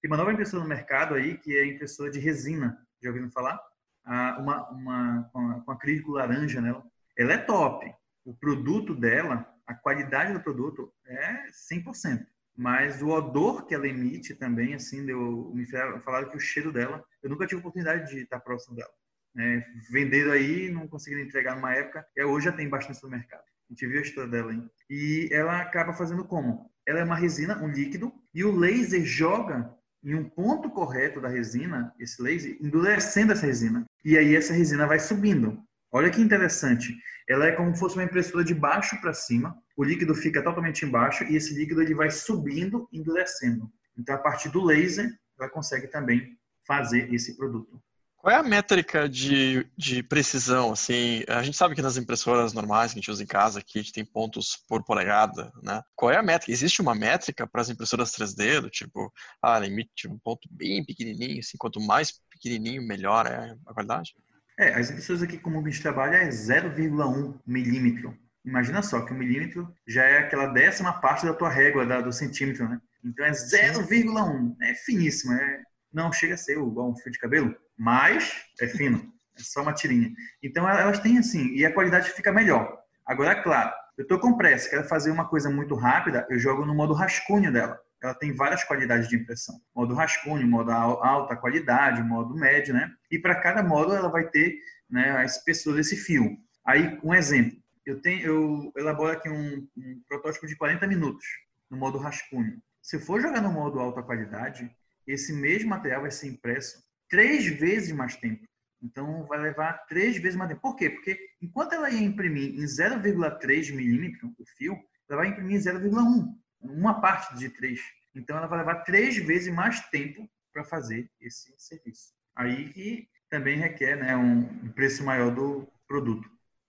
Tem 0.00 0.10
uma 0.10 0.16
nova 0.16 0.32
impressora 0.32 0.62
no 0.62 0.68
mercado 0.68 1.14
aí 1.14 1.36
que 1.36 1.56
é 1.56 1.62
a 1.62 1.66
impressora 1.66 2.10
de 2.10 2.18
resina. 2.18 2.78
Já 3.02 3.10
ouviram 3.10 3.30
falar? 3.30 3.60
Ah, 4.04 4.38
uma, 4.40 4.70
uma 4.70 5.30
com 5.64 5.70
acrílico 5.70 6.12
laranja 6.12 6.60
nela. 6.60 6.84
Ela 7.18 7.34
é 7.34 7.38
top. 7.38 7.92
O 8.24 8.34
produto 8.34 8.94
dela, 8.94 9.46
a 9.66 9.74
qualidade 9.74 10.32
do 10.32 10.40
produto 10.40 10.92
é 11.06 11.48
100%. 11.72 12.26
Mas 12.56 13.02
o 13.02 13.08
odor 13.08 13.66
que 13.66 13.74
ela 13.74 13.86
emite 13.86 14.34
também, 14.34 14.74
assim, 14.74 15.04
deu, 15.04 15.52
me 15.54 15.66
falaram 15.66 16.30
que 16.30 16.36
o 16.36 16.40
cheiro 16.40 16.72
dela, 16.72 17.04
eu 17.22 17.28
nunca 17.28 17.46
tive 17.46 17.60
oportunidade 17.60 18.10
de 18.10 18.22
estar 18.22 18.40
próximo 18.40 18.76
dela. 18.76 18.90
É, 19.38 19.62
venderam 19.90 20.32
aí, 20.32 20.70
não 20.70 20.88
conseguiram 20.88 21.22
entregar 21.22 21.54
numa 21.54 21.74
época, 21.74 22.06
e 22.16 22.24
hoje 22.24 22.46
já 22.46 22.52
tem 22.52 22.68
bastante 22.68 23.02
no 23.02 23.10
mercado. 23.10 23.42
A 23.68 23.72
gente 23.72 23.86
viu 23.86 23.98
a 23.98 24.02
história 24.02 24.30
dela, 24.30 24.54
hein? 24.54 24.70
E 24.88 25.28
ela 25.30 25.60
acaba 25.60 25.92
fazendo 25.92 26.24
como? 26.24 26.70
Ela 26.86 27.00
é 27.00 27.04
uma 27.04 27.16
resina, 27.16 27.62
um 27.62 27.68
líquido, 27.68 28.10
e 28.32 28.44
o 28.44 28.56
laser 28.56 29.04
joga 29.04 29.74
em 30.02 30.14
um 30.14 30.24
ponto 30.24 30.70
correto 30.70 31.20
da 31.20 31.28
resina, 31.28 31.92
esse 31.98 32.22
laser, 32.22 32.56
endurecendo 32.60 33.32
essa 33.32 33.44
resina. 33.44 33.84
E 34.04 34.16
aí 34.16 34.36
essa 34.36 34.54
resina 34.54 34.86
vai 34.86 35.00
subindo. 35.00 35.65
Olha 35.92 36.10
que 36.10 36.20
interessante. 36.20 36.94
Ela 37.28 37.46
é 37.46 37.52
como 37.52 37.72
se 37.74 37.80
fosse 37.80 37.96
uma 37.96 38.04
impressora 38.04 38.44
de 38.44 38.54
baixo 38.54 39.00
para 39.00 39.14
cima. 39.14 39.56
O 39.76 39.84
líquido 39.84 40.14
fica 40.14 40.42
totalmente 40.42 40.84
embaixo 40.84 41.24
e 41.24 41.36
esse 41.36 41.54
líquido 41.54 41.82
ele 41.82 41.94
vai 41.94 42.10
subindo, 42.10 42.88
endurecendo. 42.92 43.70
Então, 43.96 44.14
a 44.14 44.18
partir 44.18 44.48
do 44.48 44.64
laser, 44.64 45.10
ela 45.38 45.48
consegue 45.48 45.88
também 45.88 46.36
fazer 46.66 47.12
esse 47.12 47.36
produto. 47.36 47.80
Qual 48.26 48.34
é 48.34 48.40
a 48.40 48.42
métrica 48.42 49.08
de, 49.08 49.64
de 49.78 50.02
precisão? 50.02 50.72
Assim, 50.72 51.22
a 51.28 51.44
gente 51.44 51.56
sabe 51.56 51.76
que 51.76 51.82
nas 51.82 51.96
impressoras 51.96 52.52
normais 52.52 52.92
que 52.92 52.98
a 52.98 53.00
gente 53.00 53.10
usa 53.10 53.22
em 53.22 53.26
casa, 53.26 53.60
aqui 53.60 53.78
a 53.78 53.82
gente 53.82 53.92
tem 53.92 54.04
pontos 54.04 54.58
por 54.68 54.82
polegada, 54.82 55.52
né? 55.62 55.80
Qual 55.94 56.10
é 56.10 56.16
a 56.16 56.22
métrica? 56.24 56.50
Existe 56.50 56.82
uma 56.82 56.92
métrica 56.92 57.46
para 57.46 57.60
as 57.60 57.70
impressoras 57.70 58.10
3D, 58.10 58.62
do 58.62 58.68
tipo, 58.68 59.12
ah, 59.40 59.60
limite 59.60 60.08
um 60.08 60.18
ponto 60.18 60.48
bem 60.50 60.84
pequenininho, 60.84 61.38
assim, 61.38 61.56
quanto 61.56 61.80
mais 61.80 62.20
pequenininho, 62.28 62.82
melhor 62.82 63.26
é 63.26 63.56
a 63.64 63.72
qualidade? 63.72 64.12
É, 64.58 64.74
as 64.74 64.90
impressoras 64.90 65.22
aqui 65.22 65.38
como 65.38 65.60
a 65.60 65.70
gente 65.70 65.82
trabalha 65.82 66.16
é 66.16 66.28
0,1 66.28 67.34
milímetro. 67.46 68.16
Imagina 68.44 68.82
só 68.82 69.00
que 69.04 69.12
um 69.12 69.18
milímetro 69.18 69.74
já 69.86 70.04
é 70.04 70.18
aquela 70.18 70.46
décima 70.46 71.00
parte 71.00 71.26
da 71.26 71.34
tua 71.34 71.50
régua 71.50 71.84
da, 71.84 72.00
do 72.00 72.12
centímetro, 72.12 72.68
né? 72.68 72.80
Então 73.04 73.24
é 73.24 73.30
0,1. 73.32 74.56
É 74.62 74.74
finíssimo, 74.74 75.34
é 75.34 75.62
não 75.92 76.12
chega 76.12 76.34
a 76.34 76.36
ser 76.36 76.58
igual 76.58 76.90
um 76.90 76.96
fio 76.96 77.10
de 77.10 77.18
cabelo, 77.18 77.54
mas 77.76 78.44
é 78.60 78.66
fino. 78.66 79.12
É 79.38 79.42
só 79.42 79.62
uma 79.62 79.72
tirinha. 79.72 80.12
Então 80.42 80.68
elas 80.68 80.98
têm 80.98 81.18
assim, 81.18 81.54
e 81.54 81.64
a 81.64 81.72
qualidade 81.72 82.10
fica 82.10 82.32
melhor. 82.32 82.78
Agora, 83.04 83.42
claro, 83.42 83.72
eu 83.96 84.02
estou 84.02 84.18
com 84.18 84.36
pressa, 84.36 84.68
quero 84.68 84.84
fazer 84.84 85.10
uma 85.10 85.26
coisa 85.26 85.48
muito 85.48 85.74
rápida, 85.74 86.26
eu 86.28 86.38
jogo 86.38 86.64
no 86.64 86.74
modo 86.74 86.92
rascunho 86.92 87.52
dela. 87.52 87.80
Ela 88.02 88.14
tem 88.14 88.32
várias 88.32 88.62
qualidades 88.64 89.08
de 89.08 89.16
impressão. 89.16 89.60
Modo 89.74 89.94
rascunho, 89.94 90.46
modo 90.46 90.70
alta 90.70 91.36
qualidade, 91.36 92.02
modo 92.02 92.34
médio, 92.34 92.74
né? 92.74 92.92
E 93.10 93.18
para 93.18 93.40
cada 93.40 93.62
modo 93.62 93.94
ela 93.94 94.08
vai 94.08 94.28
ter 94.28 94.58
né, 94.88 95.16
a 95.16 95.24
espessura 95.24 95.76
desse 95.76 95.96
fio. 95.96 96.36
Aí, 96.64 96.98
um 97.02 97.14
exemplo. 97.14 97.58
Eu, 97.84 98.00
tenho, 98.00 98.26
eu 98.26 98.72
elaboro 98.76 99.12
aqui 99.12 99.28
um, 99.28 99.66
um 99.76 100.02
protótipo 100.08 100.46
de 100.46 100.56
40 100.56 100.86
minutos 100.86 101.24
no 101.70 101.76
modo 101.76 101.98
rascunho. 101.98 102.60
Se 102.82 102.96
eu 102.96 103.00
for 103.00 103.20
jogar 103.20 103.40
no 103.40 103.52
modo 103.52 103.80
alta 103.80 104.02
qualidade, 104.02 104.70
esse 105.06 105.32
mesmo 105.32 105.70
material 105.70 106.02
vai 106.02 106.10
ser 106.10 106.28
impresso 106.28 106.82
três 107.08 107.46
vezes 107.46 107.92
mais 107.92 108.16
tempo. 108.16 108.44
Então, 108.82 109.24
vai 109.26 109.40
levar 109.40 109.84
três 109.86 110.16
vezes 110.18 110.36
mais 110.36 110.50
tempo. 110.50 110.60
Por 110.60 110.76
quê? 110.76 110.90
Porque 110.90 111.18
enquanto 111.40 111.72
ela 111.72 111.90
ia 111.90 112.02
imprimir 112.02 112.54
em 112.54 112.64
0,3 112.64 113.74
milímetro 113.74 114.32
o 114.38 114.44
fio, 114.56 114.76
ela 115.08 115.20
vai 115.20 115.28
imprimir 115.28 115.56
em 115.56 115.60
0,1, 115.60 116.34
uma 116.60 117.00
parte 117.00 117.36
de 117.36 117.48
três. 117.50 117.80
Então, 118.14 118.36
ela 118.36 118.46
vai 118.46 118.58
levar 118.58 118.84
três 118.84 119.16
vezes 119.16 119.52
mais 119.52 119.80
tempo 119.88 120.28
para 120.52 120.64
fazer 120.64 121.10
esse 121.20 121.54
serviço. 121.58 122.14
Aí 122.34 122.72
que 122.72 123.08
também 123.28 123.58
requer 123.58 123.96
né, 123.96 124.16
um 124.16 124.70
preço 124.72 125.04
maior 125.04 125.34
do 125.34 125.68
produto. 125.86 126.28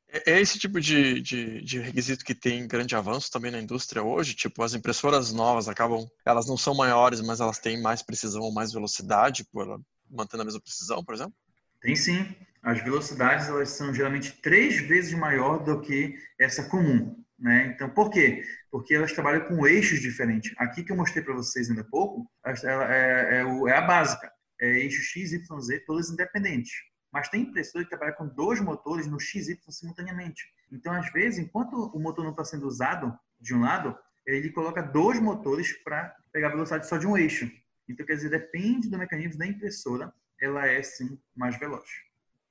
É, 0.10 0.34
é 0.34 0.42
esse 0.42 0.58
tipo 0.58 0.80
de, 0.80 1.22
de, 1.22 1.62
de, 1.62 1.80
requisito 1.80 2.26
que 2.26 2.36
tem 2.36 2.68
grande 2.68 2.96
avanço 2.96 3.32
também 3.32 3.52
na 3.52 3.60
indústria 3.60 4.04
hoje? 4.04 4.34
Tipo, 4.34 4.64
as 4.64 4.74
impressoras 4.74 5.32
novas 5.32 5.68
acabam, 5.68 6.08
elas 6.26 6.48
não 6.48 6.58
são 6.58 6.74
maiores, 6.74 7.22
mas 7.22 7.40
elas 7.40 7.60
têm 7.60 7.82
mais 7.82 8.02
precisão 8.02 8.42
ou 8.42 8.54
mais 8.54 8.72
velocidade, 8.72 9.46
por 9.52 9.82
mantendo 10.10 10.44
a 10.44 10.46
mesma 10.46 10.62
precisão, 10.62 11.04
por 11.04 11.14
exemplo? 11.14 11.34
Tem 11.82 11.96
sim. 11.96 12.36
As 12.62 12.84
velocidades 12.84 13.48
elas 13.48 13.70
são 13.70 13.94
geralmente 13.94 14.32
três 14.42 14.78
vezes 14.88 15.14
maior 15.14 15.64
do 15.64 15.80
que 15.80 16.18
essa 16.40 16.68
comum. 16.70 17.24
Né? 17.40 17.68
Então, 17.68 17.90
por 17.90 18.10
quê? 18.10 18.44
Porque 18.72 18.96
elas 18.96 19.14
trabalham 19.14 19.48
com 19.48 19.68
eixos 19.68 20.00
diferentes. 20.00 20.54
Aqui 20.58 20.84
que 20.84 20.92
eu 20.92 20.96
mostrei 20.96 21.24
para 21.24 21.36
vocês 21.36 21.70
ainda 21.70 21.82
há 21.82 21.86
pouco, 21.86 22.30
ela 22.64 22.96
é, 22.96 23.38
é, 23.38 23.70
é 23.70 23.78
a 23.78 23.82
básica. 23.82 24.32
É 24.60 24.68
eixo 24.80 25.02
X, 25.04 25.34
Y, 25.34 25.62
Z, 25.62 25.80
todas 25.82 26.10
independentes. 26.10 26.72
Mas 27.12 27.30
tem 27.30 27.44
impressora 27.44 27.84
que 27.84 27.90
trabalha 27.90 28.14
com 28.14 28.28
dois 28.28 28.60
motores 28.60 29.08
no 29.08 29.20
XY 29.20 29.60
simultaneamente. 29.70 30.44
Então, 30.72 30.94
às 30.94 31.12
vezes, 31.12 31.40
enquanto 31.40 31.74
o 31.74 32.00
motor 32.00 32.24
não 32.24 32.32
está 32.32 32.44
sendo 32.44 32.68
usado 32.68 33.18
de 33.40 33.54
um 33.54 33.62
lado, 33.62 33.96
ele 34.26 34.50
coloca 34.52 34.82
dois 34.82 35.20
motores 35.20 35.72
para 35.84 36.16
pegar 36.32 36.48
a 36.48 36.52
velocidade 36.52 36.88
só 36.88 36.98
de 36.98 37.08
um 37.08 37.16
eixo. 37.16 37.50
Então, 37.88 38.06
quer 38.06 38.16
dizer, 38.16 38.30
depende 38.30 38.90
do 38.90 38.98
mecanismo 38.98 39.38
da 39.38 39.48
impressora, 39.48 40.14
ela 40.42 40.68
é 40.68 40.82
sim 40.84 41.20
mais 41.36 41.58
veloz. 41.58 41.88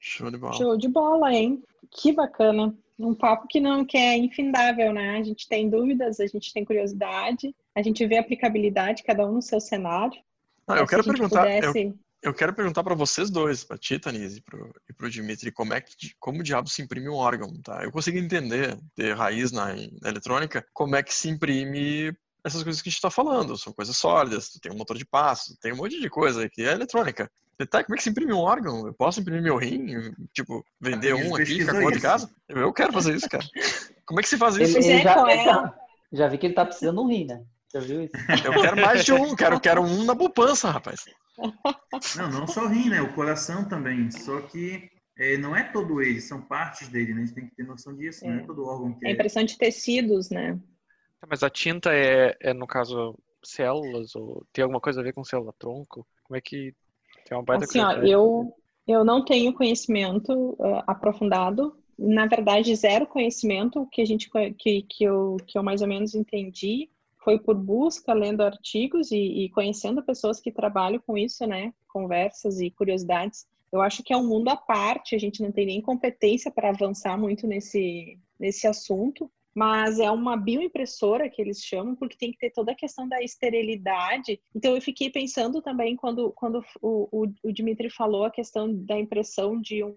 Show 0.06 0.30
de 0.30 0.38
bola. 0.38 0.52
Show 0.54 0.76
de 0.76 0.88
bola, 0.88 1.34
hein? 1.34 1.64
Que 1.90 2.12
bacana. 2.12 2.72
Um 2.96 3.12
papo 3.12 3.48
que 3.48 3.58
não 3.58 3.84
que 3.84 3.96
é 3.96 4.16
infindável, 4.16 4.92
né? 4.92 5.18
A 5.18 5.22
gente 5.24 5.48
tem 5.48 5.68
dúvidas, 5.68 6.20
a 6.20 6.26
gente 6.26 6.52
tem 6.52 6.64
curiosidade, 6.64 7.52
a 7.74 7.82
gente 7.82 8.06
vê 8.06 8.16
a 8.16 8.20
aplicabilidade, 8.20 9.02
cada 9.02 9.26
um 9.26 9.32
no 9.32 9.42
seu 9.42 9.60
cenário. 9.60 10.18
Ah, 10.66 10.78
eu 10.78 10.86
quero 10.86 11.02
perguntar, 11.02 11.42
pudesse... 11.42 11.78
eu, 11.78 11.98
eu 12.22 12.32
quero 12.32 12.54
perguntar 12.54 12.84
para 12.84 12.94
vocês 12.94 13.30
dois, 13.30 13.64
para 13.64 13.76
ti, 13.76 13.98
Tanise, 13.98 14.42
e 14.88 14.92
para 14.92 15.06
o 15.06 15.10
Dimitri, 15.10 15.50
como 15.50 15.74
é 15.74 15.80
que, 15.80 16.14
como 16.20 16.42
diabo 16.42 16.68
se 16.68 16.82
imprime 16.82 17.08
um 17.08 17.14
órgão, 17.14 17.52
tá? 17.60 17.82
Eu 17.82 17.90
consigo 17.90 18.16
entender, 18.16 18.78
ter 18.94 19.12
raiz 19.12 19.50
na, 19.50 19.74
na 19.74 20.08
eletrônica, 20.08 20.64
como 20.72 20.94
é 20.94 21.02
que 21.02 21.12
se 21.12 21.28
imprime 21.28 22.16
essas 22.44 22.62
coisas 22.62 22.80
que 22.80 22.88
a 22.88 22.90
gente 22.90 22.98
está 22.98 23.10
falando, 23.10 23.58
são 23.58 23.72
coisas 23.72 23.96
sólidas, 23.96 24.50
tem 24.62 24.70
um 24.70 24.76
motor 24.76 24.96
de 24.96 25.04
passo, 25.04 25.58
tem 25.60 25.72
um 25.72 25.76
monte 25.76 26.00
de 26.00 26.08
coisa 26.08 26.48
que 26.48 26.62
é 26.62 26.72
eletrônica. 26.72 27.28
Tá, 27.70 27.82
como 27.82 27.94
é 27.94 27.96
que 27.96 28.02
se 28.02 28.10
imprime 28.10 28.32
um 28.32 28.38
órgão? 28.38 28.86
Eu 28.86 28.92
posso 28.92 29.20
imprimir 29.20 29.42
meu 29.42 29.56
rim? 29.56 29.86
Tipo, 30.34 30.64
vender 30.80 31.14
um 31.14 31.34
aqui, 31.34 31.60
ficar 31.60 31.80
com 31.80 31.90
de 31.90 32.00
casa? 32.00 32.30
Eu 32.48 32.72
quero 32.72 32.92
fazer 32.92 33.14
isso, 33.14 33.28
cara. 33.28 33.44
Como 34.04 34.20
é 34.20 34.22
que 34.22 34.28
se 34.28 34.36
faz 34.36 34.56
isso? 34.56 34.76
Ele, 34.76 34.86
ele 34.86 35.02
já, 35.02 35.32
é, 35.32 35.72
já 36.12 36.28
vi 36.28 36.38
que 36.38 36.46
ele 36.46 36.54
tá 36.54 36.66
precisando 36.66 36.96
de 36.96 37.02
um 37.02 37.08
rim, 37.08 37.26
né? 37.26 37.42
Já 37.72 37.80
viu 37.80 38.02
isso? 38.02 38.14
Eu 38.44 38.60
quero 38.60 38.76
mais 38.76 39.04
de 39.04 39.12
um, 39.12 39.34
quero, 39.34 39.60
quero 39.60 39.82
um 39.82 40.04
na 40.04 40.14
poupança, 40.14 40.70
rapaz. 40.70 41.04
Não, 42.16 42.30
não 42.30 42.46
só 42.46 42.64
o 42.64 42.68
rim, 42.68 42.90
né? 42.90 43.00
O 43.00 43.14
coração 43.14 43.66
também. 43.66 44.10
Só 44.10 44.40
que 44.42 44.90
é, 45.18 45.36
não 45.38 45.56
é 45.56 45.62
todo 45.64 46.02
ele, 46.02 46.20
são 46.20 46.42
partes 46.42 46.88
dele, 46.88 47.14
né? 47.14 47.22
A 47.22 47.24
gente 47.24 47.34
tem 47.34 47.48
que 47.48 47.56
ter 47.56 47.64
noção 47.64 47.94
disso, 47.96 48.24
é. 48.24 48.28
não 48.28 48.40
é 48.40 48.46
todo 48.46 48.66
órgão 48.66 48.92
que 48.92 49.06
é. 49.06 49.10
É 49.10 49.12
impressão 49.12 49.44
de 49.44 49.56
tecidos, 49.56 50.30
né? 50.30 50.58
Tá, 51.18 51.26
mas 51.28 51.42
a 51.42 51.48
tinta 51.48 51.90
é, 51.94 52.36
é, 52.40 52.52
no 52.52 52.66
caso, 52.66 53.18
células? 53.42 54.14
Ou 54.14 54.46
tem 54.52 54.62
alguma 54.62 54.80
coisa 54.80 55.00
a 55.00 55.04
ver 55.04 55.12
com 55.12 55.24
célula-tronco? 55.24 56.06
Como 56.22 56.36
é 56.36 56.40
que... 56.40 56.74
Tem 57.26 57.36
uma 57.36 57.44
baita 57.44 57.64
assim, 57.64 57.80
ó, 57.80 57.92
eu, 57.92 58.54
eu 58.86 59.04
não 59.04 59.24
tenho 59.24 59.52
conhecimento 59.52 60.32
uh, 60.32 60.82
aprofundado. 60.86 61.76
Na 61.98 62.26
verdade, 62.26 62.74
zero 62.76 63.06
conhecimento. 63.06 63.86
que 63.90 64.00
a 64.00 64.04
gente 64.04 64.30
que, 64.56 64.82
que, 64.82 65.04
eu, 65.04 65.36
que 65.46 65.58
eu 65.58 65.62
mais 65.62 65.82
ou 65.82 65.88
menos 65.88 66.14
entendi 66.14 66.88
foi 67.18 67.40
por 67.40 67.56
busca, 67.56 68.14
lendo 68.14 68.42
artigos 68.42 69.10
e, 69.10 69.16
e, 69.16 69.50
conhecendo 69.50 70.04
pessoas 70.04 70.40
que 70.40 70.52
trabalham 70.52 71.02
com 71.04 71.18
isso, 71.18 71.44
né? 71.44 71.74
Conversas 71.88 72.60
e 72.60 72.70
curiosidades. 72.70 73.44
Eu 73.72 73.80
acho 73.80 74.04
que 74.04 74.12
é 74.12 74.16
um 74.16 74.28
mundo 74.28 74.48
à 74.48 74.56
parte, 74.56 75.16
a 75.16 75.18
gente 75.18 75.42
não 75.42 75.50
tem 75.50 75.66
nem 75.66 75.80
competência 75.80 76.52
para 76.52 76.68
avançar 76.68 77.18
muito 77.18 77.44
nesse, 77.48 78.16
nesse 78.38 78.68
assunto, 78.68 79.28
mas 79.56 79.98
é 79.98 80.10
uma 80.10 80.36
bioimpressora 80.36 81.30
que 81.30 81.40
eles 81.40 81.64
chamam, 81.64 81.96
porque 81.96 82.14
tem 82.18 82.30
que 82.30 82.36
ter 82.36 82.50
toda 82.50 82.72
a 82.72 82.74
questão 82.74 83.08
da 83.08 83.22
esterilidade. 83.22 84.38
Então, 84.54 84.74
eu 84.74 84.82
fiquei 84.82 85.08
pensando 85.08 85.62
também, 85.62 85.96
quando, 85.96 86.30
quando 86.32 86.62
o, 86.82 87.08
o, 87.10 87.32
o 87.42 87.50
Dimitri 87.50 87.88
falou 87.88 88.24
a 88.24 88.30
questão 88.30 88.70
da 88.84 88.98
impressão 88.98 89.58
de 89.58 89.82
um, 89.82 89.96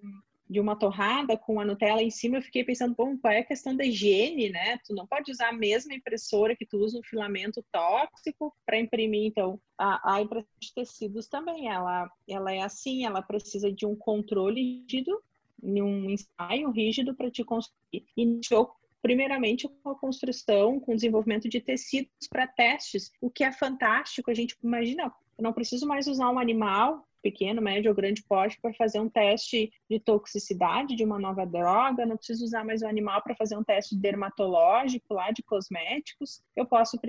de 0.49 0.62
uma 0.62 0.78
torrada 0.78 1.36
com 1.36 1.60
a 1.60 1.66
Nutella 1.66 2.01
em 2.01 2.10
cima, 2.10 2.38
eu 2.38 2.41
fiquei 2.41 2.64
pensando, 2.64 2.95
bom, 2.95 3.18
qual 3.18 3.34
é 3.34 3.39
a 3.39 3.45
questão 3.45 3.76
da 3.76 3.84
higiene, 3.84 4.49
né? 4.49 4.80
Tu 4.88 4.95
não 4.95 5.05
pode 5.05 5.30
usar 5.30 5.49
a 5.49 5.53
mesma 5.53 5.93
impressora 5.93 6.55
que 6.55 6.66
tu 6.66 6.78
usa 6.78 6.97
um 6.97 7.03
filamento 7.03 7.62
tóxico 7.70 8.55
para 8.66 8.80
imprimir. 8.80 9.26
Então, 9.26 9.60
a, 9.78 10.16
a, 10.16 10.22
impressão 10.22 10.49
de 10.57 10.74
tecidos 10.74 11.28
também, 11.28 11.68
ela, 11.68 12.10
ela 12.30 12.53
é 12.53 12.62
assim, 12.62 13.03
ela 13.03 13.22
precisa 13.22 13.70
de 13.70 13.86
um 13.86 13.93
controle 13.93 14.86
rígido, 14.88 15.22
um 15.62 16.10
ensaio 16.10 16.72
rígido 16.72 17.14
para 17.14 17.30
te 17.30 17.43
construir. 17.43 18.05
Iniciou 18.16 18.79
primeiramente 19.02 19.68
com 19.68 19.89
a 19.89 19.95
construção, 19.95 20.80
com 20.80 20.91
o 20.91 20.95
desenvolvimento 20.95 21.47
de 21.47 21.62
tecidos 21.62 22.28
para 22.30 22.47
testes, 22.47 23.12
o 23.22 23.30
que 23.30 23.43
é 23.43 23.52
fantástico. 23.52 24.30
A 24.30 24.34
gente 24.34 24.56
imagina, 24.64 25.12
eu 25.38 25.43
não 25.43 25.54
preciso 25.54 25.88
mais 25.88 26.08
usar 26.08 26.30
um 26.30 26.39
animal 26.39 27.06
pequeno, 27.22 27.62
médio 27.62 27.89
ou 27.89 27.95
grande 27.95 28.24
porte 28.24 28.60
para 28.62 28.74
fazer 28.74 29.00
um 29.00 29.10
teste 29.10 29.72
de 29.89 30.00
toxicidade 30.00 30.95
de 30.95 31.04
uma 31.04 31.20
nova 31.20 31.45
droga, 31.45 32.06
não 32.06 32.18
preciso 32.18 32.45
usar 32.45 32.64
mais 32.64 32.82
o 32.82 32.88
animal 32.88 33.22
para 33.22 33.36
fazer 33.36 33.58
um 33.58 33.64
teste 33.64 33.95
dermatológico 33.95 35.14
lá 35.14 35.32
de 35.32 35.43
cosméticos. 35.43 36.41
Eu 36.56 36.66
posso 36.66 36.97
uh, 36.97 37.00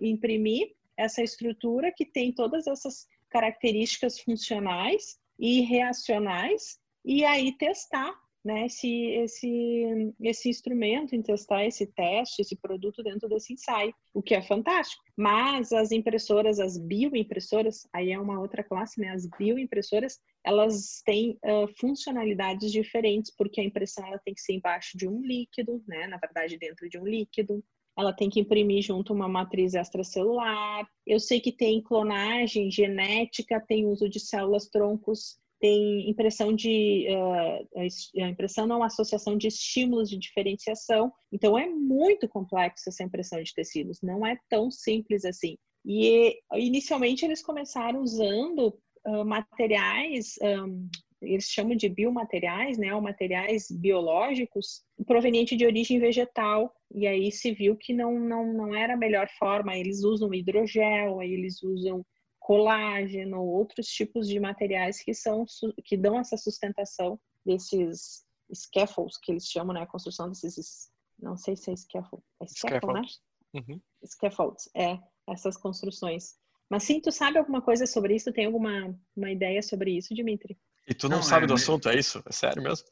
imprimir 0.00 0.74
essa 0.96 1.22
estrutura 1.22 1.92
que 1.92 2.04
tem 2.04 2.32
todas 2.32 2.66
essas 2.66 3.06
características 3.28 4.18
funcionais 4.18 5.18
e 5.38 5.60
reacionais 5.60 6.78
e 7.04 7.24
aí 7.24 7.52
testar 7.56 8.14
né, 8.48 8.64
esse, 8.64 8.88
esse, 8.88 10.14
esse 10.22 10.48
instrumento, 10.48 11.14
em 11.14 11.20
testar 11.20 11.66
esse 11.66 11.86
teste, 11.86 12.40
esse 12.40 12.56
produto 12.56 13.02
dentro 13.02 13.28
desse 13.28 13.52
ensaio, 13.52 13.94
o 14.14 14.22
que 14.22 14.34
é 14.34 14.40
fantástico. 14.40 15.04
Mas 15.14 15.70
as 15.70 15.92
impressoras, 15.92 16.58
as 16.58 16.78
bioimpressoras, 16.78 17.86
aí 17.92 18.10
é 18.10 18.18
uma 18.18 18.40
outra 18.40 18.64
classe, 18.64 18.98
né? 18.98 19.10
As 19.10 19.28
bioimpressoras, 19.38 20.18
elas 20.42 21.02
têm 21.04 21.38
uh, 21.44 21.68
funcionalidades 21.78 22.72
diferentes, 22.72 23.30
porque 23.36 23.60
a 23.60 23.64
impressão 23.64 24.06
ela 24.06 24.18
tem 24.24 24.32
que 24.32 24.40
ser 24.40 24.54
embaixo 24.54 24.96
de 24.96 25.06
um 25.06 25.20
líquido, 25.20 25.84
né? 25.86 26.06
Na 26.06 26.16
verdade, 26.16 26.56
dentro 26.56 26.88
de 26.88 26.98
um 26.98 27.04
líquido 27.04 27.62
ela 27.98 28.12
tem 28.12 28.30
que 28.30 28.38
imprimir 28.38 28.80
junto 28.80 29.12
uma 29.12 29.28
matriz 29.28 29.74
extracelular. 29.74 30.88
Eu 31.04 31.18
sei 31.18 31.40
que 31.40 31.50
tem 31.50 31.82
clonagem 31.82 32.70
genética, 32.70 33.60
tem 33.60 33.86
uso 33.86 34.08
de 34.08 34.20
células 34.20 34.68
troncos 34.68 35.36
tem 35.60 36.08
impressão 36.08 36.54
de 36.54 37.06
uh, 37.10 38.20
impressão 38.28 38.66
não 38.66 38.82
associação 38.82 39.36
de 39.36 39.48
estímulos 39.48 40.08
de 40.08 40.18
diferenciação. 40.18 41.12
Então 41.32 41.58
é 41.58 41.68
muito 41.68 42.28
complexo 42.28 42.88
essa 42.88 43.02
impressão 43.02 43.42
de 43.42 43.52
tecidos, 43.52 44.00
não 44.02 44.26
é 44.26 44.36
tão 44.48 44.70
simples 44.70 45.24
assim. 45.24 45.56
E 45.84 46.38
inicialmente 46.54 47.24
eles 47.24 47.42
começaram 47.42 48.02
usando 48.02 48.78
uh, 49.06 49.24
materiais, 49.24 50.34
um, 50.42 50.88
eles 51.20 51.46
chamam 51.46 51.74
de 51.74 51.88
biomateriais, 51.88 52.78
né, 52.78 52.94
ou 52.94 53.00
materiais 53.00 53.66
biológicos 53.70 54.82
provenientes 55.06 55.58
de 55.58 55.66
origem 55.66 55.98
vegetal. 55.98 56.72
E 56.94 57.06
aí 57.06 57.32
se 57.32 57.52
viu 57.52 57.76
que 57.76 57.92
não, 57.92 58.18
não, 58.20 58.52
não 58.52 58.74
era 58.74 58.94
a 58.94 58.96
melhor 58.98 59.28
forma. 59.38 59.76
Eles 59.76 60.04
usam 60.04 60.32
hidrogel, 60.32 61.20
aí 61.20 61.32
eles 61.32 61.62
usam 61.62 62.04
colágeno, 62.38 63.42
outros 63.42 63.86
tipos 63.88 64.26
de 64.28 64.38
materiais 64.40 65.02
que 65.02 65.14
são 65.14 65.44
que 65.84 65.96
dão 65.96 66.18
essa 66.18 66.36
sustentação 66.36 67.18
desses 67.44 68.24
scaffolds 68.54 69.18
que 69.18 69.32
eles 69.32 69.46
chamam, 69.46 69.74
né, 69.74 69.82
a 69.82 69.86
construção 69.86 70.28
desses 70.28 70.90
não 71.18 71.36
sei 71.36 71.56
se 71.56 71.70
é 71.70 71.76
scaffold, 71.76 72.24
é 72.40 72.46
scaffold, 72.46 73.00
né? 73.00 73.06
Uhum. 73.54 73.80
Scaffolds, 74.06 74.70
é 74.74 74.98
essas 75.28 75.56
construções. 75.56 76.36
Mas 76.70 76.84
sim, 76.84 77.00
tu 77.00 77.10
sabe 77.10 77.38
alguma 77.38 77.60
coisa 77.60 77.86
sobre 77.86 78.14
isso? 78.14 78.32
Tem 78.32 78.46
alguma 78.46 78.94
uma 79.16 79.30
ideia 79.30 79.62
sobre 79.62 79.96
isso, 79.96 80.14
Dimitri? 80.14 80.56
E 80.86 80.94
tu 80.94 81.08
não, 81.08 81.16
não 81.16 81.22
sabe 81.22 81.44
é, 81.44 81.46
do 81.48 81.54
assunto, 81.54 81.88
é 81.88 81.98
isso? 81.98 82.22
É 82.26 82.32
sério 82.32 82.62
mesmo? 82.62 82.86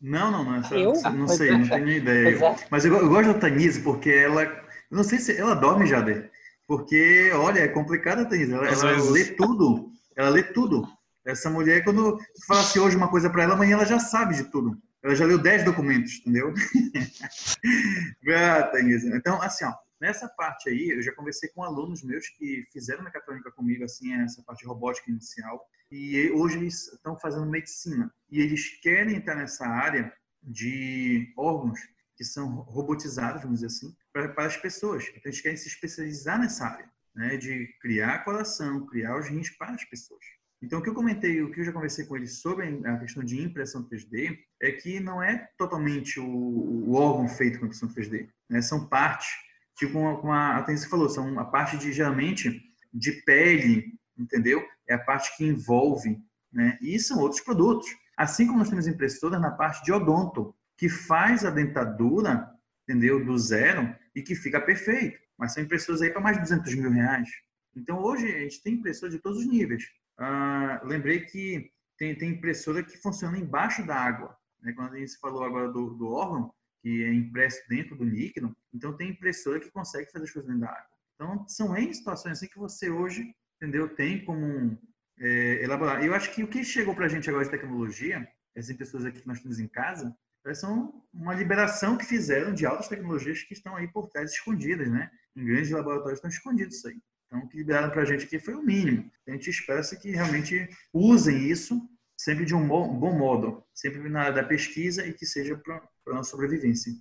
Não, 0.00 0.30
não, 0.30 0.44
não. 0.44 0.56
Essa, 0.56 0.74
eu? 0.74 0.92
Não 1.12 1.28
sei, 1.28 1.50
não 1.50 1.68
tenho 1.68 1.88
ideia. 1.88 2.38
Mas 2.70 2.84
eu, 2.84 2.94
eu, 2.94 3.08
gosto 3.08 3.32
da 3.32 3.38
Tanise 3.38 3.82
porque 3.82 4.10
ela. 4.10 4.42
Eu 4.42 4.96
não 4.96 5.04
sei 5.04 5.18
se 5.18 5.36
ela 5.36 5.54
dorme, 5.54 5.86
Jader. 5.86 6.30
Porque, 6.66 7.30
olha, 7.32 7.60
é 7.60 7.68
complicado, 7.68 8.28
Thaís. 8.28 8.50
Ela, 8.50 8.66
ela 8.66 8.94
vezes... 8.94 9.10
lê 9.10 9.24
tudo. 9.34 9.92
Ela 10.16 10.30
lê 10.30 10.42
tudo. 10.42 10.86
Essa 11.24 11.50
mulher, 11.50 11.84
quando 11.84 12.16
tu 12.16 12.46
falasse 12.46 12.78
hoje 12.78 12.96
uma 12.96 13.10
coisa 13.10 13.28
para 13.28 13.42
ela, 13.42 13.54
amanhã 13.54 13.74
ela 13.74 13.84
já 13.84 13.98
sabe 13.98 14.34
de 14.36 14.44
tudo. 14.44 14.80
Ela 15.02 15.14
já 15.14 15.24
leu 15.24 15.38
10 15.38 15.64
documentos, 15.64 16.18
entendeu? 16.20 16.52
ah. 18.34 18.72
Então, 19.14 19.40
assim, 19.42 19.64
ó, 19.64 19.72
nessa 20.00 20.28
parte 20.28 20.68
aí, 20.68 20.90
eu 20.90 21.02
já 21.02 21.12
conversei 21.12 21.48
com 21.50 21.62
alunos 21.62 22.02
meus 22.02 22.28
que 22.28 22.64
fizeram 22.72 23.04
mecatrônica 23.04 23.50
comigo, 23.52 23.84
assim, 23.84 24.12
essa 24.14 24.42
parte 24.42 24.60
de 24.60 24.66
robótica 24.66 25.10
inicial. 25.10 25.64
E 25.90 26.30
hoje 26.30 26.58
eles 26.58 26.92
estão 26.92 27.16
fazendo 27.18 27.46
medicina. 27.46 28.12
E 28.30 28.40
eles 28.40 28.80
querem 28.80 29.16
entrar 29.16 29.36
nessa 29.36 29.66
área 29.66 30.12
de 30.42 31.32
órgãos 31.36 31.80
que 32.16 32.24
são 32.24 32.48
robotizados, 32.62 33.42
vamos 33.42 33.60
dizer 33.60 33.66
assim, 33.66 33.94
para, 34.12 34.28
para 34.30 34.46
as 34.46 34.56
pessoas. 34.56 35.04
Então, 35.10 35.22
eles 35.26 35.40
querem 35.40 35.56
se 35.56 35.68
especializar 35.68 36.38
nessa 36.38 36.66
área, 36.66 36.90
né, 37.14 37.36
de 37.36 37.68
criar 37.80 38.24
coração, 38.24 38.86
criar 38.86 39.18
os 39.18 39.28
rins 39.28 39.50
para 39.50 39.74
as 39.74 39.84
pessoas. 39.84 40.24
Então, 40.62 40.78
o 40.78 40.82
que 40.82 40.88
eu 40.88 40.94
comentei, 40.94 41.42
o 41.42 41.52
que 41.52 41.60
eu 41.60 41.64
já 41.64 41.72
conversei 41.72 42.06
com 42.06 42.16
eles 42.16 42.38
sobre 42.40 42.80
a 42.86 42.96
questão 42.98 43.22
de 43.22 43.40
impressão 43.40 43.86
3D, 43.86 44.38
é 44.60 44.72
que 44.72 44.98
não 44.98 45.22
é 45.22 45.48
totalmente 45.58 46.18
o, 46.18 46.26
o 46.26 46.94
órgão 46.94 47.28
feito 47.28 47.58
com 47.58 47.66
impressão 47.66 47.88
3D, 47.88 48.28
né? 48.48 48.62
São 48.62 48.88
partes, 48.88 49.28
tipo 49.76 49.92
como 49.92 50.32
a, 50.32 50.56
a 50.56 50.62
Tênis 50.62 50.86
falou, 50.86 51.10
são 51.10 51.38
a 51.38 51.44
parte 51.44 51.76
de, 51.76 51.92
geralmente, 51.92 52.62
de 52.92 53.12
pele, 53.24 53.92
entendeu? 54.16 54.66
É 54.88 54.94
a 54.94 54.98
parte 54.98 55.36
que 55.36 55.44
envolve, 55.44 56.18
né? 56.50 56.78
E 56.80 56.98
são 56.98 57.18
outros 57.18 57.42
produtos. 57.42 57.88
Assim 58.16 58.46
como 58.46 58.58
nós 58.58 58.70
temos 58.70 58.86
impressoras 58.86 59.38
na 59.38 59.50
parte 59.50 59.84
de 59.84 59.92
odonto, 59.92 60.54
que 60.76 60.88
faz 60.88 61.44
a 61.44 61.50
dentadura, 61.50 62.50
entendeu? 62.82 63.24
Do 63.24 63.38
zero 63.38 63.94
e 64.14 64.22
que 64.22 64.34
fica 64.34 64.60
perfeito. 64.60 65.18
Mas 65.38 65.54
são 65.54 65.62
impressoras 65.62 66.02
aí 66.02 66.10
para 66.10 66.20
mais 66.20 66.36
de 66.36 66.42
200 66.42 66.74
mil 66.74 66.90
reais. 66.90 67.28
Então, 67.74 67.98
hoje, 67.98 68.26
a 68.26 68.40
gente 68.40 68.62
tem 68.62 68.74
impressora 68.74 69.12
de 69.12 69.18
todos 69.18 69.40
os 69.40 69.46
níveis. 69.46 69.84
Ah, 70.18 70.80
lembrei 70.84 71.20
que 71.20 71.70
tem, 71.98 72.14
tem 72.14 72.30
impressora 72.30 72.82
que 72.82 72.96
funciona 72.98 73.38
embaixo 73.38 73.86
da 73.86 73.96
água. 73.96 74.36
Né? 74.62 74.72
Quando 74.72 74.94
a 74.94 74.98
gente 74.98 75.18
falou 75.18 75.44
agora 75.44 75.70
do, 75.70 75.90
do 75.90 76.08
órgão, 76.08 76.52
que 76.82 77.04
é 77.04 77.12
impresso 77.12 77.60
dentro 77.68 77.96
do 77.96 78.04
líquido, 78.04 78.56
então 78.72 78.96
tem 78.96 79.10
impressora 79.10 79.60
que 79.60 79.70
consegue 79.70 80.10
fazer 80.10 80.24
as 80.24 80.30
coisas 80.30 80.48
dentro 80.48 80.66
da 80.66 80.72
água. 80.72 80.96
Então, 81.14 81.48
são 81.48 81.76
N 81.76 81.92
situações 81.94 82.38
assim 82.38 82.48
que 82.48 82.58
você 82.58 82.90
hoje, 82.90 83.34
entendeu, 83.56 83.88
tem 83.88 84.24
como 84.24 84.78
é, 85.18 85.62
elaborar. 85.62 86.04
Eu 86.04 86.14
acho 86.14 86.32
que 86.34 86.42
o 86.42 86.48
que 86.48 86.62
chegou 86.62 86.94
para 86.94 87.06
a 87.06 87.08
gente 87.08 87.28
agora 87.28 87.44
de 87.44 87.50
tecnologia, 87.50 88.26
essas 88.54 88.70
impressoras 88.70 89.06
aqui 89.06 89.20
que 89.20 89.26
nós 89.26 89.40
temos 89.40 89.58
em 89.58 89.68
casa, 89.68 90.16
são 90.54 91.02
uma 91.12 91.34
liberação 91.34 91.96
que 91.96 92.04
fizeram 92.04 92.52
de 92.52 92.66
altas 92.66 92.88
tecnologias 92.88 93.42
que 93.42 93.54
estão 93.54 93.76
aí 93.76 93.88
por 93.88 94.08
trás 94.08 94.32
escondidas, 94.32 94.88
né? 94.88 95.10
Em 95.36 95.44
grandes 95.44 95.70
laboratórios 95.70 96.18
estão 96.18 96.30
escondidos 96.30 96.76
isso 96.76 96.88
aí. 96.88 96.96
Então, 97.26 97.40
o 97.40 97.48
que 97.48 97.56
liberaram 97.56 97.90
para 97.90 98.02
a 98.02 98.04
gente 98.04 98.24
aqui 98.24 98.38
foi 98.38 98.54
o 98.54 98.62
mínimo. 98.62 99.10
A 99.26 99.32
gente 99.32 99.50
espera 99.50 99.82
que 100.00 100.10
realmente 100.10 100.68
usem 100.92 101.48
isso 101.48 101.80
sempre 102.16 102.44
de 102.44 102.54
um 102.54 102.66
bom, 102.66 103.12
modo, 103.12 103.62
sempre 103.74 104.08
na 104.08 104.22
área 104.22 104.42
da 104.42 104.44
pesquisa 104.44 105.06
e 105.06 105.12
que 105.12 105.26
seja 105.26 105.56
para 105.56 105.82
a 106.08 106.14
nossa 106.14 106.30
sobrevivência. 106.30 106.92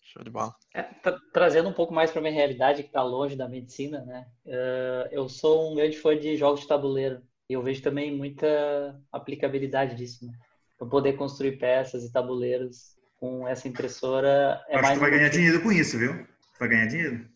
Show 0.00 0.24
de 0.24 0.30
bola. 0.30 0.54
É, 0.74 0.82
tra 0.82 1.18
trazendo 1.32 1.68
um 1.68 1.72
pouco 1.72 1.92
mais 1.92 2.10
para 2.10 2.20
minha 2.20 2.32
realidade, 2.32 2.82
que 2.82 2.88
está 2.88 3.02
longe 3.02 3.36
da 3.36 3.48
medicina, 3.48 4.04
né? 4.04 4.26
Uh, 4.44 5.08
eu 5.10 5.28
sou 5.28 5.72
um 5.72 5.76
grande 5.76 5.98
fã 5.98 6.18
de 6.18 6.36
jogos 6.36 6.60
de 6.60 6.68
tabuleiro 6.68 7.22
e 7.48 7.52
eu 7.54 7.62
vejo 7.62 7.82
também 7.82 8.14
muita 8.14 9.00
aplicabilidade 9.10 9.94
disso, 9.94 10.26
né? 10.26 10.32
Para 10.82 10.88
poder 10.88 11.12
construir 11.12 11.58
peças 11.58 12.04
e 12.04 12.12
tabuleiros 12.12 12.96
com 13.16 13.46
essa 13.46 13.68
impressora 13.68 14.60
é 14.68 14.74
Acho 14.74 14.82
mais. 14.82 14.88
Que 14.88 14.94
tu 14.94 15.00
vai 15.00 15.10
ganhar 15.12 15.28
dinheiro 15.28 15.62
com 15.62 15.70
isso, 15.70 15.96
viu? 15.96 16.12
Tu 16.12 16.58
vai 16.58 16.68
ganhar 16.68 16.86
dinheiro. 16.86 17.28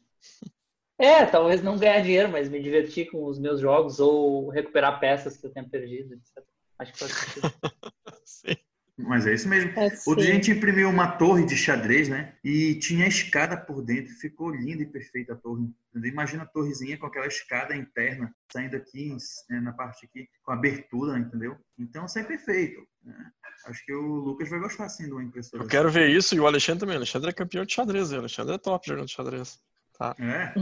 É, 0.99 1.25
talvez 1.27 1.63
não 1.63 1.79
ganhar 1.79 2.01
dinheiro, 2.01 2.29
mas 2.29 2.49
me 2.49 2.61
divertir 2.61 3.09
com 3.09 3.25
os 3.25 3.39
meus 3.39 3.61
jogos 3.61 4.01
ou 4.01 4.49
recuperar 4.49 4.99
peças 4.99 5.37
que 5.37 5.47
eu 5.47 5.53
tenho 5.53 5.69
perdido, 5.69 6.15
etc. 6.15 6.45
Acho 6.79 6.93
que 6.93 6.99
pode 6.99 7.13
ser. 7.13 7.41
Sim. 8.25 8.57
Mas 8.99 9.27
é 9.27 9.35
isso 9.35 9.47
mesmo. 9.47 9.71
É, 9.79 9.93
Outro 10.07 10.23
dia 10.23 10.31
a 10.31 10.35
gente 10.35 10.51
imprimiu 10.51 10.89
uma 10.89 11.13
torre 11.13 11.45
de 11.45 11.55
xadrez, 11.55 12.09
né? 12.09 12.33
E 12.43 12.77
tinha 12.77 13.07
escada 13.07 13.55
por 13.55 13.83
dentro. 13.83 14.13
Ficou 14.15 14.51
linda 14.51 14.83
e 14.83 14.87
perfeita 14.87 15.35
a 15.35 15.37
torre. 15.37 15.69
Imagina 15.95 16.45
a 16.45 16.47
torrezinha 16.47 16.97
com 16.97 17.07
aquela 17.07 17.27
escada 17.27 17.77
interna 17.77 18.35
saindo 18.51 18.77
aqui 18.77 19.15
né, 19.51 19.61
na 19.61 19.73
parte 19.73 20.07
aqui 20.07 20.27
com 20.43 20.53
abertura, 20.53 21.19
entendeu? 21.19 21.57
Então 21.79 22.07
isso 22.07 22.19
é 22.19 22.25
perfeito. 22.25 22.87
Né? 23.05 23.15
Acho 23.67 23.85
que 23.85 23.93
o 23.93 24.01
Lucas 24.01 24.49
vai 24.49 24.61
gostar 24.61 24.89
sim 24.89 25.05
de 25.05 25.13
uma 25.13 25.23
impressora. 25.23 25.63
Eu 25.63 25.69
quero 25.69 25.91
ver 25.91 26.09
isso 26.09 26.35
e 26.35 26.41
o 26.41 26.47
Alexandre 26.47 26.81
também. 26.81 26.97
O 26.97 26.99
Alexandre 26.99 27.29
é 27.29 27.35
campeão 27.35 27.67
de 27.67 27.75
xadrez. 27.75 28.13
O 28.13 28.17
Alexandre 28.17 28.55
é 28.55 28.59
top 28.59 28.89
jogando 28.89 29.11
xadrez. 29.11 29.59
Tá. 29.99 30.15
É. 30.19 30.53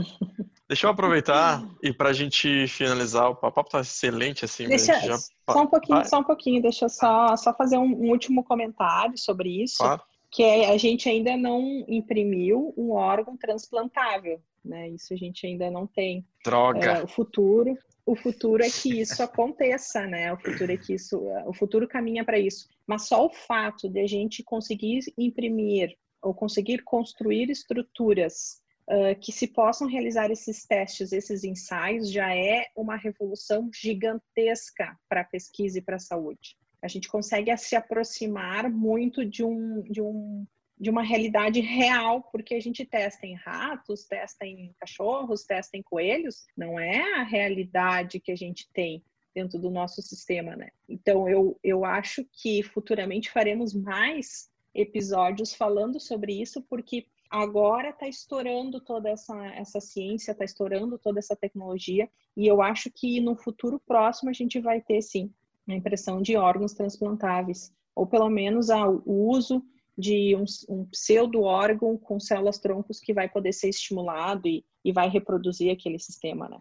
Deixa 0.67 0.87
eu 0.87 0.91
aproveitar 0.91 1.63
e 1.83 1.93
para 1.93 2.09
a 2.09 2.13
gente 2.13 2.67
finalizar, 2.67 3.29
o 3.29 3.35
papo 3.35 3.69
tá 3.69 3.81
excelente 3.81 4.45
assim. 4.45 4.67
Deixa, 4.67 4.99
já... 5.01 5.17
Só 5.17 5.61
um 5.61 5.67
pouquinho, 5.67 5.99
Vai. 5.99 6.05
só 6.05 6.19
um 6.19 6.23
pouquinho. 6.23 6.61
Deixa 6.61 6.85
eu 6.85 6.89
só, 6.89 7.35
só 7.35 7.53
fazer 7.53 7.77
um, 7.77 7.83
um 7.83 8.09
último 8.09 8.43
comentário 8.43 9.17
sobre 9.17 9.61
isso. 9.61 9.77
Claro. 9.77 10.01
Que 10.31 10.43
é, 10.43 10.71
a 10.71 10.77
gente 10.77 11.07
ainda 11.07 11.37
não 11.37 11.85
imprimiu 11.87 12.73
um 12.75 12.91
órgão 12.91 13.37
transplantável, 13.37 14.41
né? 14.63 14.89
Isso 14.89 15.13
a 15.13 15.17
gente 15.17 15.45
ainda 15.45 15.69
não 15.69 15.85
tem. 15.85 16.25
Droga. 16.43 16.85
É, 16.85 17.03
o 17.03 17.07
futuro, 17.07 17.77
o 18.05 18.15
futuro 18.15 18.63
é 18.63 18.69
que 18.69 18.99
isso 18.99 19.21
aconteça, 19.21 20.05
né? 20.07 20.33
O 20.33 20.37
futuro 20.37 20.71
é 20.71 20.77
que 20.77 20.93
isso, 20.93 21.21
o 21.45 21.53
futuro 21.53 21.87
caminha 21.87 22.25
para 22.25 22.39
isso. 22.39 22.67
Mas 22.87 23.07
só 23.07 23.25
o 23.25 23.29
fato 23.29 23.87
de 23.87 23.99
a 23.99 24.07
gente 24.07 24.43
conseguir 24.43 24.99
imprimir 25.17 25.95
ou 26.21 26.33
conseguir 26.33 26.79
construir 26.83 27.51
estruturas 27.51 28.64
uh, 28.89 29.19
que 29.19 29.31
se 29.31 29.47
possam 29.47 29.87
realizar 29.87 30.31
esses 30.31 30.65
testes, 30.65 31.11
esses 31.11 31.43
ensaios, 31.43 32.11
já 32.11 32.35
é 32.35 32.67
uma 32.75 32.95
revolução 32.95 33.69
gigantesca 33.73 34.97
para 35.09 35.21
a 35.21 35.25
pesquisa 35.25 35.79
e 35.79 35.81
para 35.81 35.97
a 35.97 35.99
saúde. 35.99 36.57
A 36.81 36.87
gente 36.87 37.07
consegue 37.07 37.55
se 37.57 37.75
aproximar 37.75 38.69
muito 38.69 39.25
de 39.25 39.43
um, 39.43 39.81
de 39.83 40.01
um 40.01 40.45
de 40.77 40.89
uma 40.89 41.01
realidade 41.01 41.61
real, 41.61 42.21
porque 42.31 42.53
a 42.53 42.59
gente 42.59 42.85
testa 42.85 43.25
em 43.25 43.33
ratos, 43.35 44.03
testa 44.05 44.45
em 44.45 44.75
cachorros, 44.77 45.45
testa 45.45 45.77
em 45.77 45.81
coelhos, 45.81 46.45
não 46.55 46.79
é 46.79 47.13
a 47.13 47.23
realidade 47.23 48.19
que 48.19 48.31
a 48.31 48.35
gente 48.35 48.69
tem 48.73 49.01
dentro 49.33 49.57
do 49.59 49.69
nosso 49.69 50.01
sistema, 50.01 50.55
né? 50.55 50.69
Então 50.87 51.29
eu, 51.29 51.57
eu 51.63 51.85
acho 51.85 52.25
que 52.31 52.61
futuramente 52.61 53.31
faremos 53.31 53.73
mais 53.73 54.49
episódios 54.73 55.53
falando 55.53 55.99
sobre 55.99 56.41
isso, 56.41 56.61
porque 56.63 57.05
agora 57.41 57.89
está 57.89 58.07
estourando 58.07 58.79
toda 58.79 59.09
essa, 59.09 59.35
essa 59.47 59.81
ciência, 59.81 60.31
está 60.31 60.45
estourando 60.45 60.97
toda 60.97 61.19
essa 61.19 61.35
tecnologia, 61.35 62.09
e 62.35 62.47
eu 62.47 62.61
acho 62.61 62.89
que 62.89 63.19
no 63.19 63.35
futuro 63.35 63.79
próximo 63.85 64.29
a 64.29 64.33
gente 64.33 64.59
vai 64.59 64.81
ter 64.81 65.01
sim 65.01 65.31
a 65.67 65.73
impressão 65.73 66.21
de 66.21 66.37
órgãos 66.37 66.73
transplantáveis, 66.73 67.73
ou 67.93 68.07
pelo 68.07 68.29
menos 68.29 68.69
o 69.05 69.29
uso 69.29 69.61
de 69.97 70.35
um, 70.35 70.45
um 70.69 70.85
pseudo-órgão 70.85 71.97
com 71.97 72.19
células-troncos 72.19 72.99
que 72.99 73.13
vai 73.13 73.27
poder 73.27 73.53
ser 73.53 73.69
estimulado 73.69 74.47
e, 74.47 74.65
e 74.83 74.91
vai 74.91 75.09
reproduzir 75.09 75.71
aquele 75.71 75.99
sistema, 75.99 76.47
né? 76.47 76.59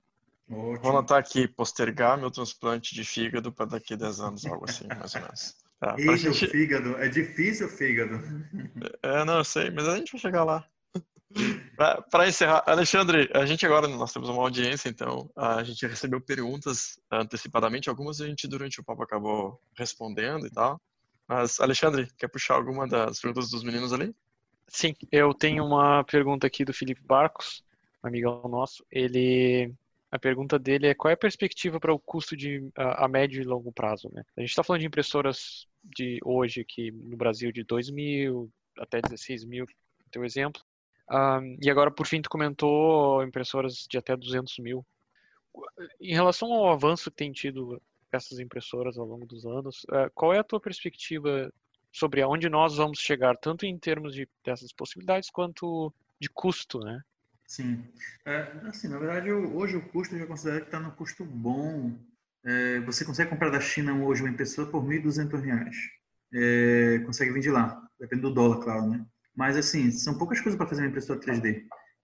Ótimo. 0.51 0.79
Vou 0.81 0.91
anotar 0.91 1.19
aqui, 1.19 1.49
postergar 1.49 2.19
meu 2.19 2.31
transplante 2.31 2.95
de 2.95 3.05
fígado 3.05 3.53
para 3.53 3.67
daqui 3.67 3.95
a 3.95 3.97
10 3.97 4.21
anos, 4.21 4.47
algo 4.47 4.65
assim, 4.69 4.87
mais 4.87 5.15
ou 5.15 5.21
menos. 5.23 5.64
Tá, 5.81 5.97
e 5.99 6.17
gente... 6.17 6.47
fígado, 6.47 6.97
é 6.97 7.09
difícil 7.09 7.67
o 7.67 7.71
fígado. 7.71 8.21
É, 9.03 9.25
não, 9.25 9.39
eu 9.39 9.45
sei, 9.45 9.71
mas 9.71 9.89
a 9.89 9.97
gente 9.97 10.13
vai 10.13 10.21
chegar 10.21 10.45
lá. 10.45 10.65
Para 12.11 12.29
encerrar, 12.29 12.63
Alexandre, 12.67 13.29
a 13.35 13.45
gente 13.45 13.67
agora 13.67 13.89
nós 13.89 14.13
temos 14.13 14.29
uma 14.29 14.43
audiência, 14.43 14.89
então 14.89 15.29
a 15.37 15.63
gente 15.65 15.85
recebeu 15.87 16.21
perguntas 16.21 16.99
antecipadamente, 17.11 17.89
algumas 17.89 18.21
a 18.21 18.27
gente 18.27 18.47
durante 18.47 18.81
o 18.81 18.85
papo 18.85 19.03
acabou 19.03 19.61
respondendo 19.77 20.47
e 20.47 20.51
tal. 20.51 20.81
Mas, 21.27 21.59
Alexandre, 21.59 22.09
quer 22.17 22.29
puxar 22.29 22.55
alguma 22.55 22.87
das 22.87 23.21
perguntas 23.21 23.51
dos 23.51 23.65
meninos 23.65 23.93
ali? 23.93 24.15
Sim, 24.69 24.95
eu 25.11 25.35
tenho 25.35 25.65
uma 25.65 26.05
pergunta 26.05 26.47
aqui 26.47 26.65
do 26.65 26.73
Felipe 26.73 27.03
Barcos, 27.03 27.65
um 28.03 28.09
amigão 28.09 28.43
nosso. 28.49 28.85
Ele, 28.91 29.75
a 30.15 30.19
pergunta 30.19 30.61
dele 30.61 30.86
é 30.86 30.95
qual 30.95 31.11
é 31.11 31.15
a 31.15 31.16
perspectiva 31.16 31.81
para 31.81 31.93
o 31.93 31.99
custo 31.99 32.36
de 32.36 32.70
a, 32.77 33.05
a, 33.05 33.09
médio 33.09 33.43
e 33.43 33.45
longo 33.45 33.73
prazo, 33.73 34.09
né? 34.12 34.23
A 34.36 34.41
gente 34.41 34.51
está 34.51 34.62
falando 34.62 34.82
de 34.82 34.86
impressoras 34.86 35.66
de 35.82 36.20
hoje 36.24 36.61
aqui 36.61 36.93
no 36.93 37.16
Brasil 37.16 37.51
de 37.51 37.65
2 37.65 37.91
mil 37.91 38.49
até 38.78 39.01
16 39.01 39.45
mil, 39.45 39.66
teu 40.12 40.24
exemplo. 40.24 40.62
Um, 41.11 41.59
e 41.61 41.69
agora, 41.69 41.91
por 41.91 42.07
fim, 42.07 42.23
tu 42.23 42.31
comentou 42.31 43.24
impressoras 43.24 43.89
de 43.91 43.99
até 43.99 44.16
200 44.16 44.57
mil. 44.61 44.86
Em 46.01 46.15
relação 46.15 46.53
ao 46.53 46.70
avanço 46.70 47.11
que 47.11 47.16
tem 47.16 47.32
tido 47.32 47.82
essas 48.12 48.39
impressoras 48.39 48.97
ao 48.97 49.07
longo 49.07 49.27
dos 49.27 49.45
anos. 49.45 49.82
Uh, 49.85 50.09
qual 50.15 50.32
é 50.32 50.39
a 50.39 50.45
tua 50.45 50.61
perspectiva 50.61 51.53
sobre 51.91 52.23
aonde 52.23 52.49
nós 52.49 52.77
vamos 52.77 53.01
chegar, 53.01 53.36
tanto 53.36 53.66
em 53.66 53.77
termos 53.77 54.15
de 54.15 54.28
dessas 54.45 54.73
possibilidades 54.73 55.28
quanto 55.28 55.93
de 56.20 56.28
custo, 56.28 56.78
né? 56.78 57.03
Sim, 57.55 57.85
é, 58.26 58.52
assim, 58.64 58.89
na 58.89 58.98
verdade, 58.98 59.31
hoje 59.31 59.76
o 59.76 59.89
custo 59.90 60.16
eu 60.16 60.18
já 60.18 60.26
considero 60.26 60.59
que 60.62 60.66
está 60.66 60.81
no 60.81 60.90
custo 60.90 61.24
bom. 61.24 61.97
É, 62.44 62.81
você 62.81 63.05
consegue 63.05 63.31
comprar 63.31 63.48
da 63.48 63.60
China 63.60 63.94
hoje 63.94 64.22
uma 64.22 64.31
impressora 64.31 64.68
por 64.68 64.85
R$ 64.85 65.01
1.200. 65.01 65.70
É, 66.35 66.98
consegue 67.06 67.31
vir 67.31 67.43
de 67.43 67.52
lá, 67.52 67.81
depende 68.01 68.22
do 68.22 68.35
dólar, 68.35 68.59
claro, 68.59 68.89
né? 68.89 69.06
Mas, 69.36 69.56
assim, 69.56 69.93
são 69.93 70.18
poucas 70.18 70.40
coisas 70.40 70.59
para 70.59 70.66
fazer 70.66 70.82
uma 70.82 70.89
impressora 70.89 71.20
3D. 71.20 71.62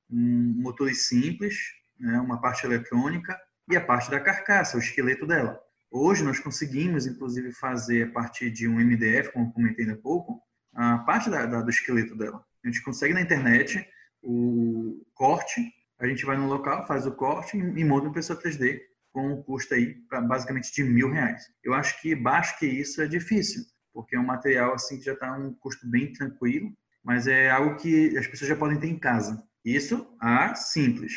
Um 0.09 0.55
motor 0.62 0.89
simples, 0.94 1.56
né, 1.98 2.20
uma 2.20 2.40
parte 2.40 2.64
eletrônica 2.64 3.36
e 3.68 3.77
a 3.77 3.81
parte 3.81 4.09
da 4.09 4.20
carcaça, 4.20 4.77
o 4.77 4.81
esqueleto 4.81 5.27
dela. 5.27 5.59
Hoje 5.90 6.22
nós 6.22 6.39
conseguimos, 6.39 7.09
inclusive, 7.09 7.51
fazer 7.51 8.05
a 8.05 8.12
partir 8.12 8.52
de 8.52 8.68
um 8.68 8.78
MDF, 8.78 9.32
como 9.32 9.52
comentei 9.52 9.90
há 9.90 9.97
pouco, 9.97 10.40
a 10.72 10.98
parte 10.98 11.28
da, 11.28 11.44
da, 11.44 11.60
do 11.60 11.70
esqueleto 11.70 12.14
dela. 12.14 12.40
A 12.64 12.68
gente 12.68 12.85
consegue 12.85 13.14
na 13.14 13.20
internet 13.20 13.85
o 14.22 14.70
corte, 15.21 15.61
a 16.01 16.07
gente 16.07 16.25
vai 16.25 16.35
no 16.39 16.49
local, 16.49 16.87
faz 16.87 17.07
o 17.07 17.13
corte 17.13 17.55
e 17.55 17.85
monta 17.85 18.05
uma 18.05 18.09
impressora 18.09 18.41
3D 18.41 18.81
com 19.13 19.35
um 19.35 19.43
custo 19.43 19.75
aí 19.75 19.97
pra, 20.09 20.23
basicamente 20.23 20.73
de 20.73 20.83
mil 20.83 21.11
reais. 21.11 21.43
Eu 21.63 21.75
acho 21.75 22.01
que 22.01 22.15
baixo 22.15 22.59
que 22.59 22.65
isso 22.65 23.03
é 23.03 23.07
difícil, 23.07 23.63
porque 23.93 24.17
é 24.17 24.19
um 24.19 24.25
material 24.25 24.73
assim 24.73 24.97
que 24.99 25.05
já 25.05 25.13
está 25.13 25.31
um 25.37 25.53
custo 25.61 25.87
bem 25.87 26.11
tranquilo, 26.11 26.73
mas 27.05 27.27
é 27.27 27.51
algo 27.51 27.77
que 27.77 28.17
as 28.17 28.27
pessoas 28.27 28.49
já 28.49 28.57
podem 28.57 28.81
ter 28.81 28.87
em 28.87 28.99
casa. 28.99 29.45
Isso, 29.63 30.11
ah, 30.19 30.55
simples. 30.55 31.13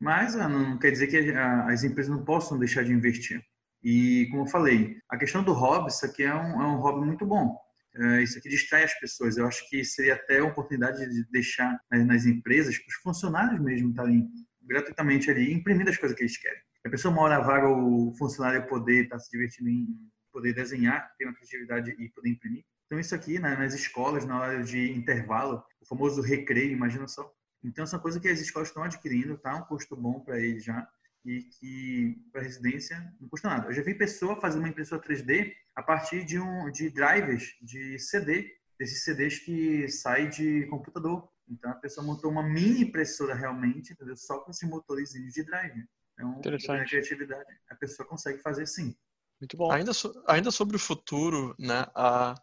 Mas 0.00 0.34
ah, 0.34 0.48
não 0.48 0.76
quer 0.76 0.90
dizer 0.90 1.06
que 1.06 1.30
as 1.30 1.84
empresas 1.84 2.10
não 2.10 2.24
possam 2.24 2.58
deixar 2.58 2.82
de 2.82 2.92
investir. 2.92 3.40
E, 3.84 4.26
como 4.32 4.42
eu 4.42 4.46
falei, 4.48 4.96
a 5.08 5.16
questão 5.16 5.44
do 5.44 5.52
hobby, 5.52 5.90
isso 5.90 6.04
aqui 6.04 6.24
é 6.24 6.34
um, 6.34 6.60
é 6.60 6.66
um 6.66 6.80
hobby 6.80 7.06
muito 7.06 7.24
bom. 7.24 7.56
É, 7.96 8.22
isso 8.22 8.38
aqui 8.38 8.48
distrai 8.48 8.84
as 8.84 8.94
pessoas. 8.98 9.36
Eu 9.36 9.46
acho 9.46 9.68
que 9.68 9.84
seria 9.84 10.14
até 10.14 10.38
a 10.38 10.44
oportunidade 10.44 11.08
de 11.08 11.24
deixar 11.30 11.78
nas, 11.90 12.06
nas 12.06 12.26
empresas, 12.26 12.76
para 12.76 12.88
os 12.88 12.94
funcionários 12.96 13.60
mesmo 13.60 13.90
estarem 13.90 14.28
gratuitamente 14.62 15.30
ali, 15.30 15.52
imprimindo 15.52 15.90
as 15.90 15.96
coisas 15.96 16.16
que 16.16 16.24
eles 16.24 16.36
querem. 16.36 16.60
A 16.84 16.90
pessoa 16.90 17.14
mora 17.14 17.40
vaga, 17.40 17.68
o 17.68 18.12
funcionário 18.18 18.66
poder 18.66 19.04
estar 19.04 19.18
se 19.18 19.30
divertindo 19.30 19.70
em 19.70 19.86
poder 20.32 20.52
desenhar, 20.52 21.14
ter 21.16 21.24
uma 21.24 21.34
criatividade 21.34 21.94
e 21.98 22.08
poder 22.10 22.30
imprimir. 22.30 22.64
Então, 22.86 22.98
isso 22.98 23.14
aqui, 23.14 23.38
né, 23.38 23.56
nas 23.56 23.72
escolas, 23.72 24.26
na 24.26 24.38
hora 24.38 24.62
de 24.62 24.92
intervalo, 24.92 25.62
o 25.80 25.86
famoso 25.86 26.20
recreio, 26.20 26.72
imagina 26.72 27.06
só. 27.06 27.32
Então, 27.62 27.86
são 27.86 27.98
coisas 27.98 28.20
que 28.20 28.28
as 28.28 28.40
escolas 28.40 28.68
estão 28.68 28.82
adquirindo, 28.82 29.38
tá? 29.38 29.56
Um 29.56 29.62
custo 29.62 29.96
bom 29.96 30.20
para 30.20 30.38
eles 30.38 30.62
já 30.64 30.86
e 31.24 31.42
que 31.42 32.22
para 32.32 32.42
residência 32.42 33.12
não 33.20 33.28
custa 33.28 33.48
nada. 33.48 33.68
Eu 33.68 33.72
já 33.72 33.82
vi 33.82 33.94
pessoa 33.94 34.40
fazer 34.40 34.58
uma 34.58 34.68
impressora 34.68 35.02
3D 35.02 35.54
a 35.74 35.82
partir 35.82 36.24
de 36.24 36.38
um 36.38 36.70
de 36.70 36.90
drivers 36.90 37.56
de 37.62 37.98
CD, 37.98 38.52
desses 38.78 39.04
CDs 39.04 39.38
que 39.38 39.88
saem 39.88 40.28
de 40.28 40.66
computador. 40.66 41.28
Então 41.48 41.70
a 41.70 41.74
pessoa 41.74 42.06
montou 42.06 42.30
uma 42.30 42.42
mini 42.42 42.82
impressora 42.82 43.34
realmente, 43.34 43.92
entendeu? 43.92 44.16
Só 44.16 44.38
com 44.40 44.50
esses 44.50 44.68
motores 44.68 45.10
de 45.10 45.44
drive. 45.44 45.84
Então, 46.12 46.40
a 46.40 46.84
criatividade, 46.84 47.52
a 47.68 47.74
pessoa 47.74 48.06
consegue 48.06 48.38
fazer 48.38 48.66
sim. 48.66 48.94
Muito 49.40 49.56
bom. 49.56 49.70
Ainda, 49.72 49.92
so, 49.92 50.12
ainda 50.28 50.50
sobre 50.50 50.76
o 50.76 50.78
futuro, 50.78 51.54
né? 51.58 51.86
A, 51.94 52.34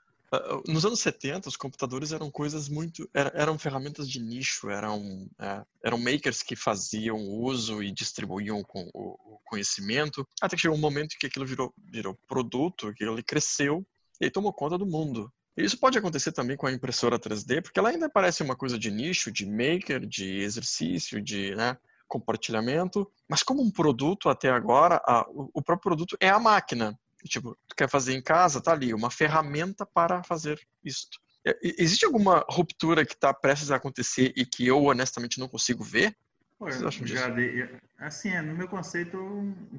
nos 0.68 0.86
anos 0.86 1.00
70, 1.02 1.50
os 1.50 1.58
computadores 1.58 2.12
eram 2.12 2.32
coisas 2.32 2.70
muito. 2.70 3.10
eram 3.14 3.60
ferramentas 3.60 4.10
de 4.10 4.20
nicho, 4.20 4.70
eram, 4.70 5.28
é, 5.40 5.64
eram 5.84 5.98
makers 5.98 6.42
que 6.42 6.56
faziam 6.56 7.20
uso 7.20 7.84
e 7.84 7.92
distribuíam 7.92 8.64
o, 8.74 9.40
conhecimento, 9.46 10.26
até 10.42 10.56
que 10.56 10.62
chegou 10.62 10.78
um 10.78 10.82
momento 10.82 11.18
que 11.20 11.28
aquilo 11.28 11.46
virou, 11.46 11.74
virou 11.78 12.18
produto, 12.26 12.94
que 12.94 13.04
ele 13.04 13.22
cresceu 13.22 13.86
e 14.22 14.32
tomou 14.32 14.54
conta 14.54 14.78
do 14.78 14.86
mundo. 14.86 15.30
Isso 15.58 15.78
pode 15.78 15.98
acontecer 15.98 16.32
também 16.32 16.56
com 16.56 16.68
a 16.68 16.72
impressora 16.72 17.20
3D, 17.20 17.62
porque 17.62 17.78
ela 17.78 17.90
ainda 17.90 18.10
parece 18.10 18.42
uma 18.42 18.56
coisa 18.56 18.80
de 18.80 18.90
nicho, 18.90 19.30
de 19.30 19.46
maker, 19.46 20.08
de 20.08 20.40
exercício, 20.40 21.22
de 21.22 21.54
né, 21.56 21.78
compartilhamento, 22.08 23.10
mas 23.28 23.44
como 23.44 23.62
um 23.62 23.70
produto 23.70 24.30
até 24.30 24.50
agora, 24.50 25.02
a, 25.06 25.26
o 25.30 25.62
próprio 25.62 25.90
produto 25.90 26.18
é 26.22 26.30
a 26.30 26.40
máquina. 26.40 26.98
Tipo, 27.28 27.58
tu 27.68 27.76
quer 27.76 27.90
fazer 27.90 28.14
em 28.14 28.22
casa, 28.22 28.62
tá 28.62 28.72
ali, 28.72 28.94
uma 28.94 29.12
ferramenta 29.12 29.86
para 29.86 30.24
fazer 30.24 30.60
isto. 30.84 31.20
Existe 31.62 32.06
alguma 32.06 32.46
ruptura 32.50 33.06
que 33.06 33.14
está 33.14 33.34
prestes 33.34 33.72
a 33.72 33.76
acontecer 33.78 34.32
e 34.36 34.46
que 34.46 34.68
eu 34.68 34.84
honestamente 34.84 35.40
não 35.40 35.48
consigo 35.48 35.84
ver? 35.84 36.16
Pô, 36.60 36.70
já 36.70 37.30
de, 37.30 37.68
assim, 37.98 38.30
é, 38.30 38.42
no 38.42 38.56
meu 38.56 38.68
conceito, 38.68 39.18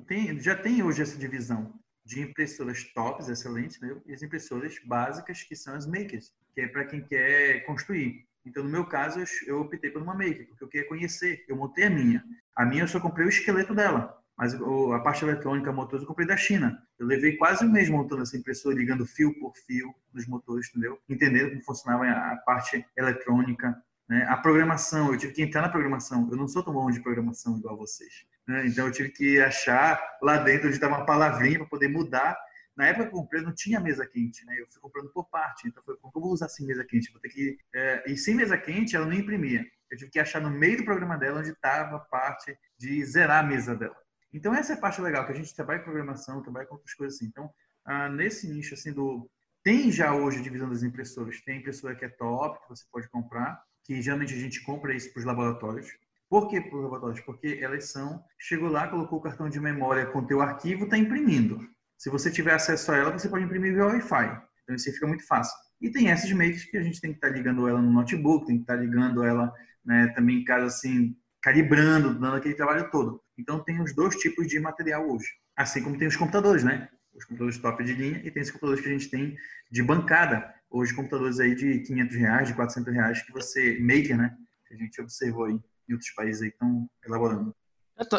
tem, 0.09 0.40
já 0.40 0.56
tem 0.56 0.82
hoje 0.82 1.02
essa 1.02 1.16
divisão 1.16 1.73
de 2.05 2.20
impressoras 2.20 2.82
tops, 2.93 3.28
excelentes, 3.28 3.78
né? 3.81 3.97
e 4.06 4.12
as 4.12 4.23
impressoras 4.23 4.77
básicas, 4.85 5.44
que 5.44 5.55
são 5.55 5.74
as 5.74 5.86
makers, 5.86 6.32
que 6.52 6.60
é 6.60 6.66
para 6.66 6.85
quem 6.85 7.01
quer 7.01 7.64
construir. 7.64 8.27
Então, 8.44 8.64
no 8.64 8.70
meu 8.70 8.85
caso, 8.85 9.23
eu 9.47 9.60
optei 9.60 9.90
por 9.90 10.02
uma 10.02 10.14
maker, 10.14 10.48
porque 10.48 10.64
eu 10.64 10.69
queria 10.69 10.89
conhecer. 10.89 11.44
Eu 11.48 11.56
montei 11.56 11.85
a 11.85 11.90
minha. 11.90 12.24
A 12.56 12.64
minha 12.64 12.82
eu 12.82 12.89
só 12.89 12.98
comprei 12.98 13.24
o 13.24 13.28
esqueleto 13.28 13.74
dela. 13.74 14.20
Mas 14.43 14.55
a 14.55 14.98
parte 14.98 15.24
eletrônica, 15.24 15.70
motores, 15.70 16.02
eu 16.02 16.09
comprei 16.09 16.27
da 16.27 16.36
China. 16.36 16.77
Eu 16.98 17.06
levei 17.06 17.36
quase 17.36 17.64
um 17.64 17.70
mês 17.70 17.89
montando 17.89 18.23
essa 18.23 18.36
impressora, 18.36 18.74
ligando 18.74 19.06
fio 19.06 19.32
por 19.39 19.56
fio 19.56 19.94
nos 20.12 20.27
motores, 20.27 20.69
entendeu? 20.70 20.98
Entendendo 21.09 21.51
como 21.51 21.62
funcionava 21.62 22.10
a 22.10 22.36
parte 22.39 22.85
eletrônica. 22.97 23.81
Né? 24.09 24.27
A 24.28 24.36
programação, 24.36 25.12
eu 25.12 25.16
tive 25.16 25.32
que 25.32 25.43
entrar 25.43 25.62
na 25.62 25.69
programação. 25.69 26.28
Eu 26.28 26.36
não 26.36 26.48
sou 26.48 26.60
tão 26.60 26.73
bom 26.73 26.90
de 26.90 26.98
programação 26.98 27.56
igual 27.56 27.77
vocês. 27.77 28.27
Né? 28.48 28.66
Então, 28.66 28.86
eu 28.86 28.93
tive 28.93 29.10
que 29.10 29.40
achar 29.40 30.02
lá 30.20 30.39
dentro 30.39 30.66
onde 30.66 30.74
estava 30.74 30.97
uma 30.97 31.06
palavrinha 31.06 31.59
para 31.59 31.69
poder 31.69 31.86
mudar. 31.86 32.36
Na 32.77 32.89
época 32.89 33.06
que 33.06 33.14
eu 33.14 33.20
comprei, 33.20 33.43
não 33.43 33.55
tinha 33.55 33.78
mesa 33.78 34.05
quente, 34.05 34.44
né? 34.44 34.56
Eu 34.59 34.66
fui 34.69 34.81
comprando 34.81 35.09
por 35.12 35.31
parte. 35.31 35.69
Então, 35.69 35.81
foi, 35.85 35.97
como 35.98 36.12
eu 36.16 36.20
vou 36.20 36.32
usar 36.32 36.48
sem 36.48 36.66
mesa 36.66 36.85
quente? 36.85 37.12
Vou 37.12 37.20
ter 37.20 37.28
que... 37.28 37.59
É... 37.73 38.10
e 38.10 38.16
sem 38.16 38.35
mesa 38.35 38.59
quente, 38.59 38.97
ela 38.97 39.06
não 39.06 39.12
imprimia. 39.12 39.64
Eu 39.89 39.97
tive 39.97 40.10
que 40.10 40.19
achar 40.19 40.40
no 40.40 40.51
meio 40.51 40.78
do 40.78 40.85
programa 40.85 41.16
dela 41.16 41.39
onde 41.39 41.51
estava 41.51 41.97
a 41.97 42.01
parte 42.01 42.59
de 42.77 43.05
zerar 43.05 43.44
a 43.44 43.47
mesa 43.47 43.77
dela. 43.77 44.02
Então, 44.33 44.55
essa 44.55 44.73
é 44.73 44.77
a 44.77 44.81
parte 44.81 45.01
legal, 45.01 45.27
que 45.27 45.33
a 45.33 45.37
gente 45.37 45.55
trabalha 45.55 45.81
com 45.81 45.87
programação, 45.87 46.43
trabalha 46.43 46.67
com 46.67 46.75
outras 46.75 46.95
coisas 46.95 47.17
assim. 47.17 47.27
Então, 47.27 47.51
ah, 47.85 48.09
nesse 48.09 48.49
nicho, 48.49 48.75
assim, 48.75 48.93
do... 48.93 49.31
Tem 49.63 49.93
já 49.93 50.15
hoje 50.15 50.39
a 50.39 50.43
divisão 50.43 50.69
das 50.69 50.83
impressoras. 50.83 51.41
Tem 51.43 51.59
impressora 51.59 51.95
que 51.95 52.05
é 52.05 52.09
top, 52.09 52.61
que 52.63 52.69
você 52.69 52.85
pode 52.91 53.09
comprar, 53.09 53.63
que 53.85 54.01
geralmente 54.03 54.35
a 54.35 54.39
gente 54.39 54.61
compra 54.63 54.95
isso 54.95 55.13
para 55.13 55.21
os 55.21 55.27
laboratórios. 55.27 55.89
Por 56.29 56.49
que 56.49 56.61
para 56.61 56.77
os 56.77 56.83
laboratórios? 56.83 57.21
Porque 57.21 57.59
elas 57.61 57.91
são... 57.91 58.25
Chegou 58.39 58.69
lá, 58.69 58.89
colocou 58.89 59.19
o 59.19 59.23
cartão 59.23 59.49
de 59.49 59.61
memória 59.61 60.07
com 60.07 60.21
o 60.21 60.27
teu 60.27 60.41
arquivo, 60.41 60.85
está 60.85 60.97
imprimindo. 60.97 61.61
Se 61.99 62.11
você 62.11 62.31
tiver 62.31 62.55
acesso 62.55 62.91
a 62.91 62.97
ela, 62.97 63.13
você 63.13 63.29
pode 63.29 63.45
imprimir 63.45 63.75
via 63.75 63.87
Wi-Fi. 63.87 64.43
Então, 64.63 64.75
isso 64.75 64.93
fica 64.93 65.07
muito 65.07 65.27
fácil. 65.27 65.55
E 65.81 65.91
tem 65.91 66.11
essas 66.11 66.33
makes 66.33 66.65
que 66.65 66.77
a 66.77 66.83
gente 66.83 67.01
tem 67.01 67.11
que 67.11 67.19
estar 67.19 67.29
tá 67.29 67.35
ligando 67.35 67.69
ela 67.69 67.81
no 67.81 67.93
notebook, 67.93 68.47
tem 68.47 68.57
que 68.57 68.63
estar 68.63 68.77
tá 68.77 68.81
ligando 68.81 69.23
ela 69.23 69.53
né, 69.85 70.09
também 70.15 70.39
em 70.39 70.45
casa, 70.45 70.67
assim, 70.67 71.17
calibrando, 71.43 72.14
dando 72.14 72.36
aquele 72.36 72.55
trabalho 72.55 72.90
todo. 72.90 73.20
Então, 73.36 73.62
tem 73.62 73.81
os 73.82 73.94
dois 73.94 74.16
tipos 74.16 74.47
de 74.47 74.60
material 74.60 75.09
hoje. 75.10 75.27
Assim 75.56 75.82
como 75.82 75.98
tem 75.98 76.09
os 76.09 76.16
computadores, 76.16 76.62
né? 76.62 76.89
Os 77.14 77.24
computadores 77.24 77.59
top 77.59 77.85
de 77.85 77.94
linha 77.94 78.23
e 78.24 78.31
tem 78.31 78.43
os 78.43 78.51
computadores 78.51 78.82
que 78.82 78.89
a 78.89 78.93
gente 78.93 79.10
tem 79.10 79.36
de 79.70 79.82
bancada. 79.82 80.55
Hoje, 80.70 80.94
computadores 80.94 81.40
aí 81.40 81.55
de 81.55 81.81
500 81.81 82.16
reais, 82.16 82.48
de 82.48 82.55
400 82.55 82.94
reais, 82.94 83.23
que 83.23 83.32
você, 83.32 83.78
maker, 83.81 84.16
né? 84.16 84.36
Que 84.66 84.74
a 84.74 84.77
gente 84.78 85.01
observou 85.01 85.44
aí 85.44 85.60
em 85.89 85.93
outros 85.93 86.10
países 86.12 86.43
aí 86.43 86.48
estão 86.48 86.89
elaborando. 87.05 87.55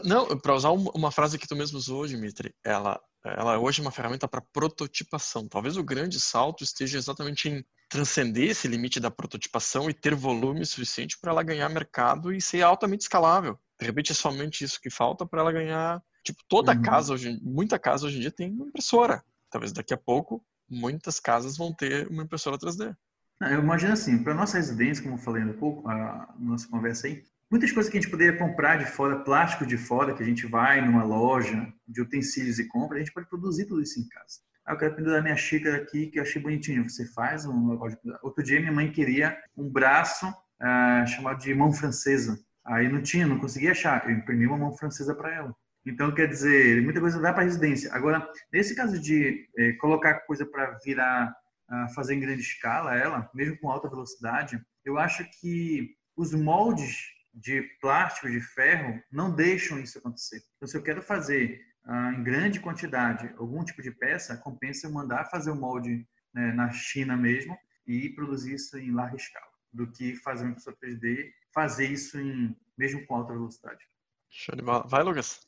Não, 0.04 0.38
para 0.38 0.56
usar 0.56 0.72
uma 0.72 1.12
frase 1.12 1.38
que 1.38 1.48
tu 1.48 1.56
mesmo 1.56 1.78
usou, 1.78 2.08
Dimitri, 2.08 2.54
ela, 2.64 3.00
ela 3.24 3.58
hoje 3.58 3.80
é 3.80 3.84
uma 3.84 3.92
ferramenta 3.92 4.28
para 4.28 4.42
prototipação. 4.42 5.48
Talvez 5.48 5.78
o 5.78 5.84
grande 5.84 6.20
salto 6.20 6.64
esteja 6.64 6.98
exatamente 6.98 7.50
em 7.50 7.66
transcender 7.90 8.50
esse 8.50 8.68
limite 8.68 9.00
da 9.00 9.12
prototipação 9.12 9.90
e 9.90 9.94
ter 9.94 10.16
volume 10.16 10.66
suficiente 10.66 11.18
para 11.20 11.32
ela 11.32 11.44
ganhar 11.44 11.70
mercado 11.70 12.34
e 12.34 12.42
ser 12.42 12.62
altamente 12.62 13.04
escalável. 13.04 13.60
De 13.80 13.86
repente 13.86 14.12
é 14.12 14.16
somente 14.16 14.64
isso 14.64 14.82
que 14.82 14.90
falta 14.90 15.26
para 15.26 15.42
ela 15.42 15.52
ganhar. 15.52 16.02
Tipo, 16.24 16.40
toda 16.48 16.74
uhum. 16.74 16.82
casa 16.82 17.14
hoje, 17.14 17.40
muita 17.42 17.78
casa 17.78 18.08
hoje 18.08 18.18
em 18.18 18.22
dia 18.22 18.32
tem 18.32 18.52
uma 18.52 18.68
impressora. 18.68 19.24
Talvez 19.50 19.72
daqui 19.72 19.94
a 19.94 19.98
pouco 19.98 20.44
muitas 20.70 21.20
casas 21.20 21.58
vão 21.58 21.74
ter 21.74 22.08
uma 22.08 22.24
impressora 22.24 22.58
3D. 22.58 22.96
Eu 23.42 23.60
imagino 23.60 23.94
assim, 23.94 24.24
para 24.24 24.34
nossa 24.34 24.58
residência, 24.58 25.04
como 25.04 25.16
eu 25.16 25.20
falei 25.20 25.44
um 25.44 25.54
pouco, 25.54 25.88
a 25.90 26.34
nossa 26.40 26.68
conversa 26.68 27.08
aí, 27.08 27.24
muitas 27.54 27.72
coisas 27.72 27.92
que 27.92 27.96
a 27.96 28.02
gente 28.02 28.10
poderia 28.10 28.36
comprar 28.36 28.78
de 28.78 28.86
fora, 28.88 29.20
plástico 29.20 29.64
de 29.64 29.78
fora, 29.78 30.16
que 30.16 30.24
a 30.24 30.26
gente 30.26 30.48
vai 30.48 30.82
numa 30.82 31.04
loja 31.04 31.72
de 31.88 32.02
utensílios 32.02 32.58
e 32.58 32.68
compra, 32.68 32.98
a 32.98 33.00
gente 33.00 33.14
pode 33.14 33.30
produzir 33.30 33.66
tudo 33.66 33.84
isso 33.84 34.00
em 34.00 34.08
casa. 34.08 34.40
Ah, 34.66 34.74
eu 34.74 34.78
quero 34.80 34.96
pendurar 34.96 35.22
minha 35.22 35.36
xícara 35.36 35.78
aqui, 35.78 36.08
que 36.08 36.18
eu 36.18 36.24
achei 36.24 36.42
bonitinho. 36.42 36.90
Você 36.90 37.06
faz 37.14 37.46
um 37.46 37.80
Outro 38.24 38.44
dia 38.44 38.60
minha 38.60 38.72
mãe 38.72 38.92
queria 38.92 39.38
um 39.56 39.70
braço 39.70 40.26
ah, 40.60 41.06
chamado 41.06 41.44
de 41.44 41.54
mão 41.54 41.72
francesa. 41.72 42.40
Aí 42.66 42.92
não 42.92 43.04
tinha, 43.04 43.28
não 43.28 43.38
conseguia 43.38 43.70
achar. 43.70 44.04
Eu 44.10 44.16
imprimi 44.16 44.48
uma 44.48 44.58
mão 44.58 44.76
francesa 44.76 45.14
para 45.14 45.32
ela. 45.32 45.56
Então, 45.86 46.12
quer 46.12 46.28
dizer, 46.28 46.82
muita 46.82 47.00
coisa 47.00 47.22
dá 47.22 47.32
para 47.32 47.44
residência. 47.44 47.94
Agora, 47.94 48.28
nesse 48.52 48.74
caso 48.74 49.00
de 49.00 49.48
eh, 49.56 49.74
colocar 49.74 50.22
coisa 50.22 50.44
para 50.44 50.76
virar, 50.84 51.32
ah, 51.70 51.88
fazer 51.94 52.16
em 52.16 52.20
grande 52.20 52.42
escala, 52.42 52.96
ela, 52.96 53.30
mesmo 53.32 53.60
com 53.60 53.70
alta 53.70 53.88
velocidade, 53.88 54.60
eu 54.84 54.98
acho 54.98 55.24
que 55.40 55.92
os 56.18 56.34
moldes 56.34 57.14
de 57.34 57.62
plástico, 57.82 58.30
de 58.30 58.40
ferro, 58.40 59.02
não 59.12 59.34
deixam 59.34 59.80
isso 59.80 59.98
acontecer. 59.98 60.44
Então, 60.56 60.68
se 60.68 60.78
eu 60.78 60.84
quero 60.84 61.02
fazer 61.02 61.62
ah, 61.86 62.14
em 62.16 62.24
grande 62.24 62.60
quantidade 62.60 63.34
algum 63.38 63.64
tipo 63.64 63.82
de 63.82 63.92
peça, 63.92 64.38
compensa 64.38 64.90
mandar 64.90 65.26
fazer 65.26 65.52
o 65.52 65.56
molde 65.56 66.08
né, 66.34 66.52
na 66.54 66.70
China 66.72 67.18
mesmo 67.18 67.58
e 67.88 68.10
produzir 68.10 68.56
isso 68.56 68.78
em 68.78 68.92
larga 68.92 69.16
escala, 69.18 69.52
do 69.72 69.88
que 69.92 70.16
fazer 70.18 70.44
uma 70.44 70.52
impressora 70.52 70.78
3D, 70.82 71.32
fazer 71.54 71.88
isso 71.88 72.20
em 72.20 72.56
mesmo 72.78 73.06
com 73.06 73.16
alta 73.16 73.34
velocidade. 73.34 73.86
Show 74.30 74.56
de 74.56 74.64
bola. 74.64 74.86
Vai, 74.88 75.04
Lucas. 75.04 75.48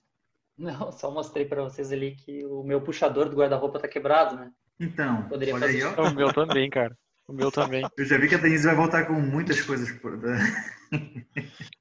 Não, 0.58 0.92
só 0.92 1.12
mostrei 1.12 1.46
para 1.46 1.64
vocês 1.64 1.92
ali 1.92 2.16
que 2.16 2.46
o 2.46 2.64
meu 2.64 2.82
puxador 2.82 3.30
do 3.30 3.36
guarda-roupa 3.36 3.80
tá 3.80 3.88
quebrado, 3.88 4.38
né? 4.38 4.52
Então, 4.80 5.28
Poderia 5.28 5.56
olha 5.56 5.68
fazer. 5.68 5.86
aí, 5.86 5.96
ó. 5.98 6.10
O 6.10 6.16
meu 6.16 6.34
também, 6.34 6.70
cara. 6.70 6.98
O 7.28 7.34
meu 7.34 7.52
também. 7.52 7.84
Eu 7.98 8.06
já 8.06 8.18
vi 8.18 8.30
que 8.30 8.36
a 8.36 8.38
Denise 8.38 8.66
vai 8.68 8.76
voltar 8.76 9.06
com 9.06 9.14
muitas 9.14 9.60
coisas. 9.62 9.90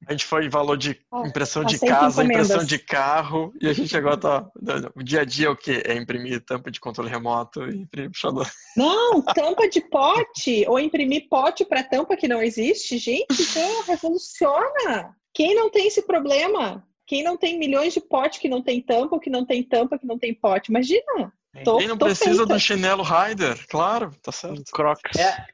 A 0.06 0.12
gente 0.12 0.26
foi 0.26 0.46
em 0.46 0.50
valor 0.50 0.76
de 0.76 1.00
impressão 1.24 1.64
de 1.64 1.78
casa, 1.78 2.24
impressão 2.24 2.64
de 2.64 2.78
carro, 2.78 3.52
e 3.60 3.68
a 3.68 3.72
gente 3.72 3.96
agora 3.96 4.16
tá. 4.16 4.50
O 4.94 5.02
dia 5.02 5.22
a 5.22 5.24
dia 5.24 5.46
é 5.46 5.50
o 5.50 5.56
quê? 5.56 5.82
É 5.84 5.94
imprimir 5.94 6.44
tampa 6.44 6.70
de 6.70 6.80
controle 6.80 7.08
remoto 7.10 7.62
e 7.64 7.82
imprimir 7.82 8.10
puxador. 8.10 8.48
Não, 8.76 9.22
tampa 9.22 9.68
de 9.68 9.80
pote, 9.80 10.64
ou 10.68 10.78
imprimir 10.78 11.28
pote 11.28 11.64
para 11.64 11.82
tampa 11.82 12.16
que 12.16 12.28
não 12.28 12.42
existe. 12.42 12.98
Gente, 12.98 13.32
isso 13.32 13.58
revoluciona. 13.86 15.16
Quem 15.32 15.54
não 15.54 15.70
tem 15.70 15.86
esse 15.86 16.02
problema? 16.02 16.86
Quem 17.06 17.22
não 17.22 17.36
tem 17.36 17.58
milhões 17.58 17.92
de 17.92 18.00
pote 18.00 18.40
que 18.40 18.48
não 18.48 18.62
tem 18.62 18.80
tampa, 18.80 19.18
que 19.20 19.30
não 19.30 19.44
tem 19.44 19.62
tampa, 19.62 19.98
que 19.98 20.06
não 20.06 20.18
tem 20.18 20.34
pote? 20.34 20.70
Imagina. 20.70 21.32
Tô, 21.62 21.78
Quem 21.78 21.86
não 21.86 21.96
precisa 21.98 22.38
feita. 22.38 22.54
do 22.54 22.58
chinelo 22.58 23.04
Rider? 23.04 23.64
Claro, 23.68 24.10
tá 24.20 24.32
certo. 24.32 24.64
Crocs. 24.72 25.16
É, 25.16 25.46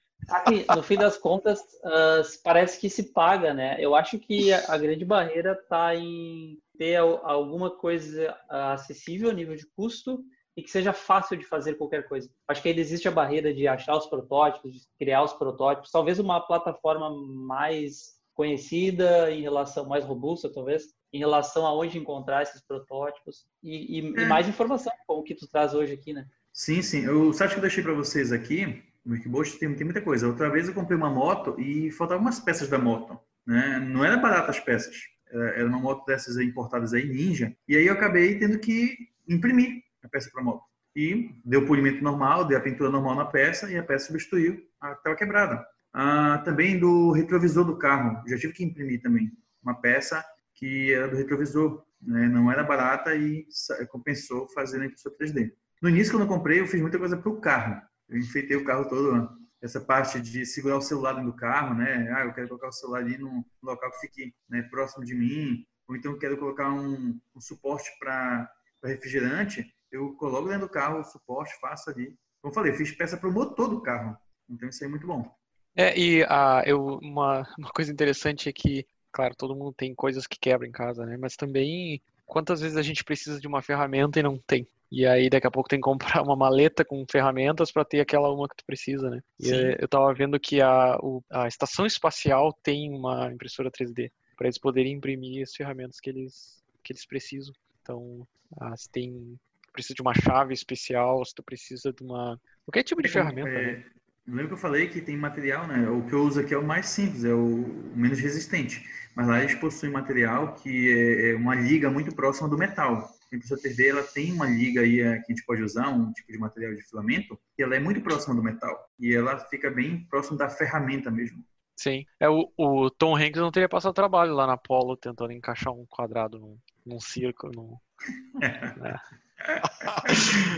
no 0.74 0.82
fim 0.82 0.97
das 0.97 1.16
contas, 1.16 1.61
uh, 1.61 2.43
parece 2.43 2.81
que 2.81 2.89
se 2.89 3.12
paga, 3.12 3.52
né? 3.55 3.77
Eu 3.78 3.94
acho 3.94 4.19
que 4.19 4.52
a, 4.52 4.65
a 4.69 4.78
grande 4.78 5.05
barreira 5.05 5.52
está 5.52 5.94
em 5.94 6.59
ter 6.78 6.97
alguma 6.97 7.70
coisa 7.70 8.35
acessível 8.48 9.31
a 9.31 9.35
nível 9.35 9.55
de 9.55 9.66
custo 9.77 10.24
e 10.57 10.62
que 10.62 10.70
seja 10.70 10.93
fácil 10.93 11.36
de 11.36 11.44
fazer 11.44 11.74
qualquer 11.74 12.09
coisa. 12.09 12.31
Acho 12.48 12.62
que 12.62 12.69
ainda 12.69 12.81
existe 12.81 13.07
a 13.07 13.12
barreira 13.12 13.52
de 13.52 13.69
achar 13.69 13.97
os 13.97 14.07
protótipos, 14.07 14.73
de 14.73 14.81
criar 14.98 15.23
os 15.23 15.32
protótipos, 15.32 15.90
talvez 15.90 16.19
uma 16.19 16.40
plataforma 16.40 17.11
mais 17.11 18.19
conhecida 18.35 19.31
em 19.31 19.43
relação 19.43 19.86
mais 19.86 20.05
robusta, 20.05 20.51
talvez, 20.51 20.85
em 21.12 21.19
relação 21.19 21.66
a 21.66 21.74
onde 21.74 21.98
encontrar 21.98 22.43
esses 22.43 22.62
protótipos 22.62 23.44
e, 23.62 23.98
e, 23.98 24.19
é. 24.19 24.23
e 24.23 24.27
mais 24.27 24.48
informação, 24.48 24.93
como 25.07 25.23
que 25.23 25.35
tu 25.35 25.47
traz 25.47 25.74
hoje 25.74 25.93
aqui, 25.93 26.12
né? 26.12 26.27
Sim, 26.52 26.82
sim. 26.82 27.09
O 27.09 27.32
site 27.32 27.52
que 27.52 27.59
eu 27.59 27.62
deixei 27.62 27.82
para 27.82 27.94
vocês 27.94 28.32
aqui, 28.32 28.82
no 29.05 29.14
Wikiboost, 29.14 29.59
tem, 29.59 29.74
tem 29.74 29.85
muita 29.85 30.01
coisa. 30.01 30.27
Outra 30.27 30.51
vez 30.51 30.68
eu 30.68 30.74
comprei 30.74 30.97
uma 30.97 31.10
moto 31.10 31.59
e 31.59 31.90
faltavam 31.93 32.22
umas 32.22 32.40
peças 32.40 32.68
da 32.68 32.78
moto. 32.78 33.18
Né? 33.47 33.78
Não 33.81 34.05
era 34.05 34.16
barata 34.16 34.51
as 34.51 34.60
peças. 34.60 34.94
Era 35.32 35.66
uma 35.66 35.78
moto 35.78 36.05
dessas 36.06 36.36
importadas 36.39 36.93
aí, 36.93 37.09
Ninja. 37.09 37.55
E 37.68 37.77
aí 37.77 37.86
eu 37.86 37.93
acabei 37.93 38.39
tendo 38.39 38.59
que 38.59 38.97
imprimir 39.28 39.82
a 40.02 40.09
peça 40.09 40.28
para 40.32 40.43
moto. 40.43 40.64
E 40.94 41.31
deu 41.44 41.66
polimento 41.66 42.02
normal, 42.02 42.44
deu 42.44 42.59
a 42.59 42.60
pintura 42.60 42.90
normal 42.90 43.14
na 43.14 43.24
peça 43.24 43.70
e 43.70 43.78
a 43.78 43.82
peça 43.82 44.06
substituiu 44.06 44.60
a 44.81 44.93
estava 44.93 45.14
quebrada. 45.14 45.64
Ah, 45.93 46.43
também 46.44 46.78
do 46.78 47.12
retrovisor 47.12 47.64
do 47.64 47.78
carro. 47.78 48.22
Já 48.28 48.36
tive 48.36 48.52
que 48.52 48.64
imprimir 48.64 49.01
também 49.01 49.31
uma 49.62 49.74
peça 49.74 50.24
que 50.55 50.93
era 50.93 51.09
do 51.09 51.16
retrovisor, 51.16 51.85
né? 52.02 52.28
não 52.28 52.51
era 52.51 52.62
barata 52.62 53.14
e 53.14 53.47
compensou 53.89 54.48
fazer 54.48 54.78
na 54.78 54.86
impressora 54.86 55.16
3D. 55.16 55.52
No 55.81 55.89
início, 55.89 56.12
quando 56.12 56.24
eu 56.24 56.28
comprei, 56.28 56.60
eu 56.60 56.66
fiz 56.66 56.81
muita 56.81 56.98
coisa 56.98 57.16
para 57.16 57.31
o 57.31 57.40
carro. 57.40 57.81
Eu 58.10 58.18
enfeitei 58.18 58.56
o 58.56 58.64
carro 58.64 58.88
todo, 58.88 59.30
essa 59.62 59.80
parte 59.80 60.20
de 60.20 60.44
segurar 60.44 60.76
o 60.76 60.82
celular 60.82 61.12
dentro 61.14 61.30
do 61.30 61.36
carro, 61.36 61.74
né? 61.74 62.12
Ah, 62.14 62.24
eu 62.24 62.34
quero 62.34 62.48
colocar 62.48 62.68
o 62.68 62.72
celular 62.72 63.00
ali 63.00 63.16
num 63.16 63.44
local 63.62 63.90
que 63.92 64.00
fique 64.00 64.34
né, 64.48 64.62
próximo 64.62 65.04
de 65.04 65.14
mim, 65.14 65.64
ou 65.88 65.96
então 65.96 66.18
quero 66.18 66.36
colocar 66.36 66.70
um, 66.70 67.18
um 67.34 67.40
suporte 67.40 67.88
para 67.98 68.50
refrigerante, 68.84 69.64
eu 69.92 70.14
coloco 70.14 70.48
dentro 70.48 70.66
do 70.66 70.72
carro 70.72 71.00
o 71.00 71.04
suporte, 71.04 71.58
faço 71.60 71.90
ali. 71.90 72.16
Como 72.40 72.50
eu 72.50 72.52
falei, 72.52 72.72
eu 72.72 72.76
fiz 72.76 72.92
peça 72.92 73.16
para 73.16 73.28
o 73.28 73.32
motor 73.32 73.68
do 73.68 73.82
carro, 73.82 74.16
então 74.48 74.68
isso 74.68 74.84
é 74.84 74.88
muito 74.88 75.06
bom. 75.06 75.30
É, 75.76 75.96
e 75.98 76.22
uh, 76.24 76.62
eu, 76.66 76.98
uma, 77.02 77.46
uma 77.56 77.70
coisa 77.70 77.92
interessante 77.92 78.48
é 78.48 78.52
que 78.52 78.86
Claro, 79.12 79.34
todo 79.34 79.56
mundo 79.56 79.72
tem 79.72 79.94
coisas 79.94 80.26
que 80.26 80.38
quebram 80.38 80.68
em 80.68 80.72
casa, 80.72 81.04
né? 81.04 81.16
Mas 81.16 81.36
também 81.36 82.00
quantas 82.24 82.60
vezes 82.60 82.76
a 82.76 82.82
gente 82.82 83.02
precisa 83.02 83.40
de 83.40 83.46
uma 83.46 83.62
ferramenta 83.62 84.20
e 84.20 84.22
não 84.22 84.38
tem. 84.38 84.66
E 84.90 85.06
aí 85.06 85.30
daqui 85.30 85.46
a 85.46 85.50
pouco 85.50 85.68
tem 85.68 85.78
que 85.78 85.84
comprar 85.84 86.22
uma 86.22 86.36
maleta 86.36 86.84
com 86.84 87.04
ferramentas 87.10 87.70
para 87.70 87.84
ter 87.84 88.00
aquela 88.00 88.32
uma 88.32 88.48
que 88.48 88.56
tu 88.56 88.64
precisa, 88.64 89.08
né? 89.08 89.20
E 89.38 89.46
Sim. 89.46 89.76
eu 89.78 89.88
tava 89.88 90.12
vendo 90.12 90.38
que 90.40 90.60
a, 90.60 90.98
a 91.30 91.46
estação 91.46 91.86
espacial 91.86 92.52
tem 92.62 92.90
uma 92.90 93.32
impressora 93.32 93.70
3D 93.70 94.10
para 94.36 94.46
eles 94.46 94.58
poderem 94.58 94.94
imprimir 94.94 95.42
as 95.42 95.54
ferramentas 95.54 96.00
que 96.00 96.10
eles 96.10 96.60
que 96.82 96.92
eles 96.92 97.06
precisam. 97.06 97.52
Então, 97.82 98.26
ah, 98.60 98.76
se 98.76 98.90
tem 98.90 99.38
precisa 99.72 99.94
de 99.94 100.02
uma 100.02 100.14
chave 100.14 100.52
especial, 100.52 101.24
se 101.24 101.34
tu 101.34 101.42
precisa 101.42 101.92
de 101.92 102.02
uma 102.02 102.40
qualquer 102.64 102.82
tipo 102.82 103.00
de 103.02 103.08
é, 103.08 103.12
ferramenta, 103.12 103.48
é, 103.48 103.76
né? 103.76 103.84
Lembra 104.26 104.48
que 104.48 104.52
eu 104.52 104.58
falei 104.58 104.88
que 104.88 105.00
tem 105.00 105.16
material, 105.16 105.66
né? 105.66 105.88
O 105.88 106.06
que 106.06 106.12
eu 106.12 106.22
uso 106.22 106.40
aqui 106.40 106.54
é 106.54 106.58
o 106.58 106.66
mais 106.66 106.86
simples, 106.86 107.24
é 107.24 107.34
o 107.34 107.92
menos 107.94 108.18
resistente. 108.20 108.84
Mas 109.14 109.26
lá 109.26 109.40
eles 109.40 109.54
possuem 109.56 109.90
material 109.90 110.54
que 110.54 110.92
é, 110.92 111.30
é 111.30 111.36
uma 111.36 111.54
liga 111.54 111.90
muito 111.90 112.14
próxima 112.14 112.48
do 112.48 112.56
metal. 112.56 113.08
A 113.32 113.36
impressora 113.36 113.61
3D 113.61 113.89
ela 113.89 114.02
tem 114.02 114.32
uma 114.32 114.47
liga 114.47 114.81
aí 114.81 115.01
é, 115.01 115.19
que 115.19 115.32
a 115.32 115.35
gente 115.35 115.44
pode 115.44 115.62
usar, 115.62 115.89
um 115.89 116.12
tipo 116.12 116.32
de 116.32 116.39
material 116.39 116.74
de 116.74 116.82
filamento, 116.82 117.39
que 117.55 117.62
ela 117.62 117.77
é 117.77 117.81
muito 117.81 118.01
próxima 118.01 118.35
do 118.35 118.43
metal. 118.43 118.89
E 118.98 119.15
ela 119.15 119.39
fica 119.39 119.70
bem 119.70 120.05
próximo 120.09 120.36
da 120.36 120.48
ferramenta 120.48 121.11
mesmo. 121.11 121.44
Sim. 121.77 122.05
É, 122.19 122.28
o, 122.28 122.52
o 122.59 122.90
Tom 122.90 123.16
Hanks 123.16 123.40
não 123.40 123.51
teria 123.51 123.69
passado 123.69 123.94
trabalho 123.94 124.35
lá 124.35 124.47
na 124.47 124.52
Apollo 124.55 124.97
tentando 124.97 125.32
encaixar 125.32 125.73
um 125.73 125.86
quadrado 125.86 126.39
num, 126.39 126.59
num 126.85 127.01
círculo. 127.01 127.52
Num... 127.55 127.77
é. 128.85 128.97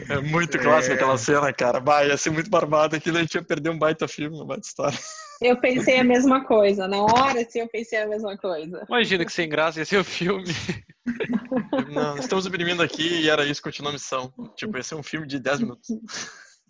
É 0.09 0.21
muito 0.21 0.59
clássico 0.59 0.95
é... 0.95 0.97
aquela 0.97 1.17
cena, 1.17 1.53
cara. 1.53 1.81
Bah, 1.81 2.05
ia 2.05 2.17
ser 2.17 2.31
muito 2.31 2.51
barbado 2.51 2.97
aquilo, 2.97 3.19
a 3.19 3.21
gente 3.21 3.35
ia 3.35 3.43
perder 3.43 3.71
um 3.71 3.79
baita 3.79 4.09
filme, 4.09 4.37
uma 4.37 4.45
baita 4.45 4.67
história. 4.67 4.99
Eu 5.41 5.61
pensei 5.61 5.99
a 5.99 6.05
mesma 6.05 6.45
coisa. 6.45 6.87
Na 6.87 7.03
hora, 7.03 7.45
sim, 7.49 7.61
eu 7.61 7.69
pensei 7.69 8.01
a 8.01 8.07
mesma 8.07 8.37
coisa. 8.37 8.85
Imagina 8.89 9.25
que 9.25 9.33
sem 9.33 9.49
graça 9.49 9.81
ia 9.81 9.85
ser 9.85 9.99
o 9.99 10.05
filme. 10.05 10.53
Não, 11.93 12.17
estamos 12.17 12.47
imprimindo 12.47 12.83
aqui 12.83 13.23
e 13.23 13.29
era 13.29 13.45
isso, 13.45 13.63
continua 13.63 13.91
a 13.91 13.95
missão. 13.95 14.33
Tipo, 14.57 14.77
ia 14.77 14.83
ser 14.83 14.95
um 14.95 15.03
filme 15.03 15.27
de 15.27 15.41
10 15.41 15.61
minutos. 15.61 15.89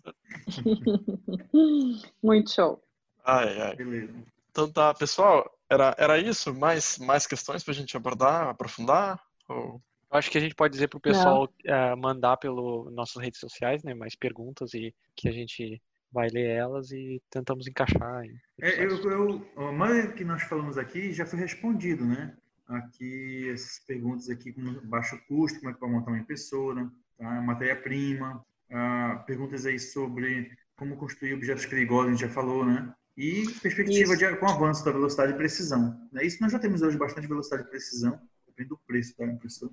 Muito 2.23 2.51
show. 2.51 2.81
Ai, 3.23 3.61
ai. 3.61 3.75
Beleza. 3.75 4.13
Então 4.49 4.71
tá, 4.71 4.93
pessoal, 4.93 5.49
era, 5.69 5.95
era 5.97 6.19
isso? 6.19 6.53
Mais, 6.53 6.97
mais 6.97 7.27
questões 7.27 7.63
pra 7.63 7.73
gente 7.73 7.95
abordar, 7.95 8.49
aprofundar? 8.49 9.19
Ou... 9.47 9.81
Eu 10.13 10.19
acho 10.19 10.29
que 10.29 10.37
a 10.37 10.41
gente 10.41 10.53
pode 10.53 10.73
dizer 10.73 10.89
pro 10.89 10.99
pessoal 10.99 11.45
uh, 11.45 11.97
mandar 11.97 12.37
pelo 12.37 12.87
nossas 12.91 13.19
redes 13.19 13.39
sociais, 13.39 13.83
né, 13.83 13.95
mais 13.95 14.15
perguntas 14.15 14.71
e 14.75 14.93
que 15.15 15.27
a 15.27 15.31
gente 15.31 15.81
vai 16.11 16.29
ler 16.29 16.51
elas 16.51 16.91
e 16.91 17.19
tentamos 17.31 17.67
encaixar. 17.67 18.23
É, 18.61 18.85
eu, 18.85 18.95
eu, 19.09 19.47
a 19.57 19.71
maioria 19.71 20.11
que 20.11 20.23
nós 20.23 20.43
falamos 20.43 20.77
aqui 20.77 21.11
já 21.11 21.25
foi 21.25 21.39
respondido, 21.39 22.05
né? 22.05 22.37
Aqui, 22.67 23.49
essas 23.49 23.79
perguntas 23.87 24.29
aqui, 24.29 24.53
com 24.53 24.61
baixo 24.83 25.17
custo, 25.27 25.59
como 25.59 25.71
é 25.71 25.73
que 25.73 25.79
vai 25.79 25.89
montar 25.89 26.11
uma 26.11 26.19
impressora, 26.19 26.87
tá? 27.17 27.41
matéria-prima, 27.41 28.45
uh, 28.69 29.25
perguntas 29.25 29.65
aí 29.65 29.79
sobre 29.79 30.51
como 30.75 30.95
construir 30.95 31.33
objetos 31.33 31.65
perigosos, 31.65 32.07
a 32.07 32.11
gente 32.11 32.21
já 32.21 32.29
falou, 32.29 32.63
né? 32.63 32.93
E 33.17 33.47
perspectiva 33.63 34.15
de, 34.15 34.35
com 34.35 34.47
avanço 34.47 34.85
da 34.85 34.91
velocidade 34.91 35.33
e 35.33 35.35
precisão. 35.37 36.07
Né? 36.11 36.23
Isso 36.23 36.39
nós 36.39 36.51
já 36.51 36.59
temos 36.59 36.83
hoje 36.83 36.97
bastante 36.97 37.27
velocidade 37.27 37.63
e 37.63 37.69
precisão, 37.69 38.19
depende 38.45 38.69
do 38.69 38.77
preço 38.85 39.17
da 39.17 39.25
impressora. 39.25 39.71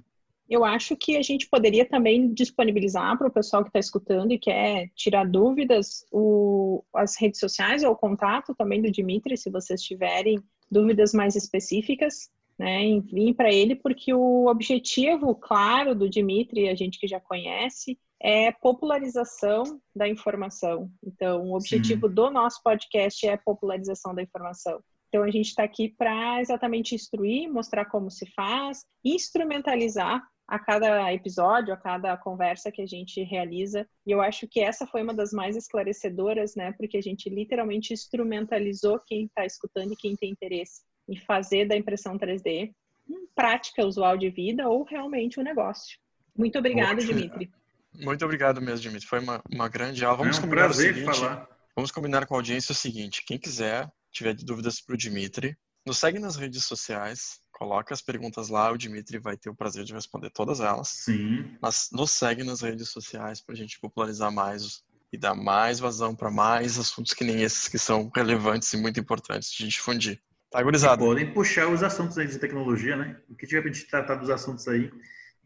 Eu 0.51 0.64
acho 0.64 0.97
que 0.97 1.16
a 1.16 1.22
gente 1.22 1.48
poderia 1.48 1.85
também 1.85 2.35
disponibilizar 2.35 3.16
para 3.16 3.28
o 3.28 3.32
pessoal 3.32 3.62
que 3.62 3.68
está 3.68 3.78
escutando 3.78 4.32
e 4.32 4.39
quer 4.39 4.90
tirar 4.97 5.24
dúvidas 5.24 6.05
o, 6.10 6.82
as 6.93 7.16
redes 7.16 7.39
sociais 7.39 7.85
ou 7.85 7.93
o 7.93 7.97
contato 7.97 8.52
também 8.56 8.82
do 8.82 8.90
Dimitri, 8.90 9.36
se 9.36 9.48
vocês 9.48 9.81
tiverem 9.81 10.43
dúvidas 10.68 11.14
mais 11.14 11.36
específicas, 11.36 12.28
né, 12.59 12.85
enviem 12.85 13.32
para 13.32 13.52
ele, 13.52 13.77
porque 13.77 14.12
o 14.12 14.47
objetivo, 14.47 15.36
claro, 15.36 15.94
do 15.94 16.10
Dimitri, 16.10 16.68
a 16.68 16.74
gente 16.74 16.98
que 16.98 17.06
já 17.06 17.20
conhece, 17.20 17.97
é 18.20 18.51
popularização 18.51 19.81
da 19.94 20.09
informação. 20.09 20.90
Então, 21.02 21.44
o 21.44 21.55
objetivo 21.55 22.09
Sim. 22.09 22.14
do 22.14 22.28
nosso 22.28 22.60
podcast 22.62 23.27
é 23.27 23.36
popularização 23.36 24.14
da 24.14 24.22
informação. 24.22 24.81
Então, 25.09 25.22
a 25.22 25.31
gente 25.31 25.47
está 25.47 25.62
aqui 25.62 25.89
para 25.89 26.40
exatamente 26.40 26.94
instruir, 26.94 27.51
mostrar 27.51 27.85
como 27.86 28.10
se 28.10 28.27
faz, 28.32 28.85
instrumentalizar 29.05 30.22
a 30.51 30.59
cada 30.59 31.14
episódio, 31.14 31.72
a 31.72 31.77
cada 31.77 32.16
conversa 32.16 32.72
que 32.72 32.82
a 32.82 32.86
gente 32.86 33.22
realiza. 33.22 33.86
E 34.05 34.10
eu 34.10 34.20
acho 34.20 34.48
que 34.48 34.59
essa 34.59 34.85
foi 34.85 35.01
uma 35.01 35.14
das 35.14 35.31
mais 35.32 35.55
esclarecedoras, 35.55 36.56
né? 36.56 36.72
Porque 36.72 36.97
a 36.97 37.01
gente 37.01 37.31
literalmente 37.31 37.93
instrumentalizou 37.93 38.98
quem 39.06 39.27
está 39.27 39.47
escutando 39.47 39.93
e 39.93 39.97
quem 39.97 40.16
tem 40.16 40.31
interesse 40.31 40.82
em 41.09 41.16
fazer 41.16 41.68
da 41.68 41.77
impressão 41.77 42.18
3D 42.18 42.74
uma 43.09 43.20
prática 43.32 43.86
usual 43.86 44.18
de 44.18 44.28
vida 44.28 44.68
ou 44.68 44.82
realmente 44.82 45.39
um 45.39 45.44
negócio. 45.44 45.97
Muito 46.36 46.59
obrigada, 46.59 47.01
Dimitri. 47.01 47.48
Muito 47.94 48.24
obrigado 48.24 48.60
mesmo, 48.60 48.81
Dimitri. 48.81 49.06
Foi 49.06 49.20
uma, 49.20 49.40
uma 49.52 49.68
grande 49.68 50.05
aula. 50.05 50.18
Vamos 50.18 50.36
é 50.36 50.40
um 50.40 50.43
combinar 50.43 50.64
prazer 50.64 50.90
o 50.90 50.94
seguinte, 50.97 51.16
falar. 51.16 51.48
Vamos 51.77 51.93
combinar 51.93 52.27
com 52.27 52.35
a 52.35 52.39
audiência 52.39 52.72
o 52.72 52.77
seguinte: 52.77 53.22
quem 53.24 53.39
quiser 53.39 53.89
tiver 54.10 54.35
dúvidas 54.35 54.81
para 54.81 54.94
o 54.94 54.98
Dimitri, 54.98 55.56
nos 55.86 55.98
segue 55.98 56.18
nas 56.18 56.35
redes 56.35 56.64
sociais, 56.64 57.40
Coloca 57.60 57.92
as 57.92 58.00
perguntas 58.00 58.48
lá, 58.48 58.72
o 58.72 58.78
Dimitri 58.78 59.18
vai 59.18 59.36
ter 59.36 59.50
o 59.50 59.54
prazer 59.54 59.84
de 59.84 59.92
responder 59.92 60.30
todas 60.30 60.60
elas. 60.60 60.88
Sim. 60.88 61.58
Mas 61.60 61.90
nos 61.92 62.10
segue 62.10 62.42
nas 62.42 62.62
redes 62.62 62.88
sociais 62.88 63.42
para 63.42 63.54
a 63.54 63.58
gente 63.58 63.78
popularizar 63.78 64.32
mais 64.32 64.82
e 65.12 65.18
dar 65.18 65.34
mais 65.34 65.78
vazão 65.78 66.16
para 66.16 66.30
mais 66.30 66.78
assuntos 66.78 67.12
que 67.12 67.22
nem 67.22 67.42
esses 67.42 67.68
que 67.68 67.76
são 67.76 68.10
relevantes 68.16 68.72
e 68.72 68.78
muito 68.78 68.98
importantes 68.98 69.52
de 69.52 69.68
difundir. 69.68 70.22
Tá, 70.50 70.62
gurizada? 70.62 71.04
Podem 71.04 71.34
puxar 71.34 71.68
os 71.68 71.82
assuntos 71.82 72.16
aí 72.16 72.26
de 72.26 72.38
tecnologia, 72.38 72.96
né? 72.96 73.20
O 73.28 73.34
que 73.34 73.46
tiver 73.46 73.60
para 73.60 73.70
a 73.70 73.74
gente 73.74 73.86
tratar 73.90 74.14
dos 74.14 74.30
assuntos 74.30 74.66
aí, 74.66 74.90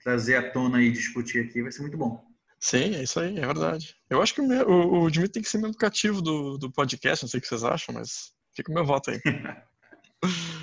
trazer 0.01 0.37
à 0.37 0.53
tona 0.53 0.81
e 0.81 0.93
discutir 0.93 1.45
aqui, 1.45 1.63
vai 1.63 1.73
ser 1.73 1.83
muito 1.83 1.99
bom. 1.99 2.25
Sim, 2.61 2.95
é 2.95 3.03
isso 3.03 3.19
aí, 3.19 3.37
é 3.37 3.45
verdade. 3.45 3.97
Eu 4.09 4.23
acho 4.23 4.33
que 4.33 4.41
o, 4.41 4.47
meu, 4.47 4.69
o, 4.69 5.03
o 5.03 5.11
Dimitri 5.11 5.33
tem 5.33 5.43
que 5.43 5.49
ser 5.49 5.59
membro 5.59 5.77
cativo 5.77 6.23
do, 6.23 6.59
do 6.59 6.71
podcast, 6.71 7.25
não 7.25 7.29
sei 7.29 7.39
o 7.39 7.41
que 7.41 7.49
vocês 7.49 7.65
acham, 7.65 7.93
mas 7.93 8.33
fica 8.55 8.71
o 8.71 8.75
meu 8.75 8.85
voto 8.85 9.11
aí. 9.11 9.21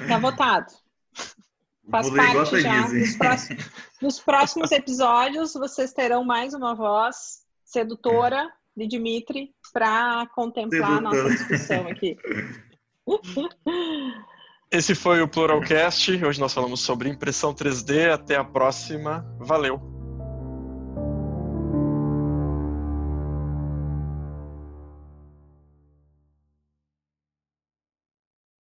Tá 0.08 0.18
votado. 0.18 0.74
Faz 1.90 2.10
parte 2.10 2.62
já. 2.62 2.88
Nos 2.88 3.16
próximos, 3.16 3.66
nos 4.02 4.20
próximos 4.20 4.72
episódios, 4.72 5.54
vocês 5.54 5.92
terão 5.94 6.24
mais 6.24 6.54
uma 6.54 6.74
voz 6.74 7.42
sedutora 7.66 8.50
de 8.76 8.88
Dimitri 8.88 9.52
para 9.74 10.26
contemplar 10.34 10.98
a 10.98 11.02
nossa 11.02 11.30
discussão 11.30 11.88
aqui. 11.88 12.18
Esse 14.72 14.96
foi 14.96 15.22
o 15.22 15.28
Pluralcast. 15.28 16.24
Hoje 16.24 16.40
nós 16.40 16.54
falamos 16.54 16.80
sobre 16.80 17.10
impressão 17.10 17.54
3D. 17.54 18.10
Até 18.10 18.38
a 18.38 18.44
próxima. 18.44 19.26
Valeu! 19.38 19.91